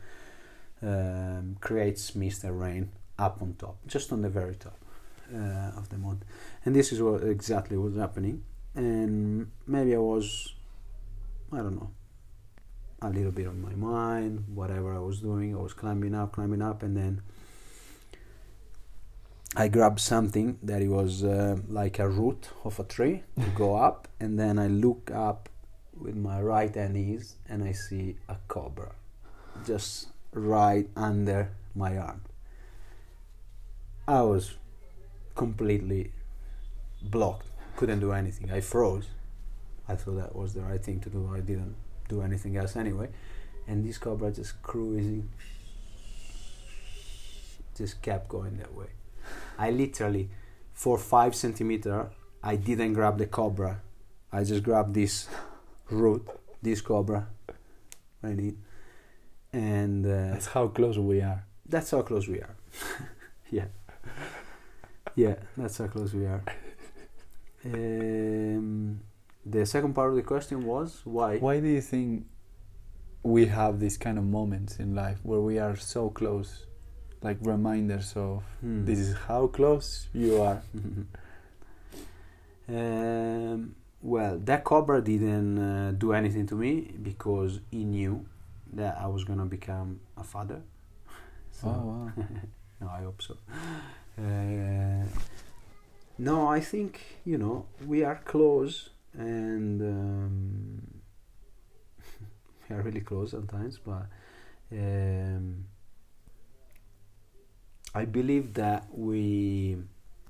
um, 0.83 1.57
creates 1.61 2.15
mist 2.15 2.45
and 2.45 2.61
rain 2.61 2.91
up 3.19 3.41
on 3.41 3.55
top, 3.55 3.77
just 3.87 4.13
on 4.13 4.23
the 4.23 4.29
very 4.29 4.55
top 4.55 4.77
uh, 5.33 5.77
of 5.77 5.89
the 5.89 5.99
mountain. 5.99 6.27
And 6.65 6.75
this 6.75 6.93
is 6.93 7.01
what 7.01 7.23
exactly 7.23 7.77
was 7.77 7.97
happening. 7.97 8.43
And 8.75 9.51
maybe 9.67 9.95
I 9.95 9.99
was, 9.99 10.55
I 11.53 11.59
don't 11.59 11.77
know, 11.77 11.91
a 13.05 13.11
little 13.11 13.33
bit 13.33 13.47
on 13.47 13.61
my 13.61 13.75
mind, 13.75 14.45
whatever 14.55 14.95
I 14.95 14.99
was 14.99 15.21
doing. 15.21 15.55
I 15.55 15.59
was 15.59 15.73
climbing 15.73 16.15
up, 16.15 16.33
climbing 16.33 16.63
up, 16.63 16.83
and 16.83 16.97
then 16.97 17.23
I 19.57 19.69
grabbed 19.69 20.01
something 20.01 20.59
that 20.63 20.83
it 20.83 20.89
was 20.89 21.23
uh, 21.23 21.59
like 21.69 21.99
a 21.99 22.09
root 22.09 22.49
of 22.65 22.81
a 22.81 22.85
tree 22.85 23.23
to 23.41 23.47
go 23.51 23.75
up, 23.89 24.09
and 24.19 24.39
then 24.39 24.59
I 24.59 24.69
look 24.69 25.11
up 25.13 25.49
with 25.99 26.17
my 26.17 26.41
right 26.41 26.75
hand 26.75 26.97
ease, 26.97 27.37
and 27.49 27.63
I 27.63 27.73
see 27.73 28.17
a 28.29 28.37
cobra 28.49 28.93
just 29.65 30.09
right 30.33 30.89
under 30.97 31.51
my 31.75 31.97
arm. 31.97 32.23
I 34.09 34.23
was 34.23 34.55
completely 35.35 36.13
blocked, 37.01 37.47
couldn't 37.77 38.01
do 38.01 38.13
anything. 38.13 38.51
I 38.51 38.61
froze. 38.61 39.07
I 39.87 39.95
thought 39.97 40.17
that 40.17 40.35
was 40.35 40.55
the 40.55 40.63
right 40.63 40.83
thing 40.83 41.01
to 41.01 41.11
do. 41.11 41.31
I 41.33 41.41
didn't 41.41 41.77
do 42.09 42.23
anything 42.23 42.57
else 42.57 42.77
anyway. 42.77 43.09
And 43.67 43.85
this 43.85 43.99
cobra 43.99 44.31
just 44.31 44.61
cruising, 44.63 45.29
just 47.77 48.03
kept 48.03 48.29
going 48.29 48.57
that 48.59 48.75
way. 48.75 48.87
I 49.59 49.71
literally, 49.71 50.29
for 50.73 50.99
five 50.99 51.35
centimeter, 51.35 52.11
I 52.43 52.57
didn't 52.57 52.93
grab 52.93 53.19
the 53.19 53.27
cobra. 53.27 53.81
I 54.33 54.45
just 54.45 54.63
grabbed 54.63 54.95
this 54.95 55.29
root 55.91 56.27
this 56.63 56.81
cobra 56.81 57.27
I 58.23 58.33
need 58.33 58.57
and 59.53 60.05
uh, 60.07 60.33
That's 60.33 60.47
how 60.47 60.69
close 60.69 60.97
we 60.97 61.21
are. 61.21 61.45
that's 61.69 61.91
how 61.91 62.01
close 62.03 62.27
we 62.27 62.41
are 62.41 62.57
yeah 63.51 63.67
yeah 65.15 65.35
that's 65.57 65.77
how 65.79 65.87
close 65.89 66.15
we 66.15 66.25
are 66.25 66.43
um, 67.67 69.01
the 69.55 69.65
second 69.67 69.95
part 69.95 70.11
of 70.11 70.17
the 70.17 70.23
question 70.23 70.59
was 70.67 71.01
why 71.05 71.39
Why 71.39 71.61
do 71.61 71.69
you 71.69 71.81
think 71.81 72.27
we 73.23 73.47
have 73.47 73.81
these 73.85 73.97
kind 73.97 74.19
of 74.19 74.25
moments 74.25 74.73
in 74.85 74.95
life 74.95 75.19
where 75.23 75.41
we 75.41 75.59
are 75.59 75.77
so 75.77 76.11
close? 76.11 76.51
Like 77.23 77.39
reminders 77.41 78.09
of 78.17 78.43
Hmm. 78.61 78.85
this 78.89 78.99
is 78.99 79.15
how 79.29 79.43
close 79.59 79.89
you 80.13 80.43
are. 80.43 80.61
um, 82.69 83.75
well, 84.03 84.39
that 84.45 84.65
cobra 84.65 85.01
didn't 85.01 85.59
uh, 85.59 85.93
do 85.93 86.13
anything 86.13 86.47
to 86.47 86.55
me 86.55 86.73
because 87.03 87.61
he 87.71 87.85
knew 87.85 88.27
that 88.73 88.99
I 88.99 89.07
was 89.07 89.25
gonna 89.25 89.47
become 89.47 90.01
a 90.17 90.25
father. 90.25 90.61
So, 91.61 91.69
Oh, 91.69 91.83
wow. 91.91 92.13
no, 92.81 92.89
I 92.89 93.01
hope 93.07 93.23
so. 93.23 93.35
Uh, 94.19 95.05
no, 96.19 96.49
I 96.49 96.61
think 96.61 97.01
you 97.25 97.39
know 97.39 97.67
we 97.87 98.03
are 98.05 98.21
close, 98.25 98.91
and 99.17 99.81
um, 99.81 100.83
we 102.69 102.77
are 102.77 102.83
really 102.83 103.01
close 103.01 103.31
sometimes. 103.31 103.79
But 103.79 104.07
um, 104.73 105.67
I 107.95 108.05
believe 108.05 108.55
that 108.55 108.87
we 108.91 109.77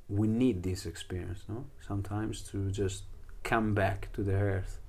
we 0.09 0.28
need 0.28 0.62
this 0.62 0.86
experience, 0.86 1.44
no? 1.48 1.65
Sometimes 1.86 2.43
to 2.51 2.70
just 2.70 3.05
come 3.43 3.74
back 3.74 4.12
to 4.12 4.23
the 4.23 4.35
earth, 4.35 4.81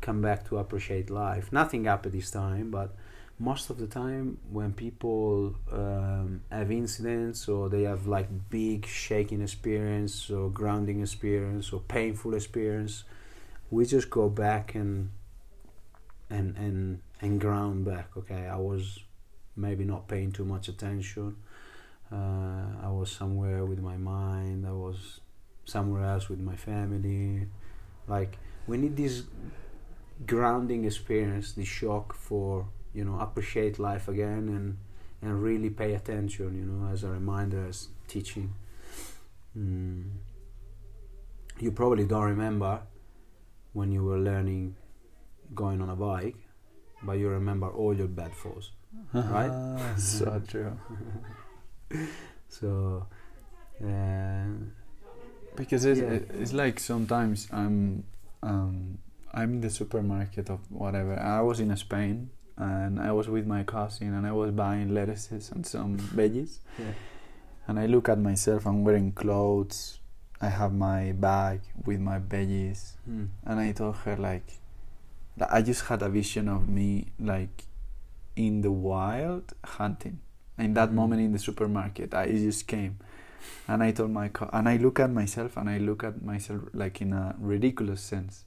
come 0.00 0.20
back 0.20 0.48
to 0.48 0.58
appreciate 0.58 1.10
life. 1.10 1.52
Nothing 1.52 1.84
happened 1.84 2.14
this 2.14 2.30
time, 2.30 2.70
but 2.70 2.94
most 3.38 3.70
of 3.70 3.78
the 3.78 3.86
time 3.86 4.38
when 4.50 4.72
people 4.72 5.54
um, 5.72 6.42
have 6.50 6.70
incidents 6.70 7.48
or 7.48 7.68
they 7.68 7.82
have 7.82 8.06
like 8.06 8.28
big 8.50 8.86
shaking 8.86 9.42
experience 9.42 10.30
or 10.30 10.50
grounding 10.50 11.00
experience 11.00 11.72
or 11.72 11.80
painful 11.80 12.34
experience, 12.34 13.04
we 13.70 13.84
just 13.84 14.10
go 14.10 14.28
back 14.28 14.74
and 14.74 15.10
and 16.30 16.56
and 16.56 17.00
and 17.20 17.40
ground 17.40 17.84
back. 17.84 18.10
Okay, 18.16 18.46
I 18.46 18.56
was 18.56 19.00
maybe 19.56 19.84
not 19.84 20.08
paying 20.08 20.32
too 20.32 20.44
much 20.44 20.68
attention. 20.68 21.36
Uh, 22.10 22.66
I 22.82 22.88
was 22.88 23.10
somewhere 23.10 23.64
with 23.64 23.80
my 23.80 23.96
mind. 23.96 24.66
I 24.66 24.72
was 24.72 25.20
somewhere 25.64 26.04
else 26.04 26.28
with 26.28 26.40
my 26.40 26.56
family. 26.56 27.48
Like 28.06 28.38
we 28.66 28.76
need 28.76 28.96
this 28.96 29.24
grounding 30.26 30.84
experience, 30.84 31.52
this 31.52 31.68
shock 31.68 32.14
for 32.14 32.66
you 32.94 33.04
know 33.04 33.18
appreciate 33.20 33.78
life 33.78 34.08
again 34.08 34.48
and 34.48 34.76
and 35.22 35.42
really 35.42 35.70
pay 35.70 35.94
attention. 35.94 36.56
You 36.58 36.64
know, 36.64 36.92
as 36.92 37.04
a 37.04 37.08
reminder, 37.08 37.66
as 37.68 37.88
teaching. 38.08 38.54
Mm. 39.56 40.04
You 41.60 41.70
probably 41.72 42.06
don't 42.06 42.24
remember 42.24 42.80
when 43.72 43.92
you 43.92 44.02
were 44.02 44.18
learning 44.18 44.74
going 45.54 45.80
on 45.80 45.90
a 45.90 45.96
bike, 45.96 46.36
but 47.02 47.12
you 47.18 47.28
remember 47.28 47.68
all 47.68 47.94
your 47.96 48.08
bad 48.08 48.34
falls. 48.34 48.72
Right? 49.14 49.52
So 49.98 50.42
true. 50.48 50.76
So, 52.48 53.06
uh, 53.82 54.44
Because 55.56 55.84
it's, 55.84 56.00
Yeah. 56.00 56.40
it's 56.40 56.52
like 56.52 56.80
sometimes 56.80 57.48
I'm 57.52 58.04
um, 58.42 58.98
I'm 59.32 59.54
in 59.54 59.60
the 59.60 59.70
supermarket 59.70 60.50
of 60.50 60.60
whatever. 60.70 61.18
I 61.18 61.40
was 61.42 61.60
in 61.60 61.74
Spain 61.76 62.30
and 62.56 63.00
I 63.00 63.12
was 63.12 63.28
with 63.28 63.46
my 63.46 63.62
cousin 63.64 64.14
and 64.14 64.26
I 64.26 64.32
was 64.32 64.50
buying 64.52 64.92
lettuces 64.94 65.50
and 65.50 65.66
some 65.66 65.96
veggies. 66.16 66.58
yeah. 66.78 66.92
And 67.68 67.78
I 67.78 67.86
look 67.86 68.08
at 68.08 68.18
myself. 68.18 68.66
I'm 68.66 68.82
wearing 68.84 69.12
clothes. 69.12 70.00
I 70.40 70.48
have 70.48 70.72
my 70.74 71.12
bag 71.12 71.60
with 71.86 72.00
my 72.00 72.18
veggies. 72.18 72.94
Mm. 73.08 73.28
And 73.46 73.60
I 73.60 73.70
told 73.72 73.96
her 74.04 74.16
like, 74.16 74.44
I 75.50 75.62
just 75.62 75.86
had 75.86 76.02
a 76.02 76.08
vision 76.08 76.48
of 76.48 76.68
me 76.68 77.12
like 77.20 77.64
in 78.36 78.62
the 78.62 78.70
wild 78.72 79.52
hunting. 79.64 80.18
In 80.58 80.74
that 80.74 80.90
Mhm. 80.90 80.94
moment 80.94 81.20
in 81.22 81.32
the 81.32 81.38
supermarket, 81.38 82.12
I 82.14 82.26
just 82.32 82.66
came, 82.66 82.98
and 83.66 83.82
I 83.82 83.92
told 83.92 84.10
my 84.10 84.28
co- 84.28 84.50
and 84.52 84.68
I 84.68 84.76
look 84.76 85.00
at 85.00 85.10
myself 85.10 85.56
and 85.56 85.70
I 85.70 85.78
look 85.78 86.04
at 86.04 86.22
myself 86.22 86.60
like 86.74 87.00
in 87.00 87.12
a 87.14 87.34
ridiculous 87.38 88.00
sense, 88.02 88.44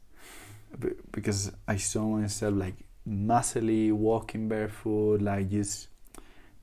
B- 0.79 0.93
because 1.11 1.51
I 1.67 1.77
saw 1.77 2.05
myself 2.19 2.53
like 2.55 2.75
massively 3.05 3.91
walking 3.91 4.47
barefoot, 4.49 5.21
like 5.21 5.49
just 5.49 5.87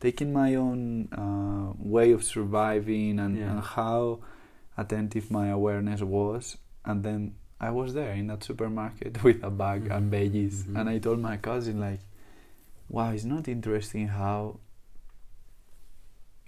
taking 0.00 0.32
my 0.32 0.54
own 0.56 1.08
uh, 1.12 1.72
way 1.78 2.10
of 2.12 2.24
surviving 2.24 3.18
and, 3.20 3.36
Yeah. 3.38 3.52
and 3.52 3.60
how 3.60 4.18
attentive 4.76 5.30
my 5.30 5.48
awareness 5.48 6.00
was, 6.02 6.56
and 6.84 7.04
then 7.04 7.34
I 7.60 7.70
was 7.70 7.94
there 7.94 8.12
in 8.12 8.26
that 8.26 8.42
supermarket 8.42 9.22
with 9.24 9.42
a 9.44 9.50
bag 9.50 9.86
and 9.88 10.10
Mhm. 10.10 10.14
veggies, 10.18 10.64
Mhm. 10.64 10.80
and 10.80 10.88
I 10.88 10.98
told 10.98 11.20
my 11.20 11.36
cousin 11.36 11.78
like, 11.78 12.00
"Wow, 12.88 13.12
it's 13.12 13.24
not 13.24 13.46
interesting 13.46 14.08
how, 14.08 14.58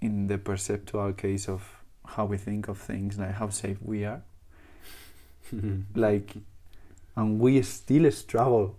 in 0.01 0.27
the 0.27 0.37
perceptual 0.37 1.13
case 1.13 1.47
of 1.47 1.81
how 2.05 2.25
we 2.25 2.37
think 2.37 2.67
of 2.67 2.77
things, 2.77 3.17
like 3.17 3.31
how 3.35 3.49
safe 3.49 3.81
we 3.81 4.03
are, 4.03 4.21
like, 5.95 6.35
and 7.15 7.39
we 7.39 7.61
still 7.61 8.11
struggle 8.11 8.75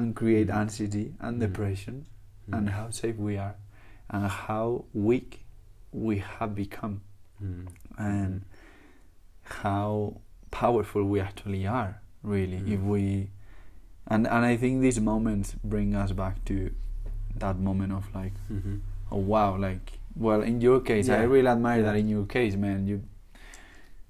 and 0.00 0.16
create 0.16 0.48
anxiety 0.50 1.14
and 1.20 1.36
Mhm. 1.36 1.40
depression, 1.46 2.06
and 2.52 2.70
how 2.70 2.90
safe 2.90 3.16
we 3.16 3.36
are, 3.36 3.54
and 4.08 4.26
how 4.26 4.84
weak 4.92 5.44
we 5.92 6.18
have 6.18 6.54
become, 6.54 7.00
Mm. 7.42 7.66
and 7.98 8.44
how 9.62 10.20
powerful 10.50 11.04
we 11.04 11.20
actually 11.20 11.66
are 11.66 12.00
really 12.22 12.58
if 12.74 12.80
Mm. 12.80 12.88
we 12.88 13.30
and 14.06 14.26
and 14.26 14.44
I 14.44 14.56
think 14.56 14.80
these 14.82 15.00
moments 15.00 15.54
bring 15.62 15.94
us 15.94 16.12
back 16.12 16.44
to 16.46 16.70
that 17.36 17.58
moment 17.58 17.92
of 17.92 18.04
like 18.14 18.32
Mhm. 18.50 18.80
oh 19.12 19.18
wow 19.18 19.56
like 19.56 19.98
well 20.16 20.42
in 20.42 20.60
your 20.60 20.80
case 20.80 21.08
I 21.08 21.22
really 21.22 21.46
admire 21.48 21.82
that 21.82 21.96
in 21.96 22.08
your 22.08 22.26
case 22.26 22.56
man 22.56 22.86
you 22.86 23.02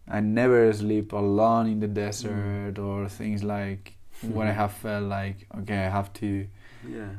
I 0.09 0.21
never 0.21 0.73
sleep 0.73 1.13
alone 1.13 1.67
in 1.69 1.79
the 1.81 1.87
desert 1.89 2.79
or 2.79 3.09
things 3.09 3.45
like 3.45 3.97
where 4.23 4.49
I 4.49 4.53
have 4.53 4.73
felt 4.73 5.05
like 5.09 5.47
okay 5.61 5.79
I 5.87 5.91
have 5.91 6.13
to 6.15 6.47
Yeah. 6.89 7.11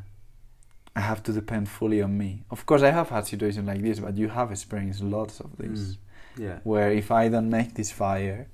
I 0.95 0.99
have 1.02 1.22
to 1.23 1.32
depend 1.32 1.69
fully 1.69 2.02
on 2.02 2.18
me 2.18 2.44
of 2.52 2.65
course 2.65 2.82
I 2.84 2.91
have 2.91 3.10
had 3.10 3.26
situations 3.26 3.68
like 3.68 3.82
this 3.82 3.99
but 3.99 4.18
you 4.18 4.28
have 4.30 4.52
experienced 4.52 5.02
lots 5.02 5.40
of 5.40 5.56
this 5.57 5.80
Mm. 5.82 5.98
Yeah. 6.38 6.60
where 6.64 6.91
if 6.91 7.11
I 7.11 7.28
don't 7.30 7.49
make 7.49 7.73
this 7.73 7.91
fire, 7.91 8.48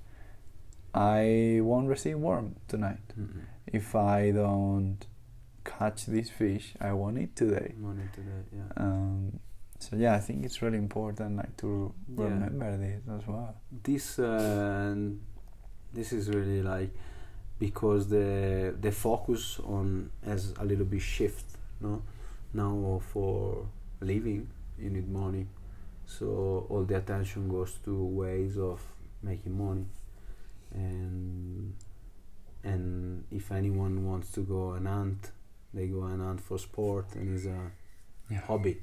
I 0.94 1.60
won't 1.62 1.88
receive 1.88 2.18
warmth 2.18 2.58
tonight. 2.68 3.08
Mm-mm. 3.20 3.42
If 3.68 3.96
I 3.96 4.32
don't 4.32 4.98
catch 5.64 6.06
this 6.08 6.30
fish, 6.30 6.74
I 6.82 6.94
won't 6.94 7.18
eat 7.20 7.36
today. 7.36 7.76
Morning 7.80 8.10
today. 8.14 8.42
Yeah. 8.52 8.84
Um, 8.84 9.40
so 9.80 9.96
yeah, 9.96 10.16
I 10.16 10.20
think 10.20 10.44
it's 10.46 10.62
really 10.64 10.78
important 10.80 11.36
like 11.38 11.56
to 11.58 11.94
Yeah. 12.18 12.24
remember 12.24 12.78
this 12.78 13.02
as 13.16 13.28
well. 13.28 13.56
this 13.84 14.18
uh, 14.18 14.96
this 15.94 16.14
is 16.14 16.30
really 16.30 16.62
like 16.64 16.92
because 17.60 18.08
the 18.10 18.76
the 18.80 18.92
focus 18.92 19.60
on 19.66 20.10
has 20.26 20.54
a 20.60 20.66
little 20.66 20.86
bit 20.86 21.02
shift 21.02 21.46
no? 21.82 22.02
Now 22.54 23.02
for 23.14 23.68
living 24.02 24.50
you 24.80 24.90
need 24.90 25.10
money. 25.10 25.48
So 26.06 26.66
all 26.70 26.84
the 26.84 26.98
attention 26.98 27.50
goes 27.50 27.74
to 27.86 27.94
ways 28.06 28.58
of 28.58 28.82
making 29.24 29.58
money. 29.58 29.86
And 30.74 31.74
and 32.64 33.24
if 33.32 33.52
anyone 33.52 34.06
wants 34.06 34.32
to 34.34 34.42
go 34.42 34.72
and 34.74 34.88
hunt 34.88 35.32
they 35.74 35.88
go 35.88 36.04
and 36.04 36.22
hunt 36.22 36.42
for 36.42 36.58
sport 36.58 37.16
and 37.16 37.36
it's 37.36 37.46
a 37.46 37.72
Yeah. 38.30 38.42
hobby. 38.42 38.82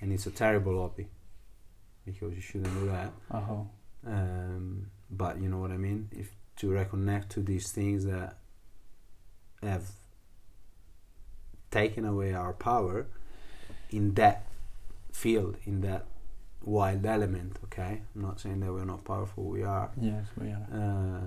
And 0.00 0.12
it's 0.12 0.26
a 0.26 0.30
terrible 0.30 0.80
hobby 0.82 1.06
because 2.04 2.34
you 2.34 2.40
shouldn't 2.40 2.74
do 2.74 2.86
that. 2.86 3.12
Oh, 3.30 3.68
um, 4.06 4.86
but 5.10 5.40
you 5.40 5.48
know 5.48 5.58
what 5.58 5.70
I 5.70 5.76
mean. 5.76 6.08
If 6.12 6.28
to 6.56 6.68
reconnect 6.68 7.28
to 7.30 7.40
these 7.40 7.70
things 7.72 8.04
that 8.04 8.36
have 9.62 9.90
taken 11.70 12.04
away 12.04 12.34
our 12.34 12.52
power 12.52 13.06
in 13.90 14.14
that 14.14 14.46
field, 15.12 15.56
in 15.64 15.80
that 15.82 16.04
wild 16.62 17.04
element. 17.06 17.58
Okay, 17.64 18.02
I'm 18.14 18.22
not 18.22 18.40
saying 18.40 18.60
that 18.60 18.72
we're 18.72 18.84
not 18.84 19.04
powerful. 19.04 19.44
We 19.44 19.62
are, 19.62 19.90
yes, 20.00 20.26
we 20.40 20.48
are. 20.48 20.66
uh, 20.72 21.26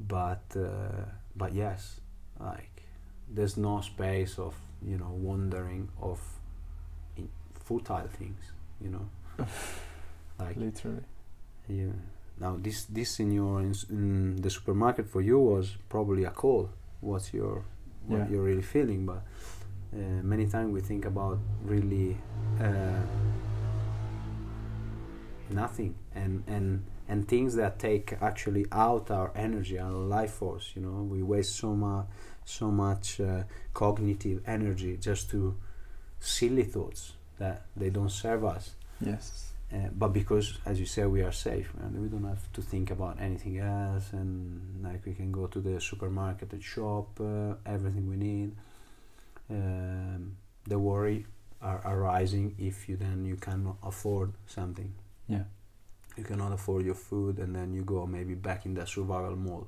but 0.00 0.42
uh, 0.56 1.04
but 1.36 1.52
yes, 1.54 2.00
like 2.40 2.82
there's 3.28 3.56
no 3.56 3.80
space 3.80 4.38
of 4.38 4.54
you 4.82 4.96
know 4.98 5.10
wandering 5.12 5.88
of 6.00 6.20
in 7.16 7.28
futile 7.64 8.08
things. 8.18 8.40
You 8.80 8.90
know, 8.90 9.08
like 10.38 10.56
Literally. 10.56 11.02
yeah, 11.68 11.86
now 12.40 12.56
this 12.60 12.84
this 12.84 13.20
in 13.20 13.32
your 13.32 13.60
in, 13.60 13.74
in 13.90 14.36
the 14.36 14.50
supermarket 14.50 15.06
for 15.08 15.20
you 15.20 15.38
was 15.38 15.76
probably 15.88 16.24
a 16.24 16.30
call. 16.30 16.70
What's 17.00 17.32
your 17.34 17.64
what 18.06 18.18
Yeah. 18.18 18.28
you're 18.30 18.42
really 18.44 18.62
feeling? 18.62 19.06
But 19.06 19.22
uh, 19.94 20.22
many 20.22 20.46
times 20.46 20.72
we 20.72 20.80
think 20.80 21.04
about 21.04 21.38
really 21.64 22.16
uh, 22.60 23.00
nothing 25.50 25.94
and 26.14 26.42
and 26.46 26.84
and 27.08 27.26
things 27.26 27.54
that 27.54 27.78
take 27.78 28.14
actually 28.20 28.66
out 28.70 29.10
our 29.10 29.32
energy, 29.34 29.78
our 29.78 29.90
life 29.92 30.32
force. 30.32 30.72
You 30.74 30.82
know, 30.82 31.02
we 31.10 31.22
waste 31.22 31.56
so 31.56 31.74
much 31.74 32.06
so 32.44 32.70
much 32.70 33.20
uh, 33.20 33.42
cognitive 33.74 34.42
energy 34.46 34.96
just 34.96 35.30
to 35.30 35.56
silly 36.20 36.64
thoughts 36.64 37.12
that 37.38 37.66
they 37.76 37.90
don't 37.90 38.10
serve 38.10 38.44
us. 38.44 38.74
Yes. 39.00 39.47
Uh, 39.72 39.88
but 39.92 40.08
because, 40.08 40.58
as 40.64 40.80
you 40.80 40.86
say, 40.86 41.04
we 41.04 41.22
are 41.22 41.32
safe 41.32 41.70
and 41.82 42.00
we 42.00 42.08
don't 42.08 42.24
have 42.24 42.50
to 42.52 42.62
think 42.62 42.90
about 42.90 43.20
anything 43.20 43.58
else, 43.58 44.12
and 44.12 44.82
like 44.82 45.04
we 45.04 45.12
can 45.12 45.30
go 45.30 45.46
to 45.46 45.60
the 45.60 45.78
supermarket 45.80 46.52
and 46.52 46.62
shop 46.62 47.20
uh, 47.20 47.54
everything 47.66 48.08
we 48.08 48.16
need. 48.16 48.56
Um, 49.50 50.36
the 50.66 50.78
worry 50.78 51.26
are 51.60 51.82
arising 51.84 52.54
if 52.58 52.88
you 52.88 52.96
then 52.96 53.24
you 53.24 53.36
cannot 53.36 53.76
afford 53.82 54.32
something. 54.46 54.94
Yeah. 55.26 55.44
You 56.16 56.24
cannot 56.24 56.52
afford 56.52 56.84
your 56.86 56.94
food, 56.94 57.38
and 57.38 57.54
then 57.54 57.74
you 57.74 57.82
go 57.84 58.06
maybe 58.06 58.34
back 58.34 58.64
in 58.64 58.74
that 58.74 58.88
survival 58.88 59.36
mode. 59.36 59.66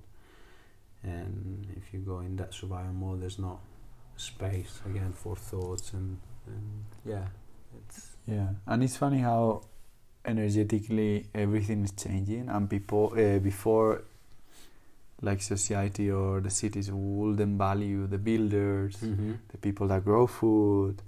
And 1.02 1.66
if 1.76 1.92
you 1.92 2.00
go 2.00 2.20
in 2.20 2.36
that 2.36 2.54
survival 2.54 2.92
mode, 2.92 3.20
there's 3.22 3.38
no 3.38 3.60
space 4.16 4.80
again 4.84 5.12
for 5.12 5.34
thoughts 5.34 5.92
and, 5.94 6.18
and 6.46 6.84
yeah, 7.06 7.26
it's 7.88 8.16
Yeah, 8.26 8.48
and 8.66 8.82
it's 8.82 8.96
funny 8.96 9.18
how 9.18 9.62
energetically 10.24 11.26
everything 11.34 11.84
is 11.84 11.92
changing, 11.92 12.48
and 12.48 12.68
people 12.68 13.12
uh, 13.16 13.38
before, 13.38 14.02
like 15.22 15.42
society 15.42 16.10
or 16.10 16.40
the 16.40 16.50
cities, 16.50 16.90
wouldn't 16.92 17.58
value 17.58 18.06
the 18.06 18.18
builders, 18.18 18.96
the 19.00 19.58
people 19.58 19.86
that 19.88 20.04
grow 20.04 20.26
food, 20.26 21.02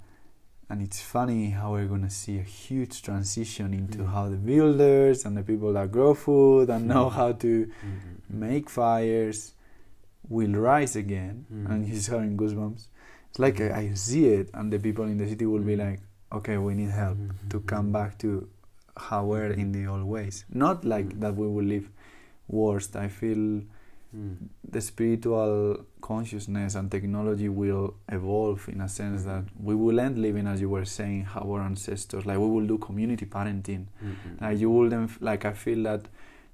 and 0.69 0.81
it's 0.81 1.01
funny 1.01 1.49
how 1.51 1.73
we're 1.73 1.85
gonna 1.87 2.09
see 2.09 2.39
a 2.39 2.43
huge 2.43 3.01
transition 3.01 3.73
into 3.73 3.99
Mm. 3.99 4.07
how 4.13 4.29
the 4.29 4.37
builders 4.37 5.25
and 5.25 5.37
the 5.37 5.43
people 5.43 5.73
that 5.73 5.91
grow 5.91 6.13
food 6.13 6.69
and 6.69 6.87
know 6.87 7.05
Mm. 7.09 7.11
how 7.13 7.31
to 7.33 7.67
Mhm. 7.67 8.29
make 8.29 8.69
fires 8.69 9.53
will 10.29 10.53
rise 10.55 10.95
again. 10.95 11.45
And 11.67 11.85
he's 11.85 12.07
having 12.07 12.37
goosebumps. 12.37 12.87
It's 13.29 13.39
like 13.39 13.59
I, 13.61 13.69
I 13.81 13.93
see 13.93 14.25
it, 14.27 14.49
and 14.53 14.71
the 14.71 14.79
people 14.79 15.05
in 15.05 15.17
the 15.17 15.27
city 15.27 15.45
will 15.45 15.63
be 15.63 15.75
like, 15.75 15.99
"Okay, 16.31 16.57
we 16.57 16.73
need 16.75 16.89
help." 16.91 17.17
to 17.49 17.59
come 17.59 17.91
back 17.91 18.17
to 18.19 18.47
how 18.97 19.25
we're 19.25 19.51
in 19.51 19.71
the 19.71 19.87
old 19.87 20.03
ways. 20.03 20.45
Not 20.53 20.85
like 20.85 21.07
Mm. 21.09 21.19
that 21.21 21.35
we 21.35 21.47
will 21.47 21.65
live 21.65 21.89
worst. 22.47 22.95
I 22.95 23.07
feel 23.07 23.61
Mm. 24.15 24.35
the 24.69 24.79
spiritual 24.81 25.85
consciousness 26.01 26.75
and 26.75 26.91
technology 26.91 27.49
will 27.49 27.95
evolve 28.09 28.69
in 28.69 28.81
a 28.81 28.87
sense 28.89 29.23
that 29.23 29.43
we 29.59 29.73
will 29.73 29.99
end 29.99 30.19
living, 30.19 30.45
as 30.45 30.61
you 30.61 30.69
were 30.69 30.85
saying, 30.85 31.23
how 31.23 31.41
our 31.41 31.61
ancestors, 31.61 32.23
like 32.25 32.37
we 32.37 32.45
will 32.47 32.67
do 32.67 32.77
community 32.77 33.25
parenting. 33.25 33.85
Mhm. 34.03 34.39
Like 34.41 34.59
you 34.59 34.69
wouldn't, 34.69 35.19
like 35.21 35.45
I 35.45 35.53
feel 35.53 35.81
that 35.83 36.07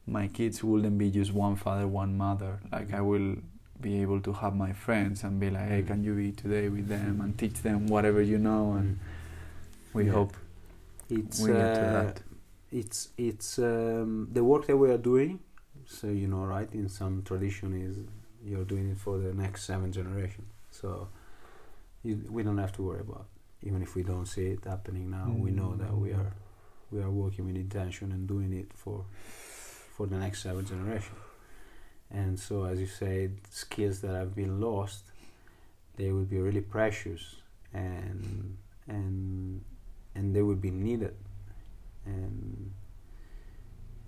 my 0.07 0.27
kids 0.29 0.63
wouldn't 0.63 0.97
be 0.97 1.11
just 1.11 1.33
one 1.33 1.55
father, 1.57 1.85
one 1.87 2.17
mother. 2.17 2.59
Like 2.71 2.93
I 2.93 3.01
will 3.01 3.35
be 3.81 4.01
able 4.01 4.21
to 4.21 4.31
have 4.33 4.55
my 4.55 4.71
friends 4.71 5.23
and 5.25 5.39
be 5.39 5.49
like, 5.49 5.67
hey, 5.67 5.81
Mm. 5.83 5.87
can 5.87 6.03
you 6.03 6.13
be 6.15 6.31
today 6.31 6.69
with 6.69 6.87
them 6.87 7.19
and 7.21 7.37
teach 7.37 7.61
them 7.61 7.87
whatever 7.87 8.21
you 8.21 8.37
know? 8.37 8.73
And 8.73 8.99
we 9.93 10.05
Yeah. 10.05 10.13
hope 10.13 10.33
it's 11.09 11.41
we 11.41 11.47
get 11.51 11.75
to 11.75 11.85
uh, 11.87 11.91
that. 12.03 12.21
It's 12.71 13.09
it's 13.17 13.59
um, 13.59 14.29
the 14.31 14.43
work 14.43 14.67
that 14.67 14.77
we 14.77 14.89
are 14.89 14.97
doing. 14.97 15.39
So 15.85 16.07
you 16.07 16.27
know, 16.27 16.43
right? 16.45 16.71
In 16.73 16.89
some 16.89 17.23
tradition, 17.23 17.73
is 17.73 17.97
you're 18.43 18.65
doing 18.65 18.89
it 18.91 18.97
for 18.97 19.17
the 19.17 19.33
next 19.33 19.63
seven 19.65 19.91
generation. 19.91 20.45
So 20.71 21.07
you, 22.03 22.25
we 22.29 22.43
don't 22.43 22.57
have 22.57 22.73
to 22.73 22.83
worry 22.83 23.01
about. 23.01 23.25
Even 23.61 23.81
if 23.81 23.95
we 23.95 24.03
don't 24.03 24.25
see 24.25 24.47
it 24.47 24.63
happening 24.63 25.09
now, 25.09 25.33
we 25.35 25.51
know 25.51 25.75
that 25.75 25.93
we 25.93 26.11
are 26.11 26.33
we 26.91 27.01
are 27.01 27.09
working 27.09 27.45
with 27.45 27.55
intention 27.55 28.11
and 28.11 28.27
doing 28.27 28.53
it 28.53 28.71
for 28.73 29.05
for 29.95 30.07
the 30.07 30.17
next 30.17 30.43
seven 30.43 30.65
generation. 30.65 31.15
And 32.11 32.39
so, 32.39 32.63
as 32.63 32.79
you 32.79 32.87
said, 32.87 33.37
skills 33.51 34.01
that 34.01 34.15
have 34.15 34.33
been 34.33 34.59
lost, 34.59 35.03
they 35.95 36.11
will 36.11 36.23
be 36.23 36.39
really 36.39 36.61
precious, 36.61 37.35
and 37.73 38.57
and 38.87 39.61
and 40.15 40.35
they 40.35 40.41
will 40.41 40.55
be 40.55 40.71
needed, 40.71 41.15
and 42.09 42.71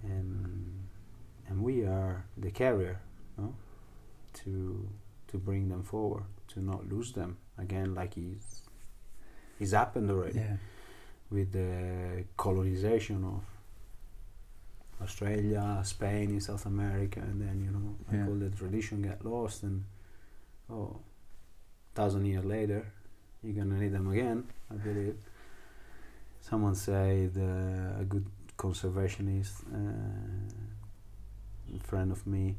and 0.03 0.87
and 1.47 1.61
we 1.61 1.75
are 1.85 2.25
the 2.37 2.51
carrier, 2.51 2.99
no? 3.37 3.53
to 4.33 4.87
to 5.29 5.37
bring 5.37 5.69
them 5.69 5.83
forward, 5.83 6.23
to 6.49 6.59
not 6.61 6.81
lose 6.89 7.11
them 7.13 7.37
again, 7.57 7.93
like 7.95 8.17
it's 8.17 8.51
it's 9.59 9.71
happened 9.73 10.09
already 10.11 10.39
Yeah. 10.39 10.57
with 11.29 11.51
the 11.51 12.25
colonization 12.37 13.23
of 13.23 13.43
Australia, 15.01 15.81
Spain, 15.83 16.29
in 16.31 16.41
South 16.41 16.65
America, 16.65 17.19
and 17.19 17.41
then 17.41 17.61
you 17.65 17.71
know, 17.71 17.95
like 18.07 18.17
Yeah. 18.17 18.27
all 18.27 18.35
the 18.45 18.49
tradition 18.49 19.01
get 19.01 19.23
lost, 19.25 19.63
and 19.63 19.83
oh, 20.69 20.99
thousand 21.95 22.25
years 22.25 22.45
later, 22.45 22.81
you're 23.43 23.53
gonna 23.55 23.79
need 23.79 23.93
them 23.93 24.07
again. 24.09 24.39
I 24.69 24.75
believe. 24.75 25.17
Someone 26.41 26.75
said 26.75 27.31
uh, 27.37 28.01
a 28.01 28.03
good 28.03 28.25
conservationist, 28.57 29.63
uh, 29.73 30.51
a 31.75 31.79
friend 31.83 32.11
of 32.11 32.25
me, 32.27 32.55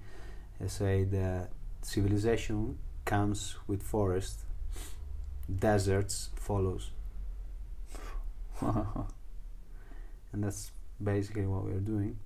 said 0.66 1.10
that 1.10 1.50
civilization 1.82 2.78
comes 3.04 3.56
with 3.66 3.82
forest, 3.82 4.40
deserts 5.54 6.30
follows. 6.36 6.90
and 8.60 9.06
that's 10.34 10.70
basically 11.02 11.46
what 11.46 11.64
we're 11.64 11.80
doing. 11.80 12.16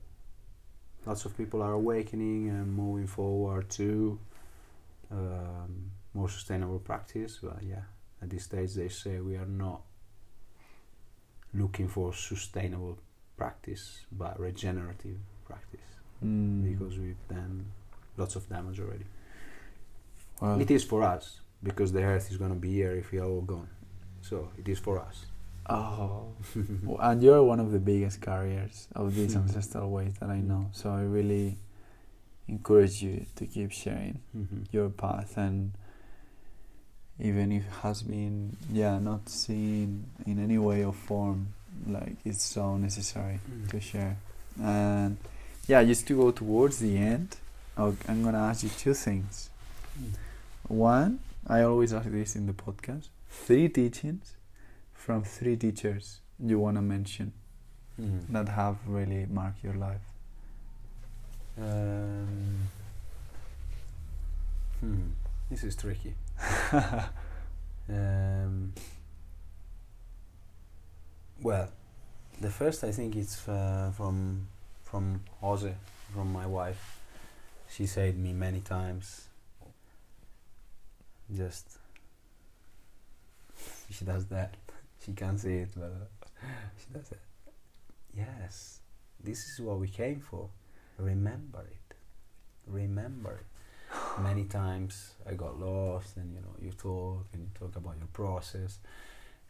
Lots 1.06 1.24
of 1.24 1.36
people 1.36 1.62
are 1.62 1.72
awakening 1.72 2.50
and 2.50 2.72
moving 2.72 3.06
forward 3.06 3.70
to 3.70 4.18
um, 5.10 5.90
more 6.12 6.28
sustainable 6.28 6.80
practice. 6.80 7.38
But 7.42 7.62
yeah, 7.62 7.82
at 8.20 8.28
this 8.28 8.44
stage, 8.44 8.74
they 8.74 8.88
say 8.88 9.20
we 9.20 9.36
are 9.36 9.46
not 9.46 9.82
looking 11.56 11.88
for 11.88 12.12
sustainable 12.14 12.98
practice, 13.36 14.00
but 14.12 14.38
regenerative 14.40 15.18
practice 15.44 15.80
Mm. 16.24 16.64
because 16.64 16.98
we've 16.98 17.28
done 17.28 17.66
lots 18.16 18.36
of 18.36 18.48
damage 18.48 18.80
already. 18.80 19.04
Well, 20.40 20.60
It 20.60 20.70
is 20.70 20.84
for 20.84 21.02
us 21.02 21.40
because 21.62 21.92
the 21.92 22.02
earth 22.02 22.30
is 22.30 22.36
going 22.38 22.50
to 22.52 22.58
be 22.58 22.72
here 22.72 22.92
if 22.92 23.12
we 23.12 23.18
are 23.18 23.28
all 23.28 23.42
gone. 23.42 23.68
So 24.22 24.50
it 24.58 24.68
is 24.68 24.78
for 24.78 24.98
us. 24.98 25.26
oh, 25.68 26.28
and 27.00 27.22
you're 27.22 27.42
one 27.42 27.58
of 27.60 27.72
the 27.72 27.80
biggest 27.80 28.20
carriers 28.20 28.86
of 28.94 29.14
these 29.16 29.34
Mhm. 29.34 29.42
ancestral 29.42 29.90
ways 29.90 30.14
that 30.20 30.30
I 30.30 30.40
know. 30.40 30.68
So 30.72 30.90
I 30.90 31.02
really 31.02 31.58
encourage 32.48 33.02
you 33.02 33.26
to 33.34 33.46
keep 33.46 33.72
sharing 33.72 34.20
Mhm. 34.34 34.72
your 34.72 34.88
path, 34.90 35.36
and 35.36 35.72
even 37.18 37.52
if 37.52 37.64
it 37.66 37.72
has 37.82 38.02
been, 38.02 38.56
yeah, 38.72 38.98
not 38.98 39.28
seen 39.28 40.04
in 40.26 40.38
any 40.42 40.58
way 40.58 40.84
or 40.84 40.92
form, 40.92 41.48
like 41.86 42.16
it's 42.24 42.44
so 42.44 42.76
necessary 42.76 43.40
Mm. 43.50 43.68
to 43.70 43.80
share. 43.80 44.16
And 44.60 45.16
yeah, 45.66 45.82
just 45.84 46.06
to 46.08 46.16
go 46.16 46.30
towards 46.30 46.78
the 46.78 46.96
end, 46.98 47.36
I'm 47.76 48.22
gonna 48.22 48.38
ask 48.50 48.62
you 48.62 48.70
two 48.70 48.94
things. 48.94 49.50
Mm. 49.98 50.10
One, 50.68 51.18
I 51.46 51.62
always 51.62 51.92
ask 51.92 52.08
this 52.10 52.36
in 52.36 52.46
the 52.46 52.52
podcast: 52.52 53.08
three 53.30 53.68
teachings 53.68 54.34
from 54.94 55.22
three 55.22 55.56
teachers 55.56 56.20
you 56.38 56.58
wanna 56.58 56.82
mention 56.82 57.32
Mhm. 58.00 58.26
that 58.32 58.48
have 58.50 58.76
really 58.86 59.26
marked 59.26 59.62
your 59.64 59.74
life. 59.74 60.02
Um, 61.58 62.68
hmm, 64.80 65.10
this 65.50 65.64
is 65.64 65.74
tricky. 65.76 66.14
um, 67.88 68.72
well, 71.42 71.68
the 72.40 72.50
first 72.50 72.84
I 72.84 72.92
think 72.92 73.16
it's 73.16 73.48
uh, 73.48 73.92
from 73.96 74.48
from 74.82 75.20
Jose, 75.40 75.74
from 76.12 76.32
my 76.32 76.46
wife. 76.46 77.00
She 77.68 77.86
said 77.86 78.18
me 78.18 78.32
many 78.32 78.60
times. 78.60 79.28
Just 81.34 81.78
she 83.90 84.04
does 84.04 84.26
that. 84.26 84.54
She 85.04 85.12
can't 85.12 85.38
see 85.38 85.58
it, 85.58 85.68
but 85.76 85.92
she 86.80 86.92
does 86.92 87.12
it. 87.12 87.20
Yes, 88.16 88.80
this 89.22 89.48
is 89.48 89.60
what 89.60 89.78
we 89.78 89.86
came 89.86 90.20
for. 90.20 90.48
Remember 90.98 91.60
it. 91.60 91.94
Remember 92.66 93.32
it 93.32 93.55
many 94.22 94.44
times 94.44 95.12
I 95.28 95.34
got 95.34 95.58
lost 95.60 96.16
and 96.16 96.32
you 96.34 96.40
know 96.40 96.54
you 96.60 96.70
talk 96.72 97.26
and 97.32 97.42
you 97.42 97.48
talk 97.58 97.76
about 97.76 97.96
your 97.98 98.08
process 98.12 98.78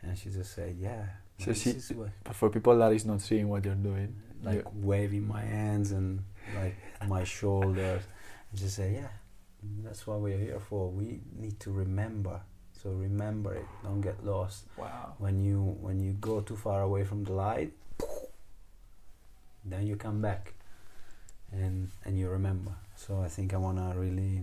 and 0.02 0.16
she 0.18 0.30
just 0.30 0.54
said 0.54 0.76
yeah 0.78 1.04
So 1.38 1.52
she- 1.52 1.70
is 1.70 1.92
what 1.92 2.10
But 2.24 2.34
for 2.34 2.50
people 2.50 2.76
that 2.78 2.92
is 2.92 3.04
not 3.04 3.20
seeing 3.20 3.48
what 3.48 3.64
you're 3.64 3.74
doing, 3.90 4.16
like 4.42 4.64
you- 4.64 4.70
waving 4.74 5.26
my 5.28 5.42
hands 5.42 5.92
and 5.92 6.22
like 6.54 6.76
my 7.08 7.24
shoulders 7.24 8.02
and 8.50 8.58
just 8.58 8.76
say, 8.76 8.94
yeah, 8.94 9.08
that's 9.84 10.06
what 10.06 10.20
we're 10.20 10.38
here 10.38 10.60
for. 10.60 10.88
We 10.90 11.20
need 11.38 11.58
to 11.60 11.70
remember. 11.72 12.40
So 12.82 12.90
remember 12.90 13.54
it. 13.54 13.66
Don't 13.82 14.00
get 14.00 14.24
lost. 14.24 14.64
Wow. 14.78 15.14
When 15.18 15.40
you 15.40 15.58
when 15.80 15.98
you 16.00 16.12
go 16.20 16.40
too 16.40 16.56
far 16.56 16.82
away 16.82 17.04
from 17.04 17.24
the 17.24 17.32
light, 17.32 17.72
then 19.64 19.86
you 19.86 19.96
come 19.96 20.20
back, 20.22 20.54
and 21.52 21.90
and 22.04 22.18
you 22.18 22.28
remember. 22.28 22.72
So 22.96 23.20
I 23.20 23.28
think 23.28 23.54
I 23.54 23.56
wanna 23.56 23.94
really 23.96 24.42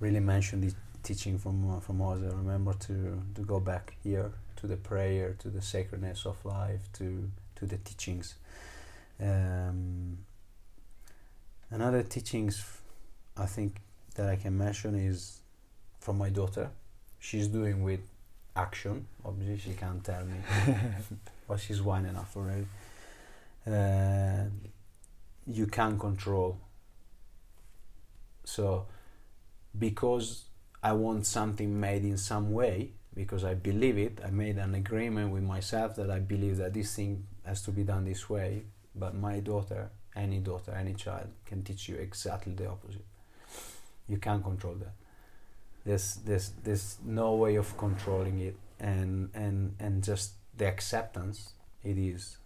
really 0.00 0.20
mention 0.20 0.60
this 0.60 0.74
teaching 1.02 1.38
from 1.38 1.70
uh, 1.70 1.80
from 1.80 1.98
Oza. 1.98 2.36
Remember 2.36 2.72
to 2.74 3.22
to 3.34 3.42
go 3.42 3.60
back 3.60 3.96
here 4.02 4.32
to 4.56 4.66
the 4.66 4.76
prayer, 4.76 5.34
to 5.38 5.48
the 5.48 5.62
sacredness 5.62 6.26
of 6.26 6.44
life, 6.44 6.80
to 6.94 7.30
to 7.56 7.66
the 7.66 7.78
teachings. 7.78 8.34
Um, 9.20 10.18
another 11.70 12.02
teachings 12.02 12.64
I 13.36 13.46
think 13.46 13.80
that 14.14 14.28
I 14.28 14.36
can 14.36 14.56
mention 14.56 14.94
is 14.94 15.40
from 16.00 16.18
my 16.18 16.30
daughter. 16.30 16.70
She's 17.18 17.48
doing 17.48 17.82
with 17.82 18.00
action. 18.56 19.06
Obviously, 19.24 19.58
she 19.58 19.76
can't 19.76 20.02
tell 20.02 20.24
me, 20.24 20.36
but 21.48 21.60
she's 21.60 21.82
wine 21.82 22.06
enough 22.06 22.36
already. 22.36 22.66
Uh, 23.66 24.44
you 25.50 25.66
can 25.66 25.98
control. 25.98 26.58
So, 28.44 28.86
because 29.78 30.44
I 30.82 30.92
want 30.92 31.26
something 31.26 31.78
made 31.78 32.04
in 32.04 32.16
some 32.16 32.52
way, 32.52 32.92
because 33.14 33.44
I 33.44 33.54
believe 33.54 33.98
it, 33.98 34.20
I 34.24 34.30
made 34.30 34.56
an 34.56 34.74
agreement 34.74 35.30
with 35.32 35.42
myself 35.42 35.96
that 35.96 36.10
I 36.10 36.20
believe 36.20 36.56
that 36.58 36.72
this 36.72 36.94
thing 36.94 37.26
has 37.44 37.62
to 37.62 37.70
be 37.70 37.82
done 37.82 38.04
this 38.04 38.30
way. 38.30 38.64
But 38.94 39.14
my 39.14 39.40
daughter, 39.40 39.90
any 40.16 40.38
daughter, 40.38 40.72
any 40.72 40.94
child, 40.94 41.28
can 41.44 41.62
teach 41.62 41.88
you 41.88 41.96
exactly 41.96 42.54
the 42.54 42.68
opposite. 42.68 43.04
You 44.08 44.18
can't 44.18 44.42
control 44.42 44.74
that. 44.74 44.94
There's 45.84 46.16
there's 46.16 46.50
there's 46.62 46.98
no 47.04 47.34
way 47.34 47.56
of 47.56 47.76
controlling 47.76 48.40
it, 48.40 48.56
and 48.78 49.30
and 49.34 49.74
and 49.78 50.02
just 50.02 50.32
the 50.56 50.66
acceptance. 50.66 51.54
It 51.82 51.96
is 51.96 52.36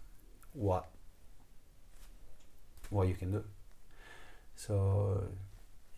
what 0.53 0.87
what 2.95 3.07
you 3.07 3.15
can 3.15 3.31
do. 3.31 3.43
So, 4.55 5.23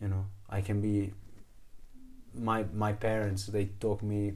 you 0.00 0.08
know, 0.08 0.26
I 0.50 0.60
can 0.60 0.80
be. 0.80 1.12
My 2.34 2.64
my 2.74 2.92
parents 2.92 3.46
they 3.46 3.66
taught 3.80 4.02
me 4.02 4.34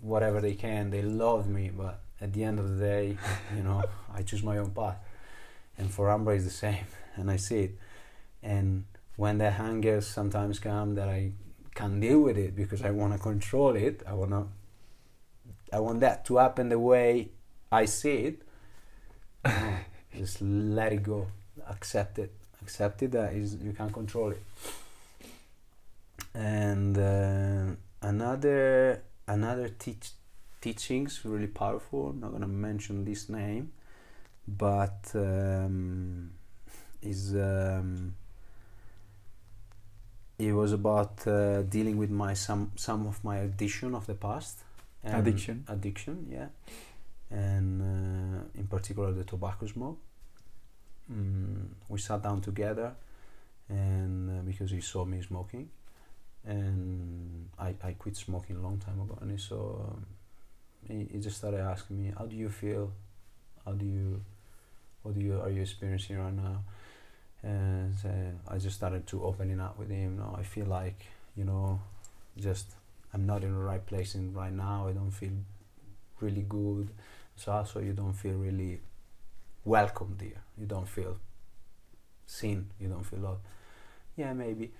whatever 0.00 0.40
they 0.40 0.54
can. 0.54 0.90
They 0.90 1.02
love 1.02 1.48
me, 1.48 1.70
but 1.70 2.00
at 2.20 2.32
the 2.32 2.44
end 2.44 2.58
of 2.58 2.68
the 2.68 2.84
day, 2.84 3.16
you 3.56 3.62
know, 3.62 3.82
I 4.14 4.22
choose 4.22 4.42
my 4.42 4.58
own 4.58 4.70
path. 4.70 4.96
And 5.78 5.90
for 5.90 6.08
Ambra 6.08 6.36
is 6.36 6.44
the 6.44 6.50
same, 6.50 6.84
and 7.16 7.30
I 7.30 7.36
see 7.36 7.60
it. 7.60 7.78
And 8.42 8.84
when 9.16 9.38
the 9.38 9.50
hunger 9.50 10.00
sometimes 10.00 10.58
come 10.58 10.94
that 10.94 11.08
I 11.08 11.32
can't 11.74 12.00
deal 12.00 12.20
with 12.20 12.36
it 12.36 12.56
because 12.56 12.82
I 12.82 12.90
want 12.90 13.12
to 13.12 13.18
control 13.18 13.76
it, 13.76 14.02
I 14.06 14.14
wanna, 14.14 14.46
I 15.72 15.80
want 15.80 16.00
that 16.00 16.24
to 16.26 16.36
happen 16.38 16.68
the 16.68 16.78
way 16.78 17.30
I 17.70 17.84
see 17.84 18.30
it. 18.30 18.42
just 20.16 20.42
let 20.42 20.92
it 20.92 21.02
go, 21.02 21.28
accept 21.70 22.18
it, 22.18 22.32
accept 22.62 23.02
it 23.02 23.12
that 23.12 23.32
is 23.32 23.56
you 23.56 23.72
can't 23.72 23.92
control 23.92 24.30
it. 24.30 24.42
And 26.34 26.96
uh, 26.98 27.74
another 28.02 29.02
another 29.26 29.68
teach 29.78 30.10
teachings 30.60 31.20
really 31.24 31.46
powerful. 31.46 32.10
I'm 32.10 32.20
not 32.20 32.32
gonna 32.32 32.46
mention 32.46 33.04
this 33.04 33.28
name, 33.28 33.72
but 34.46 35.10
um, 35.14 36.30
is 37.02 37.34
um, 37.34 38.14
it 40.38 40.52
was 40.52 40.72
about 40.72 41.26
uh, 41.26 41.62
dealing 41.62 41.96
with 41.96 42.10
my 42.10 42.34
some 42.34 42.72
some 42.76 43.06
of 43.06 43.22
my 43.24 43.38
addiction 43.38 43.94
of 43.94 44.06
the 44.06 44.14
past. 44.14 44.58
Addiction? 45.02 45.64
Addiction, 45.66 46.26
yeah, 46.30 46.48
and 47.30 47.80
uh, 47.80 48.58
in 48.60 48.66
particular 48.66 49.12
the 49.12 49.24
tobacco 49.24 49.66
smoke. 49.66 49.98
Mm, 51.12 51.66
we 51.88 51.98
sat 51.98 52.22
down 52.22 52.40
together, 52.40 52.94
and 53.68 54.30
uh, 54.30 54.42
because 54.42 54.70
he 54.70 54.80
saw 54.80 55.04
me 55.04 55.20
smoking, 55.22 55.68
and 56.46 57.48
I, 57.58 57.74
I 57.82 57.92
quit 57.92 58.16
smoking 58.16 58.56
a 58.56 58.60
long 58.60 58.78
time 58.78 59.00
ago, 59.00 59.18
and 59.20 59.30
he 59.30 59.38
saw. 59.38 59.80
Um, 59.90 60.06
he, 60.88 61.06
he 61.12 61.18
just 61.20 61.36
started 61.36 61.60
asking 61.60 62.02
me, 62.02 62.12
"How 62.16 62.26
do 62.26 62.36
you 62.36 62.48
feel? 62.48 62.92
How 63.64 63.72
do 63.72 63.84
you, 63.84 64.22
what 65.02 65.14
do 65.14 65.20
you 65.20 65.40
are 65.40 65.50
you 65.50 65.62
experiencing 65.62 66.18
right 66.18 66.34
now?" 66.34 66.62
And 67.42 67.94
uh, 68.04 68.52
I 68.54 68.58
just 68.58 68.76
started 68.76 69.06
to 69.08 69.24
opening 69.24 69.60
up 69.60 69.78
with 69.78 69.90
him. 69.90 70.18
No, 70.18 70.34
I 70.38 70.42
feel 70.42 70.66
like 70.66 71.06
you 71.36 71.44
know, 71.44 71.80
just 72.38 72.66
I'm 73.14 73.26
not 73.26 73.42
in 73.44 73.52
the 73.52 73.58
right 73.58 73.84
place 73.84 74.14
in 74.14 74.32
right 74.34 74.52
now. 74.52 74.88
I 74.88 74.92
don't 74.92 75.10
feel 75.10 75.32
really 76.20 76.44
good. 76.48 76.90
So 77.36 77.52
also 77.52 77.80
you 77.80 77.92
don't 77.92 78.12
feel 78.12 78.34
really 78.34 78.80
welcomed 79.64 80.20
here. 80.20 80.42
You 80.60 80.66
don't 80.66 80.88
feel 80.88 81.16
seen. 82.26 82.70
You 82.78 82.88
don't 82.88 83.04
feel 83.04 83.20
loved. 83.20 83.46
Yeah, 84.16 84.34
maybe. 84.34 84.72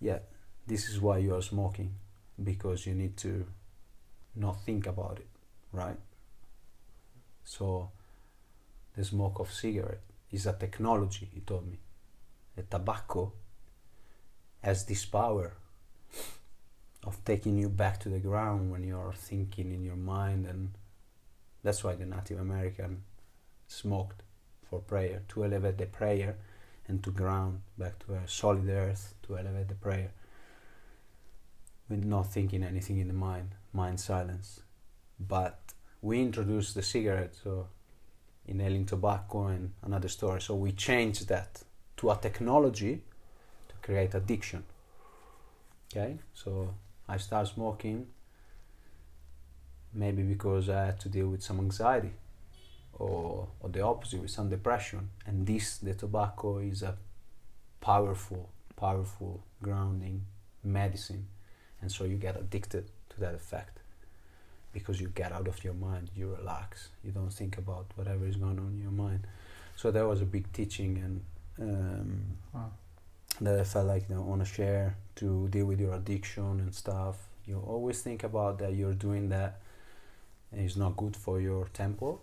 Yeah, 0.00 0.20
this 0.66 0.88
is 0.88 1.00
why 1.00 1.18
you 1.18 1.34
are 1.34 1.42
smoking 1.42 1.94
because 2.42 2.86
you 2.86 2.94
need 2.94 3.16
to 3.18 3.46
not 4.34 4.62
think 4.62 4.86
about 4.86 5.18
it, 5.18 5.28
right? 5.72 5.98
So 7.44 7.90
the 8.96 9.04
smoke 9.04 9.38
of 9.40 9.52
cigarette 9.52 10.00
is 10.30 10.46
a 10.46 10.54
technology, 10.54 11.28
he 11.34 11.40
told 11.40 11.70
me. 11.70 11.78
The 12.56 12.62
tobacco 12.62 13.32
has 14.62 14.86
this 14.86 15.04
power 15.04 15.54
of 17.04 17.24
taking 17.24 17.58
you 17.58 17.68
back 17.68 17.98
to 18.00 18.08
the 18.08 18.18
ground 18.18 18.70
when 18.70 18.84
you're 18.84 19.14
thinking 19.14 19.72
in 19.72 19.82
your 19.82 19.96
mind 19.96 20.46
and 20.46 20.70
that's 21.62 21.82
why 21.82 21.94
the 21.94 22.06
Native 22.06 22.38
American 22.38 23.02
smoked 23.66 24.22
for 24.70 24.78
prayer, 24.78 25.22
to 25.28 25.44
elevate 25.44 25.76
the 25.78 25.86
prayer 25.86 26.36
and 26.86 27.02
to 27.02 27.10
ground 27.10 27.60
back 27.76 27.98
to 28.06 28.14
a 28.14 28.26
solid 28.26 28.68
earth, 28.68 29.14
to 29.24 29.36
elevate 29.36 29.68
the 29.68 29.74
prayer 29.74 30.12
with 31.88 32.04
not 32.04 32.32
thinking 32.32 32.62
anything 32.62 32.98
in 32.98 33.08
the 33.08 33.14
mind, 33.14 33.50
mind 33.72 33.98
silence. 33.98 34.60
But 35.18 35.58
we 36.00 36.20
introduced 36.20 36.74
the 36.76 36.82
cigarette, 36.82 37.34
so 37.42 37.66
inhaling 38.46 38.86
tobacco 38.86 39.48
and 39.48 39.72
another 39.82 40.08
story. 40.08 40.40
So 40.40 40.54
we 40.54 40.72
changed 40.72 41.28
that 41.28 41.62
to 41.98 42.10
a 42.10 42.16
technology 42.16 43.02
to 43.68 43.74
create 43.82 44.14
addiction. 44.14 44.64
Okay, 45.92 46.18
so 46.32 46.74
I 47.08 47.16
started 47.16 47.52
smoking 47.52 48.06
maybe 49.92 50.22
because 50.22 50.68
I 50.68 50.86
had 50.86 51.00
to 51.00 51.08
deal 51.08 51.28
with 51.28 51.42
some 51.42 51.58
anxiety 51.58 52.12
or, 53.00 53.48
or 53.60 53.68
the 53.70 53.80
opposite 53.80 54.20
with 54.20 54.30
some 54.30 54.48
depression. 54.48 55.10
And 55.26 55.46
this, 55.46 55.78
the 55.78 55.94
tobacco, 55.94 56.58
is 56.58 56.82
a 56.82 56.96
powerful, 57.80 58.50
powerful 58.76 59.42
grounding 59.62 60.22
medicine. 60.62 61.26
And 61.80 61.90
so 61.90 62.04
you 62.04 62.16
get 62.16 62.36
addicted 62.36 62.86
to 63.10 63.20
that 63.20 63.34
effect 63.34 63.78
because 64.72 65.00
you 65.00 65.08
get 65.08 65.32
out 65.32 65.48
of 65.48 65.64
your 65.64 65.74
mind, 65.74 66.10
you 66.14 66.34
relax, 66.38 66.88
you 67.02 67.10
don't 67.10 67.32
think 67.32 67.58
about 67.58 67.86
whatever 67.96 68.26
is 68.26 68.36
going 68.36 68.58
on 68.58 68.68
in 68.74 68.80
your 68.80 68.92
mind. 68.92 69.26
So 69.76 69.90
that 69.90 70.06
was 70.06 70.20
a 70.20 70.26
big 70.26 70.52
teaching 70.52 70.98
and 71.58 71.68
um, 71.68 72.22
Wow. 72.54 72.70
that 73.40 73.60
I 73.60 73.64
felt 73.64 73.86
like 73.86 74.08
you 74.08 74.14
know, 74.14 74.22
want 74.22 74.40
to 74.42 74.46
share 74.46 74.96
to 75.16 75.48
deal 75.48 75.66
with 75.66 75.80
your 75.80 75.94
addiction 75.94 76.60
and 76.60 76.74
stuff. 76.74 77.16
You 77.46 77.62
always 77.66 78.02
think 78.02 78.22
about 78.24 78.58
that 78.58 78.74
you're 78.74 78.94
doing 78.94 79.28
that 79.30 79.60
and 80.52 80.60
it's 80.60 80.76
not 80.76 80.96
good 80.96 81.16
for 81.16 81.40
your 81.40 81.66
temple. 81.72 82.20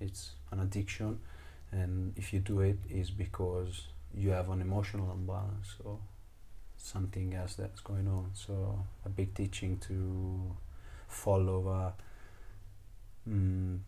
It's 0.00 0.32
an 0.50 0.60
addiction, 0.60 1.20
and 1.72 2.12
if 2.16 2.32
you 2.32 2.40
do 2.40 2.60
it's 2.60 3.10
because 3.10 3.88
you 4.14 4.30
have 4.30 4.48
an 4.50 4.60
emotional 4.60 5.12
imbalance 5.12 5.74
or 5.84 5.98
something 6.76 7.34
else 7.34 7.54
that's 7.54 7.80
going 7.80 8.08
on. 8.08 8.30
So 8.34 8.84
a 9.04 9.08
big 9.08 9.34
teaching 9.34 9.78
to 9.88 10.56
follow 11.08 11.68
a, 11.68 11.94
mm, 13.28 13.78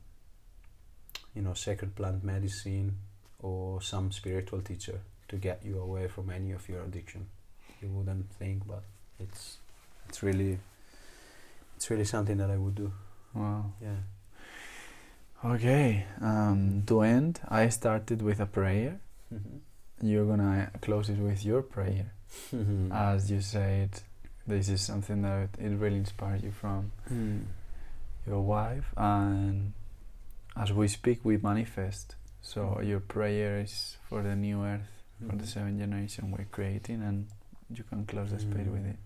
you 1.35 1.43
know, 1.43 1.55
sacred 1.55 1.95
plant 1.95 2.25
medicine 2.25 2.97
or 3.39 3.81
some 3.81 4.13
spiritual 4.13 4.61
teacher 4.61 5.01
to 5.29 5.37
get 5.37 5.65
you 5.65 5.79
away 5.81 6.09
from 6.09 6.31
any 6.31 6.53
of 6.53 6.69
your 6.69 6.83
addiction. 6.83 7.27
You 7.81 7.89
wouldn't 7.89 8.31
think, 8.35 8.67
but 8.67 8.83
it's 9.19 9.59
it's 10.09 10.23
really 10.23 10.59
it's 11.77 11.89
really 11.91 12.05
something 12.05 12.37
that 12.37 12.51
I 12.51 12.57
would 12.57 12.75
do. 12.75 12.93
Wow. 13.35 13.73
Yeah. 13.81 13.97
Okay. 15.45 16.05
Um, 16.21 16.83
to 16.87 17.01
end, 17.03 17.41
I 17.49 17.69
started 17.71 18.23
with 18.23 18.41
a 18.41 18.47
prayer. 18.47 19.01
You're 20.03 20.27
gonna 20.27 20.71
close 20.81 21.09
it 21.09 21.19
with 21.19 21.45
your 21.45 21.63
prayer. 21.63 22.13
Mm-hmm. 22.55 22.93
As 22.93 23.31
you 23.31 23.41
said, 23.41 23.91
this 24.47 24.69
is 24.69 24.81
something 24.81 25.23
that 25.23 25.49
it 25.59 25.71
really 25.79 25.97
inspired 25.97 26.43
you 26.43 26.53
from 26.53 26.93
Mm. 27.11 27.45
your 28.27 28.41
wife, 28.41 28.93
and 28.97 29.73
as 30.57 30.73
we 30.73 30.89
speak, 30.89 31.25
we 31.25 31.37
manifest 31.39 32.17
So 32.43 32.81
your 32.81 33.01
prayer 33.01 33.61
is 33.61 33.99
for 34.09 34.23
the 34.23 34.35
new 34.35 34.65
earth, 34.65 34.89
for 35.29 35.37
the 35.37 35.45
Mhm. 35.45 35.53
seventh 35.55 35.79
generation 35.79 36.31
we're 36.31 36.47
creating, 36.51 37.03
and 37.03 37.27
you 37.71 37.85
can 37.85 38.07
close 38.07 38.31
the 38.31 38.39
space 38.41 38.67
Mm. 38.67 38.73
with 38.73 38.87
it. 38.87 38.99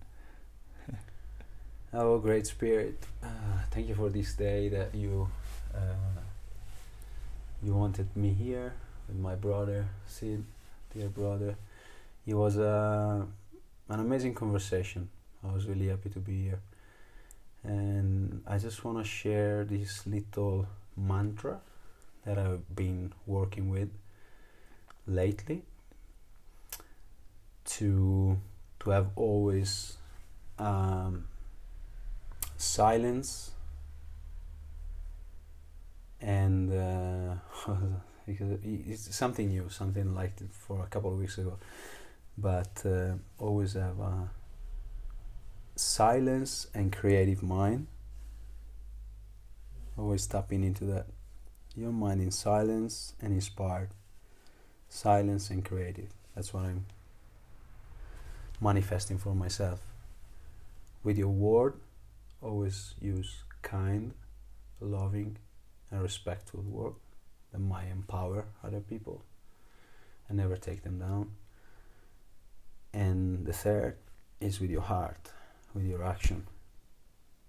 Oh, 1.93 2.17
great 2.19 2.47
spirit! 2.47 2.97
Uh, 3.21 3.27
thank 3.71 3.87
you 3.89 3.95
for 3.95 4.09
this 4.09 4.33
day 4.35 4.69
that 4.69 4.95
you 4.95 5.29
uh, 5.73 6.21
you 7.65 7.73
wanted 7.73 8.15
me 8.15 8.29
here 8.31 8.73
with 9.07 9.17
my 9.17 9.33
brother 9.33 9.87
Sid, 10.05 10.43
dear 10.93 11.07
brother. 11.09 11.55
It 12.27 12.35
was 12.35 12.59
uh, 12.59 13.25
an 13.89 13.99
amazing 13.99 14.35
conversation. 14.35 15.09
I 15.43 15.51
was 15.51 15.65
really 15.65 15.87
happy 15.87 16.09
to 16.09 16.19
be 16.19 16.43
here, 16.43 16.59
and 17.63 18.43
I 18.45 18.59
just 18.59 18.83
want 18.85 18.99
to 18.99 19.03
share 19.03 19.63
this 19.63 20.05
little 20.05 20.67
mantra 20.95 21.59
that 22.23 22.37
I've 22.37 22.75
been 22.75 23.13
working 23.25 23.71
with 23.71 23.89
lately 25.07 25.63
to 27.65 28.37
to 28.81 28.89
have 28.91 29.07
always 29.15 29.97
um, 30.59 31.25
silence 32.57 33.54
and 36.25 36.73
uh, 36.73 37.35
it's 38.27 39.15
something 39.15 39.47
new, 39.49 39.69
something 39.69 40.15
like 40.15 40.33
for 40.51 40.83
a 40.83 40.87
couple 40.87 41.13
of 41.13 41.19
weeks 41.19 41.37
ago, 41.37 41.57
but 42.35 42.81
uh, 42.83 43.13
always 43.37 43.73
have 43.73 43.99
a 43.99 44.29
silence 45.75 46.67
and 46.73 46.91
creative 46.91 47.43
mind. 47.43 47.85
Always 49.97 50.25
tapping 50.25 50.63
into 50.63 50.85
that. 50.85 51.05
Your 51.75 51.91
mind 51.91 52.21
in 52.21 52.31
silence 52.31 53.13
and 53.21 53.31
inspired. 53.31 53.89
Silence 54.89 55.51
and 55.51 55.63
creative. 55.63 56.09
That's 56.33 56.53
what 56.53 56.63
I'm 56.63 56.85
manifesting 58.59 59.19
for 59.19 59.35
myself. 59.35 59.79
With 61.03 61.17
your 61.19 61.29
word, 61.29 61.75
always 62.41 62.95
use 62.99 63.43
kind, 63.61 64.13
loving, 64.81 65.37
and 65.95 66.03
respectful 66.03 66.61
word 66.61 66.93
that 67.51 67.59
might 67.59 67.87
empower 67.87 68.45
other 68.63 68.81
people 68.81 69.23
and 70.27 70.37
never 70.37 70.57
take 70.57 70.83
them 70.83 70.99
down. 70.99 71.31
And 72.93 73.45
the 73.45 73.53
third 73.53 73.95
is 74.41 74.59
with 74.59 74.69
your 74.69 74.81
heart, 74.81 75.31
with 75.73 75.85
your 75.85 76.03
action. 76.03 76.47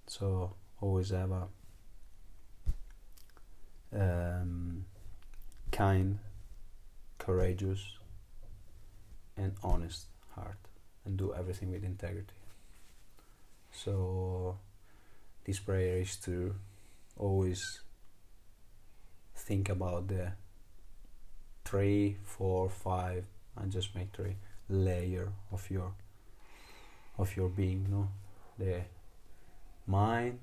So 0.07 0.55
always 0.81 1.11
have 1.11 1.33
a 1.33 1.49
um, 3.93 4.85
kind, 5.73 6.21
courageous, 7.19 7.81
and 9.37 9.55
honest 9.63 10.07
heart, 10.37 10.59
and 11.05 11.17
do 11.17 11.35
everything 11.35 11.73
with 11.73 11.83
integrity. 11.85 12.35
So 13.73 14.59
this 15.45 15.59
prayer 15.59 15.99
is 15.99 16.17
to 16.19 16.55
always 17.17 17.81
think 19.47 19.69
about 19.69 20.09
the 20.09 20.33
three, 21.65 22.17
four, 22.25 22.69
five, 22.69 23.25
and 23.57 23.73
just 23.73 23.95
make 23.95 24.09
three 24.15 24.37
layer 24.69 25.33
of 25.53 25.71
your 25.71 25.95
of 27.19 27.35
your 27.37 27.49
being, 27.49 27.87
no? 27.91 28.09
The 28.59 28.83
mind, 29.87 30.39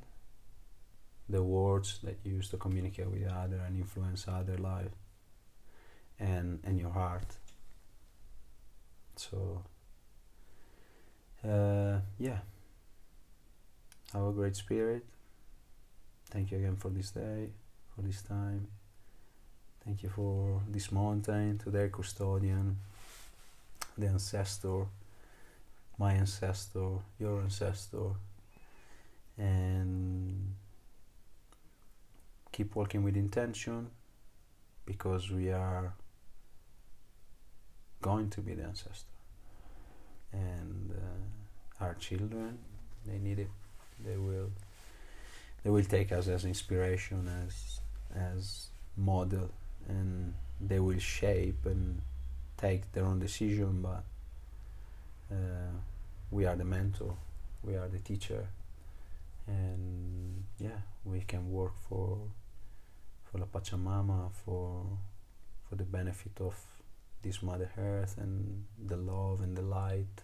the 1.29 1.43
words 1.43 1.99
that 2.03 2.17
you 2.23 2.35
use 2.35 2.49
to 2.49 2.57
communicate 2.57 3.09
with 3.11 3.27
other 3.31 3.61
and 3.67 3.77
influence 3.77 4.25
other 4.27 4.57
life, 4.57 4.95
and 6.19 6.59
and 6.63 6.79
your 6.79 6.91
heart. 6.91 7.37
So 9.15 9.63
uh, 11.47 11.99
yeah. 12.17 12.39
Have 14.13 14.27
a 14.27 14.31
great 14.31 14.55
spirit. 14.55 15.03
Thank 16.29 16.51
you 16.51 16.57
again 16.59 16.75
for 16.75 16.89
this 16.89 17.09
day, 17.09 17.49
for 17.95 18.03
this 18.03 18.21
time. 18.21 18.67
Thank 19.85 20.01
you 20.01 20.09
for 20.09 20.61
this 20.69 20.93
mountain, 20.93 21.57
to 21.59 21.69
their 21.69 21.89
custodian, 21.89 22.77
the 23.97 24.07
ancestor, 24.07 24.85
my 25.97 26.13
ancestor, 26.13 26.99
your 27.19 27.41
ancestor, 27.41 28.11
and 29.37 30.53
keep 32.53 32.75
working 32.75 33.03
with 33.03 33.17
intention 33.17 33.87
because 34.85 35.29
we 35.29 35.51
are 35.51 35.93
going 38.01 38.29
to 38.29 38.41
be 38.41 38.53
the 38.53 38.63
ancestor. 38.63 39.11
And 40.31 40.91
uh, 40.91 41.83
our 41.83 41.95
children, 41.95 42.57
they 43.05 43.17
need 43.17 43.39
it. 43.39 43.49
They 44.05 44.17
will 44.17 44.51
they 45.63 45.69
will 45.69 45.83
take 45.83 46.11
us 46.11 46.27
as 46.27 46.45
inspiration 46.45 47.29
as 47.45 47.79
as 48.15 48.67
model 48.95 49.49
and 49.87 50.33
they 50.59 50.79
will 50.79 50.99
shape 50.99 51.65
and 51.65 52.01
take 52.57 52.91
their 52.93 53.05
own 53.05 53.19
decision 53.19 53.81
but 53.81 54.03
uh, 55.31 55.71
we 56.31 56.45
are 56.45 56.55
the 56.55 56.63
mentor 56.65 57.15
we 57.63 57.75
are 57.75 57.87
the 57.87 57.99
teacher 57.99 58.47
and 59.47 60.43
yeah 60.59 60.79
we 61.05 61.19
can 61.21 61.51
work 61.51 61.73
for 61.89 62.17
for 63.25 63.37
la 63.39 63.45
pachamama 63.45 64.31
for 64.45 64.85
for 65.67 65.75
the 65.75 65.83
benefit 65.83 66.31
of 66.39 66.55
this 67.23 67.41
mother 67.41 67.69
earth 67.77 68.17
and 68.17 68.65
the 68.85 68.97
love 68.97 69.41
and 69.41 69.57
the 69.57 69.61
light 69.61 70.23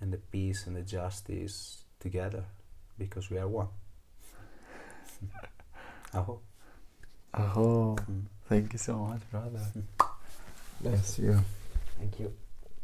and 0.00 0.12
the 0.12 0.18
peace 0.18 0.66
and 0.66 0.76
the 0.76 0.82
justice 0.82 1.82
together 2.00 2.44
because 2.98 3.30
we 3.30 3.38
are 3.38 3.48
one. 3.48 3.68
Aho. 6.14 6.40
Oh, 7.34 7.96
Mm. 8.10 8.22
Thank 8.48 8.72
you 8.72 8.78
so 8.78 8.96
much, 8.96 9.20
brother. 9.30 9.60
Bless 10.80 11.18
you. 11.18 11.38
Thank 11.98 12.18
you. 12.20 12.32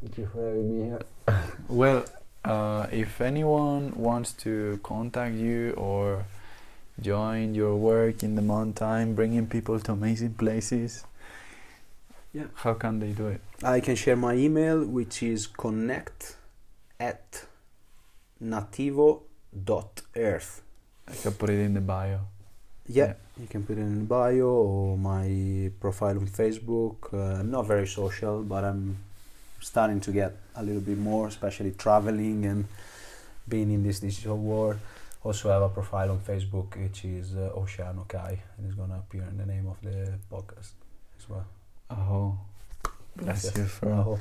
Thank 0.01 0.19
you 0.19 0.27
for 0.33 0.45
having 0.47 0.79
me 0.79 0.85
here. 0.87 1.03
Well, 1.69 2.05
uh, 2.45 2.87
if 2.93 3.21
anyone 3.21 3.93
wants 3.97 4.33
to 4.45 4.79
contact 4.83 5.35
you 5.35 5.73
or 5.77 6.25
join 7.01 7.55
your 7.55 7.77
work 7.77 8.23
in 8.23 8.35
the 8.35 8.43
mountain, 8.43 9.15
bringing 9.15 9.47
people 9.47 9.81
to 9.81 9.93
amazing 9.93 10.35
places, 10.35 11.05
Yeah. 12.33 12.47
how 12.57 12.75
can 12.75 12.99
they 13.01 13.13
do 13.13 13.29
it? 13.29 13.41
I 13.63 13.81
can 13.81 13.97
share 13.97 14.17
my 14.17 14.35
email, 14.35 14.85
which 14.85 15.23
is 15.23 15.47
connect 15.47 16.37
at 17.01 17.45
nativo.earth. 18.43 20.63
I 21.09 21.13
can 21.15 21.33
put 21.33 21.51
it 21.51 21.61
in 21.61 21.75
the 21.75 21.81
bio. 21.81 22.21
Yeah, 22.87 23.05
Yeah. 23.07 23.15
you 23.41 23.47
can 23.47 23.63
put 23.65 23.79
it 23.79 23.81
in 23.81 23.99
the 24.01 24.05
bio 24.05 24.47
or 24.47 24.99
my 24.99 25.71
profile 25.81 26.19
on 26.19 26.27
Facebook. 26.29 27.13
Uh, 27.13 27.41
I'm 27.41 27.51
not 27.51 27.67
very 27.67 27.87
social, 27.87 28.43
but 28.43 28.65
I'm 28.65 28.97
starting 29.61 30.01
to 30.01 30.13
get 30.13 30.37
a 30.55 30.63
little 30.63 30.83
bit 30.83 30.99
more, 30.99 31.29
especially 31.29 31.73
traveling 31.73 32.45
and 32.45 32.67
being 33.49 33.71
in 33.71 33.83
this 33.83 34.01
digital 34.01 34.37
world. 34.37 34.79
Also 35.23 35.49
I 35.51 35.55
have 35.55 35.63
a 35.63 35.69
profile 35.71 36.11
on 36.11 36.19
Facebook, 36.21 36.77
which 36.77 37.05
is 37.07 37.35
uh, 37.35 37.51
Oceano 37.57 38.07
Kai, 38.07 38.39
and 38.59 38.67
it's 38.67 38.75
gonna 38.75 38.97
appear 38.99 39.23
in 39.23 39.39
the 39.39 39.47
name 39.47 39.67
of 39.67 39.77
the 39.83 40.19
podcast 40.31 40.73
as 41.19 41.29
well. 41.29 41.47
Oh, 41.91 42.39
you, 43.23 43.81
bro. 43.81 43.93
Aho. 43.93 44.21